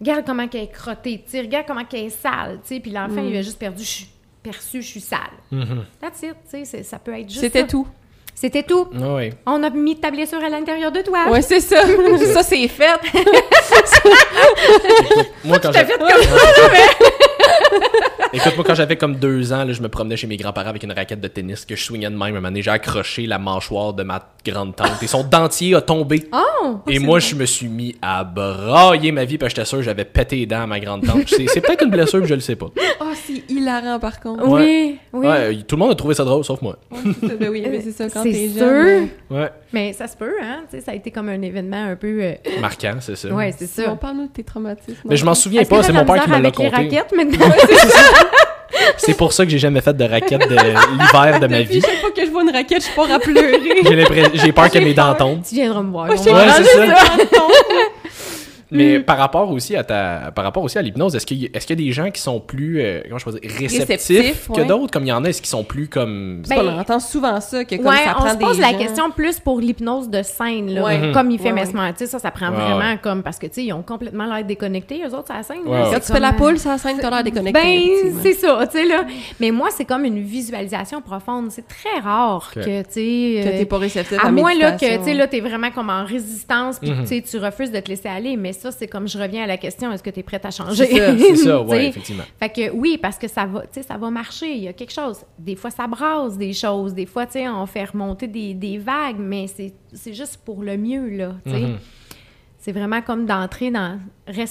regarde 0.03 0.25
comment 0.27 0.49
qu'elle 0.49 0.65
est 0.65 0.73
crottée, 0.73 1.25
tu 1.31 1.39
regarde 1.39 1.67
comment 1.67 1.85
qu'elle 1.85 2.07
est 2.07 2.11
sale, 2.11 2.59
tu 2.67 2.75
sais, 2.75 2.81
puis 2.81 2.91
l'enfant, 2.91 3.23
Mm. 3.23 3.29
il 3.29 3.37
a 3.37 3.43
juste 3.43 3.59
perdu, 3.59 3.83
je 3.85 3.89
suis 3.89 4.09
perçu, 4.43 4.83
je 4.83 4.87
suis 4.89 5.01
sale. 5.01 5.21
Mhm. 5.51 5.85
That's 6.01 6.23
it, 6.23 6.35
tu 6.45 6.51
sais, 6.59 6.65
c'est- 6.65 6.83
ça 6.83 6.99
peut 6.99 7.13
être 7.19 7.29
juste 7.29 7.41
C'était 7.41 7.61
ça. 7.61 7.67
tout. 7.69 7.87
C'était 8.35 8.63
tout. 8.63 8.89
Ah 9.01 9.15
ouais. 9.15 9.31
On 9.47 9.63
a 9.63 9.69
mis 9.71 9.95
ta 10.01 10.11
blessure 10.11 10.43
à 10.43 10.49
l'intérieur 10.49 10.91
de 10.91 11.03
toi. 11.03 11.29
Ouais, 11.31 11.43
c'est 11.43 11.61
ça. 11.61 11.83
ça, 12.35 12.43
c'est 12.43 12.67
fait. 12.67 12.99
Moi, 15.45 15.59
quand 15.61 15.73
fait 15.73 15.87
comme 15.87 16.07
Écoute, 18.35 18.53
moi, 18.57 18.65
quand 18.67 18.75
j'avais 18.75 18.97
comme 18.97 19.17
deux 19.17 19.53
ans, 19.53 19.65
là, 19.65 19.73
je 19.73 19.83
me 19.83 19.89
promenais 19.89 20.17
chez 20.17 20.27
mes 20.27 20.37
grands-parents 20.39 20.71
avec 20.71 20.83
une 20.83 20.93
raquette 20.93 21.21
de 21.21 21.29
tennis 21.29 21.65
que 21.67 21.77
je 21.77 21.83
swingais 21.85 22.09
de 22.09 22.15
même. 22.17 22.23
Un 22.23 22.31
moment 22.33 22.49
donné, 22.49 22.63
j'ai 22.63 22.71
accroché 22.71 23.27
la 23.27 23.39
mâchoire 23.39 23.93
de 23.93 24.03
ma 24.03 24.23
grande 24.45 24.75
tante 24.75 25.03
et 25.03 25.07
son 25.07 25.23
dentier 25.23 25.75
a 25.75 25.81
tombé. 25.83 26.29
Oh! 26.33 26.79
Et 26.89 26.99
moi, 26.99 27.19
je 27.19 27.35
me 27.35 27.45
suis 27.45 27.69
mis 27.69 27.95
à 28.01 28.25
brailler 28.25 29.13
ma 29.13 29.25
vie 29.27 29.37
parce 29.37 29.53
que 29.53 29.57
j'étais 29.61 29.69
sûr 29.69 29.79
que 29.79 29.85
j'avais 29.85 30.05
pété 30.07 30.37
les 30.37 30.47
dents 30.47 30.63
à 30.63 30.67
ma 30.67 30.81
grande 30.81 31.05
tante. 31.07 31.25
C'est 31.27 31.47
c'est 31.49 31.61
peut-être 31.61 31.85
une 31.85 31.91
blessure, 31.91 32.21
mais 32.21 32.27
je 32.27 32.35
le 32.35 32.41
sais 32.41 32.57
pas. 32.57 32.69
Oh, 33.01 33.05
c'est 33.15 33.43
hilarant, 33.53 33.99
par 33.99 34.19
contre. 34.21 34.47
Oui, 34.49 34.97
oui. 35.13 35.27
Ouais, 35.27 35.57
tout 35.69 35.77
le 35.77 35.81
monde 35.81 35.91
a 35.93 35.95
trouvé 35.95 36.15
ça 36.15 36.25
drôle, 36.25 36.45
sauf 36.45 36.63
moi. 36.63 36.79
Ouais, 36.91 36.99
c'est 37.21 37.29
ça. 37.29 37.35
Ben 37.39 37.49
oui, 37.51 37.63
mais 37.71 37.81
c'est 37.83 37.93
ça, 37.93 38.09
quand 38.09 38.23
C'est 38.23 38.31
t'es 38.33 38.49
sûr. 38.49 38.61
jeune. 38.61 39.09
Ouais. 39.31 39.51
Mais 39.73 39.93
ça 39.93 40.07
se 40.07 40.17
peut, 40.17 40.35
hein? 40.43 40.61
Tu 40.71 40.77
sais, 40.79 40.85
ça 40.85 40.91
a 40.93 40.95
été 40.95 41.11
comme 41.11 41.29
un 41.29 41.41
événement 41.41 41.85
un 41.91 41.97
peu. 41.97 42.19
euh, 42.23 42.35
Marquant, 42.61 42.97
c'est 43.01 43.17
ça. 43.17 43.29
Ouais, 43.29 43.55
c'est 43.57 43.67
ça. 43.67 43.85
on 43.91 43.97
parle-nous 43.97 44.27
de 44.27 44.33
tes 44.33 44.45
traumatismes. 44.45 44.97
Mais 45.09 45.17
je 45.17 45.25
m'en 45.25 45.35
souviens 45.35 45.65
pas, 45.65 45.83
c'est 45.83 45.93
mon 45.93 46.05
père 46.05 46.23
qui 46.25 46.31
me 46.31 46.39
l'a 46.39 46.51
conté. 46.51 46.69
raquettes 46.69 47.13
maintenant? 47.17 47.47
C'est 48.97 49.15
pour 49.17 49.33
ça 49.35 49.45
que 49.45 49.51
j'ai 49.51 49.59
jamais 49.59 49.81
fait 49.83 49.93
de 49.97 50.05
raquette 50.05 50.49
de 50.49 50.55
l'hiver 50.57 51.39
de 51.41 51.47
ma 51.47 51.61
vie. 51.61 51.81
chaque 51.83 52.01
fois 52.01 52.11
que 52.11 52.25
je 52.25 52.31
vois 52.31 52.43
une 52.43 52.51
raquette, 52.51 52.83
je 52.85 52.95
pars 52.97 53.11
à 53.13 53.19
pleurer. 53.19 53.61
J'ai 54.35 54.51
peur 54.53 54.71
que 54.71 54.79
mes 54.79 54.95
dents 54.95 55.15
tombent. 55.15 55.43
tu 55.47 55.55
viendras 55.57 55.83
me 55.83 55.91
voir. 55.91 56.07
Moi, 56.07 56.17
Ouais, 56.17 56.23
c'est 56.57 56.65
ça. 56.65 56.95
Mais 58.73 58.99
Mm. 58.99 59.03
par 59.05 59.19
rapport 59.19 59.51
aussi 59.51 59.77
à 59.77 59.85
ta, 59.85 60.33
par 60.35 60.45
rapport 60.45 60.63
aussi 60.63 60.79
à 60.79 60.83
l'hypnose, 60.83 61.15
est-ce 61.15 61.27
qu'il 61.27 61.39
y, 61.39 61.47
est-ce 61.47 61.67
qu'il 61.67 61.79
y 61.79 61.83
a 61.83 61.87
des 61.87 61.93
gens 61.93 62.11
qui 62.11 62.21
sont 62.21 62.41
plus, 62.41 62.81
euh, 62.81 63.01
comment 63.07 63.19
je 63.19 63.25
peux 63.25 63.33
dire, 63.33 63.51
réceptifs, 63.59 64.49
que 64.49 64.61
ouais. 64.61 64.65
d'autres, 64.67 64.91
comme 64.91 65.05
il 65.05 65.09
y 65.09 65.13
en 65.13 65.25
a, 65.25 65.29
est-ce 65.29 65.41
qu'ils 65.43 65.49
sont 65.51 65.65
plus 65.65 65.89
comme, 65.89 66.43
Ben, 66.49 66.69
entend 66.81 67.01
souvent 67.01 67.41
ça, 67.41 67.65
que 67.65 67.77
comme 67.77 67.87
Ouais, 67.87 67.97
ça 68.05 68.15
on 68.17 68.21
prend 68.21 68.31
se 68.33 68.37
pose 68.37 68.57
des 68.57 68.63
la 68.63 68.73
gens- 68.73 68.79
question 68.79 69.11
plus 69.11 69.39
pour 69.41 69.61
l'hypnose 69.61 70.09
de 70.09 70.23
scène, 70.23 70.73
là, 70.75 70.85
Ouais. 70.85 70.99
Mhm. 70.99 71.13
comme 71.13 71.31
il 71.31 71.39
fait 71.39 71.53
Ouais, 71.53 71.61
ouais. 71.61 71.67
Mesmer. 71.67 71.93
Tu 71.93 71.99
sais, 71.99 72.07
ça, 72.07 72.19
ça 72.19 72.31
prend 72.31 72.51
Ouais, 72.51 72.57
vraiment 72.57 72.79
ouais. 72.93 72.99
comme... 73.03 73.23
Parce 73.23 73.39
que, 73.39 73.47
tu 73.47 73.55
sais, 73.55 73.65
ils 73.65 73.73
ont 73.73 73.83
complètement 73.83 74.27
l'air 74.27 74.45
déconnectés, 74.45 75.03
eux 75.07 75.15
autres, 75.15 75.31
à 75.33 75.39
la 75.39 75.43
scène. 75.43 75.59
Ouais, 75.67 75.79
là. 75.79 75.89
Quand 75.93 76.01
tu 76.01 76.13
fais 76.13 76.21
la 76.21 76.33
poule, 76.33 76.59
ça 76.59 76.79
scène, 76.79 76.97
t'as 77.01 77.11
l'air 77.11 77.25
déconnecté. 77.25 77.61
Ben, 77.61 78.13
c'est 78.23 78.35
ça, 78.35 78.67
tu 78.71 78.79
sais, 78.79 78.85
là. 78.87 79.05
Mais 79.41 79.51
moi, 79.51 79.69
c'est 79.71 79.85
comme 79.85 80.05
une 80.05 80.21
visualisation 80.21 81.01
profonde. 81.01 81.51
C'est 81.51 81.67
très 81.69 82.01
rare 82.03 82.51
que, 82.55 82.83
tu 82.83 82.89
sais... 82.91 83.43
Que 83.43 83.49
euh, 83.49 83.59
t'es 83.59 83.67
pas 83.67 83.79
réceptif 83.79 84.19
à 84.23 84.29
à 84.29 84.31
moins 84.31 84.55
là, 84.55 84.73
que 84.73 84.99
tu 84.99 85.05
sais, 85.05 85.15
là, 85.15 85.27
t'es 85.27 85.41
vraiment 85.41 85.71
comme 85.71 85.91
en 85.91 86.05
résistance, 86.05 86.79
puis 86.79 86.91
Mhm. 86.91 87.05
tu 87.23 87.39
refuses 87.39 87.71
de 87.71 87.81
te 87.81 87.89
laisser 87.89 88.09
aller. 88.09 88.37
Mais 88.37 88.53
ça, 88.63 88.73
c'est 88.73 88.87
comme 88.89 89.07
je 89.09 89.19
reviens 89.19 89.45
à 89.45 89.47
la 89.47 89.57
question 89.59 89.93
est-ce 89.93 90.03
que 90.03 90.11
tu 90.11 90.21
es 90.21 90.23
prête 90.23 90.45
à 90.47 90.51
changer? 90.51 90.87
C'est 90.87 90.99
ça, 90.99 91.17
c'est 91.19 91.37
ça, 91.37 91.65
sais? 91.69 91.87
effectivement. 91.89 92.25
Fait 92.39 92.49
que 92.49 92.71
oui, 92.71 92.99
parce 93.01 93.19
que 93.19 93.29
ça 93.29 93.45
va, 93.47 93.63
tu 93.63 93.69
sais, 93.73 93.83
ça 93.83 93.97
va 93.99 94.09
marcher. 94.11 94.51
Il 94.53 94.63
y 94.63 94.69
a 94.69 94.73
quelque 94.73 94.93
chose. 94.93 95.19
Des 95.39 95.57
fois, 95.57 95.71
ça 95.71 95.87
brasse 95.87 96.39
des 96.39 96.53
choses. 96.53 96.95
Des 96.95 97.07
fois, 97.07 97.27
tu 97.27 97.33
sais, 97.33 97.49
on 97.49 97.67
fait 97.67 97.85
remonter 97.85 98.27
des, 98.27 98.55
des 98.55 98.79
vagues, 98.79 99.19
mais 99.19 99.47
c'est 99.47 99.75
c'est 99.93 100.15
juste 100.15 100.39
pour 100.45 100.63
le 100.63 100.77
mieux, 100.79 101.09
là. 101.11 101.35
tu 101.45 101.51
sais. 101.51 101.61
Mhm. 101.61 101.79
C'est 102.59 102.71
vraiment 102.73 103.03
comme 103.03 103.27
d'entrer 103.27 103.73
dans 103.73 103.99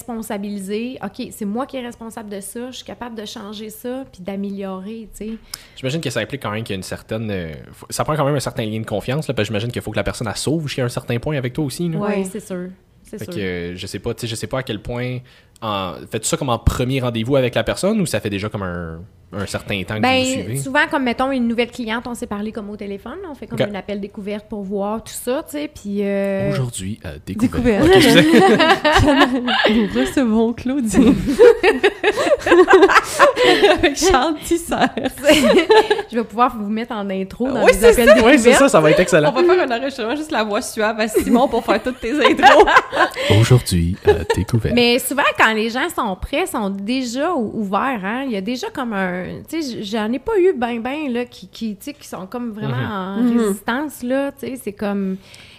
responsabiliser. 0.06 0.98
OK, 1.02 1.28
c'est 1.30 1.44
moi 1.46 1.64
qui 1.66 1.78
est 1.78 1.80
responsable 1.86 2.28
de 2.28 2.40
ça. 2.40 2.70
Je 2.70 2.76
suis 2.76 2.84
capable 2.84 3.14
de 3.16 3.24
changer 3.24 3.70
ça 3.70 4.04
puis 4.12 4.22
d'améliorer, 4.22 5.08
tu 5.16 5.26
sais. 5.26 5.32
J'imagine 5.76 6.00
que 6.00 6.10
ça 6.10 6.20
implique 6.20 6.42
quand 6.42 6.50
même 6.50 6.62
qu'il 6.62 6.74
y 6.74 6.76
a 6.76 6.76
une 6.76 6.82
certaine, 6.82 7.30
euh, 7.30 7.52
ça 7.90 8.04
prend 8.04 8.14
quand 8.14 8.26
même 8.26 8.34
un 8.34 8.40
certain 8.40 8.66
lien 8.66 8.80
de 8.80 8.84
confiance, 8.86 9.28
là, 9.28 9.34
parce 9.34 9.48
que 9.48 9.52
j'imagine 9.52 9.70
qu'il 9.72 9.80
faut 9.80 9.90
que 9.90 9.96
la 9.96 10.02
personne 10.04 10.26
elle 10.28 10.36
sauve 10.36 10.66
jusqu'à 10.66 10.84
un 10.84 10.88
certain 10.90 11.18
point 11.18 11.36
avec 11.38 11.54
toi 11.54 11.64
aussi. 11.64 11.84
Oui, 11.88 11.96
Ouais. 11.96 12.24
c'est 12.30 12.40
sûr. 12.40 12.68
C'est 13.12 13.18
Fait 13.18 13.24
sûr. 13.26 13.34
que 13.34 13.40
euh, 13.40 13.76
je 13.76 13.86
sais 13.86 13.98
pas, 13.98 14.14
tu 14.14 14.22
sais, 14.22 14.26
je 14.26 14.34
sais 14.34 14.46
pas 14.46 14.60
à 14.60 14.62
quel 14.62 14.80
point, 14.80 15.18
en, 15.60 15.94
faites 16.10 16.24
ça 16.24 16.36
comme 16.38 16.48
en 16.48 16.58
premier 16.58 17.00
rendez-vous 17.00 17.36
avec 17.36 17.54
la 17.54 17.62
personne 17.62 18.00
ou 18.00 18.06
ça 18.06 18.20
fait 18.20 18.30
déjà 18.30 18.48
comme 18.48 18.62
un, 18.62 19.00
un 19.34 19.46
certain 19.46 19.82
temps 19.82 19.94
que 19.94 19.96
vous 19.96 20.00
Ben, 20.02 20.24
suivez? 20.24 20.56
souvent, 20.56 20.86
comme 20.90 21.04
mettons 21.04 21.30
une 21.32 21.48
nouvelle 21.48 21.70
cliente, 21.70 22.06
on 22.06 22.14
s'est 22.14 22.26
parlé 22.26 22.52
comme 22.52 22.68
au 22.70 22.76
téléphone, 22.76 23.16
on 23.30 23.34
fait 23.34 23.46
comme 23.46 23.60
Ok. 23.60 23.66
un 23.70 23.74
appel 23.74 24.00
découverte 24.00 24.46
pour 24.48 24.62
voir 24.62 25.02
tout 25.02 25.12
ça, 25.12 25.42
tu 25.48 25.56
sais, 25.58 25.68
puis... 25.68 25.98
euh, 26.02 26.50
Aujourd'hui, 26.52 27.00
à 27.02 27.12
découvert. 27.24 27.82
Découvert. 27.82 27.84
Ok, 27.84 27.90
excusez. 27.94 28.22
Nous 29.70 29.88
recevons 30.00 30.52
Claudie. 30.52 30.98
Avec 33.72 33.96
Charles 33.96 34.34
Tisser. 34.44 34.74
je 36.10 36.16
vais 36.16 36.24
pouvoir 36.24 36.56
vous 36.56 36.68
mettre 36.68 36.92
en 36.92 37.08
intro 37.10 37.48
dans 37.50 37.64
Oui, 37.64 37.72
les 37.72 37.78
c'est 37.78 38.02
appels 38.02 38.22
Ouais, 38.24 38.38
c'est 38.38 38.50
découvertes. 38.50 38.58
ça, 38.58 38.68
ça 38.68 38.80
va 38.80 38.90
être 38.90 38.98
On 38.98 39.02
excellent. 39.02 39.32
va 39.32 39.42
faire 39.42 39.68
un 39.70 39.78
enregistrement, 39.78 40.16
juste 40.16 40.30
la 40.30 40.44
voix 40.44 40.62
suave 40.62 40.98
à 41.00 41.08
Simon 41.08 41.48
pour 41.48 41.64
faire 41.64 41.82
toutes 41.82 42.00
tes 42.00 42.12
intros. 42.12 42.64
Aujourd'hui, 43.40 43.96
à 44.06 44.12
découvert. 44.36 44.72
Mais 44.74 44.98
souvent, 44.98 45.22
quand 45.38 45.52
les 45.54 45.70
gens 45.70 45.88
sont 45.94 46.16
prêts, 46.16 46.46
sont 46.46 46.70
déjà 46.70 47.32
ou- 47.34 47.60
ouverts, 47.60 48.00
hein, 48.04 48.22
il 48.26 48.32
y 48.32 48.36
a 48.36 48.40
déjà 48.40 48.68
comme 48.70 48.92
un... 48.92 49.21
Tu 49.48 49.62
sais, 49.62 49.82
j'en 49.82 50.12
ai 50.12 50.18
pas 50.18 50.38
eu 50.38 50.52
ben 50.54 50.80
ben, 50.80 51.12
là, 51.12 51.24
qui, 51.24 51.48
qui, 51.48 51.76
tu 51.76 51.84
sais, 51.86 51.92
qui 51.94 52.06
sont 52.06 52.26
comme 52.26 52.50
vraiment 52.50 52.76
en 52.76 53.22
Mhm. 53.22 53.38
résistance, 53.38 54.02
là, 54.02 54.32
tu 54.32 54.46
sais, 54.46 54.56
c'est 54.56 54.72
comme... 54.72 55.16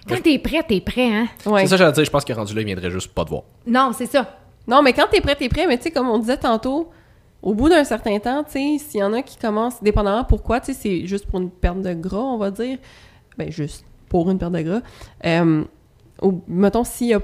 Quand 0.08 0.20
t'es 0.22 0.38
prêt, 0.38 0.62
t'es 0.62 0.80
prêt, 0.80 1.06
hein? 1.12 1.26
Ouais. 1.46 1.62
C'est 1.62 1.68
ça, 1.68 1.76
j'allais 1.76 1.92
dire, 1.92 2.04
je 2.04 2.10
pense 2.10 2.24
que 2.24 2.32
rendu 2.32 2.54
là, 2.54 2.60
il 2.60 2.66
viendrait 2.66 2.90
juste 2.90 3.12
pas 3.14 3.24
te 3.24 3.30
voir. 3.30 3.42
Non, 3.66 3.90
c'est 3.94 4.06
ça. 4.06 4.38
Non, 4.66 4.82
mais 4.82 4.92
quand 4.92 5.06
t'es 5.10 5.20
prêt, 5.20 5.34
t'es 5.34 5.48
prêt. 5.48 5.66
Mais 5.66 5.76
tu 5.78 5.84
sais, 5.84 5.90
comme 5.90 6.08
on 6.08 6.18
disait 6.18 6.36
tantôt, 6.36 6.90
au 7.42 7.54
bout 7.54 7.68
d'un 7.68 7.84
certain 7.84 8.18
temps, 8.18 8.44
tu 8.44 8.52
sais, 8.52 8.76
s'il 8.78 9.00
y 9.00 9.02
en 9.02 9.12
a 9.12 9.22
qui 9.22 9.36
commencent, 9.38 9.82
dépendamment 9.82 10.24
pourquoi, 10.24 10.60
tu 10.60 10.72
sais, 10.72 10.78
c'est 10.80 11.06
juste 11.06 11.26
pour 11.26 11.40
une 11.40 11.50
perte 11.50 11.80
de 11.82 11.92
gras, 11.94 12.18
on 12.18 12.38
va 12.38 12.50
dire. 12.50 12.78
Ben, 13.38 13.50
juste 13.50 13.84
pour 14.08 14.30
une 14.30 14.38
perte 14.38 14.52
de 14.52 14.60
gras. 14.62 14.80
Euh, 15.24 15.64
au- 16.22 16.40
mettons, 16.48 16.84
s'il 16.84 17.08
y 17.08 17.14
a 17.14 17.20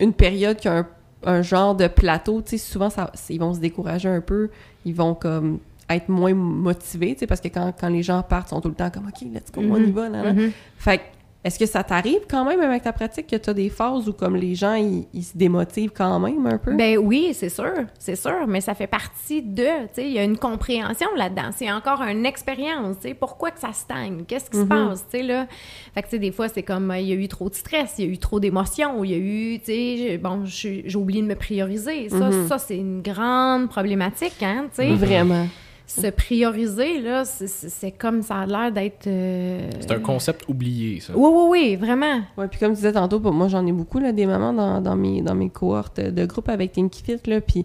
une 0.00 0.12
période 0.12 0.56
qui 0.56 0.68
a 0.68 0.78
un, 0.78 0.86
un 1.24 1.42
genre 1.42 1.74
de 1.74 1.88
plateau, 1.88 2.42
tu 2.42 2.50
sais, 2.50 2.58
souvent, 2.58 2.90
ça, 2.90 3.10
ils 3.28 3.38
vont 3.40 3.52
se 3.54 3.58
décourager 3.60 4.08
un 4.08 4.20
peu. 4.20 4.50
Ils 4.88 4.94
vont 4.94 5.14
comme 5.14 5.58
être 5.90 6.08
moins 6.08 6.34
motivés, 6.34 7.12
tu 7.14 7.20
sais, 7.20 7.26
parce 7.26 7.40
que 7.40 7.48
quand, 7.48 7.72
quand 7.78 7.88
les 7.88 8.02
gens 8.02 8.22
partent, 8.22 8.48
ils 8.48 8.54
sont 8.54 8.60
tout 8.60 8.68
le 8.68 8.74
temps 8.74 8.90
comme 8.90 9.06
«OK, 9.08 9.26
let's 9.32 9.50
go, 9.52 9.60
on 9.62 9.76
y 9.76 9.80
Mhm. 9.86 9.90
va. 9.90 10.08
nan. 10.08 10.36
Mhm. 10.36 10.50
Fait 10.76 11.00
est-ce 11.44 11.58
que 11.58 11.66
ça 11.66 11.84
t'arrive 11.84 12.20
quand 12.28 12.44
même 12.44 12.60
avec 12.60 12.82
ta 12.82 12.92
pratique 12.92 13.28
que 13.28 13.36
tu 13.36 13.48
as 13.48 13.54
des 13.54 13.68
phases 13.68 14.08
où 14.08 14.12
comme 14.12 14.34
les 14.36 14.54
gens 14.56 14.74
ils, 14.74 15.06
ils 15.14 15.22
se 15.22 15.36
démotivent 15.36 15.92
quand 15.94 16.18
même 16.18 16.46
un 16.46 16.58
peu? 16.58 16.74
Ben 16.74 16.98
oui, 16.98 17.30
c'est 17.32 17.48
sûr, 17.48 17.72
c'est 17.98 18.16
sûr, 18.16 18.46
mais 18.48 18.60
ça 18.60 18.74
fait 18.74 18.88
partie 18.88 19.40
de, 19.42 19.62
tu 19.62 19.88
sais, 19.94 20.06
il 20.06 20.12
y 20.12 20.18
a 20.18 20.24
une 20.24 20.36
compréhension 20.36 21.06
là-dedans. 21.16 21.50
C'est 21.54 21.70
encore 21.70 22.02
une 22.02 22.26
expérience, 22.26 22.96
tu 23.00 23.08
sais, 23.08 23.14
pourquoi 23.14 23.52
que 23.52 23.60
ça 23.60 23.72
stagne, 23.72 24.24
qu'est-ce 24.26 24.50
qui 24.50 24.56
se 24.58 24.62
Mhm. 24.62 24.68
passe, 24.68 25.04
tu 25.10 25.18
sais, 25.18 25.22
là? 25.22 25.46
Fait 25.94 26.02
que, 26.02 26.06
tu 26.08 26.10
sais, 26.12 26.18
des 26.18 26.32
fois, 26.32 26.48
c'est 26.48 26.64
comme, 26.64 26.90
euh, 26.90 26.98
il 26.98 27.06
y 27.08 27.12
a 27.12 27.14
eu 27.14 27.28
trop 27.28 27.48
de 27.48 27.54
stress, 27.54 27.94
il 27.98 28.04
y 28.04 28.08
a 28.08 28.10
eu 28.12 28.18
trop 28.18 28.40
d'émotions, 28.40 29.04
il 29.04 29.10
y 29.10 29.14
a 29.14 29.18
eu, 29.18 29.58
tu 29.60 29.66
sais, 29.66 30.18
bon, 30.18 30.42
j'ai 30.44 30.84
oublié 30.96 31.22
de 31.22 31.26
me 31.28 31.36
prioriser. 31.36 32.08
Ça, 32.08 32.30
Mhm. 32.30 32.48
ça 32.48 32.58
c'est 32.58 32.76
une 32.76 33.00
grande 33.00 33.68
problématique, 33.68 34.42
hein, 34.42 34.66
tu 34.74 34.82
sais. 34.82 34.94
Vraiment. 34.94 35.46
Se 35.90 36.06
prioriser, 36.08 37.00
là, 37.00 37.24
c'est- 37.24 37.92
comme 37.92 38.20
ça 38.22 38.36
a 38.40 38.46
l'air 38.46 38.70
d'être... 38.70 39.06
euh, 39.06 39.70
C'est 39.80 39.90
un 39.92 40.00
concept 40.00 40.46
oublié, 40.46 41.00
ça. 41.00 41.14
Oui, 41.16 41.30
oui, 41.32 41.46
oui, 41.48 41.76
vraiment. 41.76 42.20
Ouais, 42.36 42.46
puis 42.46 42.60
comme 42.60 42.72
tu 42.72 42.76
disais 42.76 42.92
tantôt, 42.92 43.18
moi 43.32 43.48
j'en 43.48 43.66
ai 43.66 43.72
beaucoup 43.72 43.98
là, 43.98 44.12
des 44.12 44.26
mamans 44.26 44.52
dans, 44.52 44.82
dans 44.82 44.96
mes 44.96 45.22
dans 45.22 45.34
mes 45.34 45.48
cohortes 45.48 45.98
de 45.98 46.26
groupe 46.26 46.50
avec 46.50 46.72
Team 46.72 46.90
Fit 46.92 47.16
là, 47.26 47.40
puis 47.40 47.64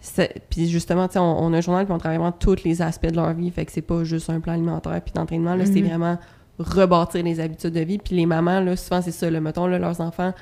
c'est- 0.00 0.42
puis 0.48 0.68
justement, 0.68 1.08
tu 1.08 1.14
sais, 1.14 1.18
on, 1.18 1.42
on 1.44 1.52
a 1.52 1.56
un 1.56 1.60
journal 1.60 1.84
puis 1.86 1.92
on 1.92 1.98
travaille 1.98 2.18
vraiment 2.18 2.30
tous 2.38 2.62
les 2.64 2.82
aspects 2.82 3.08
de 3.10 3.16
leur 3.16 3.32
vie, 3.34 3.50
fait 3.50 3.64
que 3.66 3.72
c'est 3.72 3.82
pas 3.82 4.04
juste 4.04 4.30
un 4.30 4.38
plan 4.38 4.52
alimentaire 4.52 5.00
puis 5.02 5.12
d'entraînement 5.12 5.56
là, 5.56 5.66
c'est 5.66 5.80
Mhm. 5.82 5.88
vraiment 5.88 6.18
rebâtir 6.60 7.24
les 7.24 7.40
habitudes 7.40 7.72
de 7.74 7.80
vie. 7.80 7.98
Puis 7.98 8.14
les 8.14 8.26
mamans 8.26 8.60
là, 8.60 8.76
souvent 8.76 9.02
c'est 9.02 9.10
ça, 9.10 9.28
là, 9.28 9.40
mettons 9.40 9.66
là, 9.66 9.80
leurs 9.80 10.00
enfants, 10.00 10.32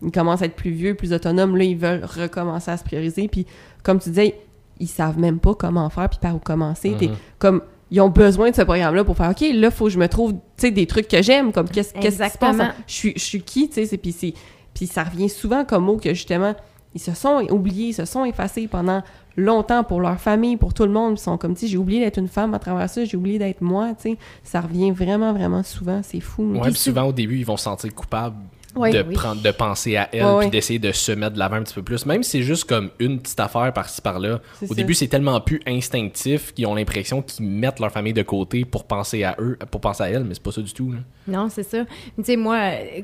ils 0.00 0.12
commencent 0.12 0.42
à 0.42 0.46
être 0.46 0.54
plus 0.54 0.70
vieux, 0.70 0.94
plus 0.94 1.12
autonomes, 1.12 1.56
là 1.56 1.64
ils 1.64 1.76
veulent 1.76 2.04
recommencer 2.04 2.70
à 2.70 2.76
se 2.76 2.84
prioriser, 2.84 3.26
puis 3.26 3.46
comme 3.82 3.98
tu 3.98 4.10
disais, 4.10 4.36
ils 4.80 4.86
savent 4.88 5.18
même 5.18 5.38
pas 5.38 5.54
comment 5.54 5.88
faire 5.90 6.08
puis 6.08 6.18
par 6.20 6.34
où 6.34 6.38
commencer. 6.38 6.94
T'es- 6.98 7.08
Mhm. 7.08 7.14
comme 7.38 7.62
ils 7.90 8.00
ont 8.00 8.08
besoin 8.10 8.50
de 8.50 8.54
ce 8.54 8.62
programme-là 8.62 9.02
pour 9.04 9.16
faire 9.16 9.30
OK, 9.30 9.44
là, 9.54 9.70
faut 9.70 9.86
que 9.86 9.90
je 9.92 9.98
me 9.98 10.08
trouve, 10.08 10.32
tu 10.32 10.38
sais, 10.58 10.70
des 10.70 10.86
trucs 10.86 11.08
que 11.08 11.22
j'aime, 11.22 11.52
comme 11.52 11.68
qu'est-ce 11.68 11.94
qu'est-ce 11.94 12.22
qui 12.22 12.30
se 12.30 12.38
passe, 12.38 12.50
Exactement. 12.54 12.70
je 12.86 12.92
suis, 12.92 13.12
je 13.16 13.22
suis 13.22 13.42
qui, 13.42 13.68
tu 13.68 13.74
sais, 13.76 13.86
c'est- 13.86 13.96
puis 13.96 14.12
c'est- 14.12 14.34
puis 14.74 14.86
ça 14.86 15.04
revient 15.04 15.28
souvent 15.28 15.64
comme 15.64 15.84
mot 15.84 15.96
que 15.96 16.10
justement, 16.14 16.54
ils 16.94 17.00
se 17.00 17.14
sont 17.14 17.46
oubliés, 17.50 17.88
ils 17.88 17.94
se 17.94 18.04
sont 18.04 18.24
effacés 18.24 18.66
pendant 18.68 19.02
longtemps 19.36 19.84
pour 19.84 20.00
leur 20.00 20.18
famille, 20.20 20.56
pour 20.56 20.74
tout 20.74 20.82
le 20.84 20.90
monde, 20.90 21.14
ils 21.18 21.22
sont 21.22 21.38
comme, 21.38 21.54
tu 21.54 21.60
sais, 21.60 21.66
j'ai 21.68 21.78
oublié 21.78 22.00
d'être 22.00 22.18
une 22.18 22.28
femme 22.28 22.54
à 22.54 22.58
travers 22.58 22.90
ça, 22.90 23.04
j'ai 23.04 23.16
oublié 23.16 23.38
d'être 23.38 23.60
moi, 23.62 23.90
tu 24.00 24.10
sais, 24.12 24.18
ça 24.42 24.60
revient 24.60 24.90
vraiment, 24.90 25.32
vraiment 25.32 25.62
souvent, 25.62 26.00
c'est 26.02 26.20
fou. 26.20 26.42
Ouais, 26.54 26.60
puis 26.70 26.74
souvent 26.74 27.04
au 27.04 27.12
début, 27.12 27.38
ils 27.38 27.46
vont 27.46 27.56
se 27.56 27.64
sentir 27.64 27.94
coupables 27.94 28.36
Oui. 28.78 28.90
de, 28.92 29.02
Oui. 29.06 29.14
prendre, 29.14 29.42
de 29.42 29.50
penser 29.50 29.96
à 29.96 30.08
elle, 30.12 30.24
puis 30.40 30.50
d'essayer 30.50 30.78
de 30.78 30.92
se 30.92 31.12
mettre 31.12 31.34
de 31.34 31.38
l'avant 31.38 31.56
un 31.56 31.62
petit 31.62 31.74
peu 31.74 31.82
plus. 31.82 32.06
Même 32.06 32.22
si 32.22 32.30
c'est 32.30 32.42
juste 32.42 32.64
comme 32.64 32.90
une 32.98 33.20
petite 33.20 33.40
affaire 33.40 33.72
par-ci 33.72 34.00
par-là. 34.00 34.40
Au 34.62 34.66
ça. 34.66 34.74
début, 34.74 34.94
c'est 34.94 35.08
tellement 35.08 35.40
plus 35.40 35.60
instinctif 35.66 36.52
qu'ils 36.54 36.66
ont 36.66 36.74
l'impression 36.74 37.22
qu'ils 37.22 37.46
mettent 37.46 37.80
leur 37.80 37.90
famille 37.90 38.12
de 38.12 38.22
côté 38.22 38.64
pour 38.64 38.84
penser 38.84 39.24
à 39.24 39.36
eux, 39.38 39.58
pour 39.70 39.80
penser 39.80 40.02
à 40.04 40.10
elle, 40.10 40.24
mais 40.24 40.34
c'est 40.34 40.42
pas 40.42 40.52
ça 40.52 40.62
du 40.62 40.72
tout. 40.72 40.92
là. 40.92 40.98
Non, 41.26 41.48
c'est 41.50 41.62
ça. 41.62 41.84
Tu 42.16 42.24
sais, 42.24 42.36
moi, 42.36 42.58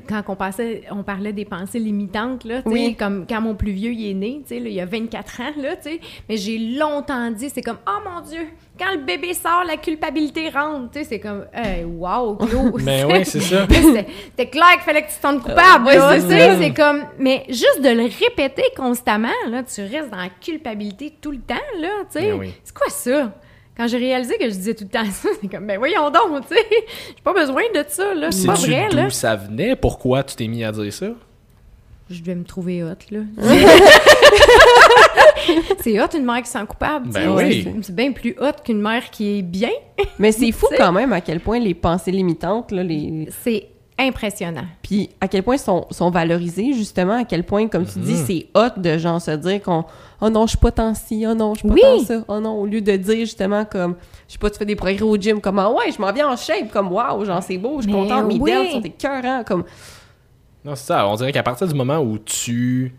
quand 0.07 0.23
on, 0.29 0.35
passait, 0.35 0.83
on 0.91 1.03
parlait 1.03 1.33
des 1.33 1.45
pensées 1.45 1.79
limitantes, 1.79 2.43
là, 2.43 2.61
tu 2.63 2.69
sais, 2.69 2.73
Oui. 2.73 2.95
comme 2.95 3.25
quand 3.27 3.41
mon 3.41 3.55
plus 3.55 3.71
vieux, 3.71 3.91
il 3.93 4.09
est 4.09 4.13
né, 4.13 4.41
tu 4.41 4.55
sais, 4.55 4.59
là, 4.59 4.69
il 4.69 4.73
y 4.75 4.81
a 4.81 4.85
24 4.85 5.41
ans, 5.41 5.43
là, 5.61 5.75
tu 5.75 5.89
sais, 5.91 5.99
mais 6.27 6.37
j'ai 6.37 6.57
longtemps 6.57 7.29
dit, 7.31 7.49
c'est 7.49 7.61
comme, 7.61 7.77
oh 7.87 7.99
mon 8.09 8.21
Dieu, 8.27 8.47
quand 8.77 8.91
le 8.91 9.05
bébé 9.05 9.33
sort, 9.33 9.63
la 9.65 9.77
culpabilité 9.77 10.49
rentre, 10.49 10.91
tu 10.91 10.99
sais, 10.99 11.05
c'est 11.05 11.19
comme, 11.19 11.45
hey, 11.53 11.85
wow, 11.85 12.35
Claude. 12.35 12.81
Mais 12.83 13.03
oui, 13.05 13.23
c'est 13.23 13.39
ça. 13.39 13.65
C'était 13.69 14.49
clair 14.49 14.73
qu'il 14.73 14.81
fallait 14.81 15.03
que 15.03 15.09
tu 15.09 15.15
te 15.15 15.21
sentes 15.21 15.41
coupable, 15.41 15.85
ouais, 15.85 15.97
là, 15.97 16.19
c'est 16.19 16.57
c'est 16.57 16.73
comme, 16.73 17.03
mais 17.17 17.45
juste 17.47 17.81
de 17.81 17.89
le 17.89 18.03
répéter 18.03 18.63
constamment, 18.75 19.27
là, 19.49 19.63
tu 19.63 19.81
restes 19.81 20.09
dans 20.09 20.17
la 20.17 20.29
culpabilité 20.41 21.13
tout 21.21 21.31
le 21.31 21.39
temps, 21.39 21.55
là, 21.79 21.89
tu 22.11 22.19
sais. 22.19 22.31
Ben 22.31 22.39
oui. 22.39 22.53
C'est 22.63 22.75
quoi 22.75 22.89
ça? 22.89 23.31
Quand 23.77 23.87
j'ai 23.87 23.97
réalisé 23.97 24.37
que 24.37 24.45
je 24.45 24.55
disais 24.55 24.73
tout 24.73 24.85
le 24.85 24.89
temps 24.89 25.05
ça, 25.11 25.29
c'est 25.41 25.47
comme, 25.47 25.67
ben 25.67 25.77
voyons 25.77 26.09
donc, 26.09 26.47
tu 26.47 26.55
sais, 26.55 26.65
j'ai 26.69 27.23
pas 27.23 27.33
besoin 27.33 27.63
de 27.73 27.83
ça, 27.87 28.13
là, 28.13 28.31
c'est 28.31 28.47
pas 28.47 28.53
vrai, 28.53 28.89
là. 28.89 29.03
d'où 29.05 29.09
ça 29.09 29.35
venait? 29.35 29.75
Pourquoi 29.75 30.23
tu 30.23 30.35
t'es 30.35 30.47
mis 30.47 30.63
à 30.63 30.71
dire 30.71 30.91
ça? 30.91 31.07
Je 32.09 32.19
devais 32.21 32.35
me 32.35 32.43
trouver 32.43 32.83
hot, 32.83 32.89
là. 33.09 33.19
c'est 35.79 35.99
hot, 36.01 36.07
une 36.17 36.25
mère 36.25 36.41
qui 36.41 36.47
se 36.47 36.53
sent 36.59 36.65
coupable. 36.67 37.09
Ben 37.09 37.29
oui. 37.35 37.67
C'est- 37.81 37.91
bien 37.93 38.11
plus 38.11 38.35
hot 38.39 38.61
qu'une 38.63 38.81
mère 38.81 39.09
qui 39.11 39.39
est 39.39 39.41
bien. 39.41 39.69
Mais 40.19 40.31
c'est 40.31 40.51
fou 40.51 40.67
quand 40.77 40.91
même 40.91 41.13
à 41.13 41.21
quel 41.21 41.39
point 41.39 41.59
les 41.59 41.73
pensées 41.73 42.11
limitantes, 42.11 42.71
là, 42.71 42.83
les... 42.83 43.27
C'est 43.43 43.67
impressionnant. 43.97 44.65
puis 44.81 45.09
à 45.21 45.29
quel 45.29 45.41
point 45.41 45.55
sont, 45.57 45.87
sont 45.89 46.09
valorisées, 46.09 46.73
justement, 46.73 47.13
à 47.21 47.23
quel 47.23 47.45
point, 47.45 47.69
comme 47.69 47.85
tu 47.85 47.99
dis, 47.99 48.11
Mhm. 48.15 48.23
c'est 48.27 48.47
hot 48.53 48.77
de 48.77 48.97
genre 48.97 49.21
se 49.21 49.31
dire 49.31 49.61
qu'on 49.61 49.85
«Oh 50.21 50.29
non, 50.29 50.45
je 50.47 50.49
suis 50.49 50.57
pas 50.57 50.71
tant 50.71 50.93
ci, 50.93 51.25
oh 51.25 51.33
non, 51.33 51.53
je 51.53 51.59
suis 51.59 51.67
pas 51.69 51.73
Oui. 51.75 51.81
tant 51.81 51.99
ça, 52.03 52.25
oh 52.27 52.39
non», 52.41 52.59
au 52.59 52.65
lieu 52.65 52.81
de 52.81 52.95
dire 52.97 53.19
justement 53.19 53.63
comme, 53.63 53.95
je 54.27 54.33
sais 54.33 54.37
pas, 54.37 54.49
tu 54.49 54.57
fais 54.57 54.65
des 54.65 54.75
progrès 54.75 55.01
au 55.01 55.15
gym, 55.15 55.39
comme 55.39 55.59
«Ah 55.59 55.71
ouais, 55.71 55.93
je 55.95 56.01
m'en 56.01 56.11
viens 56.11 56.27
en 56.29 56.35
shape», 56.35 56.69
comme 56.73 56.87
«Wow, 56.91 57.23
genre 57.23 57.41
c'est 57.41 57.57
beau, 57.57 57.77
je 57.77 57.83
suis 57.83 57.91
contente, 57.93 58.27
mes 58.27 58.37
oui. 58.37 58.51
delts 58.51 58.71
sont 58.71 58.81
écœurants», 58.81 59.43
comme 59.47 59.63
Non, 60.65 60.75
c'est 60.75 60.87
ça. 60.87 61.07
On 61.07 61.15
dirait 61.15 61.31
qu'à 61.31 61.43
partir 61.43 61.65
du 61.65 61.73
moment 61.73 61.99
où 61.99 62.17
tu 62.17 62.93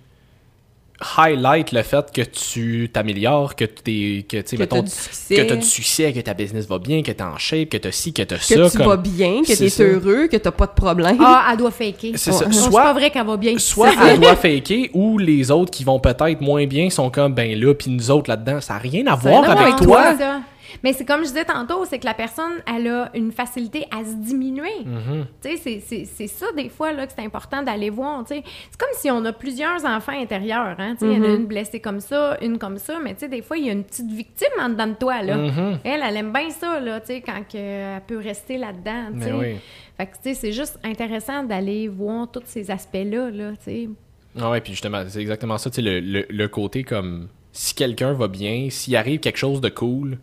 highlight 1.19 1.73
le 1.73 1.83
fait 1.83 2.11
que 2.13 2.23
tu 2.23 2.89
t'améliores, 2.93 3.55
que 3.55 3.65
tu 3.65 4.25
que, 4.29 4.39
tu 4.39 4.43
sais, 4.47 4.57
que 4.57 4.63
mettons, 4.63 4.77
t'as 4.77 4.83
du 4.83 4.91
succès, 4.91 5.37
que 5.37 5.43
t'as 5.49 5.57
du 5.57 5.67
succès, 5.67 6.13
que 6.13 6.21
ta 6.21 6.35
business 6.35 6.67
va 6.67 6.79
bien, 6.79 7.03
que 7.03 7.11
t'es 7.13 7.23
en 7.23 7.37
shape, 7.39 7.69
que 7.69 7.77
t'as 7.77 7.91
ci, 7.93 8.13
que 8.13 8.23
t'as 8.23 8.37
que 8.37 8.43
ça. 8.45 8.71
tu 8.71 8.77
comme- 8.79 8.87
vas 8.87 8.97
bien, 8.97 9.43
que 9.43 9.57
t'es 9.57 9.69
ça. 9.69 9.83
heureux, 9.83 10.27
que 10.29 10.37
t'as 10.37 10.51
pas 10.51 10.67
de 10.67 10.73
problème. 10.73 11.17
Ah, 11.21 11.49
elle 11.53 11.59
doit 11.59 11.71
faker. 11.71 12.13
C'est 12.17 12.33
c'est 12.33 12.53
Soit- 12.53 12.83
pas 12.83 12.93
vrai 12.93 13.11
qu'elle 13.11 13.27
va 13.27 13.37
bien. 13.37 13.59
Soit 13.59 13.91
elle 14.09 14.21
doit 14.21 14.37
faker, 14.37 14.89
ou 14.95 15.19
les 15.19 15.51
autres 15.51 15.71
qui 15.71 15.85
vont 15.85 16.01
peut-être 16.01 16.41
moins 16.41 16.67
bien 16.67 16.89
sont 16.91 17.11
comme, 17.11 17.35
ben 17.35 17.59
là, 17.59 17.75
puis 17.75 17.91
nous 17.91 18.11
autres 18.11 18.31
là-dedans, 18.31 18.61
ça 18.61 18.75
n'a 18.75 18.79
rien 18.79 19.03
à 19.07 19.11
Ça 19.11 19.13
a 19.13 19.17
voir 19.17 19.43
rien 19.43 19.51
à 19.57 19.61
avec 19.67 19.83
voir 19.83 20.01
avec 20.07 20.19
toi. 20.19 20.41
Mais 20.83 20.93
c'est 20.93 21.05
comme 21.05 21.21
je 21.23 21.29
disais 21.29 21.45
tantôt, 21.45 21.85
c'est 21.85 21.99
que 21.99 22.05
la 22.07 22.15
personne, 22.15 22.53
elle 22.73 22.89
a 22.89 23.11
une 23.15 23.33
facilité 23.33 23.87
à 23.91 24.05
se 24.05 24.15
diminuer. 24.15 24.85
Mhm. 24.85 25.27
Tu 25.43 25.57
sais, 25.59 25.81
c'est- 26.07 26.27
ça, 26.27 26.47
des 26.57 26.69
fois, 26.69 26.93
là, 26.93 27.07
que 27.07 27.13
c'est 27.17 27.25
important 27.25 27.63
d'aller 27.63 27.91
voir, 27.91 28.25
tu 28.25 28.35
sais. 28.35 28.43
C'est 28.71 28.79
comme 28.79 28.89
si 28.95 29.11
on 29.11 29.25
a 29.25 29.33
plusieurs 29.33 29.85
enfants 29.85 30.13
intérieurs, 30.21 30.77
hein, 30.79 30.95
tu 30.99 31.07
sais. 31.07 31.13
Il 31.13 31.19
y 31.19 31.21
en 31.21 31.25
a 31.25 31.29
Mhm. 31.29 31.37
une 31.43 31.47
blessée 31.47 31.81
comme 31.81 32.01
ça, 32.01 32.37
une 32.43 32.59
comme 32.59 32.79
ça, 32.79 32.99
mais 33.03 33.15
tu 33.15 33.21
sais, 33.21 33.29
des 33.29 33.43
fois, 33.43 33.57
il 33.59 33.67
y 33.67 33.69
a 33.69 33.73
une 33.73 33.85
petite 33.85 34.11
victime 34.11 34.49
en 34.61 34.69
dedans 34.69 34.87
de 34.89 34.95
toi, 34.95 35.23
là. 35.23 35.37
Mhm. 35.37 35.79
Elle, 35.85 36.01
elle 36.03 36.17
aime 36.17 36.33
bien 36.33 36.51
ça, 36.51 36.81
là, 36.81 37.01
tu 37.01 37.07
sais, 37.07 37.21
quand 37.21 37.43
elle 37.55 38.01
peut 38.07 38.19
rester 38.19 38.59
là-dedans, 38.59 39.11
oui. 39.39 39.57
Fait 39.97 40.07
que, 40.07 40.13
tu 40.13 40.19
sais, 40.25 40.35
c'est 40.35 40.53
juste 40.53 40.79
intéressant 40.85 41.43
d'aller 41.43 41.89
voir 41.89 42.31
tous 42.31 42.43
ces 42.45 42.71
aspects-là, 42.71 43.31
là, 43.31 43.51
tu 43.53 43.57
sais. 43.65 43.89
Ah 44.39 44.51
ouais, 44.51 44.61
puis 44.61 44.73
justement, 44.73 45.03
c'est 45.09 45.21
exactement 45.21 45.57
ça, 45.57 45.71
tu 45.71 45.77
sais, 45.77 45.83
le, 45.83 46.01
le- 46.01 46.27
le 46.29 46.49
côté 46.49 46.85
comme, 46.85 47.29
si 47.53 47.75
quelqu'un 47.75 48.13
va 48.13 48.29
bien, 48.29 48.69
s'il 48.69 48.95
arrive 48.97 49.21
quelque 49.21 49.39
chose 49.39 49.63
de 49.63 49.71
cool 49.71 50.19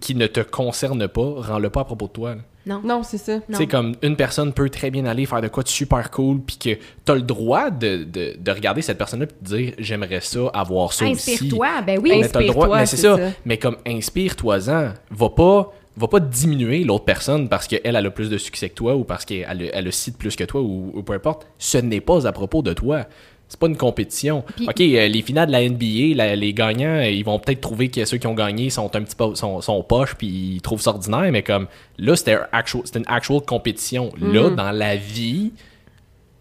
qui 0.00 0.14
ne 0.14 0.26
te 0.26 0.40
concerne 0.40 1.06
pas, 1.08 1.34
rends-le 1.36 1.70
pas 1.70 1.80
à 1.82 1.84
propos 1.84 2.06
de 2.06 2.12
toi. 2.12 2.34
là. 2.34 2.40
Non. 2.66 2.82
Non, 2.84 3.02
c'est 3.02 3.16
ça. 3.18 3.38
Tu 3.48 3.54
sais, 3.54 3.66
comme 3.66 3.94
une 4.02 4.16
personne 4.16 4.52
peut 4.52 4.68
très 4.68 4.90
bien 4.90 5.06
aller 5.06 5.24
faire 5.24 5.40
de 5.40 5.48
quoi 5.48 5.62
de 5.62 5.68
super 5.68 6.10
cool, 6.10 6.40
puis 6.40 6.58
que 6.58 6.70
t'as 7.06 7.14
le 7.14 7.22
droit 7.22 7.70
de, 7.70 8.04
de, 8.04 8.36
de 8.38 8.50
regarder 8.50 8.82
cette 8.82 8.98
personne-là 8.98 9.24
et 9.26 9.44
de 9.44 9.56
dire 9.56 9.72
j'aimerais 9.78 10.20
ça, 10.20 10.40
avoir 10.52 10.92
ça 10.92 11.06
aussi. 11.08 11.32
Inspire-toi, 11.32 11.80
ben 11.86 11.98
oui. 12.02 12.10
Mais 12.10 12.18
le 12.18 12.24
Inspire-toi, 12.26 12.76
mais 12.78 12.86
c'est 12.86 12.96
c'est 12.96 13.02
ça. 13.02 13.16
ça. 13.16 13.22
Mais 13.46 13.56
comme 13.56 13.76
inspire-toi-en, 13.86 14.92
va 15.10 15.30
pas, 15.30 15.72
va 15.96 16.08
pas 16.08 16.20
diminuer 16.20 16.84
l'autre 16.84 17.04
personne 17.04 17.48
parce 17.48 17.66
qu'elle 17.66 17.80
elle 17.84 17.96
a 17.96 18.10
plus 18.10 18.28
de 18.30 18.38
succès 18.38 18.68
que 18.68 18.74
toi 18.74 18.94
ou 18.94 19.04
parce 19.04 19.24
qu'elle 19.24 19.70
elle 19.72 19.84
le 19.84 19.90
cite 19.90 20.18
plus 20.18 20.36
que 20.36 20.44
toi 20.44 20.60
ou, 20.60 20.90
ou 20.94 21.02
peu 21.02 21.14
importe. 21.14 21.46
Ce 21.58 21.78
n'est 21.78 22.00
pas 22.00 22.26
à 22.26 22.32
propos 22.32 22.62
de 22.62 22.72
toi. 22.72 23.06
C'est 23.52 23.58
pas 23.58 23.66
une 23.66 23.76
compétition. 23.76 24.44
OK, 24.66 24.80
euh, 24.80 25.08
les 25.08 25.22
finales 25.22 25.48
de 25.48 25.52
la 25.52 25.62
NBA, 25.68 26.14
la- 26.14 26.36
les 26.36 26.54
gagnants, 26.54 26.98
euh, 27.00 27.10
ils 27.10 27.24
vont 27.24 27.38
peut-être 27.40 27.60
trouver 27.60 27.88
que 27.90 28.04
ceux 28.04 28.16
qui 28.16 28.28
ont 28.28 28.34
gagné 28.34 28.70
sont 28.70 28.86
un 28.94 29.02
petit 29.02 29.16
peu 29.16 29.34
sont, 29.34 29.60
sont 29.60 29.82
poches 29.82 30.14
puis 30.14 30.28
ils 30.28 30.60
trouvent 30.62 30.80
ça 30.80 30.90
ordinaire, 30.90 31.30
mais 31.32 31.42
comme 31.42 31.66
là, 31.98 32.14
c'était 32.14 32.38
actual- 32.52 32.84
une 32.94 33.04
actual 33.08 33.40
compétition. 33.40 34.12
Là, 34.20 34.50
Mhm. 34.50 34.54
dans 34.54 34.70
la 34.70 34.94
vie, 34.94 35.50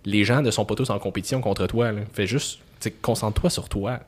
les 0.05 0.23
gens 0.23 0.41
ne 0.43 0.51
sont 0.51 0.65
pas 0.65 0.75
tous 0.75 0.89
en 0.91 0.99
compétition 0.99 1.41
contre 1.41 1.65
toi. 1.65 1.91
là. 1.91 2.01
Fais 2.13 2.27
juste, 2.27 2.59
concentre-toi 3.01 3.49
sur 3.49 3.67
toi. 3.69 3.99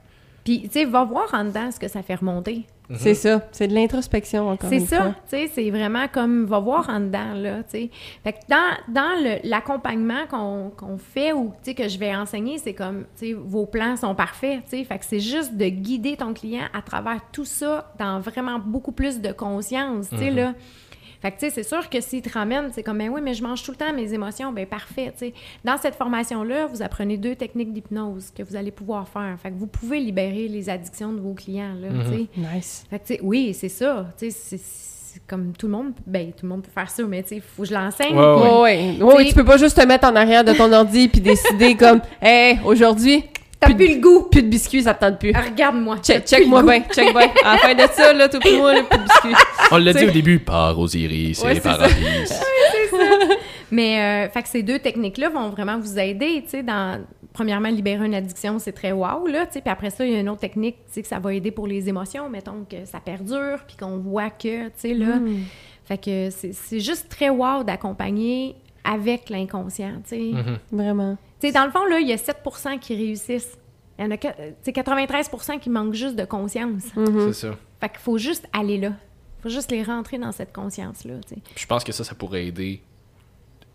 Puis, 0.44 0.64
tu 0.64 0.70
sais, 0.72 0.86
va 0.86 1.04
voir 1.04 1.30
en 1.34 1.46
dedans 1.46 1.72
ce 1.72 1.80
que 1.80 1.88
ça 1.88 2.02
fait 2.02 2.16
remonter. 2.16 2.66
C'est 2.96 3.14
ça. 3.14 3.42
C'est 3.52 3.68
de 3.68 3.74
l'introspection, 3.74 4.50
encore 4.50 4.70
C'est 4.70 4.80
ça, 4.82 5.16
tu 5.30 5.38
sais, 5.38 5.52
c'est 5.54 5.70
vraiment 5.70 6.08
comme, 6.08 6.46
va 6.46 6.60
voir 6.60 6.90
en 6.90 7.00
dedans, 7.00 7.34
là, 7.36 7.64
tu 7.64 7.70
sais. 7.70 7.90
Fait 8.24 8.34
que 8.34 8.40
dans, 8.50 8.94
dans 8.94 9.40
l'accompagnement 9.44 10.26
qu'on 10.30 10.72
qu'on 10.76 10.98
fait 10.98 11.32
ou, 11.32 11.54
tu 11.64 11.72
sais, 11.72 11.74
que 11.74 11.88
je 11.88 11.98
vais 11.98 12.14
enseigner, 12.16 12.58
c'est 12.58 12.74
comme, 12.74 13.06
tu 13.18 13.28
sais, 13.28 13.34
vos 13.34 13.66
plans 13.66 13.96
sont 13.96 14.16
parfaits, 14.16 14.64
tu 14.66 14.78
sais. 14.78 14.84
Fait 14.84 15.00
que 15.00 15.06
c'est 15.06 15.20
juste 15.20 15.56
de 15.56 15.68
guider 15.68 16.18
ton 16.18 16.34
client 16.34 16.66
à 16.74 16.82
travers 16.82 17.22
tout 17.32 17.46
ça 17.46 17.94
dans 17.98 18.20
vraiment 18.20 18.60
beaucoup 18.60 18.92
plus 18.92 19.22
de 19.22 19.32
conscience, 19.32 20.10
tu 20.10 20.18
sais, 20.18 20.32
là. 20.32 20.54
Fait 21.22 21.32
que, 21.32 21.40
tu 21.40 21.46
sais, 21.46 21.50
c'est 21.52 21.64
sûr 21.64 21.90
que 21.90 22.02
s'il 22.02 22.22
te 22.22 22.30
ramène, 22.34 22.70
c'est 22.74 22.82
comme, 22.84 22.98
ben 22.98 23.10
oui, 23.10 23.22
mais 23.24 23.34
je 23.34 23.44
mange 23.44 23.62
tout 23.64 23.72
le 23.72 23.78
temps 23.78 23.94
mes 23.94 24.12
émotions, 24.14 24.52
ben 24.52 24.66
parfait, 24.66 25.12
tu 25.18 25.28
sais. 25.28 25.34
Dans 25.64 25.78
cette 25.78 25.96
formation-là, 25.96 26.66
vous 26.66 26.82
apprenez 26.82 27.18
deux 27.18 27.36
techniques 27.36 27.74
d'hypnose 27.74 28.32
que 28.36 28.42
vous 28.44 28.56
allez 28.56 28.72
pouvoir 28.72 29.08
faire. 29.08 29.36
Fait 29.42 29.52
que 29.52 29.56
vous 29.58 29.68
pouvez 29.68 30.00
libérer 30.00 30.48
les 30.48 30.70
addictions 30.70 31.14
de 31.14 31.20
vos 31.20 31.34
clients, 31.34 31.74
là, 31.80 31.90
tu 32.06 32.10
sais. 32.12 32.28
Nice. 32.56 32.86
Fait 32.90 33.00
que, 33.00 33.06
tu 33.08 33.14
sais, 33.16 33.20
oui, 33.22 33.54
c'est 33.54 33.70
ça. 33.70 34.08
Tu 34.18 34.32
sais, 34.32 34.60
comme 35.28 35.52
tout 35.58 35.68
le 35.68 35.74
monde, 35.74 35.92
ben, 36.08 36.32
tout 36.32 36.46
le 36.46 36.50
monde 36.50 36.64
peut 36.64 36.72
faire 36.74 36.90
ça, 36.90 37.04
mais 37.04 37.22
tu 37.22 37.30
sais, 37.30 37.36
il 37.36 37.42
faut 37.42 37.64
que 37.64 37.68
je 37.70 37.74
l'enseigne. 37.74 38.16
Ouais, 38.18 38.36
puis- 38.42 38.50
ouais. 38.50 39.04
Ouais, 39.04 39.14
ouais. 39.16 39.26
Tu 39.26 39.36
peux 39.36 39.44
pas 39.46 39.58
juste 39.58 39.80
te 39.80 39.86
mettre 39.86 40.08
en 40.08 40.16
arrière 40.16 40.44
de 40.44 40.54
ton 40.54 40.72
ordi 40.72 41.08
puis 41.10 41.20
décider 41.22 41.76
comme, 41.76 42.02
hey, 42.22 42.60
aujourd'hui, 42.66 43.24
T'as 43.62 43.68
plus 43.68 43.76
plus 43.76 43.96
le 43.96 44.02
goût. 44.02 44.24
plus 44.24 44.42
de 44.44 44.48
biscuits, 44.50 44.84
ça 44.84 44.94
te 44.94 45.06
tente 45.06 45.20
plus. 45.20 45.32
Ah, 45.34 45.42
Regarde-moi. 45.42 45.98
Check, 46.00 46.26
check 46.28 46.48
moi 46.48 46.62
plus 46.64 46.70
bien, 46.72 46.84
check 46.92 47.14
bien. 47.16 47.30
À 47.46 47.54
la 47.54 47.58
fin 47.60 47.74
de 47.76 47.88
ça, 47.94 48.12
là, 48.12 48.28
tout 48.28 48.40
pour 48.40 48.52
moi, 48.58 48.74
là, 48.74 48.84
plus 48.84 48.98
de 48.98 49.04
biscuits. 49.04 49.36
On 49.72 49.78
l'a 49.78 49.94
dit 49.94 50.06
au 50.06 50.12
début, 50.12 50.40
par 50.40 50.78
Osiris 50.80 51.42
Ouais, 51.44 51.52
et 51.52 51.56
c'est 51.56 51.62
par 51.62 51.78
ça. 52.26 52.36
Mais, 53.72 54.26
euh, 54.28 54.30
fait 54.30 54.42
que 54.44 54.50
ces 54.50 54.64
deux 54.64 54.80
techniques-là 54.80 55.30
vont 55.30 55.50
vraiment 55.50 55.80
vous 55.80 55.98
aider, 55.98 56.42
tu 56.44 56.50
sais, 56.50 56.64
dans, 56.64 57.02
premièrement, 57.34 57.70
libérer 57.70 58.06
une 58.06 58.14
addiction, 58.16 58.60
c'est 58.60 58.74
très 58.74 58.92
wow, 58.92 59.28
là, 59.28 59.46
tu 59.46 59.54
sais, 59.54 59.62
puis 59.62 59.70
après 59.70 59.90
ça, 59.90 60.06
il 60.06 60.12
y 60.12 60.16
a 60.16 60.20
une 60.20 60.28
autre 60.30 60.42
technique, 60.42 60.76
tu 60.88 60.94
sais, 60.96 61.02
que 61.02 61.08
ça 61.08 61.20
va 61.20 61.34
aider 61.34 61.52
pour 61.52 61.68
les 61.68 61.88
émotions, 61.88 62.30
mettons 62.30 62.66
que 62.70 62.86
ça 62.86 63.00
perdure, 63.00 63.60
puis 63.66 63.78
qu'on 63.78 63.98
voit 63.98 64.30
que, 64.30 64.66
tu 64.66 64.72
sais, 64.76 64.94
là, 64.94 65.16
Mm. 65.18 65.44
fait 65.86 65.98
que 65.98 66.30
c'est 66.32 66.54
c'est 66.54 66.80
juste 66.82 67.08
très 67.10 67.30
wow 67.30 67.64
d'accompagner 67.64 68.56
avec 68.84 69.30
l'inconscient, 69.30 70.02
tu 70.04 70.10
sais. 70.10 70.18
Mhm. 70.34 70.58
Vraiment. 70.72 71.18
Tu 71.42 71.48
sais, 71.48 71.52
dans 71.54 71.66
le 71.66 71.72
fond, 71.72 71.84
là, 71.86 72.00
il 72.00 72.08
y 72.08 72.14
a 72.14 72.18
7% 72.18 72.78
qui 72.80 72.96
réussissent. 72.96 73.58
Il 74.00 74.06
y 74.06 74.08
en 74.08 74.12
a 74.12 74.18
que- 74.18 74.28
tu 74.28 74.54
sais, 74.64 74.72
93% 74.72 75.60
qui 75.60 75.70
manquent 75.70 75.94
juste 75.96 76.16
de 76.16 76.24
conscience. 76.26 76.84
Mhm. 76.96 77.34
C'est 77.34 77.48
ça. 77.48 77.56
Fait 77.80 77.90
qu'il 77.90 78.00
faut 78.00 78.18
juste 78.18 78.48
aller 78.54 78.78
là. 78.78 78.94
faut 79.44 79.50
juste 79.50 79.72
les 79.72 79.82
rentrer 79.82 80.20
dans 80.20 80.32
cette 80.32 80.54
conscience-là, 80.54 81.16
tu 81.28 81.34
sais. 81.34 81.42
Puis 81.44 81.56
je 81.64 81.66
pense 81.66 81.84
que 81.84 81.92
ça, 81.92 82.04
ça 82.04 82.14
pourrait 82.14 82.46
aider 82.46 82.80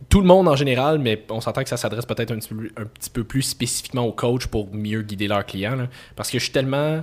tout 0.09 0.21
le 0.21 0.27
monde 0.29 0.47
en 0.47 0.55
général, 0.55 1.01
mais 1.01 1.25
on 1.29 1.41
s'entend 1.41 1.65
que 1.65 1.69
ça 1.69 1.77
s'adresse 1.77 2.07
peut-être 2.07 2.31
un, 2.31 2.37
petit 2.39 2.55
peu- 2.55 2.71
un 2.77 2.85
petit 2.85 3.11
peu 3.11 3.25
plus 3.25 3.43
spécifiquement 3.43 4.03
aux 4.07 4.13
coachs 4.13 4.47
pour 4.47 4.73
mieux 4.73 5.03
guider 5.03 5.27
leurs 5.27 5.45
clients. 5.45 5.75
là. 5.75 5.89
Parce 6.15 6.31
que 6.31 6.39
je 6.39 6.45
suis 6.45 6.53
tellement. 6.53 7.03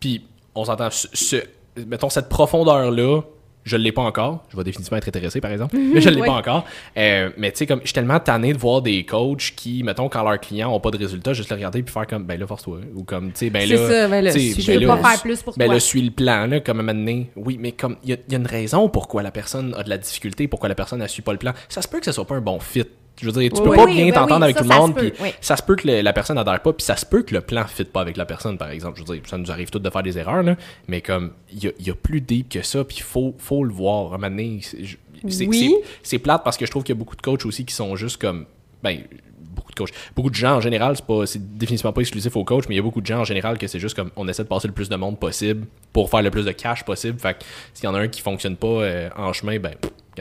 Puis 0.00 0.24
on 0.54 0.64
s'entend. 0.64 0.88
ce- 0.90 1.08
ce- 1.12 1.44
mettons, 1.86 2.08
cette 2.08 2.30
profondeur-là, 2.30 3.20
je 3.68 3.76
l'ai 3.76 3.92
pas 3.92 4.02
encore. 4.02 4.44
Je 4.50 4.56
vais 4.56 4.64
définitivement 4.64 4.98
être 4.98 5.08
intéressé, 5.08 5.40
par 5.40 5.50
exemple. 5.52 5.76
Mais 5.76 6.00
je 6.00 6.08
l'ai 6.08 6.20
Ouais. 6.20 6.26
pas 6.26 6.34
encore. 6.34 6.64
Euh, 6.96 7.30
mais 7.36 7.52
tu 7.52 7.58
sais, 7.58 7.66
comme 7.66 7.80
je 7.82 7.86
suis 7.86 7.92
tellement 7.94 8.18
tanné 8.18 8.52
de 8.52 8.58
voir 8.58 8.82
des 8.82 9.04
coachs 9.04 9.52
qui, 9.54 9.82
mettons, 9.82 10.08
quand 10.08 10.22
leurs 10.22 10.40
clients 10.40 10.72
ont 10.74 10.80
pas 10.80 10.90
de 10.90 10.98
résultats, 10.98 11.32
juste 11.34 11.50
les 11.50 11.56
regarder 11.56 11.82
puis 11.82 11.92
faire 11.92 12.06
comme, 12.06 12.24
ben 12.24 12.38
là, 12.40 12.46
force-toi. 12.46 12.78
Ou 12.94 13.04
comme, 13.04 13.30
tu 13.32 13.38
sais, 13.38 13.50
ben 13.50 13.68
là. 13.68 13.76
ça, 13.76 14.08
ben 14.08 14.24
là, 14.24 14.30
Je 14.32 14.66
ben 14.66 14.78
peux 14.80 14.86
là, 14.86 14.96
pas 14.96 15.10
faire 15.10 15.22
plus 15.22 15.42
pour 15.42 15.54
ben 15.56 15.66
toi. 15.66 15.74
là, 15.74 15.80
suis 15.80 16.02
le 16.02 16.10
plan, 16.10 16.46
là, 16.46 16.60
comme 16.60 16.78
à 16.78 16.82
un 16.82 16.86
moment 16.86 16.98
donné. 16.98 17.30
Oui, 17.36 17.58
mais 17.60 17.72
comme, 17.72 17.96
il 18.02 18.10
y, 18.10 18.12
a- 18.14 18.16
il 18.26 18.32
y 18.32 18.36
a 18.36 18.38
une 18.38 18.46
raison 18.46 18.88
pourquoi 18.88 19.22
la 19.22 19.30
personne 19.30 19.74
a 19.76 19.82
de 19.82 19.90
la 19.90 19.98
difficulté, 19.98 20.48
pourquoi 20.48 20.68
la 20.68 20.74
personne 20.74 21.00
ne 21.00 21.06
suit 21.06 21.22
pas 21.22 21.32
le 21.32 21.38
plan. 21.38 21.52
Ça 21.68 21.82
se 21.82 21.88
peut 21.88 21.98
que 21.98 22.04
ce 22.06 22.12
soit 22.12 22.26
pas 22.26 22.34
un 22.36 22.40
bon 22.40 22.58
fit. 22.60 22.84
Je 23.20 23.26
veux 23.26 23.32
dire, 23.32 23.50
tu 23.52 23.60
peux 23.62 23.70
Oui, 23.70 23.76
pas 23.76 23.84
oui, 23.84 23.94
bien 24.04 24.12
t'entendre 24.12 24.44
avec 24.44 24.56
ça, 24.56 24.62
tout 24.62 24.68
le 24.70 24.76
monde, 24.76 24.94
puis 24.96 25.12
ça 25.40 25.56
se 25.56 25.62
peut 25.62 25.74
que 25.76 25.86
le- 25.88 26.00
la 26.02 26.12
personne 26.12 26.36
n'adhère 26.36 26.60
pas, 26.62 26.72
puis 26.72 26.84
ça 26.84 26.96
se 26.96 27.04
peut 27.04 27.22
que 27.22 27.34
le 27.34 27.40
plan 27.40 27.62
ne 27.62 27.66
fit 27.66 27.84
pas 27.84 28.00
avec 28.00 28.16
la 28.16 28.24
personne, 28.26 28.56
par 28.58 28.70
exemple. 28.70 28.98
Je 29.00 29.04
veux 29.04 29.14
dire, 29.18 29.28
ça 29.28 29.36
nous 29.38 29.50
arrive 29.50 29.70
tous 29.70 29.80
de 29.80 29.90
faire 29.90 30.02
des 30.02 30.16
erreurs, 30.18 30.42
là, 30.42 30.56
mais 30.86 31.00
comme, 31.00 31.32
il 31.52 31.64
y 31.64 31.66
a, 31.66 31.70
il 31.80 31.86
y 31.86 31.90
a 31.90 31.94
plus 31.94 32.20
deep 32.20 32.48
que 32.48 32.62
ça, 32.62 32.84
puis 32.84 32.98
il 32.98 33.02
faut, 33.02 33.34
faut 33.38 33.64
le 33.64 33.72
voir. 33.72 34.12
À 34.12 34.14
un 34.16 34.18
moment 34.18 34.30
donné, 34.30 34.60
c'est- 34.62 36.18
plate 36.18 36.44
parce 36.44 36.56
que 36.56 36.64
je 36.66 36.70
trouve 36.70 36.84
qu'il 36.84 36.94
y 36.94 36.98
a 36.98 37.00
beaucoup 37.00 37.16
de 37.16 37.22
coachs 37.22 37.44
aussi 37.44 37.64
qui 37.64 37.74
sont 37.74 37.96
juste 37.96 38.18
comme, 38.20 38.46
ben, 38.82 39.00
beaucoup 39.40 39.72
de 39.72 39.76
coachs. 39.76 39.90
Beaucoup 40.14 40.30
de 40.30 40.34
gens, 40.36 40.56
en 40.56 40.60
général, 40.60 40.94
c'est 40.96 41.04
pas, 41.04 41.26
c'est 41.26 41.56
définitivement 41.58 41.92
pas 41.92 42.00
exclusif 42.02 42.36
aux 42.36 42.44
coachs, 42.44 42.68
mais 42.68 42.76
il 42.76 42.78
y 42.78 42.80
a 42.80 42.84
beaucoup 42.84 43.00
de 43.00 43.06
gens, 43.06 43.18
en 43.20 43.24
général, 43.24 43.58
que 43.58 43.66
c'est 43.66 43.80
juste 43.80 43.96
comme, 43.96 44.10
on 44.14 44.28
essaie 44.28 44.44
de 44.44 44.48
passer 44.48 44.68
le 44.68 44.74
plus 44.74 44.88
de 44.88 44.94
monde 44.96 45.18
possible 45.18 45.66
pour 45.92 46.08
faire 46.10 46.22
le 46.22 46.30
plus 46.30 46.44
de 46.44 46.52
cash 46.52 46.84
possible. 46.84 47.18
Fait 47.18 47.34
que 47.34 47.40
s'il 47.74 47.84
y 47.84 47.88
en 47.88 47.94
a 47.96 47.98
un 48.00 48.06
qui 48.08 48.20
fonctionne 48.20 48.54
pas 48.56 48.66
euh, 48.68 49.08
en 49.16 49.32
chemin, 49.32 49.58
ben, 49.58 49.72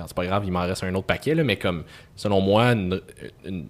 c'est 0.08 0.16
pas 0.16 0.26
grave, 0.26 0.44
il 0.46 0.52
m'en 0.52 0.62
reste 0.62 0.84
un 0.84 0.94
autre 0.96 1.08
paquet, 1.08 1.34
là, 1.34 1.44
mais 1.44 1.56
comme, 1.56 1.84
selon 2.16 2.42
moi, 2.42 2.66
une- 2.74 3.02
une, 3.46 3.68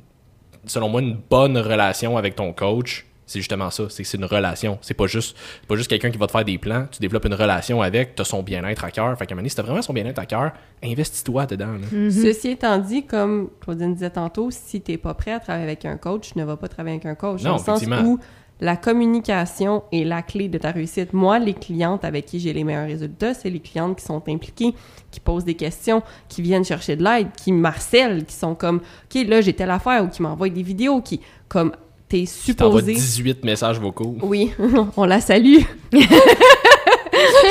selon 0.65 0.89
moi, 0.89 1.01
une 1.01 1.17
bonne 1.29 1.57
relation 1.57 2.17
avec 2.17 2.35
ton 2.35 2.51
coach, 2.53 3.05
c'est 3.29 3.39
justement 3.39 3.69
ça. 3.71 3.83
C'est 3.89 4.03
que 4.03 4.07
c'est 4.09 4.17
une 4.17 4.23
relation. 4.25 4.77
C'est 4.81 4.93
pas 4.93 5.05
juste, 5.07 5.35
pas 5.67 5.75
juste 5.75 5.89
quelqu'un 5.89 6.09
qui 6.11 6.17
va 6.17 6.27
te 6.27 6.31
faire 6.31 6.45
des 6.45 6.57
plans. 6.57 6.87
Tu 6.89 6.99
développes 7.01 7.25
une 7.25 7.33
relation 7.33 7.81
avec, 7.81 8.15
tu 8.15 8.21
as 8.21 8.25
son 8.25 8.41
bien-être 8.41 8.85
à 8.85 8.89
cœur. 8.91 9.17
Fait 9.17 9.25
qu'à 9.25 9.33
un 9.33 9.35
moment 9.35 9.41
donné, 9.41 9.49
si 9.49 9.55
t'as 9.57 9.63
vraiment 9.63 9.81
son 9.81 9.91
bien-être 9.91 10.19
à 10.19 10.25
cœur, 10.25 10.51
investis-toi 10.81 11.45
dedans. 11.45 11.73
là. 11.73 11.87
Mhm. 11.91 12.09
Ceci 12.09 12.51
étant 12.51 12.77
dit, 12.77 13.05
comme 13.05 13.49
Claudine 13.59 13.93
disait 13.95 14.11
tantôt, 14.11 14.49
si 14.49 14.79
t'es 14.79 14.95
pas 14.97 15.13
prêt 15.13 15.31
à 15.33 15.39
travailler 15.41 15.65
avec 15.65 15.83
un 15.83 15.97
coach, 15.97 16.35
ne 16.35 16.45
va 16.45 16.55
pas 16.55 16.69
travailler 16.69 16.95
avec 16.95 17.05
un 17.05 17.15
coach. 17.15 17.43
Non, 17.43 17.51
dans 17.51 17.57
le 17.57 17.63
sens 17.63 17.83
où 18.05 18.17
la 18.59 18.75
communication 18.75 19.83
est 19.91 20.03
la 20.03 20.21
clé 20.21 20.49
de 20.49 20.57
ta 20.57 20.71
réussite. 20.71 21.13
Moi, 21.13 21.39
les 21.39 21.53
clientes 21.53 22.03
avec 22.03 22.25
qui 22.25 22.39
j'ai 22.39 22.53
les 22.53 22.63
meilleurs 22.63 22.87
résultats, 22.87 23.33
c'est 23.33 23.49
les 23.49 23.59
clientes 23.59 23.97
qui 23.97 24.05
sont 24.05 24.21
impliquées, 24.27 24.73
qui 25.11 25.19
posent 25.19 25.45
des 25.45 25.53
questions, 25.55 26.01
qui 26.27 26.41
viennent 26.41 26.65
chercher 26.65 26.95
de 26.95 27.03
l'aide, 27.03 27.27
qui 27.37 27.51
marcellent, 27.51 28.25
qui 28.25 28.35
sont 28.35 28.55
comme 28.55 28.77
OK, 28.77 29.27
là, 29.27 29.41
j'ai 29.41 29.53
telle 29.53 29.71
affaire 29.71 30.03
ou 30.03 30.07
qui 30.07 30.21
m'envoient 30.21 30.49
des 30.49 30.63
vidéos, 30.63 31.01
qui 31.01 31.21
comme 31.47 31.71
t'es 32.09 32.25
supposé 32.25 32.93
18 32.93 33.43
messages 33.43 33.79
vocaux. 33.79 34.17
oui, 34.21 34.51
on 34.97 35.05
la 35.05 35.21
salue. 35.21 35.59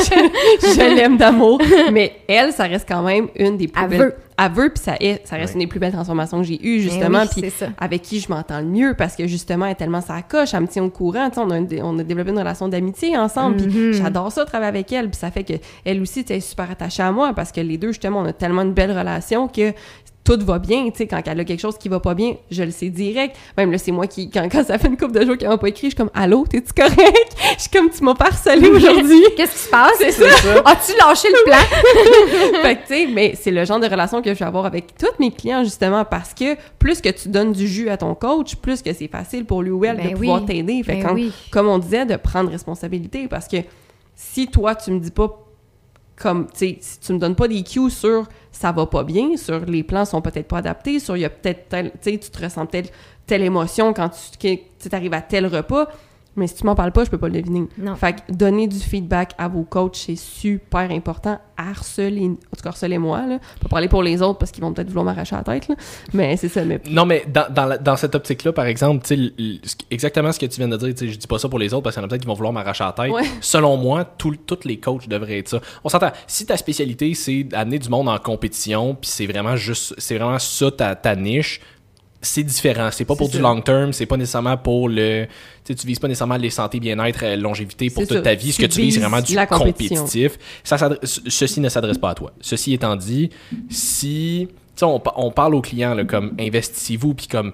je 0.05 0.67
je 0.75 0.95
l'aime 0.97 1.17
d'amour. 1.17 1.61
Mais 1.93 2.13
elle, 2.29 2.53
ça 2.53 2.65
reste 2.65 2.87
quand 2.89 3.03
même 3.03 3.29
une 3.37 3.57
des 3.57 3.69
plus 3.69 3.83
Elle 3.83 3.91
belles. 3.91 3.99
veut. 4.01 4.15
Elle 4.39 4.53
veut, 4.53 4.69
puis 4.69 4.83
ça, 4.85 4.97
est- 5.01 5.27
ça 5.27 5.37
reste 5.37 5.55
une 5.55 5.61
des 5.61 5.67
plus 5.67 5.81
belles 5.81 5.95
transformations 5.95 6.39
que 6.43 6.45
j'ai 6.47 6.61
eues, 6.63 6.81
justement. 6.81 7.21
oui, 7.23 7.29
puis 7.33 7.41
c'est 7.41 7.65
ça. 7.65 7.69
avec 7.79 8.03
qui 8.03 8.21
je 8.21 8.29
m'entends 8.29 8.59
le 8.61 8.67
mieux, 8.67 8.93
parce 8.93 9.17
que 9.17 9.27
justement, 9.27 9.65
elle 9.65 9.73
est 9.73 9.77
tellement 9.77 10.03
sa 10.03 10.21
coche, 10.21 10.53
elle 10.53 10.61
me 10.61 10.67
tient 10.67 10.85
au 10.85 10.91
courant. 10.91 11.31
Tu 11.31 11.37
sais, 11.37 11.41
on, 11.43 11.51
a, 11.51 11.85
on 11.85 11.99
a 11.99 12.03
développé 12.03 12.33
une 12.33 12.39
relation 12.39 12.69
d'amitié 12.69 13.17
ensemble, 13.17 13.57
puis 13.57 13.95
j'adore 13.95 14.31
ça, 14.31 14.45
travailler 14.45 14.69
avec 14.69 14.93
elle. 14.93 15.09
Puis 15.09 15.19
ça 15.19 15.31
fait 15.31 15.43
que 15.45 15.55
elle 15.87 16.03
aussi, 16.03 16.23
tu 16.23 16.29
sais, 16.29 16.35
elle 16.35 16.39
est 16.39 16.41
super 16.41 16.71
attachée 16.71 17.03
à 17.03 17.11
moi, 17.13 17.33
parce 17.35 17.51
que 17.51 17.63
les 17.63 17.79
deux, 17.79 17.89
justement, 17.93 18.21
on 18.21 18.27
a 18.27 18.35
tellement 18.35 18.61
une 18.63 18.75
belle 18.75 18.91
relation 18.93 19.49
que 19.49 19.73
tout 20.27 20.45
va 20.45 20.59
bien, 20.59 20.85
tu 20.91 20.97
sais, 20.99 21.07
quand 21.07 21.23
elle 21.25 21.39
a 21.41 21.45
quelque 21.45 21.61
chose 21.61 21.79
qui 21.79 21.89
va 21.89 22.01
pas 22.01 22.15
bien, 22.15 22.35
je 22.51 22.65
le 22.65 22.71
sais 22.73 22.89
direct. 22.89 23.37
Même 23.57 23.71
là, 23.71 23.79
c'est 23.79 23.93
moi 23.93 24.07
qui, 24.09 24.29
quand, 24.29 24.49
quand 24.51 24.65
ça 24.67 24.77
fait 24.77 24.89
une 24.89 24.97
couple 24.97 25.13
de 25.13 25.25
jours 25.25 25.39
qu'elle 25.39 25.49
m'a 25.49 25.57
pas 25.57 25.69
écrit, 25.69 25.83
je 25.87 25.91
suis 25.91 25.97
comme, 25.97 26.11
allô, 26.15 26.45
t'es-tu 26.51 26.73
correct? 26.73 26.97
Je 27.57 27.63
suis 27.63 27.71
comme, 27.71 27.89
tu 27.89 28.03
m'as 28.05 28.15
pas 28.15 28.27
harcelé 28.27 28.69
aujourd'hui. 28.69 29.23
Qu'est-ce 29.37 29.53
qui 29.53 29.59
se 29.59 29.71
passe? 29.71 29.93
C'est 29.99 30.11
ça. 30.13 30.25
As-tu 30.65 30.93
lâché 30.99 31.29
le 31.29 31.45
plan? 31.45 32.61
fait 32.63 32.77
que, 32.77 32.81
tu 32.83 32.87
sais, 32.89 33.07
mais 33.07 33.35
c'est 33.41 33.51
le 33.51 33.65
genre 33.65 33.79
de 33.81 33.87
relation 33.87 34.21
que 34.21 34.35
je 34.35 34.39
vais 34.39 34.45
avoir 34.45 34.67
avec 34.67 34.97
tous 34.99 35.07
mes 35.19 35.31
clients, 35.31 35.63
justement, 35.65 36.05
parce 36.05 36.35
que 36.35 36.57
plus 36.79 37.01
que 37.01 37.09
tu 37.09 37.29
donnes 37.29 37.53
du 37.53 37.67
jus 37.67 37.89
à 37.89 37.97
ton 37.97 38.15
coach, 38.15 38.57
plus 38.57 38.83
que 38.83 38.93
c'est 38.93 39.09
facile 39.09 39.45
pour 39.45 39.63
lui 39.63 39.71
ou 39.71 39.85
elle 39.85 39.97
Ben 39.97 40.05
de 40.09 40.15
oui. 40.15 40.27
pouvoir 40.27 40.45
t'aider. 40.45 40.83
Fait 40.83 40.95
Ben 40.97 41.03
que 41.03 41.09
quand- 41.09 41.15
oui. 41.15 41.33
comme 41.51 41.69
on 41.69 41.79
disait, 41.79 42.05
de 42.05 42.17
prendre 42.17 42.51
responsabilité, 42.51 43.29
parce 43.29 43.49
que 43.49 43.59
si 44.15 44.49
toi, 44.49 44.75
tu 44.75 44.91
me 44.91 44.99
dis 44.99 45.11
pas 45.11 45.46
comme, 46.17 46.47
tu 46.49 46.79
si 46.81 47.01
tu 47.01 47.13
me 47.13 47.19
donnes 47.19 47.35
pas 47.35 47.49
des 47.49 47.63
cues 47.63 47.91
sur 47.91 48.27
ça 48.51 48.73
va 48.73 48.87
pas 48.87 49.05
bien, 49.05 49.37
sur 49.37 49.61
les 49.67 49.83
plans 49.83 50.05
sont 50.05 50.23
peut-être 50.23 50.49
pas 50.49 50.59
adaptés, 50.59 50.99
sur 50.99 51.17
il 51.17 51.21
y 51.21 51.25
a 51.25 51.31
peut-être 51.31 51.91
tu 52.03 52.19
tu 52.19 52.31
te 52.31 52.43
ressens 52.43 52.67
telle, 52.67 52.87
telle 53.27 53.43
émotion 53.43 53.93
quand 53.93 54.11
tu 54.39 54.59
arrives 54.93 55.13
à 55.13 55.21
tel 55.21 55.47
repas, 55.47 55.89
mais 56.37 56.47
si 56.47 56.55
tu 56.57 56.65
m'en 56.67 56.75
parles 56.75 56.93
pas, 56.93 57.05
je 57.05 57.11
peux 57.11 57.19
pas 57.19 57.29
le 57.29 57.41
deviner. 57.41 57.67
Non. 57.79 57.97
Fait 57.97 58.15
que 58.15 58.33
donner 58.33 58.67
du 58.69 58.79
feedback 58.79 59.33
à 59.39 59.49
vos 59.49 59.63
coachs, 59.65 59.97
c'est 59.97 60.17
super 60.17 60.91
important. 60.91 61.39
Harceler, 61.57 62.27
en 62.27 62.35
tout 62.57 62.63
cas, 62.63 62.69
harcelez-moi, 62.69 63.27
là. 63.27 63.39
Pas 63.63 63.69
parler 63.69 63.89
pour 63.89 64.03
les 64.03 64.21
autres 64.23 64.39
parce 64.39 64.51
qu'ils 64.51 64.63
vont 64.63 64.73
peut-être 64.73 64.89
vouloir 64.89 65.05
m'arracher 65.07 65.35
la 65.37 65.43
tête, 65.43 65.69
là. 65.69 65.75
Mais 66.13 66.37
c'est 66.37 66.49
ça, 66.49 66.65
mais 66.65 66.81
Non, 66.91 67.07
mais 67.07 67.25
dans, 67.27 67.51
dans, 67.53 67.65
la- 67.65 67.79
dans 67.79 67.97
cette 67.97 68.15
optique-là, 68.15 68.53
par 68.53 68.67
exemple, 68.67 69.07
exactement 69.91 70.33
ce 70.33 70.39
que 70.39 70.47
tu 70.47 70.59
viens 70.59 70.69
de 70.69 70.77
dire, 70.77 70.89
tu 70.95 71.07
sais, 71.07 71.13
je 71.13 71.19
dis 71.19 71.27
pas 71.27 71.39
ça 71.39 71.49
pour 71.49 71.59
les 71.59 71.73
autres 71.73 71.83
parce 71.83 71.97
qu'il 71.97 72.03
y 72.03 72.05
en 72.05 72.07
a 72.07 72.09
peut-être 72.09 72.23
qui 72.23 72.29
vont 72.29 72.35
vouloir 72.35 72.53
m'arracher 72.53 72.85
la 72.85 72.93
tête. 72.93 73.11
Ouais. 73.13 73.23
Selon 73.41 73.77
moi, 73.77 74.05
tout- 74.05 74.37
tous 74.47 74.61
les 74.65 74.79
coachs 74.79 75.09
devraient 75.09 75.39
être 75.39 75.49
ça. 75.49 75.61
On 75.85 75.89
s'entend. 75.89 76.11
Si 76.27 76.47
ta 76.47 76.57
spécialité, 76.57 77.15
c'est 77.15 77.45
d'amener 77.45 77.79
du 77.79 77.89
monde 77.89 78.09
en 78.09 78.19
compétition, 78.19 78.95
puis 78.95 79.11
c'est 79.11 79.27
vraiment 79.27 79.57
juste, 79.57 79.95
c'est 79.99 80.19
vraiment 80.19 80.39
ça 80.39 80.71
ta, 80.71 80.95
ta 80.95 81.17
niche, 81.17 81.61
c'est 82.27 82.43
différent. 82.43 82.89
C'est 82.93 83.05
pas 83.05 83.17
pour 83.17 83.29
du 83.29 83.37
ça. 83.37 83.43
long 83.43 83.61
term, 83.61 83.93
c'est 83.93 84.07
pas 84.07 84.17
nécessairement 84.17 84.57
pour 84.57 84.89
le. 84.89 85.27
Tu 85.65 85.75
tu 85.75 85.87
vises 85.87 85.99
pas 85.99 86.09
nécessairement 86.09 86.37
les 86.37 86.51
santé, 86.51 86.79
bien-être, 86.81 87.25
euh, 87.25 87.37
longévité 87.37 87.91
pour 87.91 88.07
toute 88.07 88.17
ça. 88.19 88.23
ta 88.23 88.35
vie. 88.35 88.53
Ce 88.53 88.57
Tu 88.61 88.69
que 88.69 88.73
tu 88.73 88.81
vises, 88.81 88.95
c'est 88.95 89.01
vraiment 89.01 89.21
du 89.21 89.35
compétitif. 89.47 90.39
Ça 90.65 90.77
ceci 91.03 91.61
ne 91.61 91.69
s'adresse 91.69 91.99
pas 91.99 92.11
à 92.11 92.15
toi. 92.15 92.33
Ceci 92.41 92.73
étant 92.75 92.97
dit, 92.97 93.31
si. 93.71 94.49
Tu 94.51 94.55
sais, 94.81 94.85
on, 94.85 95.03
on 95.17 95.31
parle 95.31 95.55
aux 95.55 95.63
clients 95.63 95.95
là, 95.95 96.05
comme 96.05 96.35
investissez-vous, 96.39 97.15
puis 97.15 97.27
comme. 97.27 97.53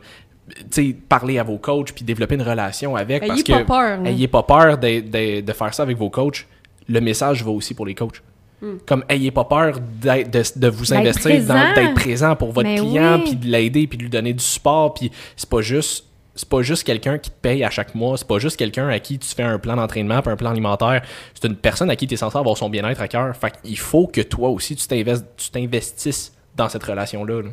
Tu 0.49 0.65
sais, 0.71 0.97
parler 1.09 1.39
à 1.39 1.45
vos 1.45 1.57
coachs, 1.59 1.93
puis 1.93 2.05
développer 2.05 2.35
une 2.35 2.43
relation 2.43 2.97
avec. 2.97 3.27
parce 3.27 3.33
ayez 3.41 3.43
que, 3.45 3.53
pas 3.53 3.65
peur. 3.65 4.07
Ayez 4.07 4.29
pas 4.29 4.43
peur 4.43 4.79
de, 4.79 5.01
de- 5.01 5.41
de 5.41 5.53
faire 5.53 5.73
ça 5.73 5.83
avec 5.85 5.97
vos 5.97 6.11
coachs. 6.11 6.47
Le 6.89 7.01
message 7.01 7.45
va 7.45 7.51
aussi 7.53 7.75
pour 7.75 7.87
les 7.87 7.95
coachs. 7.95 8.21
Hmm. 8.63 8.77
Comme, 8.87 9.05
ayez 9.09 9.33
pas 9.33 9.45
peur 9.45 9.81
de, 9.81 10.59
de 10.59 10.69
vous 10.69 10.95
investir, 10.95 11.45
d'être 11.45 11.95
présent 11.95 12.37
pour 12.37 12.53
votre 12.53 12.69
Mais 12.69 12.77
client, 12.77 13.17
oui. 13.17 13.23
puis 13.25 13.37
de 13.37 13.47
l'aider, 13.47 13.87
puis 13.89 13.99
de 13.99 14.05
lui 14.05 14.11
donner 14.11 14.33
du 14.33 14.43
support. 14.43 14.95
Puis 14.95 15.11
c'est 15.37 15.49
pas 15.49 15.63
juste 15.63 16.07
c'est 16.35 16.49
pas 16.49 16.63
juste 16.63 16.85
quelqu'un 16.85 17.19
qui 17.19 17.31
te 17.31 17.37
paye 17.43 17.63
à 17.63 17.71
chaque 17.71 17.95
mois, 17.95 18.17
c'est 18.17 18.27
pas 18.27 18.39
juste 18.39 18.57
quelqu'un 18.57 18.89
à 18.89 18.99
qui 18.99 19.19
tu 19.19 19.35
fais 19.35 19.43
un 19.43 19.59
plan 19.59 19.77
d'entraînement, 19.77 20.23
puis 20.23 20.33
un 20.33 20.37
plan 20.37 20.51
alimentaire. 20.51 21.03
C'est 21.35 21.47
une 21.47 21.57
personne 21.57 21.91
à 21.91 21.97
qui 21.97 22.07
tu 22.07 22.15
es 22.15 22.17
censé 22.17 22.39
avoir 22.39 22.57
son 22.57 22.71
bien-être 22.71 23.01
à 23.03 23.09
cœur. 23.09 23.37
Fait 23.37 23.53
qu'il 23.63 23.79
faut 23.79 24.07
que 24.07 24.21
toi 24.23 24.49
aussi, 24.49 24.77
tu 24.77 24.87
t'investisses 24.87 26.33
dans 26.57 26.69
cette 26.69 26.85
relation-là. 26.85 27.43
là. 27.43 27.49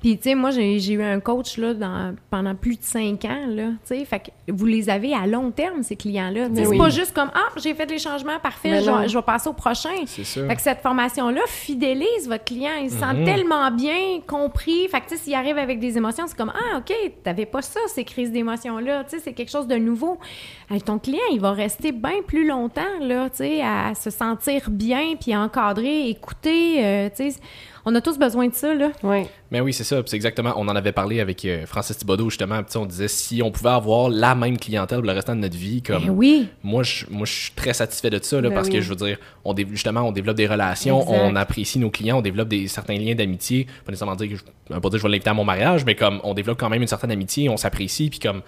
Puis, 0.00 0.16
tu 0.16 0.24
sais, 0.30 0.34
moi, 0.34 0.50
j'ai 0.50 0.92
eu 0.92 1.02
un 1.02 1.20
coach 1.20 1.56
là, 1.58 1.74
dans, 1.74 2.14
pendant 2.30 2.54
plus 2.54 2.76
de 2.76 2.82
cinq 2.84 3.24
ans. 3.24 3.46
Là, 3.48 3.68
tu 3.86 3.96
sais, 3.96 4.04
fait 4.04 4.20
que 4.20 4.52
vous 4.52 4.66
les 4.66 4.88
avez 4.90 5.14
à 5.14 5.26
long 5.26 5.50
terme, 5.50 5.82
ces 5.82 5.96
clients-là. 5.96 6.48
Mais 6.48 6.64
C'est 6.64 6.70
oui. 6.70 6.78
pas 6.78 6.88
juste 6.90 7.12
comme 7.14 7.30
Ah, 7.34 7.48
j'ai 7.56 7.74
fait 7.74 7.86
les 7.90 7.98
changements, 7.98 8.38
parfait, 8.42 8.80
je, 8.82 8.90
vais- 8.90 9.08
je 9.08 9.16
vais 9.16 9.22
passer 9.22 9.48
au 9.48 9.52
prochain. 9.52 9.90
Fait 10.06 10.56
que 10.56 10.62
cette 10.62 10.80
formation-là 10.80 11.40
fidélise 11.46 12.28
votre 12.28 12.44
client. 12.44 12.72
Il 12.82 12.90
se 12.90 12.96
sent 12.98 13.14
Mhm. 13.14 13.24
tellement 13.24 13.70
bien 13.70 14.20
compris. 14.26 14.88
Fait 14.88 15.00
que, 15.00 15.08
tu 15.08 15.16
sais, 15.16 15.22
s'il 15.24 15.34
arrive 15.34 15.58
avec 15.58 15.78
des 15.80 15.96
émotions, 15.96 16.24
c'est 16.26 16.36
comme 16.36 16.52
Ah, 16.54 16.78
OK, 16.78 16.92
t'avais 17.22 17.46
pas 17.46 17.62
ça, 17.62 17.80
ces 17.88 18.04
crises 18.04 18.30
d'émotions-là. 18.32 19.04
Tu 19.04 19.10
sais, 19.10 19.18
c'est 19.24 19.32
quelque 19.32 19.50
chose 19.50 19.66
de 19.66 19.76
nouveau. 19.76 20.18
Avec 20.68 20.84
ton 20.84 20.98
client, 20.98 21.18
il 21.32 21.40
va 21.40 21.52
rester 21.52 21.92
bien 21.92 22.22
plus 22.26 22.46
longtemps, 22.46 22.80
là, 23.00 23.28
tu 23.30 23.38
sais, 23.38 23.62
à 23.62 23.94
se 23.94 24.10
sentir 24.10 24.70
bien, 24.70 25.14
puis 25.20 25.34
encadré, 25.36 26.08
écouter. 26.08 26.84
euh, 26.84 27.08
tu 27.14 27.30
sais, 27.30 27.40
on 27.84 27.94
a 27.94 28.00
tous 28.00 28.18
besoin 28.18 28.48
de 28.48 28.54
ça, 28.54 28.74
là. 28.74 28.90
Ouais. 29.02 29.26
Mais 29.50 29.60
oui, 29.60 29.72
c'est 29.72 29.84
ça. 29.84 30.00
C'est 30.06 30.16
exactement. 30.16 30.52
On 30.56 30.68
en 30.68 30.76
avait 30.76 30.92
parlé 30.92 31.20
avec 31.20 31.44
euh, 31.44 31.66
Francis 31.66 31.96
Thibodeau, 31.98 32.30
justement. 32.30 32.60
On 32.76 32.86
disait 32.86 33.08
si 33.08 33.42
on 33.42 33.50
pouvait 33.50 33.70
avoir 33.70 34.08
la 34.08 34.34
même 34.34 34.58
clientèle 34.58 34.98
pour 34.98 35.06
le 35.06 35.12
restant 35.12 35.34
de 35.34 35.40
notre 35.40 35.56
vie, 35.56 35.82
comme. 35.82 36.04
Ben 36.04 36.10
oui. 36.10 36.48
Moi, 36.62 36.82
je, 36.82 37.04
moi, 37.10 37.26
je 37.26 37.32
suis 37.32 37.52
très 37.52 37.72
satisfait 37.72 38.10
de 38.10 38.18
ça, 38.22 38.40
là, 38.40 38.48
Ben 38.48 38.54
parce 38.54 38.68
oui. 38.68 38.74
que 38.74 38.80
je 38.80 38.88
veux 38.88 38.96
dire, 38.96 39.18
on 39.44 39.54
dé- 39.54 39.66
justement, 39.70 40.02
on 40.02 40.12
développe 40.12 40.36
des 40.36 40.46
relations, 40.46 41.00
Exact. 41.02 41.18
on 41.22 41.36
apprécie 41.36 41.78
nos 41.78 41.90
clients, 41.90 42.18
on 42.18 42.22
développe 42.22 42.48
des 42.48 42.68
certains 42.68 42.94
liens 42.96 43.14
d'amitié. 43.14 43.64
Pas 43.84 43.92
nécessairement 43.92 44.16
dire 44.16 44.28
que 44.30 44.36
je, 44.36 44.42
pas 44.74 44.78
dire 44.80 44.90
que 44.90 44.98
je 44.98 45.02
vais 45.02 45.08
l'inviter 45.08 45.30
à 45.30 45.34
mon 45.34 45.44
mariage, 45.44 45.84
mais 45.84 45.94
comme 45.94 46.20
on 46.24 46.34
développe 46.34 46.58
quand 46.60 46.68
même 46.70 46.82
une 46.82 46.88
certaine 46.88 47.10
amitié, 47.10 47.48
on 47.48 47.56
s'apprécie, 47.56 48.10
puis 48.10 48.18
comme 48.20 48.42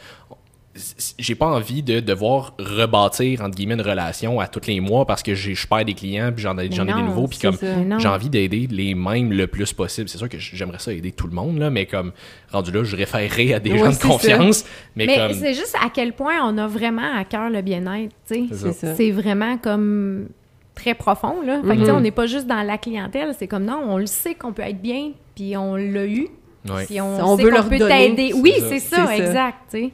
j'ai 1.19 1.35
pas 1.35 1.47
envie 1.47 1.83
de 1.83 2.01
devoir 2.01 2.55
rebâtir 2.59 3.43
entre 3.43 3.57
guillemets 3.57 3.75
une 3.75 3.83
relation 3.83 4.41
à 4.41 4.47
tous 4.47 4.67
les 4.67 4.81
mois 4.81 5.05
parce 5.07 5.23
que 5.23 5.35
j'ai- 5.35 5.55
je 5.55 5.67
perds 5.67 5.85
des 5.85 5.93
clients 5.93 6.33
puis 6.35 6.43
j'en 6.43 6.57
ai, 6.57 6.73
j'en 6.73 6.89
ai 6.89 6.95
des 6.95 7.03
nouveaux 7.03 7.29
puis 7.29 7.39
comme 7.39 7.57
j'ai 7.99 8.09
envie 8.09 8.31
d'aider 8.31 8.67
les 8.71 8.95
mêmes 8.95 9.33
le 9.33 9.47
plus 9.47 9.73
possible 9.75 10.09
c'est 10.09 10.17
sûr 10.17 10.31
que 10.31 10.39
j'aimerais 10.39 10.79
ça 10.79 10.91
aider 10.93 11.13
tout 11.13 11.27
le 11.27 11.35
monde 11.35 11.59
là 11.59 11.69
mais 11.69 11.85
comme 11.85 12.13
rendu 12.51 12.71
là 12.73 12.85
je 12.85 12.97
référerais 12.97 13.53
à 13.53 13.61
des 13.61 13.77
gens 13.77 13.89
de 13.89 13.93
ça. 13.93 14.09
confiance 14.09 14.65
mais, 14.97 15.07
comme 15.15 15.35
c'est 15.35 15.53
juste 15.53 15.77
à 15.79 15.91
quel 15.93 16.15
point 16.15 16.37
on 16.43 16.57
a 16.57 16.67
vraiment 16.67 17.17
à 17.19 17.25
cœur 17.25 17.51
le 17.51 17.61
bien-être, 17.61 18.15
tu 18.27 18.49
sais. 18.49 18.95
C'est 18.97 19.11
vraiment 19.11 19.59
comme 19.59 20.29
très 20.75 20.95
profond, 20.95 21.43
là. 21.45 21.61
Fait 21.63 21.75
que, 21.75 21.81
tu 21.81 21.85
sais, 21.85 21.91
Mhm. 21.93 21.99
on 21.99 22.01
n'est 22.01 22.11
pas 22.11 22.27
juste 22.27 22.47
dans 22.47 22.63
la 22.63 22.79
clientèle, 22.79 23.35
c'est 23.39 23.47
comme 23.47 23.65
non, 23.67 23.81
on 23.89 23.99
le 23.99 24.07
sait 24.07 24.35
qu'on 24.35 24.53
peut 24.55 24.63
être 24.63 24.81
bien, 24.81 25.11
puis 25.35 25.55
on 25.57 25.77
l'a 25.77 26.07
eu, 26.07 26.29
ouais. 26.71 26.87
puis 26.87 26.99
on, 27.03 27.33
On 27.33 27.37
sait 27.37 27.43
veut 27.45 27.51
leur 27.51 27.69
peut 27.69 27.77
t'aider. 27.79 28.33
Oui, 28.35 28.55
c'est 28.71 28.79
ça, 28.79 29.07
C'est 29.07 29.07
ça. 29.07 29.17
exact, 29.19 29.59
tu 29.71 29.79
sais. 29.79 29.91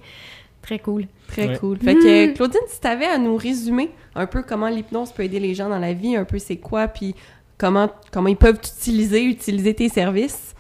Très 0.69 0.79
cool. 0.81 1.07
Très 1.29 1.49
Ouais. 1.49 1.59
cool. 1.59 1.79
Fait 1.79 1.95
que, 1.95 2.27
Mm. 2.31 2.35
Claudine, 2.35 2.61
si 2.69 2.79
t'avais 2.79 3.07
à 3.07 3.17
nous 3.17 3.37
résumer 3.37 3.91
un 4.15 4.27
peu 4.27 4.43
comment 4.43 4.69
l'hypnose 4.69 5.13
peut 5.13 5.23
aider 5.23 5.41
les 5.41 5.55
gens 5.55 5.71
dans 5.71 5.79
la 5.79 5.95
vie, 5.95 6.15
un 6.15 6.25
peu 6.25 6.39
c'est 6.39 6.59
quoi, 6.59 6.89
puis 6.89 7.15
comment, 7.57 7.89
comment 8.13 8.29
ils 8.29 8.37
peuvent 8.37 8.61
t'utiliser, 8.61 9.25
utiliser 9.25 9.73
tes 9.73 9.89
services. 9.89 10.55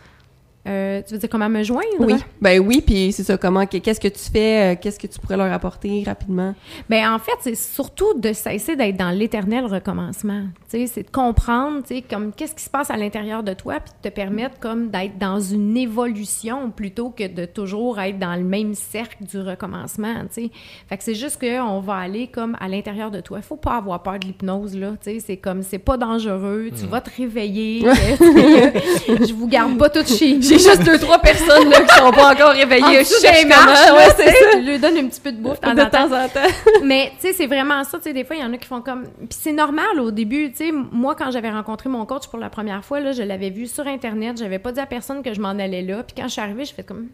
Euh, 0.67 1.01
tu 1.07 1.15
veux 1.15 1.19
dire 1.19 1.29
comment 1.31 1.49
me 1.49 1.63
joindre? 1.63 1.87
Oui. 2.01 2.15
Ben 2.41 2.61
oui, 2.61 2.83
puis 2.85 3.13
c'est 3.13 3.23
ça, 3.23 3.39
comment, 3.39 3.65
qu'est-ce 3.65 4.01
que 4.01 4.09
tu 4.09 4.31
fais, 4.31 4.75
euh, 4.75 4.77
qu'est-ce 4.81 4.99
que 4.99 5.07
tu 5.07 5.19
pourrais 5.19 5.37
leur 5.37 5.53
apporter 5.53 6.03
rapidement? 6.05 6.55
Ben 6.91 7.11
en 7.11 7.19
fait, 7.19 7.37
c'est 7.41 7.55
surtout 7.55 8.13
de 8.15 8.33
cesser 8.33 8.77
d'être 8.77 8.97
dans 8.97 9.11
l'éternel 9.11 9.65
recommencement. 9.65 10.43
Tu 10.69 10.81
sais, 10.81 10.87
c'est 10.87 11.03
de 11.05 11.11
comprendre, 11.11 11.83
tu 11.87 11.97
sais, 11.97 12.03
comme 12.03 12.33
qu'est-ce 12.33 12.55
qui 12.55 12.65
se 12.65 12.71
passe 12.71 12.91
à 12.91 12.97
l'intérieur 12.97 13.43
de 13.43 13.55
toi, 13.55 13.81
puis 13.81 13.93
de 14.03 14.09
te 14.11 14.15
permettre 14.15 14.59
comme 14.59 14.91
d'être 14.91 15.17
dans 15.17 15.41
une 15.41 15.77
évolution 15.77 16.71
plutôt 16.71 17.11
que 17.11 17.27
de 17.27 17.47
toujours 17.47 17.99
être 18.01 18.19
dans 18.19 18.35
le 18.35 18.45
même 18.45 18.75
cercle 18.75 19.25
du 19.25 19.41
recommencement. 19.41 20.15
Tu 20.33 20.43
sais, 20.43 20.51
fait 20.89 20.99
que 20.99 21.05
c'est 21.05 21.15
juste 21.15 21.41
que 21.41 21.63
on 21.63 21.81
va 21.81 21.95
aller 21.95 22.27
comme 22.27 22.57
à 22.61 22.69
l'intérieur 22.69 23.11
de 23.11 23.21
toi. 23.21 23.39
Il 23.39 23.45
faut 23.45 23.57
pas 23.57 23.77
avoir 23.77 24.03
peur 24.03 24.19
de 24.19 24.27
l'hypnose 24.27 24.77
là. 24.77 24.91
Tu 25.03 25.13
sais, 25.13 25.21
c'est 25.21 25.37
comme 25.39 25.63
c'est 25.63 25.79
pas 25.79 25.97
dangereux. 25.97 26.71
Tu 26.79 26.85
vas 26.87 27.01
te 27.01 27.11
réveiller. 27.17 27.81
Je 27.81 29.33
vous 29.33 29.47
garde 29.47 29.79
pas 29.79 29.89
tout 29.89 30.05
chez 30.05 30.37
nous. 30.37 30.58
A 30.67 30.71
juste 30.73 30.83
deux, 30.85 30.99
trois 30.99 31.19
personnes 31.19 31.69
là, 31.71 31.81
qui 31.83 31.95
sont 31.95 32.11
pas 32.11 32.33
encore 32.33 32.51
réveillées. 32.53 32.85
En 32.85 32.91
Je 32.91 33.95
Ouais, 33.95 34.09
c'est 34.17 34.27
ça. 34.31 34.51
Tu 34.53 34.61
lui 34.63 34.79
donnes 34.79 34.97
un 34.99 35.07
petit 35.09 35.21
peu 35.21 35.33
de 35.33 35.37
bouffe 35.39 35.61
de 35.61 35.67
temps 35.67 35.75
De 35.75 35.83
en 35.83 35.85
temps. 35.87 36.09
temps 36.09 36.25
en 36.25 36.29
temps. 36.29 36.55
Mais 36.83 37.13
tu 37.21 37.29
sais, 37.29 37.33
c'est 37.35 37.47
vraiment 37.47 37.83
ça. 37.85 37.99
Tu 37.99 38.05
sais, 38.05 38.13
des 38.13 38.25
fois, 38.25 38.37
il 38.37 38.43
y 38.43 38.45
en 38.45 38.53
a 38.53 38.57
qui 38.57 38.67
font 38.67 38.81
comme. 38.81 39.05
Puis 39.29 39.39
c'est 39.43 39.53
normal 39.53 40.01
au 40.01 40.11
début. 40.11 40.51
Tu 40.53 40.67
sais, 40.67 40.73
moi, 40.73 41.15
quand 41.15 41.31
j'avais 41.31 41.51
rencontré 41.51 41.89
mon 41.89 42.05
coach 42.07 42.27
pour 42.29 42.39
la 42.39 42.51
première 42.51 42.85
fois, 42.85 43.01
là, 43.01 43.13
je 43.13 43.23
l'avais 43.23 43.51
vu 43.51 43.67
sur 43.67 43.87
Internet. 43.87 44.37
J'avais 44.39 44.59
pas 44.59 44.73
dit 44.73 44.81
à 44.81 44.87
personne 44.87 45.23
que 45.23 45.33
je 45.35 45.41
m'en 45.41 45.51
allais 45.51 45.83
là. 45.83 46.03
Puis 46.03 46.15
quand 46.17 46.25
je 46.29 46.33
suis 46.33 46.41
arrivée, 46.43 46.65
je 46.65 46.75
fais 46.75 46.83
comme. 46.83 47.07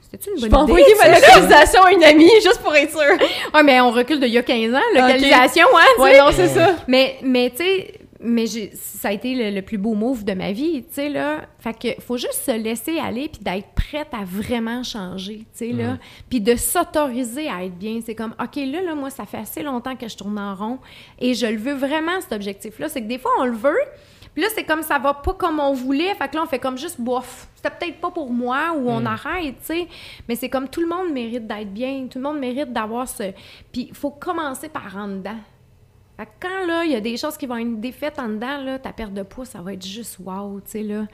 C'était-tu 0.00 0.30
une 0.30 0.44
Je 0.44 0.48
bonne 0.48 0.66
peux 0.66 0.72
idée? 0.72 0.82
envoyer 0.82 0.94
ma 1.02 1.14
localisation 1.18 1.82
à 1.82 1.92
une 1.92 2.04
amie 2.04 2.30
juste 2.42 2.60
pour 2.62 2.74
être 2.76 2.90
sûre. 2.90 3.00
Ouais, 3.54 3.62
mais 3.62 3.80
on 3.80 3.90
recule 3.90 4.20
d'il 4.20 4.28
y 4.30 4.38
a 4.38 4.42
15 4.42 4.74
ans, 4.74 4.78
localisation, 4.94 5.66
hein? 5.74 5.80
tu 5.96 6.02
Ouais, 6.02 6.18
non, 6.18 6.26
c'est 6.32 6.48
ça. 6.48 6.74
Mais, 6.88 7.16
mais 7.22 7.50
tu 7.50 7.64
sais, 7.64 7.94
mais 8.24 8.46
ça 8.46 9.08
a 9.08 9.12
été 9.12 9.34
le, 9.34 9.54
le 9.54 9.62
plus 9.62 9.78
beau 9.78 9.94
move 9.94 10.24
de 10.24 10.32
ma 10.32 10.52
vie, 10.52 10.82
tu 10.84 10.94
sais, 10.94 11.08
là. 11.08 11.42
Fait 11.58 11.74
que 11.78 12.00
faut 12.00 12.16
juste 12.16 12.42
se 12.44 12.50
laisser 12.50 12.98
aller 12.98 13.28
puis 13.28 13.42
d'être 13.42 13.68
prête 13.74 14.08
à 14.12 14.24
vraiment 14.24 14.82
changer, 14.82 15.38
tu 15.38 15.46
sais, 15.52 15.72
là. 15.72 15.98
Puis 16.28 16.40
de 16.40 16.56
s'autoriser 16.56 17.48
à 17.48 17.64
être 17.64 17.76
bien. 17.76 18.00
C'est 18.04 18.14
comme, 18.14 18.34
OK, 18.42 18.56
là, 18.56 18.82
là, 18.82 18.94
moi, 18.94 19.10
ça 19.10 19.26
fait 19.26 19.38
assez 19.38 19.62
longtemps 19.62 19.96
que 19.96 20.08
je 20.08 20.16
tourne 20.16 20.38
en 20.38 20.54
rond 20.54 20.78
et 21.18 21.34
je 21.34 21.46
le 21.46 21.58
veux 21.58 21.74
vraiment, 21.74 22.20
cet 22.20 22.32
objectif-là. 22.32 22.88
C'est 22.88 23.02
que 23.02 23.08
des 23.08 23.18
fois, 23.18 23.30
on 23.38 23.44
le 23.44 23.56
veut, 23.56 23.78
puis 24.34 24.42
là, 24.42 24.48
c'est 24.52 24.64
comme 24.64 24.82
ça 24.82 24.98
va 24.98 25.14
pas 25.14 25.34
comme 25.34 25.60
on 25.60 25.72
voulait. 25.72 26.12
Fait 26.14 26.28
que 26.28 26.34
là, 26.34 26.42
on 26.42 26.46
fait 26.46 26.58
comme 26.58 26.76
juste 26.76 27.00
bof. 27.00 27.48
C'était 27.54 27.70
peut-être 27.70 28.00
pas 28.00 28.10
pour 28.10 28.30
moi 28.30 28.74
ou 28.76 28.90
on 28.90 29.06
arrête, 29.06 29.56
tu 29.60 29.66
sais. 29.66 29.88
Mais 30.28 30.34
c'est 30.34 30.48
comme 30.48 30.68
tout 30.68 30.80
le 30.80 30.88
monde 30.88 31.12
mérite 31.12 31.46
d'être 31.46 31.72
bien. 31.72 32.08
Tout 32.10 32.18
le 32.18 32.24
monde 32.24 32.38
mérite 32.38 32.72
d'avoir 32.72 33.08
ce. 33.08 33.32
Puis 33.72 33.88
il 33.90 33.94
faut 33.94 34.10
commencer 34.10 34.68
par 34.68 34.96
en 34.96 35.08
dedans. 35.08 35.38
Fait 36.16 36.26
que 36.26 36.30
quand 36.40 36.66
là, 36.66 36.84
il 36.84 36.92
y 36.92 36.94
a 36.94 37.00
des 37.00 37.16
choses 37.16 37.36
qui 37.36 37.46
vont 37.46 37.56
être 37.56 37.80
défaites 37.80 38.18
en 38.20 38.28
dedans, 38.28 38.58
là, 38.62 38.78
ta 38.78 38.92
perte 38.92 39.12
de 39.14 39.22
poids, 39.22 39.44
ça 39.44 39.60
va 39.60 39.72
être 39.72 39.84
juste 39.84 40.18
wow, 40.24 40.60
tu 40.60 40.70
sais, 40.70 40.82
là. 40.82 41.06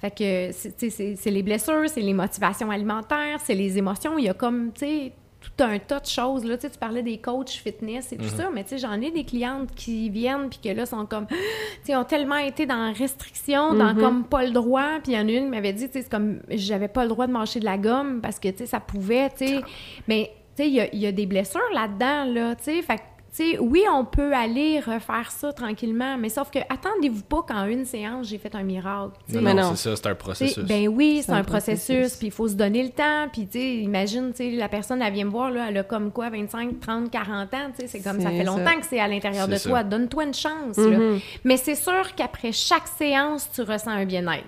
Fait 0.00 0.10
que 0.10 0.50
c'est- 0.52 1.30
les 1.30 1.42
blessures, 1.44 1.84
c'est 1.88 2.00
les 2.00 2.12
motivations 2.14 2.70
alimentaires, 2.70 3.38
c'est 3.42 3.54
les 3.54 3.78
émotions. 3.78 4.18
Il 4.18 4.24
y 4.24 4.28
a 4.28 4.34
comme, 4.34 4.72
tu 4.72 4.80
sais, 4.80 5.12
tout 5.40 5.64
un 5.64 5.76
tas 5.80 5.98
de 6.00 6.06
choses. 6.06 6.44
Là. 6.44 6.56
Tu, 6.56 6.62
sais, 6.62 6.70
tu 6.70 6.78
parlais 6.78 7.02
des 7.02 7.18
coachs 7.18 7.50
fitness 7.50 8.12
et 8.12 8.16
tout 8.16 8.24
ça, 8.36 8.48
mais 8.52 8.62
tu 8.62 8.70
sais, 8.70 8.78
j'en 8.78 9.00
ai 9.00 9.10
des 9.10 9.24
clientes 9.24 9.72
qui 9.74 10.08
viennent 10.08 10.48
puis 10.48 10.60
que 10.62 10.68
là, 10.76 10.86
sont 10.86 11.04
comme, 11.06 11.26
tu 11.28 11.36
sais, 11.84 11.96
ont 11.96 12.04
tellement 12.04 12.36
été 12.36 12.64
dans 12.66 12.92
restriction, 12.92 13.74
dans 13.74 13.94
comme 14.00 14.24
pas 14.24 14.44
le 14.44 14.50
droit. 14.50 14.98
Puis 15.02 15.12
il 15.12 15.14
y 15.14 15.18
en 15.18 15.26
a 15.28 15.30
une 15.32 15.44
qui 15.44 15.50
m'avait 15.50 15.72
dit, 15.72 15.86
tu 15.86 15.92
sais, 15.94 16.02
c'est 16.02 16.10
comme, 16.10 16.40
j'avais 16.48 16.88
pas 16.88 17.02
le 17.04 17.08
droit 17.08 17.26
de 17.28 17.32
mâcher 17.32 17.58
de 17.60 17.64
la 17.64 17.78
gomme 17.78 18.20
parce 18.20 18.38
que, 18.40 18.48
tu 18.48 18.58
sais, 18.58 18.66
ça 18.66 18.80
pouvait, 18.80 19.30
tu 19.30 19.46
sais. 19.46 19.60
Mais, 20.08 20.32
tu 20.56 20.62
sais, 20.64 20.68
il 20.68 20.74
y 20.74 20.80
a, 20.80 20.92
il 20.92 21.00
y 21.00 21.06
a 21.06 21.12
des 21.12 21.26
blessures 21.26 21.60
là-dedans, 21.74 22.24
là, 22.24 22.54
tu 22.56 22.64
sais. 22.64 22.82
Fait 22.82 22.96
que, 22.96 23.02
sais, 23.36 23.58
oui, 23.58 23.84
on 23.90 24.04
peut 24.04 24.34
aller 24.34 24.78
refaire 24.80 25.30
ça 25.30 25.52
tranquillement, 25.52 26.18
mais 26.18 26.28
sauf 26.28 26.50
que 26.50 26.58
attendez-vous 26.68 27.22
pas 27.22 27.42
qu'en 27.42 27.64
une 27.64 27.84
séance, 27.84 28.28
j'ai 28.28 28.38
fait 28.38 28.54
un 28.54 28.62
miracle. 28.62 29.12
Non, 29.28 29.40
Mais 29.40 29.54
non, 29.54 29.62
non. 29.62 29.70
c'est 29.74 29.88
ça, 29.90 29.96
c'est 29.96 30.06
un 30.08 30.14
processus. 30.14 30.64
Ben 30.64 30.86
oui, 30.88 31.22
c'est 31.24 31.32
un 31.32 31.36
un 31.36 31.44
processus, 31.44 32.16
puis 32.16 32.28
il 32.28 32.32
faut 32.32 32.46
se 32.48 32.54
donner 32.54 32.82
le 32.82 32.90
temps, 32.90 33.28
puis 33.32 33.46
tu 33.46 33.58
sais, 33.58 33.74
imagine, 33.76 34.32
tu 34.32 34.36
sais, 34.38 34.50
la 34.50 34.68
personne, 34.68 35.00
elle 35.02 35.12
vient 35.12 35.24
me 35.24 35.30
voir, 35.30 35.50
là, 35.50 35.66
elle 35.70 35.78
a 35.78 35.82
comme 35.82 36.12
quoi, 36.12 36.30
25, 36.30 36.78
30, 36.80 37.10
40 37.10 37.54
ans, 37.54 37.56
tu 37.74 37.80
sais, 37.82 37.86
c'est 37.88 38.00
comme, 38.02 38.20
ça 38.20 38.30
fait 38.30 38.44
ça. 38.44 38.44
longtemps 38.44 38.78
que 38.78 38.86
c'est 38.86 39.00
à 39.00 39.08
l'intérieur 39.08 39.48
de 39.48 39.56
toi, 39.56 39.78
ça. 39.78 39.84
donne-toi 39.84 40.24
une 40.24 40.34
chance, 40.34 40.76
là. 40.76 40.98
Mhm. 40.98 41.20
Mais 41.44 41.56
c'est 41.56 41.74
sûr 41.74 42.14
qu'après 42.14 42.52
chaque 42.52 42.86
séance, 42.86 43.50
tu 43.54 43.62
ressens 43.62 43.90
un 43.90 44.04
bien-être. 44.04 44.44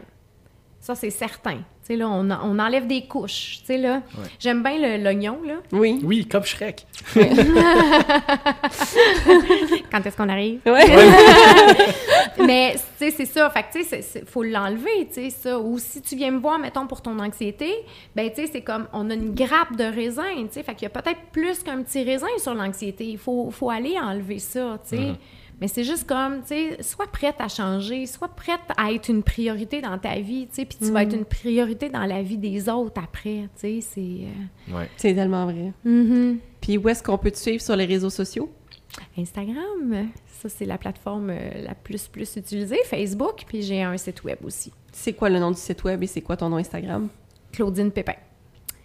Ça, 0.81 0.95
c'est 0.95 1.11
certain. 1.11 1.61
Tu 1.87 1.89
sais, 1.89 1.97
là, 1.97 2.09
on, 2.09 2.31
en- 2.31 2.39
on 2.51 2.59
enlève 2.59 2.87
des 2.87 3.03
couches, 3.07 3.59
tu 3.61 3.67
sais, 3.67 3.77
là. 3.79 4.01
J'aime 4.39 4.63
bien 4.63 4.79
le- 4.79 5.03
l'oignon, 5.05 5.39
là. 5.47 5.57
Oui. 5.71 6.01
Oui, 6.03 6.27
comme 6.27 6.45
Shrek. 6.45 6.87
Quand 9.93 10.05
est-ce 10.07 10.17
qu'on 10.17 10.29
arrive? 10.29 10.61
Ouais. 10.67 10.85
Mais, 12.45 12.75
tu 12.75 12.81
sais, 12.99 13.11
c'est 13.11 13.27
ça. 13.27 13.49
Fait 13.51 13.63
que, 13.63 14.25
faut 14.27 14.43
l'enlever, 14.43 15.07
tu 15.09 15.15
sais, 15.15 15.31
ça. 15.31 15.59
Ou 15.59 15.79
si 15.79 16.01
tu 16.03 16.17
viens 16.17 16.31
me 16.33 16.41
voir, 16.41 16.59
mettons, 16.59 16.87
pour 16.87 17.01
ton 17.01 17.19
anxiété, 17.19 17.71
ben, 18.15 18.29
tu 18.31 18.43
sais, 18.43 18.49
c'est 18.53 18.63
comme, 18.63 18.87
on 18.93 19.09
a 19.11 19.15
une 19.15 19.35
grappe 19.35 19.77
de 19.77 19.85
raisin, 19.85 20.25
tu 20.47 20.49
sais. 20.53 20.63
Fait 20.63 20.75
qu'il 20.75 20.83
y 20.85 20.87
a 20.87 20.91
peut-être 20.91 21.21
plus 21.33 21.63
qu'un 21.63 21.83
petit 21.83 22.03
raisin 22.03 22.27
sur 22.39 22.55
l'anxiété. 22.55 23.05
Il 23.05 23.19
faut, 23.19 23.51
faut 23.51 23.71
aller 23.71 23.97
enlever 23.99 24.39
ça, 24.39 24.79
tu 24.89 24.97
sais. 24.97 25.13
Mais 25.61 25.69
c'est 25.69 25.85
juste 25.85 26.07
comme, 26.07 26.41
tu 26.43 26.49
sais, 26.49 26.83
sois 26.83 27.07
prête 27.07 27.37
à 27.39 27.49
changer, 27.49 28.07
sois 28.07 28.29
prête 28.29 28.61
à 28.77 28.93
être 28.93 29.09
une 29.09 29.23
priorité 29.23 29.81
dans 29.81 29.97
ta 29.99 30.19
vie, 30.19 30.47
tu 30.49 30.57
sais, 30.57 30.65
puis 30.65 30.77
tu 30.79 30.91
vas 30.91 31.05
être 31.05 31.15
une 31.15 31.25
priorité 31.25 31.89
dans 31.89 32.05
la 32.05 32.23
vie 32.23 32.39
des 32.39 32.69
autres 32.69 33.01
après, 33.03 33.49
tu 33.59 33.81
sais, 33.81 33.81
c'est... 33.81 34.01
euh, 34.01 34.77
Ouais. 34.77 34.89
C'est 34.97 35.15
tellement 35.15 35.45
vrai. 35.47 35.73
mhm. 35.85 36.39
Puis 36.61 36.77
où 36.79 36.89
est-ce 36.89 37.03
qu'on 37.03 37.19
peut 37.19 37.31
te 37.31 37.39
suivre 37.39 37.63
sur 37.63 37.77
les 37.77 37.85
réseaux 37.85 38.11
sociaux? 38.11 38.51
Instagram, 39.19 40.09
ça, 40.27 40.49
c'est 40.49 40.65
la 40.67 40.79
plateforme 40.79 41.31
euh, 41.31 41.63
la 41.63 41.75
plus, 41.75 42.07
plus 42.09 42.37
utilisée. 42.37 42.79
Facebook, 42.85 43.45
puis 43.47 43.63
j'ai 43.63 43.83
un 43.83 43.97
site 43.97 44.23
web 44.25 44.39
aussi. 44.45 44.73
C'est 44.93 45.13
quoi 45.13 45.29
le 45.31 45.39
nom 45.39 45.51
du 45.51 45.57
site 45.59 45.83
web 45.85 46.03
et 46.03 46.07
c'est 46.07 46.21
quoi 46.21 46.37
ton 46.37 46.49
nom 46.49 46.57
Instagram? 46.57 47.09
Claudine 47.53 47.91
Pépin. 47.91 48.15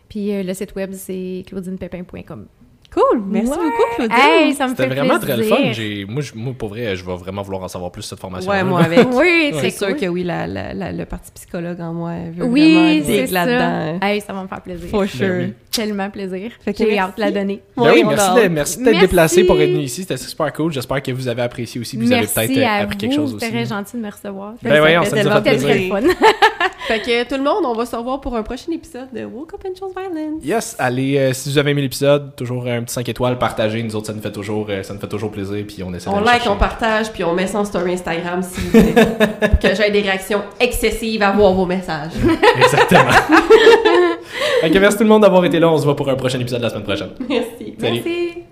Puis 0.07 0.33
euh, 0.33 0.43
le 0.43 0.53
site 0.53 0.75
web, 0.75 0.91
c'est 0.93 1.43
claudinepépin.com. 1.47 2.47
Cool! 2.93 3.21
Merci 3.27 3.51
Ouais. 3.51 3.55
beaucoup, 3.57 3.95
Claudine! 3.97 4.15
Hey, 4.17 4.53
ça 4.53 4.65
me 4.65 4.69
C'était 4.71 4.83
fait 4.89 4.95
vraiment 4.95 5.19
très 5.19 5.37
le 5.37 5.43
fun. 5.43 5.57
J'ai- 5.73 6.05
Moi, 6.05 6.21
je- 6.23 6.33
moi, 6.35 6.53
pour 6.57 6.69
vrai, 6.69 6.95
je 6.95 7.05
vais 7.05 7.15
vraiment 7.15 7.43
vouloir 7.43 7.61
en 7.63 7.67
savoir 7.67 7.91
plus 7.91 8.01
sur 8.01 8.09
cette 8.09 8.19
formation. 8.19 8.49
ouais, 8.49 8.63
moi 8.63 8.81
avec. 8.83 9.07
Oui, 9.13 9.53
C'est 9.61 9.69
sûr 9.69 9.87
cool. 9.89 9.95
que 9.97 10.05
oui, 10.07 10.23
la, 10.23 10.47
la, 10.47 10.73
la- 10.73 10.91
le 10.91 11.05
parti 11.05 11.31
psychologue 11.35 11.79
en 11.81 11.93
moi 11.93 12.13
veut 12.35 12.45
Oui, 12.45 12.73
vraiment 12.73 13.05
c'est 13.05 13.31
là-dedans. 13.31 13.99
Hey, 14.05 14.21
ça 14.21 14.33
va 14.33 14.41
me 14.43 14.47
faire 14.47 14.61
plaisir. 14.61 14.89
For 14.89 15.05
sure. 15.05 15.27
oui. 15.39 15.53
Tellement 15.71 16.09
plaisir. 16.09 16.51
Fait 16.65 16.73
que 16.73 16.79
J'ai 16.79 16.97
hâte 16.97 17.15
de 17.15 17.21
la 17.21 17.31
donner. 17.31 17.61
Ben 17.77 17.83
Oui, 17.83 17.89
oui, 17.93 18.01
on 18.03 18.09
merci 18.09 18.33
de- 18.43 18.47
merci 18.49 18.83
d'être 18.83 18.99
déplacé 18.99 19.43
pour 19.43 19.59
être 19.61 19.69
venu 19.71 19.83
ici. 19.83 20.01
C'était 20.01 20.17
super 20.17 20.51
cool. 20.53 20.73
J'espère 20.73 21.01
que 21.03 21.11
vous 21.11 21.27
avez 21.27 21.43
apprécié 21.43 21.79
aussi. 21.79 21.95
Vous 21.95 22.11
avez 22.11 22.21
Merci 22.21 22.33
peut-être 22.33 22.57
euh, 22.57 22.65
à 22.65 22.73
appris 22.81 22.97
quelque 22.97 23.15
chose 23.15 23.35
aussi. 23.35 23.45
C'était 23.45 23.57
très 23.63 23.75
gentil 23.75 23.97
de 23.97 24.01
me 24.01 24.09
recevoir. 24.11 24.53
Ben 24.63 24.79
nous 24.79 25.07
a 25.07 25.09
tellement 25.09 25.35
fait 25.35 25.41
plaisir. 25.41 25.69
très 25.69 25.87
fun. 25.89 26.07
Fait 26.87 26.99
que 27.01 27.23
tout 27.29 27.35
le 27.35 27.43
monde, 27.43 27.63
on 27.65 27.73
va 27.75 27.85
se 27.85 27.95
revoir 27.95 28.19
pour 28.19 28.35
un 28.35 28.41
prochain 28.41 28.71
épisode 28.71 29.09
de 29.13 29.23
Woke 29.23 29.53
Up 29.53 29.61
and 29.63 29.77
Chose 29.79 29.93
Violence. 29.95 30.43
Yes, 30.43 30.75
allez, 30.79 31.17
euh, 31.19 31.33
si 31.33 31.49
vous 31.51 31.57
avez 31.59 31.69
aimé 31.71 31.83
l'épisode, 31.83 32.35
toujours 32.35 32.65
un 32.65 32.78
petit 32.83 32.93
5 32.93 33.07
étoiles, 33.09 33.37
partagez. 33.37 33.81
Nous 33.83 33.95
autres, 33.95 34.07
ça 34.07 34.13
nous 34.13 34.21
fait 34.21 34.31
toujours, 34.31 34.67
euh, 34.69 34.83
ça 34.83 34.93
nous 34.93 34.99
fait 34.99 35.07
toujours 35.07 35.31
plaisir. 35.31 35.63
Puis 35.67 35.83
on 35.83 35.93
essaie 35.93 36.09
On 36.09 36.19
like, 36.19 36.35
chercher. 36.35 36.49
on 36.49 36.55
partage, 36.57 37.11
puis 37.11 37.23
on 37.23 37.33
met 37.33 37.47
ça 37.47 37.59
en 37.59 37.65
story 37.65 37.93
Instagram 37.93 38.41
si. 38.43 38.61
Pour 38.71 39.59
que 39.59 39.75
j'aie 39.75 39.91
des 39.91 40.01
réactions 40.01 40.41
excessives 40.59 41.21
à 41.23 41.31
voir 41.31 41.53
vos 41.53 41.65
messages. 41.65 42.11
Exactement. 42.57 43.01
Merci 44.79 44.97
tout 44.97 45.03
le 45.03 45.09
monde 45.09 45.21
d'avoir 45.21 45.43
été 45.45 45.59
là. 45.59 45.69
On 45.69 45.77
se 45.77 45.83
voit 45.83 45.95
pour 45.95 46.09
un 46.09 46.15
prochain 46.15 46.39
épisode 46.39 46.61
la 46.61 46.69
semaine 46.69 46.83
prochaine. 46.83 47.09
Merci. 47.27 47.75
Salut. 47.79 48.01
Merci. 48.05 48.48